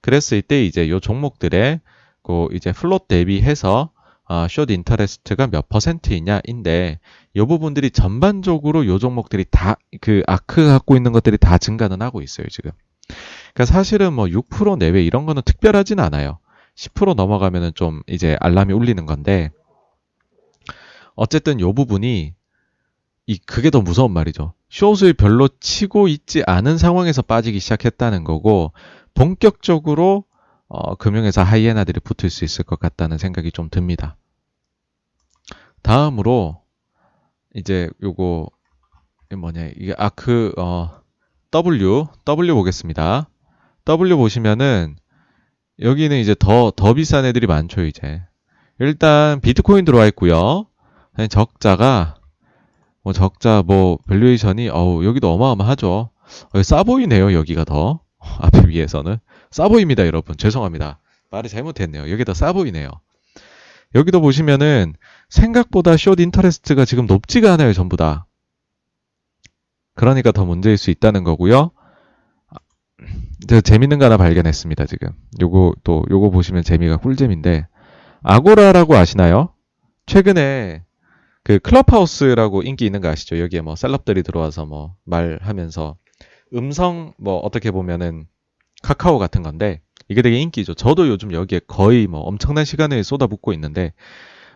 그랬을 0.00 0.42
때 0.42 0.64
이제 0.64 0.88
요 0.88 1.00
종목들의 1.00 1.80
그 2.22 2.48
이제 2.52 2.72
float 2.72 3.08
대비해서 3.08 3.90
어, 4.28 4.46
short 4.48 4.70
interest가 4.70 5.48
몇 5.48 5.68
퍼센트이냐인데 5.68 7.00
요 7.36 7.46
부분들이 7.46 7.90
전반적으로 7.90 8.86
요 8.86 8.98
종목들이 8.98 9.44
다 9.50 9.76
그 10.00 10.22
아크 10.26 10.66
갖고 10.66 10.96
있는 10.96 11.12
것들이 11.12 11.38
다 11.38 11.58
증가는 11.58 12.00
하고 12.02 12.22
있어요 12.22 12.46
지금. 12.48 12.70
그러니까 13.08 13.64
사실은 13.66 14.12
뭐 14.12 14.26
6% 14.26 14.78
내외 14.78 15.02
이런 15.02 15.26
거는 15.26 15.42
특별하진 15.44 16.00
않아요. 16.00 16.38
10% 16.76 17.14
넘어가면은 17.14 17.72
좀 17.74 18.02
이제 18.06 18.36
알람이 18.40 18.72
울리는 18.72 19.04
건데 19.06 19.50
어쨌든 21.14 21.60
요 21.60 21.72
부분이 21.72 22.34
이 23.26 23.38
그게 23.38 23.70
더 23.70 23.80
무서운 23.80 24.12
말이죠. 24.12 24.54
숏을 24.70 25.12
별로 25.12 25.48
치고 25.48 26.08
있지 26.08 26.42
않은 26.46 26.78
상황에서 26.78 27.22
빠지기 27.22 27.60
시작했다는 27.60 28.24
거고 28.24 28.72
본격적으로 29.14 30.24
어, 30.68 30.94
금융회사 30.94 31.42
하이에나들이 31.42 32.00
붙을 32.00 32.30
수 32.30 32.44
있을 32.44 32.64
것 32.64 32.80
같다는 32.80 33.18
생각이 33.18 33.52
좀 33.52 33.68
듭니다. 33.70 34.16
다음으로 35.82 36.62
이제 37.54 37.90
요거 38.02 38.48
뭐냐 39.36 39.66
이게 39.76 39.94
아크 39.98 40.54
어 40.56 41.01
W 41.52 42.06
W 42.24 42.54
보겠습니다. 42.54 43.28
W 43.84 44.16
보시면은 44.16 44.96
여기는 45.80 46.16
이제 46.18 46.34
더 46.38 46.70
더 46.70 46.94
비싼 46.94 47.26
애들이 47.26 47.46
많죠 47.46 47.84
이제. 47.84 48.22
일단 48.78 49.38
비트코인 49.40 49.84
들어와 49.84 50.06
있고요. 50.06 50.66
적자가 51.28 52.14
뭐 53.02 53.12
적자 53.12 53.62
뭐 53.66 53.98
valuation이 54.08 54.70
어우 54.70 55.04
여기도 55.04 55.30
어마어마하죠. 55.34 56.08
어, 56.54 56.62
싸 56.62 56.82
보이네요 56.84 57.34
여기가 57.34 57.64
더 57.64 58.00
앞에 58.40 58.68
위에서는 58.68 59.18
싸 59.50 59.68
보입니다 59.68 60.06
여러분 60.06 60.34
죄송합니다 60.36 61.00
말을 61.30 61.50
잘못했네요 61.50 62.10
여기 62.10 62.24
더 62.24 62.32
싸 62.32 62.52
보이네요. 62.54 62.88
여기도 63.94 64.22
보시면은 64.22 64.94
생각보다 65.28 65.98
short 65.98 66.18
interest가 66.18 66.86
지금 66.86 67.04
높지가 67.06 67.52
않아요 67.52 67.74
전부 67.74 67.98
다. 67.98 68.26
그러니까 69.94 70.32
더 70.32 70.44
문제일 70.44 70.76
수 70.76 70.90
있다는 70.90 71.24
거고요. 71.24 71.70
재밌는 73.64 73.98
거 73.98 74.04
하나 74.06 74.16
발견했습니다 74.16 74.86
지금. 74.86 75.10
요거 75.40 75.74
또 75.84 76.04
요거 76.10 76.30
보시면 76.30 76.62
재미가 76.62 76.98
꿀잼인데 76.98 77.66
아고라라고 78.22 78.94
아시나요? 78.96 79.52
최근에 80.06 80.84
그 81.44 81.58
클럽하우스라고 81.58 82.62
인기 82.62 82.86
있는 82.86 83.00
거 83.00 83.08
아시죠? 83.08 83.38
여기에 83.40 83.62
뭐 83.62 83.74
셀럽들이 83.74 84.22
들어와서 84.22 84.64
뭐 84.64 84.94
말하면서 85.04 85.96
음성 86.54 87.14
뭐 87.18 87.38
어떻게 87.38 87.70
보면은 87.70 88.26
카카오 88.82 89.18
같은 89.18 89.42
건데 89.42 89.80
이게 90.08 90.22
되게 90.22 90.38
인기죠. 90.38 90.74
저도 90.74 91.08
요즘 91.08 91.32
여기에 91.32 91.62
거의 91.66 92.06
뭐 92.06 92.20
엄청난 92.20 92.64
시간을 92.64 93.02
쏟아붓고 93.04 93.52
있는데 93.54 93.92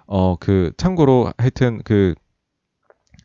어 0.07 0.37
그 0.39 0.73
참고로 0.77 1.33
하여튼 1.39 1.81
그 1.85 2.15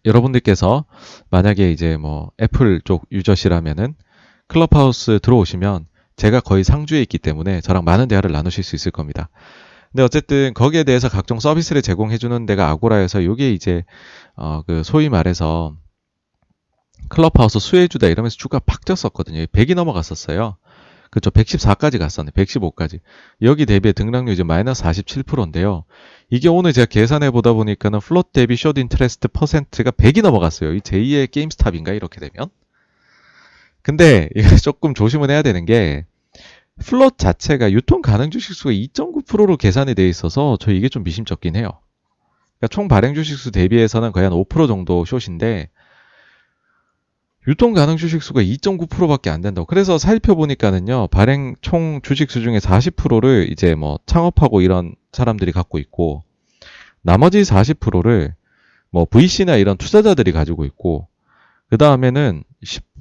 여러분들께서 0.05 0.85
만약에 1.29 1.71
이제 1.71 1.97
뭐 1.97 2.31
애플 2.41 2.81
쪽 2.83 3.05
유저시라면은 3.11 3.95
클럽하우스 4.47 5.19
들어오시면 5.21 5.85
제가 6.15 6.39
거의 6.41 6.63
상주해 6.63 7.01
있기 7.01 7.17
때문에 7.17 7.61
저랑 7.61 7.83
많은 7.83 8.07
대화를 8.07 8.31
나누실 8.31 8.63
수 8.63 8.75
있을 8.75 8.91
겁니다. 8.91 9.29
근데 9.91 10.03
어쨌든 10.03 10.53
거기에 10.53 10.83
대해서 10.83 11.09
각종 11.09 11.39
서비스를 11.39 11.81
제공해 11.81 12.17
주는 12.17 12.45
데가 12.45 12.69
아고라여서 12.69 13.21
이게 13.21 13.51
이제 13.51 13.83
어 14.35 14.63
그 14.65 14.83
소위 14.83 15.09
말해서 15.09 15.75
클럽하우스 17.09 17.59
수혜주다 17.59 18.07
이러면서 18.07 18.37
주가 18.37 18.59
팍 18.59 18.85
뛰었었거든요. 18.85 19.45
100이 19.47 19.75
넘어갔었어요. 19.75 20.57
그렇죠. 21.11 21.29
114까지 21.29 21.99
갔었네. 21.99 22.31
115까지. 22.31 23.01
여기 23.41 23.65
대비해 23.65 23.91
등락률 23.91 24.33
이제 24.33 24.43
마이너스 24.43 24.81
47%인데요. 24.81 25.83
이게 26.29 26.47
오늘 26.47 26.71
제가 26.71 26.85
계산해 26.85 27.31
보다 27.31 27.51
보니까는 27.51 27.99
float 27.99 28.31
대비 28.31 28.55
short 28.55 28.77
interest 28.77 29.27
퍼센트가 29.27 29.91
100이 29.91 30.23
넘어갔어요. 30.23 30.73
이 30.73 30.79
제2의 30.79 31.29
게임스탑인가 31.29 31.91
이렇게 31.91 32.21
되면. 32.21 32.49
근데 33.81 34.29
이거 34.35 34.47
조금 34.55 34.93
조심을 34.93 35.29
해야 35.29 35.41
되는 35.41 35.65
게 35.65 36.05
float 36.79 37.17
자체가 37.17 37.73
유통 37.73 38.01
가능 38.01 38.31
주식수가 38.31 38.71
2.9%로 38.71 39.57
계산이 39.57 39.93
돼 39.95 40.07
있어서 40.07 40.57
저 40.61 40.71
이게 40.71 40.87
좀 40.87 41.03
미심쩍긴 41.03 41.57
해요. 41.57 41.71
그러니까 42.57 42.67
총 42.69 42.87
발행 42.87 43.15
주식수 43.15 43.51
대비해서는 43.51 44.13
거의 44.13 44.29
한 44.29 44.33
5% 44.33 44.67
정도 44.67 45.03
short인데 45.03 45.69
유통 47.47 47.73
가능 47.73 47.97
주식 47.97 48.21
수가 48.21 48.41
2.9%밖에 48.41 49.29
안 49.29 49.41
된다고. 49.41 49.65
그래서 49.65 49.97
살펴보니까는요, 49.97 51.07
발행 51.07 51.55
총 51.61 51.99
주식 52.03 52.29
수 52.29 52.41
중에 52.41 52.59
40%를 52.59 53.51
이제 53.51 53.73
뭐 53.73 53.99
창업하고 54.05 54.61
이런 54.61 54.95
사람들이 55.11 55.51
갖고 55.51 55.79
있고, 55.79 56.23
나머지 57.01 57.41
40%를 57.41 58.35
뭐 58.91 59.05
VC나 59.05 59.55
이런 59.55 59.77
투자자들이 59.77 60.31
가지고 60.31 60.65
있고, 60.65 61.07
그 61.69 61.77
다음에는 61.77 62.43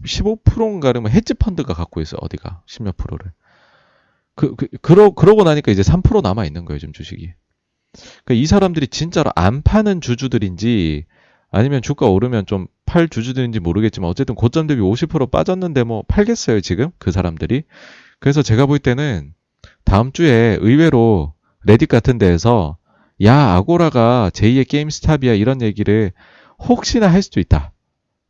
15%인가를 0.07 1.03
뭐 1.03 1.11
헤지 1.11 1.35
펀드가 1.35 1.75
갖고 1.75 2.01
있어요, 2.01 2.21
어디가. 2.23 2.63
10몇 2.67 2.97
프로를. 2.97 3.33
그, 4.37 4.55
그, 4.57 4.69
그러, 4.81 5.11
그러고 5.11 5.45
나니까 5.45 5.71
이제 5.71 5.83
3% 5.83 6.23
남아 6.23 6.47
있는 6.47 6.65
거예요, 6.65 6.79
지금 6.79 6.95
주식이. 6.95 7.35
그러니까 8.25 8.43
이 8.43 8.47
사람들이 8.47 8.87
진짜로 8.89 9.33
안 9.35 9.63
파는 9.63 10.01
주주들인지, 10.01 11.05
아니면 11.51 11.83
주가 11.83 12.07
오르면 12.07 12.47
좀 12.47 12.67
팔 12.91 13.09
주주들인지 13.09 13.61
모르겠지만 13.61 14.11
어쨌든 14.11 14.35
고점 14.35 14.67
대비 14.67 14.81
50% 14.83 15.31
빠졌는데 15.31 15.85
뭐 15.85 16.03
팔겠어요 16.09 16.61
지금? 16.61 16.91
그 16.99 17.13
사람들이? 17.13 17.63
그래서 18.19 18.43
제가 18.43 18.67
볼 18.67 18.81
때는 18.81 19.33
다음 19.85 20.11
주에 20.11 20.59
의외로 20.61 21.35
레딧 21.65 21.89
같은 21.89 22.19
데에서 22.19 22.79
야 23.23 23.55
아고라가 23.55 24.31
제2의 24.35 24.69
게임스탑이야 24.69 25.35
이런 25.35 25.63
얘기를 25.63 26.11
혹시나 26.59 27.07
할 27.07 27.23
수도 27.23 27.39
있다. 27.39 27.73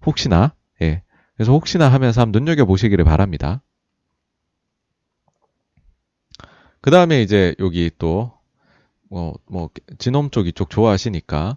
혹시나. 0.04 0.54
예. 0.82 1.02
그래서 1.36 1.52
혹시나 1.52 1.88
하면서 1.88 2.20
한번 2.20 2.42
눈여겨 2.42 2.66
보시기를 2.66 3.02
바랍니다. 3.06 3.62
그 6.82 6.90
다음에 6.90 7.22
이제 7.22 7.54
여기 7.60 7.90
또 7.96 8.32
뭐, 9.08 9.38
뭐, 9.46 9.70
진홈 9.98 10.30
쪽 10.30 10.46
이쪽 10.46 10.70
좋아하시니까, 10.70 11.56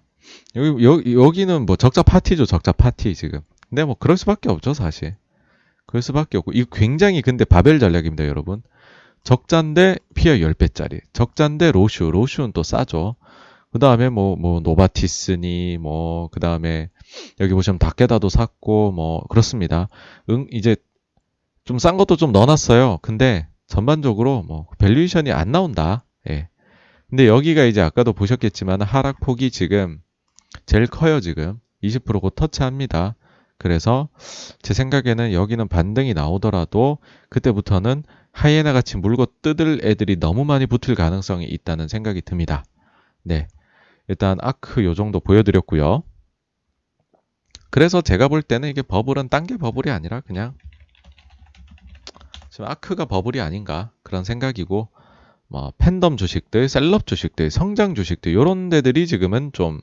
여기, 0.56 0.84
여기, 0.84 1.14
여기는 1.14 1.66
뭐 1.66 1.76
적자 1.76 2.04
파티죠, 2.04 2.46
적자 2.46 2.72
파티, 2.72 3.16
지금. 3.16 3.42
근데 3.70 3.84
뭐 3.84 3.96
그럴 3.98 4.18
수밖에 4.18 4.50
없죠, 4.50 4.74
사실. 4.74 5.16
그럴 5.86 6.02
수밖에 6.02 6.38
없고. 6.38 6.52
이 6.54 6.66
굉장히 6.72 7.22
근데 7.22 7.46
바벨 7.46 7.80
전략입니다, 7.80 8.28
여러분. 8.28 8.62
적자인데 9.24 9.98
PER 10.16 10.34
10배짜리. 10.34 11.02
적자인데 11.14 11.72
로슈. 11.72 12.12
로슈는 12.12 12.52
또 12.54 12.64
싸죠. 12.64 13.16
그 13.72 13.80
다음에 13.80 14.10
뭐, 14.10 14.36
뭐, 14.36 14.60
노바티스니, 14.60 15.78
뭐, 15.80 16.30
그 16.30 16.40
다음에 16.40 16.90
여기 17.40 17.54
보시면 17.54 17.80
다케다도 17.80 18.30
샀고, 18.30 18.92
뭐, 18.92 19.24
그렇습니다. 19.30 19.88
응, 20.30 20.48
이제 20.52 20.76
좀 21.66 21.80
싼 21.80 21.98
것도 21.98 22.16
좀 22.18 22.32
넣어놨어요. 22.32 23.00
근데 23.02 23.48
전반적으로 23.68 24.44
뭐, 24.44 24.68
valuation이 24.78 25.32
안 25.32 25.52
나온다. 25.52 26.06
예. 26.30 26.50
근데 27.10 27.28
여기가 27.28 27.64
이제 27.66 27.82
아까도 27.82 28.14
보셨겠지만 28.14 28.82
하락폭이 28.82 29.52
지금 29.52 30.00
제일 30.66 30.88
커요, 30.88 31.20
지금. 31.20 31.60
20%곧 31.84 32.36
터치합니다. 32.36 33.16
그래서 33.58 34.10
제 34.62 34.74
생각에는 34.74 35.34
여기는 35.34 35.68
반등이 35.68 36.14
나오더라도 36.14 36.98
그때부터는 37.30 38.04
하이에나 38.32 38.74
같이 38.74 38.98
물고 38.98 39.26
뜯을 39.42 39.82
애들이 39.84 40.20
너무 40.20 40.44
많이 40.44 40.66
붙을 40.66 40.96
가능성이 40.96 41.46
있다는 41.46 41.88
생각이 41.88 42.22
듭니다. 42.22 42.64
네. 43.22 43.48
일단 44.08 44.38
아크 44.42 44.84
요 44.84 44.94
정도 44.94 45.20
보여드렸고요. 45.20 46.04
그래서 47.70 48.02
제가 48.02 48.28
볼 48.28 48.42
때는 48.42 48.70
이게 48.70 48.82
버블은 48.82 49.30
딴 49.30 49.46
게 49.48 49.58
버블이 49.58 49.92
아니라 49.92 50.22
그냥 50.22 50.56
지금 52.50 52.66
아크가 52.68 53.06
버블이 53.06 53.40
아닌가 53.40 53.92
그런 54.04 54.24
생각이고 54.24 54.90
뭐 55.48 55.74
팬덤 55.78 56.18
주식들, 56.18 56.68
셀럽 56.68 57.08
주식들, 57.08 57.50
성장 57.50 57.96
주식들 57.96 58.34
요런 58.34 58.70
데들이 58.70 59.08
지금은 59.08 59.52
좀 59.54 59.80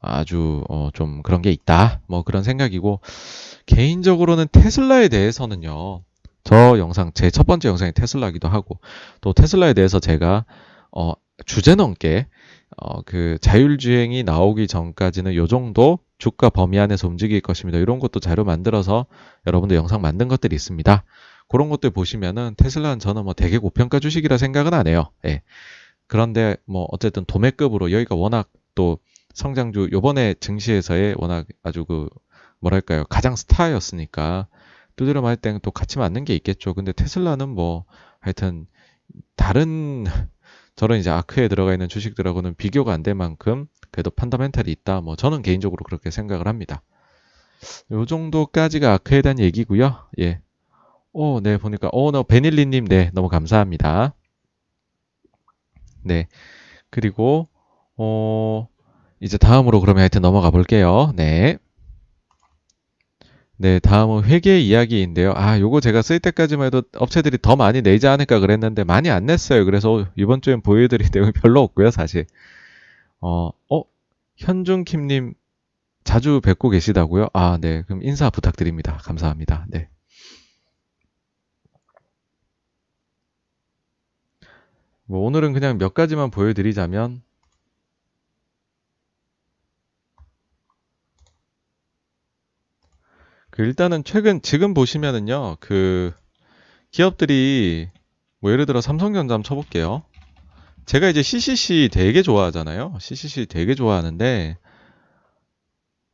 아주 0.00 0.64
어, 0.68 0.88
좀 0.94 1.22
그런 1.22 1.42
게 1.42 1.50
있다. 1.50 2.00
뭐 2.06 2.22
그런 2.22 2.42
생각이고 2.42 3.00
개인적으로는 3.66 4.46
테슬라에 4.52 5.08
대해서는요. 5.08 6.02
저 6.44 6.78
영상 6.78 7.12
제 7.12 7.30
첫 7.30 7.46
번째 7.46 7.68
영상이 7.68 7.92
테슬라기도 7.92 8.48
하고 8.48 8.78
또 9.20 9.32
테슬라에 9.32 9.74
대해서 9.74 10.00
제가 10.00 10.44
어, 10.92 11.12
주제 11.46 11.74
넘게 11.74 12.26
어, 12.76 13.02
그 13.02 13.36
자율주행이 13.40 14.22
나오기 14.22 14.66
전까지는 14.66 15.34
요 15.34 15.46
정도 15.46 15.98
주가 16.18 16.50
범위 16.50 16.78
안에서 16.78 17.08
움직일 17.08 17.40
것입니다. 17.40 17.78
이런 17.78 17.98
것도 17.98 18.20
자료 18.20 18.44
만들어서 18.44 19.06
여러분들 19.46 19.76
영상 19.76 20.00
만든 20.00 20.28
것들이 20.28 20.54
있습니다. 20.54 21.04
그런 21.48 21.68
것들 21.68 21.90
보시면은 21.90 22.54
테슬라는 22.56 23.00
저는 23.00 23.24
뭐 23.24 23.32
되게 23.34 23.58
고평가 23.58 23.98
주식이라 23.98 24.38
생각은 24.38 24.72
안 24.72 24.86
해요. 24.86 25.10
예. 25.26 25.42
그런데 26.06 26.56
뭐 26.64 26.86
어쨌든 26.90 27.24
도매급으로 27.24 27.92
여기가 27.92 28.14
워낙 28.14 28.48
또 28.74 28.98
성장주 29.40 29.88
요번에 29.92 30.34
증시에서의 30.34 31.14
워낙 31.18 31.46
아주 31.62 31.84
그 31.84 32.08
뭐랄까요 32.60 33.04
가장 33.04 33.36
스타였으니까 33.36 34.48
두드려 34.96 35.22
맞을 35.22 35.36
때는 35.38 35.60
또 35.62 35.70
같이 35.70 35.98
맞는 35.98 36.24
게 36.26 36.34
있겠죠. 36.36 36.74
근데 36.74 36.92
테슬라는 36.92 37.48
뭐 37.48 37.84
하여튼 38.20 38.66
다른 39.36 40.04
저런 40.76 40.98
이제 41.00 41.10
아크에 41.10 41.48
들어가 41.48 41.72
있는 41.72 41.88
주식들하고는 41.88 42.54
비교가 42.56 42.92
안 42.94 43.02
될 43.02 43.14
만큼 43.14 43.66
그래도 43.92 44.10
판다멘탈이 44.10 44.70
있다. 44.72 45.00
뭐 45.02 45.16
저는 45.16 45.42
개인적으로 45.42 45.84
그렇게 45.84 46.10
생각을 46.10 46.48
합니다. 46.48 46.82
요 47.90 48.06
정도까지가 48.06 48.92
아크에 48.94 49.20
대한 49.22 49.38
얘기고요. 49.38 50.08
예. 50.20 50.40
오, 51.12 51.40
네, 51.40 51.58
보니까, 51.58 51.90
오, 51.92 52.10
너, 52.12 52.22
베닐리 52.24 52.66
님, 52.66 52.86
네, 52.86 53.10
너무 53.14 53.28
감사합니다. 53.28 54.14
네. 56.02 56.28
그리고, 56.90 57.48
어, 57.96 58.68
이제 59.20 59.36
다음으로 59.36 59.80
그러면 59.80 60.00
하여튼 60.00 60.22
넘어가 60.22 60.50
볼게요. 60.50 61.12
네. 61.14 61.58
네, 63.58 63.78
다음은 63.78 64.24
회계 64.24 64.58
이야기인데요. 64.58 65.34
아, 65.36 65.60
요거 65.60 65.80
제가 65.80 66.00
쓸 66.00 66.18
때까지만 66.18 66.68
해도 66.68 66.82
업체들이 66.96 67.36
더 67.42 67.56
많이 67.56 67.82
내지 67.82 68.08
않을까 68.08 68.40
그랬는데 68.40 68.84
많이 68.84 69.10
안 69.10 69.26
냈어요. 69.26 69.66
그래서 69.66 70.06
이번 70.16 70.40
주엔 70.40 70.62
보여드릴 70.62 71.08
내용이 71.12 71.32
별로 71.32 71.60
없고요, 71.60 71.90
사실. 71.90 72.24
어, 73.20 73.50
어, 73.70 73.82
현중킴님 74.36 75.34
자주 76.04 76.40
뵙고 76.40 76.70
계시다고요? 76.70 77.28
아, 77.34 77.58
네. 77.60 77.82
그럼 77.82 78.02
인사 78.02 78.30
부탁드립니다. 78.30 78.96
감사합니다. 79.02 79.66
네. 79.68 79.90
뭐 85.04 85.26
오늘은 85.26 85.52
그냥 85.52 85.76
몇 85.76 85.92
가지만 85.92 86.30
보여드리자면 86.30 87.20
그 93.50 93.62
일단은 93.62 94.04
최근 94.04 94.40
지금 94.42 94.74
보시면은요 94.74 95.56
그 95.60 96.12
기업들이 96.90 97.88
뭐 98.40 98.52
예를 98.52 98.66
들어 98.66 98.80
삼성전자 98.80 99.34
한번 99.34 99.42
쳐볼게요. 99.44 100.02
제가 100.86 101.08
이제 101.08 101.22
CCC 101.22 101.90
되게 101.92 102.22
좋아하잖아요. 102.22 102.96
CCC 103.00 103.46
되게 103.46 103.74
좋아하는데 103.74 104.56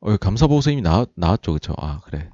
어, 0.00 0.16
감사 0.18 0.46
보고서 0.46 0.70
이미 0.70 0.82
나왔, 0.82 1.08
나왔죠, 1.14 1.52
그쵸? 1.54 1.74
아 1.78 2.00
그래. 2.04 2.28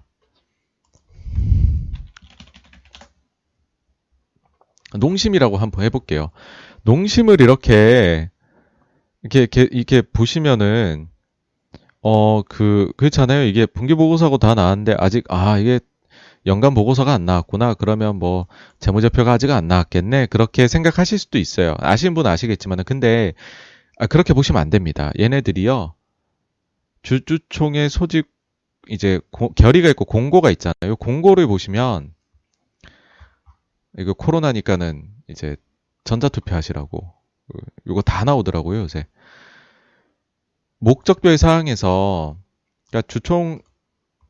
농심이라고 4.95 5.57
한번 5.57 5.85
해볼게요. 5.85 6.31
농심을 6.83 7.41
이렇게 7.41 8.31
이렇게, 9.23 9.69
이렇게 9.71 10.03
보시면은 10.03 11.09
어, 12.03 12.43
그, 12.43 12.93
그렇잖아요. 12.97 13.45
이게 13.45 13.65
분기 13.65 13.95
보고서하고 13.95 14.39
다 14.39 14.55
나왔는데, 14.55 14.97
아직, 14.99 15.25
아, 15.29 15.59
이게 15.59 15.79
연간 16.47 16.75
보고서가 16.75 17.13
안 17.13 17.25
나왔구나. 17.25 17.75
그러면 17.75 18.17
뭐, 18.19 18.47
재무제표가 18.81 19.33
아직 19.33 19.51
안 19.53 19.69
나왔겠네. 19.69 20.27
그렇게 20.27 20.67
생각하실 20.67 21.19
수도 21.19 21.39
있어요. 21.39 21.77
아시는 21.79 22.15
분은 22.15 22.31
아시겠지만은, 22.31 22.85
근데, 22.85 23.35
아, 23.99 24.07
그렇게 24.09 24.35
보시면 24.35 24.61
안 24.61 24.69
됩니다. 24.69 25.13
얘네들이요, 25.19 25.95
주주총회 27.03 27.89
소집, 27.89 28.27
이제, 28.89 29.21
고, 29.31 29.53
결의가 29.53 29.89
있고 29.91 30.05
공고가 30.05 30.51
있잖아요. 30.51 30.97
공고를 30.97 31.47
보시면, 31.47 32.13
이거 33.97 34.13
코로나니까는 34.13 35.09
이제 35.29 35.57
전자투표 36.03 36.55
하시라고. 36.57 37.13
이거 37.87 38.03
다 38.03 38.25
나오더라고요, 38.25 38.81
요새. 38.81 39.07
목적별 40.83 41.39
사항에서 41.39 42.37
그러니까 42.91 43.07
주총 43.09 43.61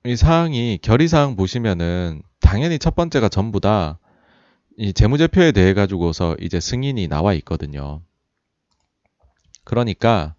이 0.04 0.16
사항이 0.16 0.78
결의 0.82 1.08
사항 1.08 1.36
보시면은 1.36 2.22
당연히 2.40 2.78
첫 2.78 2.94
번째가 2.94 3.28
전부 3.28 3.58
다 3.60 3.98
이 4.76 4.92
재무제표에 4.92 5.52
대해 5.52 5.74
가지고서 5.74 6.36
이제 6.40 6.58
승인이 6.58 7.08
나와 7.08 7.34
있거든요. 7.34 8.02
그러니까 9.64 10.34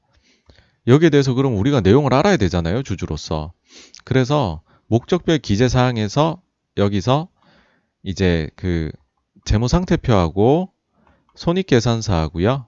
여기에 0.87 1.11
대해서 1.11 1.33
그럼 1.33 1.55
우리가 1.57 1.81
내용을 1.81 2.13
알아야 2.13 2.37
되잖아요, 2.37 2.83
주주로서. 2.83 3.53
그래서 4.03 4.61
목적별 4.87 5.37
기재 5.37 5.69
사항에서 5.69 6.41
여기서 6.77 7.29
이제 8.01 8.49
그 8.55 8.91
재무 9.45 9.67
상태표하고 9.67 10.71
손익 11.35 11.67
계산서하고요. 11.67 12.67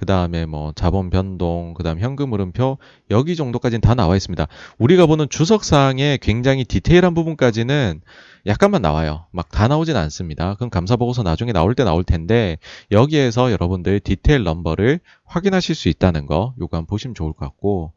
그 0.00 0.06
다음에 0.06 0.46
뭐 0.46 0.72
자본 0.74 1.10
변동, 1.10 1.74
그 1.74 1.82
다음 1.82 2.00
현금 2.00 2.32
흐름표 2.32 2.78
여기 3.10 3.36
정도까지는 3.36 3.82
다 3.82 3.94
나와 3.94 4.16
있습니다. 4.16 4.46
우리가 4.78 5.04
보는 5.04 5.28
주석 5.28 5.62
사항의 5.62 6.16
굉장히 6.18 6.64
디테일한 6.64 7.12
부분까지는 7.12 8.00
약간만 8.46 8.80
나와요. 8.80 9.26
막 9.30 9.50
다 9.50 9.68
나오진 9.68 9.96
않습니다. 9.96 10.54
그럼 10.54 10.70
감사 10.70 10.96
보고서 10.96 11.22
나중에 11.22 11.52
나올 11.52 11.74
때 11.74 11.84
나올 11.84 12.02
텐데 12.02 12.56
여기에서 12.90 13.52
여러분들 13.52 14.00
디테일 14.00 14.42
넘버를 14.42 15.00
확인하실 15.24 15.74
수 15.74 15.90
있다는 15.90 16.24
거 16.24 16.54
요거 16.58 16.78
한번 16.78 16.86
보시면 16.86 17.14
좋을 17.14 17.34
것 17.34 17.44
같고 17.44 17.92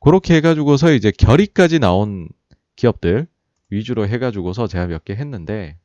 그렇게 0.00 0.36
해가지고서 0.36 0.92
이제 0.92 1.10
결의까지 1.10 1.80
나온 1.80 2.28
기업들 2.76 3.26
위주로 3.70 4.06
해가지고서 4.06 4.68
제가 4.68 4.86
몇 4.86 5.04
개 5.04 5.14
했는데 5.14 5.76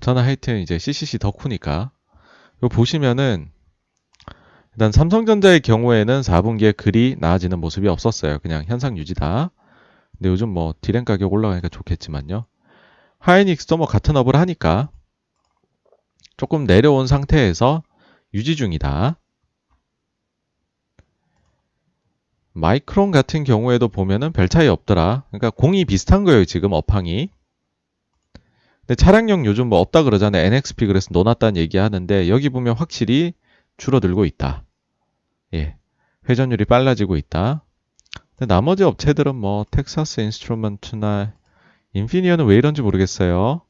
저는 0.00 0.22
하여튼 0.22 0.60
이제 0.60 0.78
CCC 0.78 1.18
덕후니까 1.18 1.90
이거 2.58 2.68
보시면은 2.68 3.50
일단 4.72 4.92
삼성전자의 4.92 5.60
경우에는 5.60 6.20
4분기에 6.20 6.76
그리 6.76 7.16
나아지는 7.18 7.58
모습이 7.58 7.88
없었어요. 7.88 8.38
그냥 8.38 8.64
현상 8.66 8.96
유지다. 8.96 9.50
근데 10.16 10.28
요즘 10.28 10.48
뭐 10.50 10.74
디램 10.80 11.04
가격 11.04 11.32
올라가니까 11.32 11.68
좋겠지만요. 11.68 12.46
하이닉스도 13.18 13.76
뭐 13.76 13.86
같은 13.86 14.16
업을 14.16 14.36
하니까 14.36 14.90
조금 16.36 16.64
내려온 16.64 17.06
상태에서 17.06 17.82
유지 18.34 18.54
중이다. 18.54 19.18
마이크론 22.52 23.10
같은 23.10 23.44
경우에도 23.44 23.88
보면은 23.88 24.32
별 24.32 24.48
차이 24.48 24.68
없더라. 24.68 25.24
그러니까 25.30 25.50
공히 25.50 25.84
비슷한 25.84 26.24
거예요, 26.24 26.44
지금 26.44 26.72
업황이. 26.72 27.30
근데 28.88 28.94
차량용 29.04 29.44
요즘 29.44 29.68
뭐 29.68 29.80
없다 29.80 30.02
그러잖아요. 30.02 30.42
NXP 30.46 30.86
그래서 30.86 31.08
놓았다는 31.12 31.58
얘기 31.58 31.76
하는데 31.76 32.30
여기 32.30 32.48
보면 32.48 32.74
확실히 32.74 33.34
줄어들고 33.76 34.24
있다. 34.24 34.64
예. 35.52 35.76
회전율이 36.26 36.64
빨라지고 36.64 37.18
있다. 37.18 37.66
근데 38.36 38.52
나머지 38.52 38.84
업체들은 38.84 39.36
뭐 39.36 39.66
텍사스 39.70 40.22
인스트루먼트나 40.22 41.34
인피니언은 41.92 42.46
왜 42.46 42.56
이런지 42.56 42.80
모르겠어요. 42.80 43.60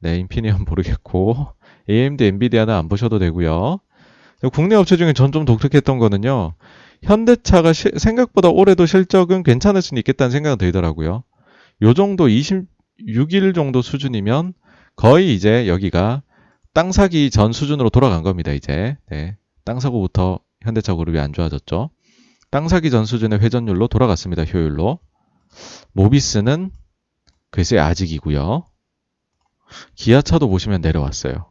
네, 0.00 0.18
인피니언 0.18 0.64
모르겠고 0.66 1.48
AMD, 1.90 2.24
엔비디아는 2.24 2.72
안 2.72 2.88
보셔도 2.88 3.18
되고요. 3.18 3.80
국내 4.54 4.76
업체 4.76 4.96
중에 4.96 5.12
전 5.12 5.30
좀 5.30 5.44
독특했던 5.44 5.98
거는요. 5.98 6.54
현대차가 7.02 7.74
시, 7.74 7.90
생각보다 7.98 8.48
올해도 8.48 8.86
실적은 8.86 9.42
괜찮을 9.42 9.82
수는 9.82 9.98
있겠다는 9.98 10.30
생각이 10.30 10.56
들더라고요. 10.56 11.22
요 11.82 11.94
정도 11.94 12.28
20, 12.28 12.64
6일 13.00 13.54
정도 13.54 13.82
수준이면 13.82 14.54
거의 14.96 15.34
이제 15.34 15.68
여기가 15.68 16.22
땅 16.74 16.92
사기 16.92 17.30
전 17.30 17.52
수준으로 17.52 17.90
돌아간 17.90 18.22
겁니다, 18.22 18.52
이제. 18.52 18.96
네. 19.10 19.36
땅 19.64 19.80
사고부터 19.80 20.40
현대차 20.62 20.94
그룹이 20.94 21.18
안 21.18 21.32
좋아졌죠. 21.32 21.90
땅 22.50 22.68
사기 22.68 22.90
전 22.90 23.04
수준의 23.04 23.40
회전율로 23.40 23.88
돌아갔습니다, 23.88 24.44
효율로. 24.44 24.98
모비스는 25.92 26.70
글쎄 27.50 27.78
아직이고요. 27.78 28.66
기아차도 29.94 30.48
보시면 30.48 30.80
내려왔어요. 30.80 31.50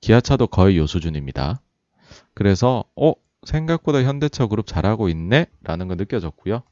기아차도 0.00 0.48
거의 0.48 0.78
요 0.78 0.86
수준입니다. 0.86 1.60
그래서 2.34 2.84
어 2.96 3.14
생각보다 3.46 4.02
현대차 4.02 4.46
그룹 4.46 4.66
잘하고 4.66 5.08
있네 5.08 5.46
라는 5.62 5.88
거 5.88 5.94
느껴졌고요. 5.94 6.62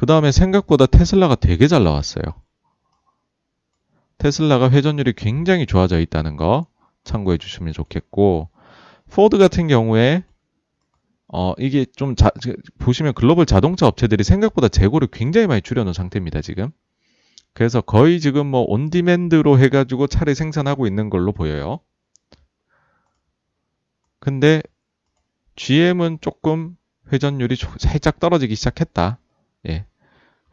그 0.00 0.06
다음에 0.06 0.32
생각보다 0.32 0.86
테슬라가 0.86 1.34
되게 1.34 1.68
잘 1.68 1.84
나왔어요. 1.84 2.22
테슬라가 4.16 4.70
회전율이 4.70 5.12
굉장히 5.12 5.66
좋아져 5.66 6.00
있다는 6.00 6.38
거 6.38 6.66
참고해 7.04 7.36
주시면 7.36 7.74
좋겠고, 7.74 8.48
포드 9.10 9.36
같은 9.36 9.68
경우에 9.68 10.24
어, 11.28 11.52
이게 11.58 11.84
좀 11.84 12.16
자, 12.16 12.30
보시면 12.78 13.12
글로벌 13.12 13.44
자동차 13.44 13.86
업체들이 13.86 14.24
생각보다 14.24 14.68
재고를 14.68 15.08
굉장히 15.12 15.46
많이 15.46 15.60
줄여놓은 15.60 15.92
상태입니다, 15.92 16.40
지금. 16.40 16.70
그래서 17.52 17.82
거의 17.82 18.20
지금 18.20 18.46
뭐 18.46 18.64
on-demand로 18.66 19.58
해가지고 19.58 20.06
차를 20.06 20.34
생산하고 20.34 20.86
있는 20.86 21.10
걸로 21.10 21.32
보여요. 21.32 21.78
근데 24.18 24.62
GM은 25.56 26.20
조금 26.22 26.78
회전율이 27.12 27.56
살짝 27.76 28.18
떨어지기 28.18 28.54
시작했다. 28.54 29.18
예. 29.68 29.89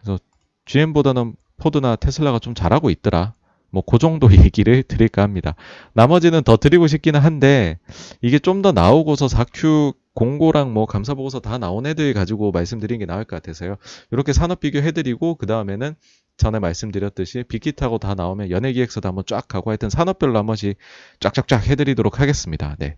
그래서 0.08 0.20
GM보다는 0.66 1.36
포드나 1.58 1.98
테슬라가 1.98 2.40
좀 2.40 2.54
잘하고 2.56 2.90
있더라. 2.90 3.34
뭐, 3.70 3.84
그 3.86 3.98
정도 3.98 4.30
얘기를 4.32 4.82
드릴까 4.84 5.22
합니다. 5.22 5.56
나머지는 5.94 6.44
더 6.44 6.56
드리고 6.56 6.88
싶기는 6.88 7.20
한데, 7.20 7.78
이게 8.22 8.40
좀 8.40 8.62
더 8.62 8.72
나오고서 8.72 9.28
4Q 9.28 9.94
공고랑 10.14 10.74
뭐 10.74 10.86
감사보고서 10.86 11.42
다 11.42 11.58
나온 11.58 11.86
애들 11.86 12.14
가지고 12.14 12.52
말씀드리는 12.52 13.00
게 13.00 13.06
나을 13.06 13.26
것 13.26 13.36
같아서요. 13.36 13.76
이렇게 14.12 14.32
산업 14.32 14.62
비교해드리고, 14.62 15.36
그 15.36 15.46
다음에는 15.46 15.96
전에 16.38 16.60
말씀드렸듯이 16.60 17.44
빅히트하고 17.44 17.98
다 17.98 18.16
나오면 18.16 18.50
연예기획서도 18.50 19.10
한번 19.10 19.26
쫙 19.28 19.48
가고 19.48 19.72
하여튼 19.72 19.90
한 19.94 20.46
번씩 20.46 20.78
쫙쫙쫙 21.20 21.68
해드리도록 21.68 22.20
하겠습니다. 22.22 22.76
네. 22.80 22.98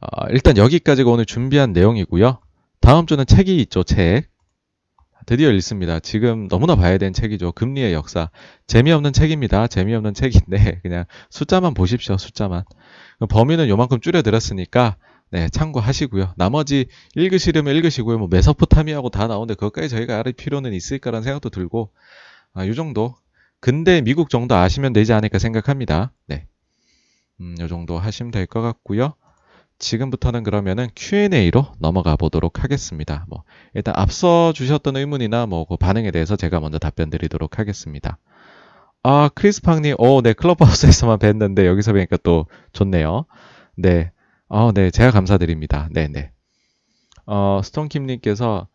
어, 0.00 0.26
일단 0.30 0.58
여기까지가 0.58 1.10
오늘 1.10 1.24
준비한 1.24 1.72
내용이고요. 1.72 2.38
다음 2.80 3.06
주는 3.06 3.24
책이 3.24 3.56
있죠, 3.62 3.82
책. 3.84 4.33
드디어 5.26 5.50
읽습니다. 5.52 6.00
지금 6.00 6.48
너무나 6.48 6.76
봐야 6.76 6.98
되는 6.98 7.12
책이죠. 7.12 7.52
금리의 7.52 7.92
역사. 7.92 8.30
재미없는 8.66 9.12
책입니다. 9.12 9.66
재미없는 9.66 10.14
책인데 10.14 10.80
그냥 10.82 11.04
숫자만 11.30 11.74
보십시오. 11.74 12.16
숫자만. 12.16 12.64
범위는 13.28 13.68
요만큼 13.68 14.00
줄여드렸으니까 14.00 14.96
네, 15.30 15.48
참고하시고요. 15.48 16.34
나머지 16.36 16.86
읽으시려면 17.16 17.74
읽으시고요. 17.76 18.18
뭐 18.18 18.28
메소포타미아하고 18.30 19.08
다 19.10 19.26
나오는데 19.26 19.54
그것까지 19.54 19.88
저희가 19.88 20.18
알을 20.18 20.32
필요는 20.32 20.72
있을까라는 20.72 21.22
생각도 21.24 21.50
들고 21.50 21.90
아, 22.52 22.66
요 22.66 22.74
정도. 22.74 23.16
근데 23.60 24.00
미국 24.02 24.28
정도 24.30 24.54
아시면 24.54 24.92
되지 24.92 25.12
않을까 25.12 25.38
생각합니다. 25.38 26.12
네. 26.26 26.46
음, 27.40 27.56
요 27.60 27.66
정도 27.68 27.98
하시면 27.98 28.30
될 28.30 28.46
것 28.46 28.60
같고요. 28.60 29.14
지금부터는 29.78 30.42
그러면은 30.44 30.88
Q&A로 30.96 31.66
넘어가 31.78 32.16
보도록 32.16 32.62
하겠습니다. 32.62 33.26
뭐 33.28 33.44
일단 33.74 33.94
앞서 33.96 34.52
주셨던 34.52 34.96
의문이나 34.96 35.46
뭐 35.46 35.64
그 35.66 35.76
반응에 35.76 36.10
대해서 36.10 36.36
제가 36.36 36.60
먼저 36.60 36.78
답변 36.78 37.10
드리도록 37.10 37.58
하겠습니다. 37.58 38.18
아, 39.02 39.28
크리스팡님, 39.34 39.96
오, 39.98 40.22
네, 40.22 40.32
클럽하우스에서만 40.32 41.18
뵀는데 41.18 41.66
여기서 41.66 41.92
뵈니까 41.92 42.16
또 42.22 42.46
좋네요. 42.72 43.26
네, 43.76 44.12
어, 44.48 44.72
네, 44.72 44.90
제가 44.90 45.10
감사드립니다. 45.10 45.88
네, 45.92 46.08
네. 46.08 46.32
어, 47.26 47.60
스톤킴님께서 47.62 48.68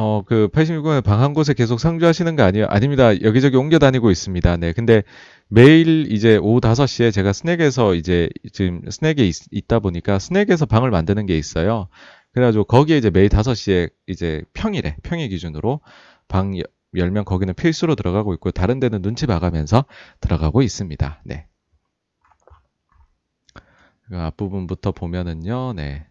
어, 0.00 0.22
그 0.24 0.46
86년에 0.52 1.02
방한 1.02 1.34
곳에 1.34 1.54
계속 1.54 1.80
상주하시는 1.80 2.36
거 2.36 2.44
아니에요? 2.44 2.66
아닙니다. 2.68 3.20
여기저기 3.20 3.56
옮겨 3.56 3.80
다니고 3.80 4.12
있습니다. 4.12 4.56
네. 4.58 4.72
근데 4.72 5.02
매일 5.48 6.12
이제 6.12 6.36
오후 6.36 6.60
5시에 6.60 7.12
제가 7.12 7.32
스낵에서 7.32 7.96
이제 7.96 8.28
지금 8.52 8.80
스낵에 8.88 9.26
있, 9.26 9.66
다 9.66 9.80
보니까 9.80 10.20
스낵에서 10.20 10.66
방을 10.66 10.92
만드는 10.92 11.26
게 11.26 11.36
있어요. 11.36 11.88
그래가지고 12.32 12.62
거기에 12.66 12.96
이제 12.96 13.10
매일 13.10 13.28
5시에 13.28 13.90
이제 14.06 14.44
평일에, 14.52 14.94
평일 15.02 15.30
기준으로 15.30 15.80
방 16.28 16.54
열면 16.94 17.24
거기는 17.24 17.52
필수로 17.52 17.96
들어가고 17.96 18.34
있고 18.34 18.52
다른 18.52 18.78
데는 18.78 19.02
눈치 19.02 19.26
봐가면서 19.26 19.84
들어가고 20.20 20.62
있습니다. 20.62 21.22
네. 21.24 21.48
그 24.08 24.16
앞부분부터 24.16 24.92
보면은요, 24.92 25.72
네. 25.72 26.06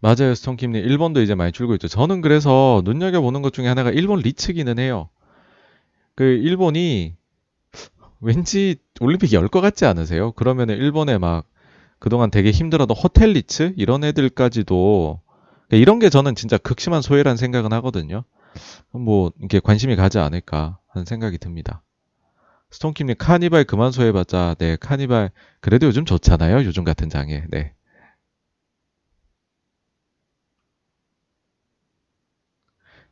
맞아요, 0.00 0.34
스톤킴님. 0.34 0.84
일본도 0.84 1.22
이제 1.22 1.34
많이 1.34 1.52
줄고 1.52 1.74
있죠. 1.74 1.88
저는 1.88 2.20
그래서 2.20 2.82
눈여겨보는 2.84 3.42
것 3.42 3.52
중에 3.52 3.66
하나가 3.66 3.90
일본 3.90 4.20
리츠기는 4.20 4.78
해요. 4.78 5.08
그, 6.14 6.24
일본이 6.24 7.14
왠지 8.20 8.76
올림픽 9.00 9.32
열것 9.32 9.62
같지 9.62 9.84
않으세요? 9.84 10.32
그러면 10.32 10.70
일본에 10.70 11.18
막 11.18 11.46
그동안 11.98 12.30
되게 12.30 12.50
힘들어도 12.50 12.94
호텔 12.94 13.32
리츠? 13.32 13.74
이런 13.76 14.04
애들까지도 14.04 15.20
그러니까 15.68 15.82
이런 15.82 15.98
게 15.98 16.08
저는 16.10 16.34
진짜 16.34 16.58
극심한 16.58 17.02
소외란 17.02 17.36
생각은 17.36 17.72
하거든요. 17.74 18.24
뭐, 18.90 19.32
이렇게 19.38 19.60
관심이 19.60 19.96
가지 19.96 20.18
않을까 20.18 20.78
하는 20.88 21.04
생각이 21.04 21.38
듭니다. 21.38 21.82
스톤킴님 22.70 23.16
카니발 23.18 23.64
그만 23.64 23.92
소해봤자 23.92 24.56
네 24.58 24.76
카니발 24.76 25.30
그래도 25.60 25.86
요즘 25.86 26.04
좋잖아요 26.04 26.64
요즘 26.64 26.84
같은 26.84 27.08
장에 27.08 27.44
네. 27.48 27.75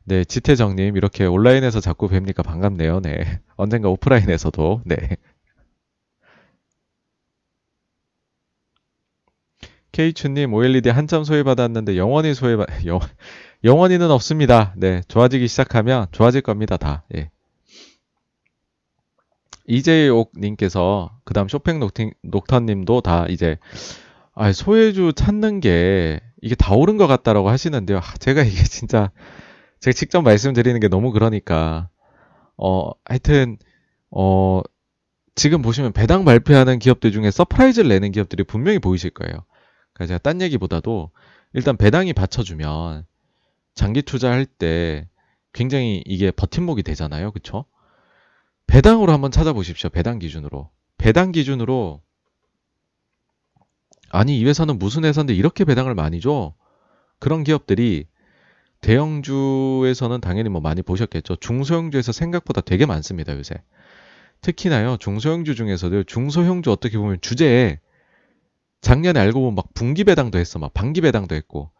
네 0.04 0.24
지태정님 0.24 0.96
이렇게 0.96 1.24
온라인에서 1.24 1.80
자꾸 1.80 2.08
뵙니까 2.08 2.42
반갑네요 2.42 3.00
네 3.00 3.40
언젠가 3.56 3.88
오프라인에서도 3.88 4.82
네 4.84 5.16
케이추님 9.94 10.52
OLED 10.52 10.90
한참 10.90 11.22
소외받았는데 11.22 11.96
영원히 11.96 12.34
소외받 12.34 12.66
영 12.86 12.98
영원히는 13.62 14.10
없습니다. 14.10 14.74
네 14.76 15.02
좋아지기 15.06 15.46
시작하면 15.46 16.06
좋아질 16.10 16.42
겁니다 16.42 16.76
다. 16.76 17.04
예. 17.14 17.30
이재옥님께서 19.66 21.18
그다음 21.24 21.48
쇼팽 21.48 21.80
녹턴님도 22.22 23.00
다 23.00 23.24
이제 23.30 23.56
아, 24.34 24.52
소외주 24.52 25.12
찾는 25.14 25.60
게 25.60 26.20
이게 26.42 26.56
다 26.56 26.74
옳은 26.74 26.96
것 26.96 27.06
같다라고 27.06 27.48
하시는데요. 27.48 27.98
아, 27.98 28.16
제가 28.18 28.42
이게 28.42 28.64
진짜 28.64 29.12
제가 29.84 29.92
직접 29.92 30.22
말씀드리는 30.22 30.80
게 30.80 30.88
너무 30.88 31.12
그러니까 31.12 31.90
어 32.56 32.90
하여튼 33.04 33.58
어 34.10 34.62
지금 35.34 35.60
보시면 35.60 35.92
배당 35.92 36.24
발표하는 36.24 36.78
기업들 36.78 37.12
중에 37.12 37.30
surprise를 37.30 37.90
내는 37.90 38.10
기업들이 38.10 38.44
분명히 38.44 38.78
보이실 38.78 39.10
거예요. 39.10 39.44
그러니까 39.92 40.06
제가 40.06 40.18
딴 40.18 40.40
얘기보다도 40.40 41.10
일단 41.52 41.76
배당이 41.76 42.14
받쳐주면 42.14 43.04
장기 43.74 44.00
투자할 44.00 44.46
때 44.46 45.06
굉장히 45.52 46.02
이게 46.06 46.30
버팀목이 46.30 46.82
되잖아요. 46.82 47.30
그쵸? 47.32 47.66
배당으로 48.66 49.12
한번 49.12 49.30
찾아보십시오. 49.30 49.90
배당 49.90 50.18
기준으로. 50.18 50.70
배당 50.96 51.30
기준으로 51.30 52.00
아니 54.08 54.38
이 54.38 54.46
회사는 54.46 54.78
무슨 54.78 55.04
회사인데 55.04 55.34
이렇게 55.34 55.66
배당을 55.66 55.94
많이 55.94 56.22
줘? 56.22 56.54
그런 57.18 57.44
기업들이 57.44 58.06
대형주에서는 58.84 60.20
당연히 60.20 60.50
뭐 60.50 60.60
많이 60.60 60.82
보셨겠죠. 60.82 61.36
중소형주에서 61.36 62.12
생각보다 62.12 62.60
되게 62.60 62.84
많습니다, 62.84 63.34
요새. 63.34 63.54
특히나요, 64.42 64.98
중소형주 64.98 65.54
중에서도 65.54 66.02
중소형주 66.02 66.70
어떻게 66.70 66.98
보면 66.98 67.16
주제에 67.22 67.80
작년에 68.82 69.18
알고 69.18 69.40
보면 69.40 69.54
막 69.54 69.72
분기 69.72 70.04
배당도 70.04 70.38
했어. 70.38 70.58
막 70.58 70.74
반기 70.74 71.00
배당도 71.00 71.34
했고. 71.34 71.70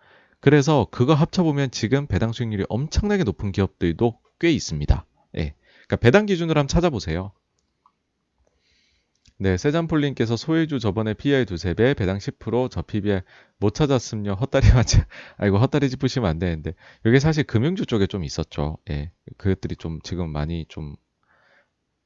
그래서 0.41 0.87
그거 0.91 1.13
합쳐보면 1.13 1.73
지금 1.73 2.07
배당 2.07 2.33
수익률이 2.33 2.65
엄청나게 2.71 3.25
높은 3.25 3.53
기업들도 3.53 4.19
꽤 4.41 4.51
있습니다. 4.51 5.05
예. 5.37 5.55
그러니까 5.87 5.97
배당 5.97 6.25
기준으로 6.25 6.59
한번 6.59 6.69
찾아보세요. 6.69 7.33
네, 9.37 9.57
세잔폴님께서 9.57 10.37
소외주 10.37 10.79
저번에 10.79 11.13
PI 11.13 11.45
두세 11.45 11.75
배, 11.75 11.95
배당 11.95 12.19
10%, 12.19 12.71
저 12.71 12.83
PBR 12.83 13.23
못 13.59 13.75
찾았음요. 13.75 14.35
헛다리 14.35 14.73
맞지? 14.73 14.99
아이고, 15.39 15.59
헛다리 15.59 15.91
짚으시면 15.91 16.31
안 16.31 16.39
되는데. 16.39 16.75
이게 17.05 17.19
사실 17.19 17.43
금융주 17.43 17.85
쪽에 17.87 18.07
좀 18.07 18.23
있었죠. 18.23 18.79
예. 18.91 19.11
그것들이 19.37 19.75
좀 19.75 19.99
지금 20.05 20.31
많이 20.31 20.67
좀, 20.69 20.95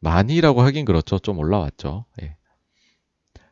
많이라고 0.01 0.63
하긴 0.63 0.87
그렇죠. 0.87 1.19
좀 1.19 1.39
올라왔죠. 1.39 2.07
예. 2.23 2.38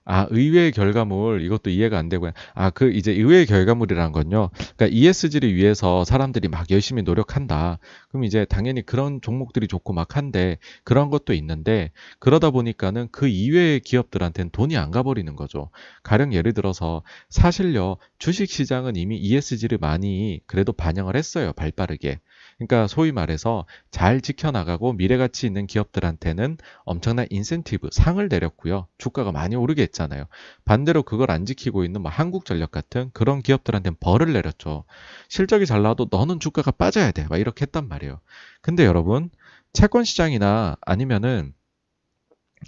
아, 0.09 0.27
의외의 0.31 0.71
결과물, 0.71 1.43
이것도 1.43 1.69
이해가 1.69 1.99
안 1.99 2.09
되고요. 2.09 2.31
아, 2.55 2.71
그, 2.71 2.93
이제 2.93 3.11
의외의 3.11 3.45
결과물이란 3.45 4.13
건요. 4.13 4.51
그러니까 4.77 4.87
ESG를 4.87 5.53
위해서 5.53 6.05
사람들이 6.05 6.47
막 6.49 6.71
열심히 6.71 7.03
노력한다. 7.03 7.81
그럼 8.09 8.23
이제 8.23 8.45
당연히 8.45 8.83
그런 8.83 9.21
종목들이 9.21 9.67
좋고 9.67 9.93
막 9.93 10.17
한데, 10.17 10.59
그런 10.85 11.11
것도 11.11 11.33
있는데, 11.35 11.91
그러다 12.21 12.51
보니까는 12.51 13.09
그 13.11 13.27
이외의 13.27 13.81
기업들한테는 13.81 14.51
돈이 14.51 14.77
안 14.77 14.93
가버리는 14.93 15.35
거죠. 15.35 15.71
가령 16.05 16.33
예를 16.35 16.55
들어서, 16.55 17.03
사실요, 17.29 17.97
주식 18.21 18.49
시장은 18.49 18.95
이미 18.95 19.17
ESG를 19.19 19.79
많이 19.79 20.41
그래도 20.47 20.73
반영을 20.73 21.17
했어요. 21.17 21.53
발 21.53 21.73
빠르게. 21.73 22.21
그러니까 22.59 22.87
소위 22.87 23.13
말해서 23.13 23.67
잘 23.91 24.23
지켜나가고 24.23 24.95
미래 24.95 25.19
가치 25.19 25.47
있는 25.47 25.67
기업들한테는 25.67 26.57
엄청난 26.85 27.27
인센티브, 27.29 27.91
상을 27.93 28.27
내렸고요. 28.27 28.87
주가가 28.97 29.31
많이 29.31 29.57
오르게 29.57 29.83
했잖아요. 29.83 30.25
반대로 30.65 31.03
그걸 31.03 31.31
안 31.31 31.45
지키고 31.45 31.85
있는 31.85 32.01
뭐 32.01 32.11
한국전력 32.11 32.71
같은 32.71 33.11
그런 33.13 33.43
기업들한테는 33.43 33.97
벌을 34.01 34.33
내렸죠. 34.33 34.85
실적이 35.29 35.67
잘 35.67 35.83
나와도 35.83 36.09
너는 36.11 36.41
주가가 36.41 36.71
빠져야 36.71 37.11
돼. 37.13 37.27
막 37.29 37.39
이렇게 37.39 37.63
했단 37.63 37.89
말이에요. 37.89 38.21
근데 38.63 38.87
여러분, 38.87 39.31
채권 39.75 40.05
시장이나 40.05 40.77
아니면은 40.81 41.53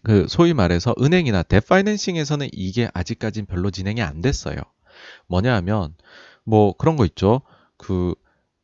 그 0.03 0.27
소위 0.29 0.53
말해서 0.53 0.95
은행이나 1.01 1.43
데파이낸싱에서는 1.45 2.49
이게 2.53 2.91
아직까진 2.93 3.47
별로 3.47 3.71
진행이 3.71 4.03
안 4.03 4.21
됐어요. 4.21 4.59
뭐냐 5.29 5.55
하면 5.57 5.95
뭐 6.45 6.77
그런 6.77 6.97
거 6.97 7.07
있죠. 7.07 7.41
그 7.79 8.15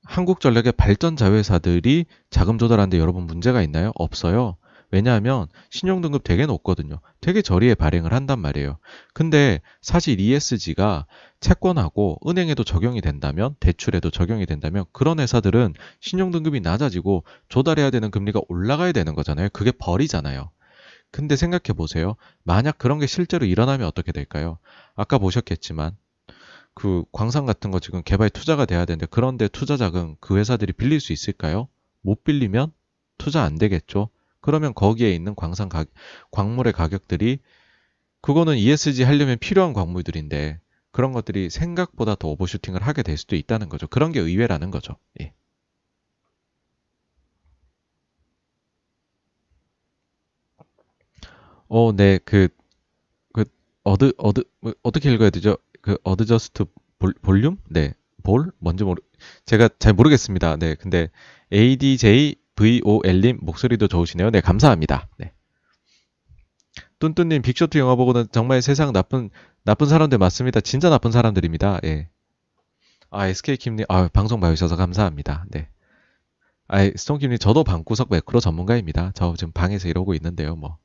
한국전력의 0.04 0.72
발전 0.72 1.16
자회사들이 1.16 2.06
자금 2.30 2.58
조달하는데 2.58 2.98
여러분 2.98 3.24
문제가 3.26 3.62
있나요? 3.62 3.92
없어요. 3.94 4.56
왜냐하면 4.90 5.48
신용등급 5.70 6.22
되게 6.22 6.46
높거든요. 6.46 7.00
되게 7.20 7.42
저리에 7.42 7.74
발행을 7.74 8.12
한단 8.12 8.38
말이에요. 8.38 8.78
근데 9.12 9.60
사실 9.80 10.20
ESG가 10.20 11.06
채권하고 11.40 12.18
은행에도 12.28 12.62
적용이 12.62 13.00
된다면, 13.00 13.56
대출에도 13.58 14.10
적용이 14.10 14.46
된다면, 14.46 14.84
그런 14.92 15.18
회사들은 15.18 15.74
신용등급이 16.00 16.60
낮아지고 16.60 17.24
조달해야 17.48 17.90
되는 17.90 18.12
금리가 18.12 18.42
올라가야 18.48 18.92
되는 18.92 19.16
거잖아요. 19.16 19.48
그게 19.52 19.72
벌이잖아요. 19.72 20.50
근데 21.10 21.34
생각해 21.34 21.76
보세요. 21.76 22.14
만약 22.44 22.78
그런 22.78 23.00
게 23.00 23.06
실제로 23.06 23.46
일어나면 23.46 23.88
어떻게 23.88 24.12
될까요? 24.12 24.58
아까 24.94 25.18
보셨겠지만, 25.18 25.96
그 26.74 27.04
광산 27.12 27.46
같은 27.46 27.70
거 27.70 27.80
지금 27.80 28.02
개발 28.02 28.30
투자가 28.30 28.66
돼야 28.66 28.84
되는데 28.84 29.06
그런데 29.10 29.48
투자 29.48 29.76
자금 29.76 30.16
그 30.20 30.36
회사들이 30.36 30.72
빌릴 30.72 31.00
수 31.00 31.12
있을까요? 31.12 31.68
못 32.00 32.24
빌리면 32.24 32.72
투자 33.18 33.42
안 33.42 33.56
되겠죠. 33.58 34.08
그러면 34.40 34.74
거기에 34.74 35.14
있는 35.14 35.34
광산 35.34 35.68
가, 35.68 35.84
광물의 36.30 36.72
가격들이 36.72 37.38
그거는 38.20 38.56
ESG 38.56 39.04
하려면 39.04 39.38
필요한 39.38 39.72
광물들인데 39.72 40.60
그런 40.90 41.12
것들이 41.12 41.50
생각보다 41.50 42.14
더 42.14 42.28
오버슈팅을 42.28 42.82
하게 42.82 43.02
될 43.02 43.16
수도 43.16 43.36
있다는 43.36 43.68
거죠. 43.68 43.86
그런 43.86 44.12
게 44.12 44.20
의외라는 44.20 44.70
거죠. 44.70 44.96
예. 45.20 45.32
어, 51.68 51.92
네, 51.92 52.18
그, 52.24 52.48
그, 53.32 53.44
어드, 53.82 54.12
어드, 54.18 54.44
뭐, 54.60 54.74
어떻게 54.82 55.12
읽어야 55.12 55.30
되죠? 55.30 55.56
그 55.84 55.98
adjust 56.02 56.64
볼, 56.98 57.12
볼륨? 57.20 57.58
네. 57.68 57.92
볼? 58.22 58.50
뭔지 58.58 58.84
모르, 58.84 59.02
제가 59.44 59.68
잘 59.78 59.92
모르겠습니다. 59.92 60.56
네. 60.56 60.76
근데 60.76 61.10
ADJVOL님 61.52 63.40
목소리도 63.42 63.88
좋으시네요. 63.88 64.30
네. 64.30 64.40
감사합니다. 64.40 65.10
네. 65.18 65.34
뚠뚠 66.98 67.26
님 67.26 67.42
빅쇼트 67.42 67.76
영화 67.76 67.96
보고는 67.96 68.28
정말 68.32 68.62
세상 68.62 68.94
나쁜, 68.94 69.28
나쁜 69.62 69.86
사람들 69.86 70.16
맞습니다. 70.16 70.62
진짜 70.62 70.88
나쁜 70.88 71.12
사람들입니다. 71.12 71.80
예. 71.84 72.08
아, 73.10 73.26
SK킴님, 73.26 73.84
아, 73.90 74.08
방송 74.08 74.40
봐주셔서 74.40 74.76
감사합니다. 74.76 75.44
네. 75.50 75.68
아, 76.66 76.82
스톤킴님, 76.96 77.36
저도 77.36 77.62
방구석 77.62 78.08
매크로 78.10 78.40
전문가입니다. 78.40 79.12
저 79.14 79.34
지금 79.36 79.52
방에서 79.52 79.88
이러고 79.88 80.14
있는데요, 80.14 80.56
뭐. 80.56 80.78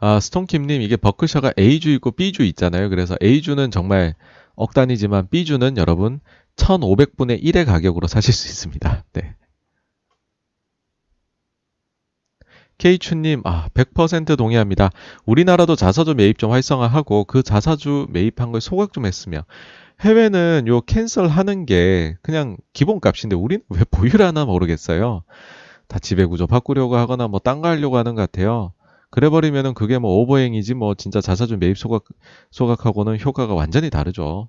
아, 0.00 0.18
스톤킴님, 0.20 0.82
이게 0.82 0.96
버크셔가 0.96 1.52
A주 1.58 1.90
있고 1.90 2.10
B주 2.12 2.42
있잖아요. 2.44 2.88
그래서 2.90 3.16
A주는 3.22 3.70
정말 3.70 4.14
억 4.56 4.74
단위지만 4.74 5.28
B주는 5.30 5.76
여러분 5.76 6.20
1500분의 6.56 7.42
1의 7.42 7.66
가격으로 7.66 8.06
사실 8.06 8.32
수 8.34 8.48
있습니다. 8.48 9.04
네. 9.14 9.34
K추님, 12.78 13.42
아, 13.44 13.68
100% 13.74 14.38
동의합니다. 14.38 14.90
우리나라도 15.26 15.76
자사주 15.76 16.14
매입 16.14 16.38
좀 16.38 16.50
활성화하고 16.52 17.24
그 17.24 17.42
자사주 17.42 18.06
매입한 18.10 18.52
걸 18.52 18.60
소각 18.62 18.92
좀 18.94 19.04
했으며 19.04 19.44
해외는 20.00 20.64
요 20.66 20.80
캔슬 20.80 21.28
하는 21.28 21.66
게 21.66 22.16
그냥 22.22 22.56
기본 22.72 23.00
값인데 23.00 23.36
우리는 23.36 23.62
왜 23.68 23.80
보유를 23.90 24.24
하나 24.24 24.46
모르겠어요. 24.46 25.24
다 25.88 25.98
지배 25.98 26.24
구조 26.24 26.46
바꾸려고 26.46 26.96
하거나 26.96 27.28
뭐 27.28 27.40
딴 27.40 27.60
거 27.60 27.68
하려고 27.68 27.98
하는 27.98 28.14
것 28.14 28.22
같아요. 28.22 28.72
그래버리면은 29.10 29.74
그게 29.74 29.98
뭐 29.98 30.12
오버행이지 30.20 30.74
뭐 30.74 30.94
진짜 30.94 31.20
자사주 31.20 31.56
매입 31.58 31.76
소각, 31.76 32.04
소각하고는 32.50 33.20
효과가 33.20 33.54
완전히 33.54 33.90
다르죠. 33.90 34.48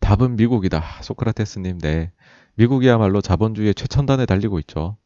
답은 0.00 0.36
미국이다. 0.36 1.02
소크라테스님, 1.02 1.78
네. 1.78 2.12
미국이야말로 2.54 3.20
자본주의의 3.20 3.74
최첨단에 3.74 4.24
달리고 4.24 4.58
있죠. 4.60 4.96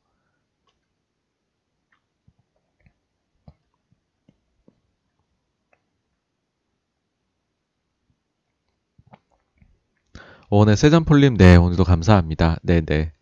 오, 10.50 10.64
네, 10.64 10.76
세잔폴님, 10.76 11.36
네, 11.36 11.56
오늘도 11.56 11.84
감사합니다. 11.84 12.58
네네. 12.62 13.12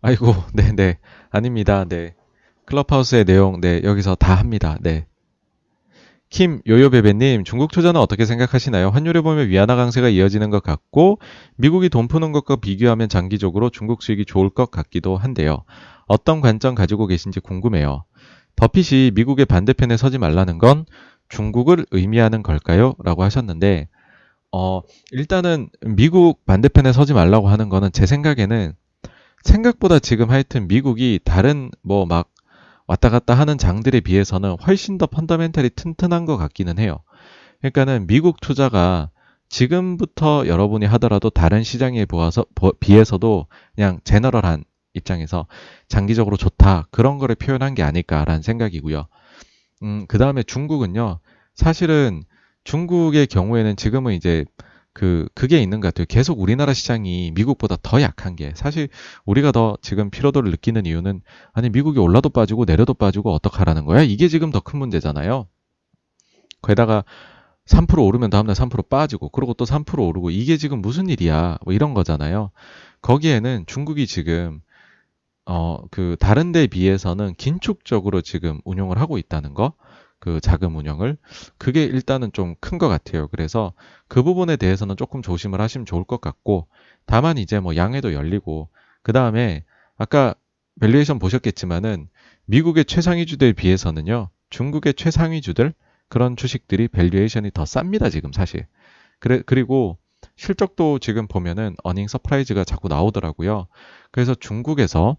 아이고, 0.00 0.32
네네. 0.54 0.98
아닙니다. 1.30 1.84
네. 1.84 2.14
클럽하우스의 2.66 3.24
내용, 3.24 3.60
네, 3.60 3.80
여기서 3.84 4.14
다 4.16 4.34
합니다. 4.34 4.76
네. 4.80 5.06
킴 6.28 6.60
요요베베님, 6.66 7.44
중국 7.44 7.70
투자는 7.70 8.00
어떻게 8.00 8.24
생각하시나요? 8.26 8.88
환율을 8.88 9.22
보면 9.22 9.48
위안화 9.48 9.76
강세가 9.76 10.08
이어지는 10.08 10.50
것 10.50 10.62
같고, 10.62 11.20
미국이 11.56 11.88
돈 11.88 12.08
푸는 12.08 12.32
것과 12.32 12.56
비교하면 12.56 13.08
장기적으로 13.08 13.70
중국 13.70 14.02
수익이 14.02 14.24
좋을 14.24 14.50
것 14.50 14.70
같기도 14.72 15.16
한데요. 15.16 15.64
어떤 16.06 16.40
관점 16.40 16.74
가지고 16.74 17.06
계신지 17.06 17.38
궁금해요. 17.38 18.04
버핏이 18.56 19.12
미국의 19.12 19.46
반대편에 19.46 19.96
서지 19.96 20.18
말라는 20.18 20.58
건 20.58 20.84
중국을 21.28 21.86
의미하는 21.92 22.42
걸까요? 22.42 22.94
라고 23.04 23.22
하셨는데, 23.22 23.88
어, 24.50 24.80
일단은 25.12 25.68
미국 25.82 26.44
반대편에 26.44 26.92
서지 26.92 27.12
말라고 27.14 27.48
하는 27.48 27.68
거는 27.68 27.92
제 27.92 28.06
생각에는 28.06 28.72
생각보다 29.44 30.00
지금 30.00 30.30
하여튼 30.30 30.66
미국이 30.66 31.20
다른 31.24 31.70
뭐 31.82 32.04
막 32.04 32.28
왔다 32.86 33.08
갔다 33.08 33.34
하는 33.34 33.58
장들에 33.58 34.00
비해서는 34.00 34.56
훨씬 34.66 34.98
더 34.98 35.06
펀더멘탈이 35.06 35.70
튼튼한 35.70 36.24
것 36.24 36.36
같기는 36.36 36.78
해요. 36.78 37.00
그러니까는 37.60 38.06
미국 38.06 38.40
투자가 38.40 39.10
지금부터 39.48 40.46
여러분이 40.46 40.86
하더라도 40.86 41.30
다른 41.30 41.62
시장에 41.62 42.04
보아서, 42.04 42.44
비해서도 42.80 43.46
그냥 43.74 44.00
제너럴한 44.04 44.64
입장에서 44.94 45.46
장기적으로 45.88 46.36
좋다. 46.36 46.86
그런 46.90 47.18
거를 47.18 47.34
표현한 47.34 47.74
게 47.74 47.82
아닐까라는 47.82 48.42
생각이고요. 48.42 49.06
음, 49.82 50.06
그 50.08 50.18
다음에 50.18 50.42
중국은요. 50.42 51.20
사실은 51.54 52.22
중국의 52.64 53.26
경우에는 53.28 53.76
지금은 53.76 54.14
이제 54.14 54.44
그 54.96 55.28
그게 55.34 55.60
있는 55.62 55.80
것 55.80 55.88
같아요. 55.88 56.06
계속 56.08 56.40
우리나라 56.40 56.72
시장이 56.72 57.30
미국보다 57.34 57.76
더 57.82 58.00
약한 58.00 58.34
게 58.34 58.52
사실 58.54 58.88
우리가 59.26 59.52
더 59.52 59.76
지금 59.82 60.08
피로도를 60.10 60.50
느끼는 60.52 60.86
이유는 60.86 61.20
아니 61.52 61.68
미국이 61.68 61.98
올라도 61.98 62.30
빠지고 62.30 62.64
내려도 62.64 62.94
빠지고 62.94 63.32
어떡하라는 63.34 63.84
거야? 63.84 64.02
이게 64.02 64.28
지금 64.28 64.50
더 64.50 64.60
큰 64.60 64.78
문제잖아요. 64.78 65.48
거기다가 66.62 67.04
3% 67.66 68.04
오르면 68.06 68.30
다음날 68.30 68.54
3% 68.54 68.88
빠지고 68.88 69.28
그러고 69.30 69.52
또 69.54 69.64
3% 69.66 70.06
오르고 70.08 70.30
이게 70.30 70.56
지금 70.56 70.80
무슨 70.80 71.08
일이야? 71.10 71.58
뭐 71.64 71.74
이런 71.74 71.94
거잖아요. 71.94 72.50
거기에는 73.02 73.64
중국이 73.66 74.06
지금 74.06 74.60
어 75.46 75.78
그 75.90 76.16
다른 76.20 76.52
데 76.52 76.66
비해서는 76.66 77.34
긴축적으로 77.36 78.20
지금 78.22 78.60
운용을 78.64 78.98
하고 79.00 79.18
있다는 79.18 79.54
거. 79.54 79.74
그 80.26 80.40
자금 80.40 80.76
운영을 80.76 81.16
그게 81.58 81.84
일단은 81.84 82.32
좀 82.32 82.56
큰 82.60 82.78
것 82.78 82.88
같아요. 82.88 83.28
그래서 83.28 83.72
그 84.08 84.22
부분에 84.22 84.56
대해서는 84.56 84.96
조금 84.96 85.22
조심을 85.22 85.60
하시면 85.60 85.86
좋을 85.86 86.04
것 86.04 86.20
같고 86.20 86.68
다만 87.06 87.38
이제 87.38 87.60
뭐 87.60 87.76
양회도 87.76 88.12
열리고 88.14 88.68
그 89.02 89.12
다음에 89.12 89.64
아까 89.96 90.34
valuation 90.80 91.18
보셨겠지만은 91.20 92.08
미국의 92.46 92.84
최상위주들에 92.86 93.52
비해서는요 93.52 94.30
중국의 94.50 94.94
최상위주들 94.94 95.72
그런 96.08 96.36
주식들이 96.36 96.88
valuation이 96.88 97.50
더 97.54 97.64
쌉니다 97.64 98.10
지금 98.10 98.32
사실 98.32 98.66
그래 99.20 99.42
그리고 99.46 99.98
실적도 100.36 100.98
지금 100.98 101.26
보면은 101.28 101.76
earning 101.84 102.08
surprise가 102.08 102.64
자꾸 102.64 102.88
나오더라고요 102.88 103.68
그래서 104.10 104.34
중국에서 104.34 105.16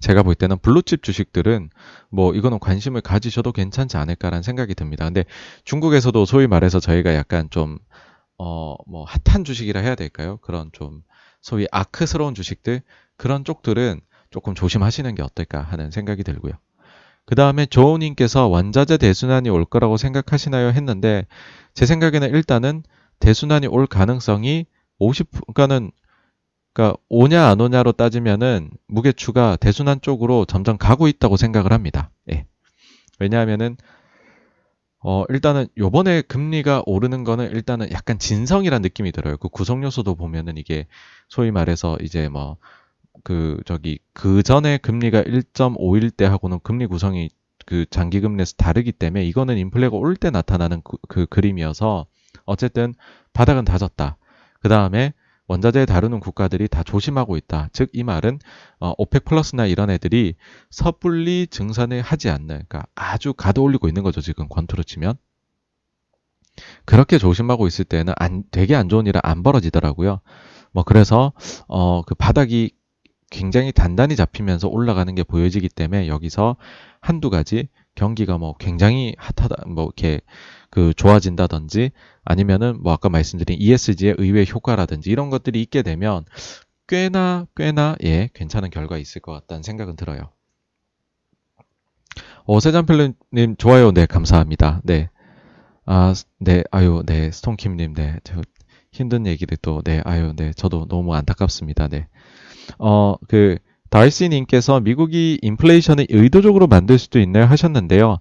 제가 0.00 0.22
볼 0.22 0.34
때는 0.34 0.58
블루칩 0.58 1.02
주식들은 1.02 1.70
뭐 2.10 2.34
이거는 2.34 2.58
관심을 2.58 3.00
가지셔도 3.00 3.52
괜찮지 3.52 3.96
않을까라는 3.96 4.42
생각이 4.42 4.74
듭니다. 4.74 5.04
근데 5.04 5.24
중국에서도 5.64 6.24
소위 6.24 6.46
말해서 6.46 6.80
저희가 6.80 7.14
약간 7.14 7.48
좀, 7.50 7.78
어, 8.38 8.76
뭐 8.86 9.04
핫한 9.04 9.44
주식이라 9.44 9.80
해야 9.80 9.94
될까요? 9.94 10.38
그런 10.42 10.70
좀 10.72 11.02
소위 11.40 11.66
아크스러운 11.72 12.34
주식들, 12.34 12.82
그런 13.16 13.44
쪽들은 13.44 14.00
조금 14.30 14.54
조심하시는 14.54 15.14
게 15.14 15.22
어떨까 15.22 15.62
하는 15.62 15.90
생각이 15.90 16.22
들고요. 16.22 16.52
그 17.24 17.34
다음에 17.34 17.66
조우님께서 17.66 18.46
원자재 18.46 18.96
대순환이 18.96 19.50
올 19.50 19.64
거라고 19.64 19.96
생각하시나요? 19.96 20.68
했는데 20.68 21.26
제 21.74 21.84
생각에는 21.84 22.30
일단은 22.30 22.82
대순환이 23.20 23.66
올 23.66 23.86
가능성이 23.86 24.66
50, 24.98 25.30
그러니까는 25.54 25.90
그러니까 26.72 26.98
오냐 27.08 27.46
안 27.48 27.60
오냐로 27.60 27.92
따지면은 27.92 28.70
무게추가 28.86 29.56
대순환 29.56 30.00
쪽으로 30.00 30.44
점점 30.44 30.78
가고 30.78 31.08
있다고 31.08 31.36
생각을 31.36 31.72
합니다. 31.72 32.10
예. 32.30 32.46
왜냐하면은 33.18 33.76
어 35.00 35.24
일단은 35.28 35.68
요번에 35.78 36.22
금리가 36.22 36.82
오르는 36.86 37.24
거는 37.24 37.50
일단은 37.52 37.90
약간 37.92 38.18
진성이란 38.18 38.82
느낌이 38.82 39.12
들어요. 39.12 39.36
그 39.36 39.48
구성 39.48 39.84
요소도 39.84 40.16
보면은 40.16 40.56
이게 40.56 40.86
소위 41.28 41.50
말해서 41.50 41.96
이제 42.00 42.28
뭐 42.28 42.58
그 43.24 43.60
저기 43.66 43.98
그 44.12 44.42
전에 44.42 44.78
금리가 44.78 45.22
1.5일 45.22 46.16
때 46.16 46.24
하고는 46.24 46.60
금리 46.62 46.86
구성이 46.86 47.30
그 47.66 47.84
장기 47.90 48.20
금리에서 48.20 48.54
다르기 48.56 48.92
때문에 48.92 49.24
이거는 49.24 49.58
인플레가 49.58 49.96
올 49.96 50.16
때 50.16 50.30
나타나는 50.30 50.82
그, 50.82 50.96
그 51.08 51.26
그림이어서 51.26 52.06
어쨌든 52.44 52.94
바닥은 53.32 53.64
다졌다. 53.64 54.16
그 54.60 54.68
다음에 54.68 55.12
원자재 55.48 55.86
다루는 55.86 56.20
국가들이 56.20 56.68
다 56.68 56.82
조심하고 56.82 57.36
있다. 57.36 57.68
즉 57.72 57.88
이 57.94 58.04
말은 58.04 58.38
어, 58.80 58.92
오펙 58.98 59.24
플러스나 59.24 59.66
이런 59.66 59.90
애들이 59.90 60.34
섣불리 60.70 61.46
증산을 61.48 62.02
하지 62.02 62.28
않는 62.30 62.46
그러니까 62.46 62.84
아주 62.94 63.32
가도 63.32 63.62
올리고 63.62 63.88
있는 63.88 64.02
거죠. 64.02 64.20
지금 64.20 64.48
권투로 64.48 64.82
치면. 64.82 65.14
그렇게 66.84 67.18
조심하고 67.18 67.66
있을 67.66 67.84
때는 67.84 68.12
안, 68.18 68.44
되게 68.50 68.74
안 68.74 68.88
좋은 68.88 69.06
일은 69.06 69.20
안 69.24 69.42
벌어지더라고요. 69.42 70.20
뭐 70.72 70.82
그래서 70.84 71.32
어, 71.66 72.02
그 72.02 72.14
바닥이 72.14 72.72
굉장히 73.30 73.72
단단히 73.72 74.16
잡히면서 74.16 74.68
올라가는 74.68 75.14
게 75.14 75.22
보여지기 75.22 75.68
때문에 75.68 76.08
여기서 76.08 76.56
한두 77.00 77.30
가지 77.30 77.68
경기가 77.94 78.38
뭐 78.38 78.56
굉장히 78.58 79.14
핫하다 79.18 79.68
뭐 79.68 79.84
이렇게 79.84 80.20
그 80.70 80.92
좋아진다든지 80.94 81.90
아니면은 82.24 82.82
뭐 82.82 82.92
아까 82.92 83.08
말씀드린 83.08 83.58
ESG의 83.60 84.16
의외 84.18 84.44
효과라든지 84.44 85.10
이런 85.10 85.30
것들이 85.30 85.62
있게 85.62 85.82
되면 85.82 86.24
꽤나 86.86 87.46
꽤나 87.56 87.96
예 88.04 88.28
괜찮은 88.34 88.70
결과 88.70 88.98
있을 88.98 89.20
것 89.20 89.32
같다는 89.32 89.62
생각은 89.62 89.96
들어요. 89.96 90.30
오세잔필님 92.46 93.56
좋아요 93.58 93.92
네 93.92 94.06
감사합니다 94.06 94.80
네 94.82 95.10
아, 95.90 96.12
네, 96.38 96.64
아유, 96.70 97.02
네, 97.06 97.30
스톤킴님, 97.30 97.94
네, 97.94 98.18
저 98.22 98.42
힘든 98.92 99.26
얘기를 99.26 99.56
또, 99.62 99.80
네, 99.80 100.02
아유, 100.04 100.34
네, 100.36 100.52
저도 100.52 100.86
너무 100.86 101.14
안타깝습니다, 101.14 101.88
네. 101.88 102.08
어, 102.78 103.14
그, 103.26 103.56
달시님께서 103.88 104.80
미국이 104.80 105.38
인플레이션을 105.40 106.08
의도적으로 106.10 106.66
만들 106.66 106.98
수도 106.98 107.18
있나요? 107.20 107.46
하셨는데요. 107.46 108.18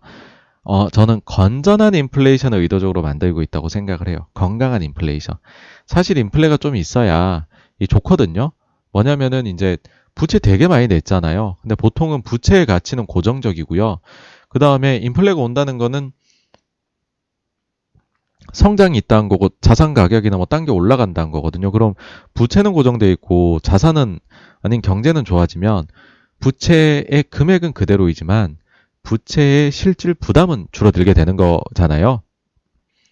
어, 0.69 0.89
저는 0.89 1.21
건전한 1.23 1.95
인플레이션을 1.95 2.59
의도적으로 2.59 3.01
만들고 3.01 3.41
있다고 3.41 3.69
생각을 3.69 4.09
해요. 4.09 4.27
건강한 4.33 4.81
인플레이션. 4.83 5.37
사실 5.85 6.17
인플레가 6.17 6.57
좀 6.57 6.75
있어야 6.75 7.45
이 7.79 7.87
좋거든요. 7.87 8.51
뭐냐면은 8.91 9.45
이제 9.47 9.77
부채 10.13 10.39
되게 10.39 10.67
많이 10.67 10.87
냈잖아요. 10.87 11.55
근데 11.61 11.75
보통은 11.75 12.21
부채의 12.21 12.65
가치는 12.65 13.05
고정적이고요. 13.05 13.99
그 14.49 14.59
다음에 14.59 14.97
인플레가 14.97 15.39
온다는 15.39 15.77
거는 15.77 16.11
성장이 18.51 18.97
있다는 18.97 19.29
거고 19.29 19.49
자산 19.61 19.93
가격이나 19.93 20.35
뭐 20.35 20.45
딴 20.45 20.65
게 20.65 20.71
올라간다는 20.71 21.31
거거든요. 21.31 21.71
그럼 21.71 21.93
부채는 22.33 22.73
고정돼 22.73 23.09
있고 23.13 23.59
자산은 23.61 24.19
아닌 24.61 24.81
경제는 24.81 25.23
좋아지면 25.23 25.87
부채의 26.41 27.23
금액은 27.29 27.71
그대로이지만 27.71 28.57
부채의 29.07 29.71
실질 29.71 30.13
부담은 30.13 30.67
줄어들게 30.73 31.13
되는 31.13 31.37
거잖아요. 31.37 32.23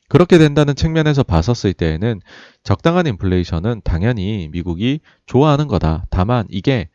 그렇게 0.10 0.38
된다는 0.38 0.76
측면에서 0.76 1.24
봤었을 1.24 1.72
때에는 1.72 2.20
적당한 2.64 3.08
인플레이션은 3.08 3.80
당연히 3.86 4.50
미국이 4.52 5.00
좋아하는 5.26 5.68
거다. 5.68 6.06
다만 6.10 6.48
이게 6.50 6.90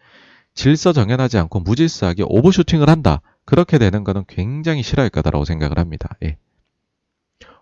질서 0.52 0.92
정연하지 0.92 1.38
않고 1.38 1.60
무질서하게 1.60 2.24
오버슈팅을 2.26 2.90
한다. 2.90 3.22
그렇게 3.46 3.78
되는 3.78 4.04
거는 4.04 4.24
굉장히 4.28 4.82
싫어할 4.82 5.08
거다라고 5.08 5.46
생각을 5.46 5.78
합니다. 5.78 6.10
예. 6.22 6.36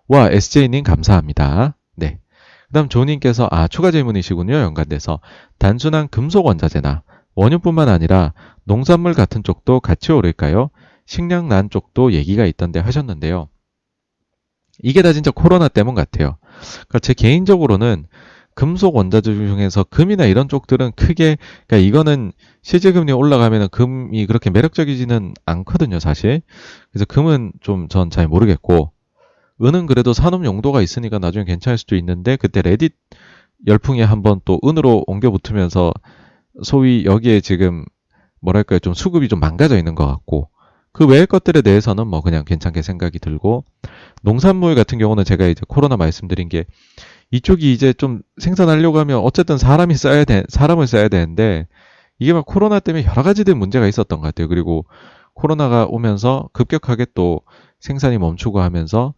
와, 0.09 0.29
SJ님 0.31 0.83
감사합니다. 0.83 1.77
네. 1.95 2.19
그 2.67 2.73
다음 2.73 2.89
조님께서, 2.89 3.47
아, 3.53 3.69
추가 3.69 3.93
질문이시군요. 3.93 4.55
연관돼서. 4.55 5.21
단순한 5.59 6.09
금속 6.09 6.47
원자재나 6.47 7.05
원유뿐만 7.37 7.89
아니라 7.89 8.33
농산물 8.65 9.15
같은 9.15 9.45
쪽도 9.45 9.79
같이 9.79 10.11
오를까요? 10.11 10.71
식량난 11.09 11.71
쪽도 11.71 12.13
얘기가 12.13 12.45
있던데 12.47 12.81
하셨는데요. 12.81 13.49
이게 14.81 15.03
다 15.03 15.13
진짜 15.13 15.31
코로나 15.33 15.67
때문 15.69 15.95
같아요. 15.95 16.37
그러니까 16.89 16.99
제 17.01 17.15
개인적으로는 17.15 18.07
금속 18.55 18.97
원자재 18.97 19.35
중에서 19.35 19.85
금이나 19.85 20.27
이런 20.27 20.49
쪽들은 20.49 20.93
크게 20.97 21.39
그러니까 21.67 21.77
이거는 21.79 22.33
실제 22.63 22.93
금리 22.93 23.13
올라가면은 23.13 23.69
금이 23.71 24.27
그렇게 24.27 24.51
매력적이지는 24.51 25.35
않거든요, 25.47 25.99
사실. 26.01 26.43
그래서 26.91 27.05
금은 27.07 27.53
좀 27.61 27.89
전 27.89 28.11
잘 28.11 28.29
모르겠고 28.29 28.93
은은 29.63 29.87
그래도 29.87 30.13
산업 30.13 30.45
용도가 30.45 30.83
있으니까 30.83 31.19
나중에 31.19 31.45
괜찮을 31.45 31.79
수도 31.79 31.97
있는데 31.97 32.37
그때 32.37 32.63
레딧 32.63 32.95
열풍에 33.67 34.03
한번 34.03 34.41
또 34.45 34.61
은으로 34.65 35.05
옮겨 35.07 35.31
붙으면서 35.31 35.93
소위 36.63 37.05
여기에 37.05 37.41
지금 37.41 37.85
뭐랄까요 38.41 38.79
좀 38.81 38.95
수급이 38.95 39.29
좀 39.29 39.41
망가져 39.41 39.79
있는 39.79 39.95
것 39.95 40.07
같고 40.07 40.51
그 40.99 41.07
외의 41.07 41.29
것들에 41.29 41.63
대해서는 41.63 42.09
뭐 42.09 42.23
그냥 42.23 42.45
괜찮게 42.45 42.83
생각이 42.83 43.21
들고 43.21 43.63
농산물 44.25 44.75
같은 44.75 44.99
경우는 44.99 45.23
제가 45.23 45.47
이제 45.47 45.63
코로나 45.69 45.97
말씀드린 45.97 46.49
게 46.49 46.65
이쪽이 47.31 47.73
이제 47.73 47.93
좀 47.93 48.23
생산하려고 48.39 48.99
하면 48.99 49.21
어쨌든 49.21 49.59
사람이 49.59 49.95
써야 49.95 50.25
돼 50.25 50.43
사람을 50.49 50.89
써야 50.89 51.07
되는데 51.07 51.69
이게 52.19 52.33
막 52.33 52.45
코로나 52.47 52.81
때문에 52.81 53.05
여러 53.07 53.23
가지들 53.23 53.55
문제가 53.55 53.87
있었던 53.87 54.19
것 54.19 54.27
같아요. 54.27 54.49
그리고 54.49 54.87
코로나가 55.35 55.87
오면서 55.87 56.49
급격하게 56.53 57.07
또 57.15 57.43
생산이 57.79 58.19
멈추고 58.19 58.59
하면서 58.61 59.15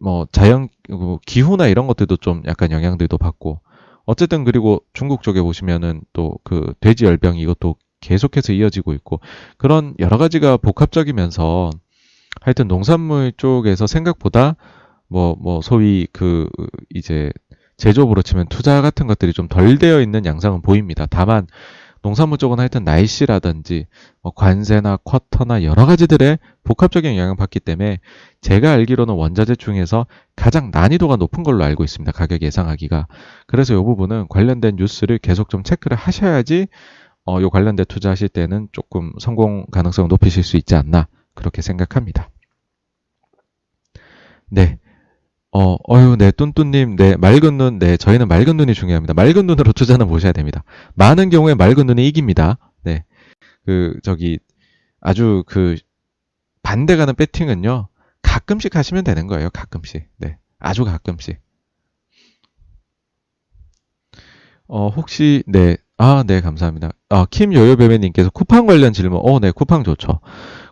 뭐 0.00 0.28
자연 0.30 0.68
뭐 0.88 1.18
기후나 1.26 1.66
이런 1.66 1.88
것들도 1.88 2.18
좀 2.18 2.42
약간 2.46 2.70
영향들도 2.70 3.18
받고 3.18 3.58
어쨌든 4.04 4.44
그리고 4.44 4.80
중국 4.92 5.24
쪽에 5.24 5.42
보시면은 5.42 6.02
또 6.12 6.38
그 6.44 6.72
돼지 6.78 7.04
열병 7.04 7.36
이것도 7.36 7.74
계속해서 8.00 8.52
이어지고 8.52 8.92
있고 8.94 9.20
그런 9.56 9.94
여러 9.98 10.18
가지가 10.18 10.58
복합적이면서 10.58 11.70
하여튼 12.40 12.68
농산물 12.68 13.32
쪽에서 13.36 13.86
생각보다 13.86 14.56
뭐뭐 15.08 15.36
뭐 15.40 15.60
소위 15.62 16.06
그 16.12 16.48
이제 16.94 17.30
제조업으로 17.76 18.22
치면 18.22 18.46
투자 18.48 18.80
같은 18.82 19.06
것들이 19.06 19.32
좀 19.32 19.48
덜 19.48 19.78
되어 19.78 20.00
있는 20.00 20.24
양상은 20.26 20.62
보입니다. 20.62 21.06
다만 21.08 21.46
농산물 22.02 22.38
쪽은 22.38 22.60
하여튼 22.60 22.84
날씨라든지 22.84 23.86
뭐 24.22 24.32
관세나 24.32 24.98
쿼터나 25.04 25.64
여러 25.64 25.86
가지들의 25.86 26.38
복합적인 26.62 27.10
영향을 27.10 27.36
받기 27.36 27.60
때문에 27.60 27.98
제가 28.40 28.70
알기로는 28.72 29.14
원자재 29.14 29.56
중에서 29.56 30.06
가장 30.36 30.70
난이도가 30.72 31.16
높은 31.16 31.42
걸로 31.42 31.64
알고 31.64 31.82
있습니다. 31.82 32.12
가격 32.12 32.42
예상하기가. 32.42 33.08
그래서 33.48 33.74
이 33.74 33.76
부분은 33.76 34.26
관련된 34.28 34.76
뉴스를 34.76 35.18
계속 35.18 35.48
좀 35.48 35.64
체크를 35.64 35.96
하셔야지 35.96 36.68
어, 37.26 37.40
요 37.40 37.50
관련된 37.50 37.84
투자하실 37.86 38.28
때는 38.28 38.68
조금 38.72 39.12
성공 39.18 39.66
가능성을 39.66 40.08
높이실 40.08 40.44
수 40.44 40.56
있지 40.56 40.74
않나 40.74 41.08
그렇게 41.34 41.60
생각합니다. 41.60 42.30
네. 44.48 44.78
어, 45.52 45.76
어유, 45.90 46.16
네, 46.16 46.30
뚠뚠님, 46.32 46.96
네, 46.96 47.16
맑은 47.16 47.56
눈, 47.56 47.78
네, 47.78 47.96
저희는 47.96 48.28
맑은 48.28 48.56
눈이 48.56 48.74
중요합니다. 48.74 49.14
맑은 49.14 49.46
눈으로 49.46 49.72
투자는 49.72 50.06
보셔야 50.06 50.32
됩니다. 50.32 50.62
많은 50.94 51.30
경우에 51.30 51.54
맑은 51.54 51.86
눈이 51.86 52.06
이깁니다. 52.08 52.58
네. 52.82 53.04
그, 53.64 53.98
저기, 54.02 54.38
아주 55.00 55.44
그, 55.46 55.76
반대 56.62 56.96
가는 56.96 57.14
배팅은요, 57.14 57.88
가끔씩 58.22 58.76
하시면 58.76 59.04
되는 59.04 59.26
거예요, 59.26 59.48
가끔씩. 59.50 60.08
네. 60.18 60.36
아주 60.58 60.84
가끔씩. 60.84 61.40
어, 64.68 64.88
혹시, 64.88 65.42
네. 65.46 65.76
아, 65.98 66.24
네, 66.26 66.40
감사합니다. 66.40 66.90
아, 67.08 67.26
킴요요베베님께서 67.30 68.30
쿠팡 68.30 68.66
관련 68.66 68.92
질문. 68.92 69.20
어, 69.22 69.40
네, 69.40 69.50
쿠팡 69.50 69.82
좋죠. 69.84 70.20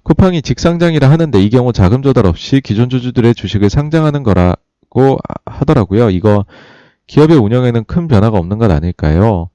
쿠팡이 0.03 0.43
직상장이라 0.43 1.11
하는데 1.11 1.41
이 1.41 1.49
경우 1.49 1.73
자금 1.73 2.03
조달 2.03 2.27
없이 2.27 2.61
기존 2.61 2.91
주주들의 2.91 3.35
주식을 3.35 3.71
상장하는 3.71 4.23
거라 4.23 4.55
있고 4.95 5.19
하더라고요. 5.45 6.11
이거 6.11 6.47
기업의 7.07 7.37
운영에는 7.37 7.85
큰 7.85 8.09
변화가 8.09 8.39
없는 8.39 8.59
것 8.59 8.71
아닐까요? 8.71 9.51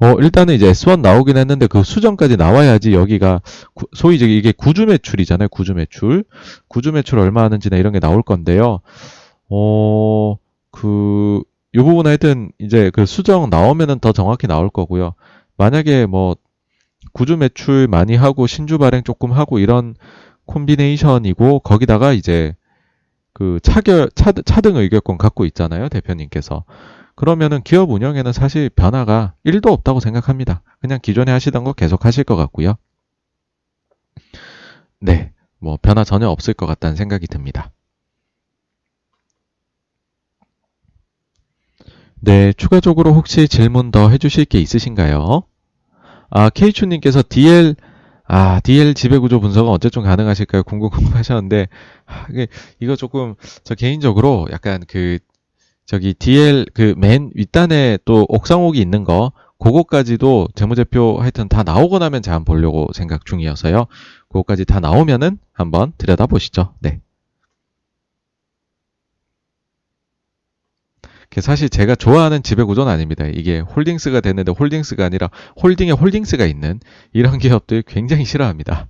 어, 0.00 0.12
일단은 0.18 0.54
이제 0.54 0.66
S1 0.70 1.00
나오긴 1.00 1.36
했는데 1.36 1.68
그 1.68 1.84
수정까지 1.84 2.36
나와야지 2.36 2.92
여기가 2.94 3.42
구, 3.74 3.86
소위 3.94 4.16
이게 4.16 4.52
구주 4.52 4.86
매출이잖아요. 4.86 5.48
구주 5.50 5.74
매출. 5.74 6.24
구주 6.66 6.92
매출 6.92 7.18
얼마 7.20 7.44
하는지나 7.44 7.76
이런 7.76 7.92
게 7.92 8.00
나올 8.00 8.22
건데요. 8.22 8.80
어, 9.50 10.36
그, 10.72 11.42
이 11.74 11.78
부분 11.78 12.06
하여튼 12.06 12.52
이제 12.60 12.90
그 12.90 13.04
수정 13.04 13.50
나오면은 13.50 13.98
더 13.98 14.12
정확히 14.12 14.46
나올 14.46 14.70
거고요. 14.70 15.14
만약에 15.56 16.06
뭐 16.06 16.36
구주 17.12 17.36
매출 17.36 17.88
많이 17.88 18.14
하고 18.14 18.46
신주 18.46 18.78
발행 18.78 19.02
조금 19.02 19.32
하고 19.32 19.58
이런 19.58 19.94
콤비네이션이고 20.46 21.60
거기다가 21.60 22.12
이제 22.12 22.54
그 23.32 23.58
차결 23.62 24.10
차, 24.14 24.30
차등 24.30 24.76
의결권 24.76 25.18
갖고 25.18 25.44
있잖아요 25.46 25.88
대표님께서 25.88 26.64
그러면은 27.16 27.60
기업 27.62 27.90
운영에는 27.90 28.32
사실 28.32 28.68
변화가 28.70 29.34
1도 29.44 29.72
없다고 29.72 29.98
생각합니다. 29.98 30.62
그냥 30.80 31.00
기존에 31.02 31.32
하시던 31.32 31.64
거 31.64 31.72
계속 31.72 32.04
하실 32.04 32.22
것 32.22 32.36
같고요. 32.36 32.74
네, 35.00 35.32
뭐 35.58 35.76
변화 35.80 36.04
전혀 36.04 36.28
없을 36.28 36.54
것 36.54 36.66
같다는 36.66 36.96
생각이 36.96 37.26
듭니다. 37.26 37.72
네, 42.24 42.52
추가적으로 42.54 43.12
혹시 43.12 43.48
질문 43.48 43.90
더 43.90 44.08
해주실 44.08 44.46
게 44.46 44.58
있으신가요? 44.60 45.42
아, 46.30 46.50
케이추님께서 46.50 47.22
DL 47.28 47.76
아, 48.26 48.60
DL 48.60 48.94
지배구조 48.94 49.40
분석은 49.40 49.70
언제쯤 49.70 50.02
가능하실까요? 50.02 50.62
궁금궁금 50.64 51.14
하셨는데, 51.14 51.68
아, 52.06 52.26
이거 52.80 52.96
조금, 52.96 53.34
저 53.64 53.74
개인적으로 53.74 54.46
약간 54.52 54.82
그, 54.88 55.18
저기 55.86 56.14
DL 56.14 56.66
그 56.74 56.94
맨 56.96 57.30
윗단에 57.34 57.98
또 58.06 58.26
옥상옥이 58.28 58.78
있는 58.80 59.04
거, 59.04 59.32
그거까지도 59.58 60.48
재무제표 60.54 61.18
하여튼 61.20 61.48
다 61.48 61.62
나오고 61.62 61.98
나면 61.98 62.22
한번 62.26 62.44
보려고 62.44 62.88
생각 62.94 63.26
중이어서요. 63.26 63.86
그거까지 64.28 64.64
다 64.64 64.80
나오면은 64.80 65.38
한번 65.52 65.92
들여다보시죠. 65.98 66.74
네. 66.80 67.00
사실 71.40 71.68
제가 71.68 71.94
좋아하는 71.94 72.42
지배구조는 72.42 72.92
아닙니다. 72.92 73.26
이게 73.26 73.60
홀딩스가 73.60 74.20
됐는데 74.20 74.52
홀딩스가 74.52 75.04
아니라 75.04 75.30
홀딩에 75.62 75.92
홀딩스가 75.92 76.46
있는 76.46 76.80
이런 77.12 77.38
기업들 77.38 77.82
굉장히 77.82 78.24
싫어합니다. 78.24 78.88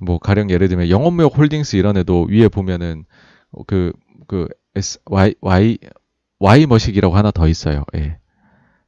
뭐 0.00 0.18
가령 0.18 0.50
예를 0.50 0.68
들면 0.68 0.88
영원무역 0.90 1.38
홀딩스 1.38 1.76
이런 1.76 1.96
애도 1.96 2.26
위에 2.30 2.48
보면은 2.48 3.04
그그 3.66 3.92
그 4.26 4.48
S 4.74 4.98
Y 5.04 5.34
Y 5.40 5.78
Y 6.38 6.66
머시기라고 6.66 7.16
하나 7.16 7.30
더 7.30 7.46
있어요. 7.46 7.84
예. 7.94 8.18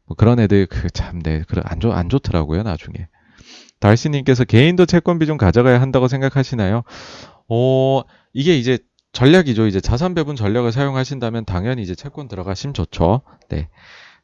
뭐 0.06 0.16
그런 0.16 0.40
애들 0.40 0.66
그 0.66 0.90
참네 0.90 1.44
안좋안 1.64 2.08
좋더라고요 2.08 2.62
나중에. 2.62 3.08
달씨님께서 3.80 4.44
개인도 4.44 4.86
채권 4.86 5.18
비중 5.18 5.36
가져가야 5.36 5.80
한다고 5.80 6.08
생각하시나요? 6.08 6.82
어 7.48 8.02
이게 8.32 8.56
이제 8.56 8.78
전략이죠. 9.14 9.66
이제 9.66 9.80
자산 9.80 10.12
배분 10.14 10.36
전략을 10.36 10.72
사용하신다면 10.72 11.44
당연히 11.44 11.82
이제 11.82 11.94
채권 11.94 12.28
들어가시면 12.28 12.74
좋죠. 12.74 13.22
네. 13.48 13.68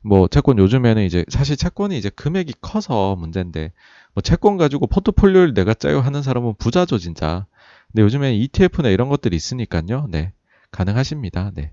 뭐 0.03 0.29
채권 0.29 0.59
요즘에는 0.59 1.05
이제 1.05 1.25
사실 1.29 1.57
채권이 1.57 1.97
이제 1.97 2.11
금액이 2.11 2.55
커서 2.61 3.17
문제인데 3.17 3.73
뭐 4.15 4.23
채권 4.23 4.57
가지고 4.57 4.87
포트폴리오를 4.89 5.55
내가 5.55 5.75
짜요 5.75 6.01
하는 6.01 6.23
사람은 6.23 6.55
부자죠 6.59 6.99
진짜. 6.99 7.47
근데 7.93 8.03
요즘에 8.03 8.35
ETF나 8.35 8.89
이런 8.89 9.09
것들이 9.09 9.37
있으니까요. 9.37 10.07
네. 10.11 10.33
가능하십니다. 10.73 11.53
네. 11.55 11.73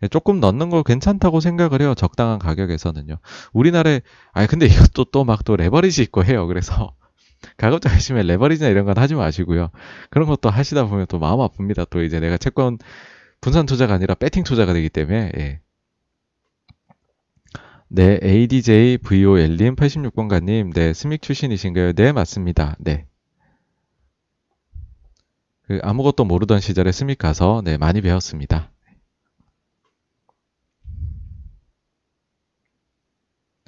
네. 0.00 0.08
조금 0.08 0.40
넣는 0.40 0.70
거 0.70 0.82
괜찮다고 0.82 1.40
생각을 1.40 1.82
해요. 1.82 1.94
적당한 1.94 2.38
가격에서는요. 2.38 3.18
우리나라에, 3.52 4.00
아 4.32 4.46
근데 4.46 4.64
이것도 4.66 5.04
또 5.12 5.24
막또 5.24 5.56
레버리지 5.56 6.02
있고 6.02 6.24
해요. 6.24 6.46
그래서 6.46 6.94
가급적 7.56 7.92
하시면 7.92 8.26
레버리지나 8.26 8.68
이런 8.68 8.84
건 8.84 8.98
하지 8.98 9.14
마시고요. 9.14 9.70
그런 10.10 10.28
것도 10.28 10.50
하시다 10.50 10.86
보면 10.86 11.06
또 11.08 11.18
마음 11.18 11.38
아픕니다. 11.38 11.88
또 11.90 12.02
이제 12.02 12.20
내가 12.20 12.36
채권 12.36 12.78
분산 13.40 13.66
투자가 13.66 13.94
아니라 13.94 14.14
배팅 14.14 14.44
투자가 14.44 14.72
되기 14.72 14.88
때문에 14.88 15.32
예. 15.38 15.60
네, 17.92 18.20
ADJ 18.22 18.98
VOL님 18.98 19.74
86번가님, 19.74 20.72
네, 20.72 20.92
스믹 20.92 21.22
출신이신가요? 21.22 21.92
네, 21.94 22.12
맞습니다. 22.12 22.76
네. 22.78 23.06
그 25.62 25.80
아무것도 25.82 26.24
모르던 26.24 26.60
시절에 26.60 26.92
스믹 26.92 27.18
가서 27.18 27.62
네, 27.64 27.78
많이 27.78 28.00
배웠습니다. 28.00 28.70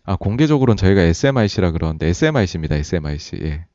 아, 0.04 0.16
공개적으로는 0.16 0.76
저희가 0.76 1.00
SMIC라 1.02 1.70
그러는데 1.72 2.08
SMIC입니다. 2.08 2.76
SMIC. 2.76 3.38
예. 3.42 3.66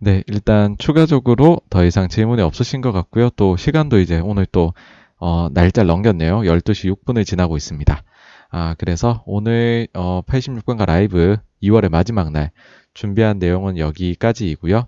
네, 0.00 0.22
일단 0.26 0.76
추가적으로 0.78 1.60
더 1.70 1.84
이상 1.84 2.08
질문이 2.08 2.42
없으신 2.42 2.80
것 2.82 2.92
같고요. 2.92 3.30
또 3.30 3.56
시간도 3.56 4.00
이제 4.00 4.20
오늘 4.20 4.44
또 4.46 4.74
어, 5.18 5.48
날짜를 5.50 5.86
넘겼네요. 5.86 6.40
12시 6.40 6.94
6분을 6.94 7.24
지나고 7.24 7.56
있습니다. 7.56 8.02
아, 8.50 8.74
그래서 8.78 9.22
오늘 9.26 9.88
어, 9.94 10.20
86번가 10.26 10.84
라이브 10.86 11.36
2월의 11.62 11.88
마지막 11.90 12.30
날 12.32 12.50
준비한 12.92 13.38
내용은 13.38 13.78
여기까지이고요. 13.78 14.86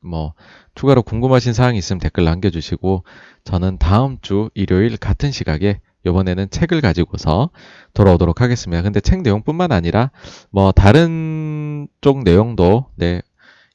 뭐 0.00 0.34
추가로 0.74 1.02
궁금하신 1.02 1.52
사항이 1.52 1.78
있으면 1.78 2.00
댓글 2.00 2.24
남겨주시고 2.24 3.04
저는 3.44 3.78
다음 3.78 4.18
주 4.22 4.50
일요일 4.54 4.96
같은 4.96 5.30
시각에 5.32 5.80
이번에는 6.06 6.50
책을 6.50 6.80
가지고서 6.80 7.50
돌아오도록 7.94 8.40
하겠습니다. 8.40 8.82
근데 8.82 9.00
책 9.00 9.22
내용뿐만 9.22 9.72
아니라 9.72 10.10
뭐 10.50 10.72
다른 10.72 11.88
쪽 12.00 12.22
내용도 12.22 12.86
네 12.96 13.20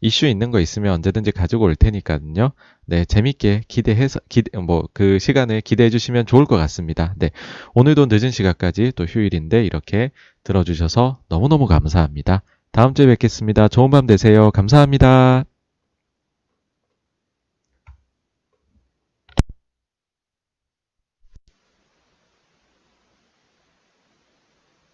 이슈 0.02 0.28
있는 0.28 0.52
거 0.52 0.60
있으면 0.60 0.94
언제든지 0.96 1.32
가지고 1.32 1.66
올 1.66 1.76
테니까요. 1.76 2.52
네, 2.86 3.06
재밌게 3.06 3.64
기대해서 3.68 4.20
기대 4.30 4.58
뭐 4.58 4.84
그 4.94 5.18
시간을 5.20 5.62
기대해 5.62 5.90
주시면 5.90 6.26
좋을 6.26 6.46
것 6.46 6.58
같습니다. 6.58 7.14
네. 7.18 7.32
오늘도 7.74 8.08
늦은 8.10 8.32
시간까지 8.32 8.92
또 8.96 9.06
휴일인데 9.06 9.66
이렇게 9.66 10.12
들어 10.44 10.64
주셔서 10.64 11.20
너무너무 11.30 11.68
감사합니다. 11.68 12.44
다음 12.72 12.94
주에 12.94 13.06
뵙겠습니다. 13.08 13.68
좋은 13.70 13.92
밤 13.92 14.06
되세요. 14.08 14.52
감사합니다. 14.52 15.53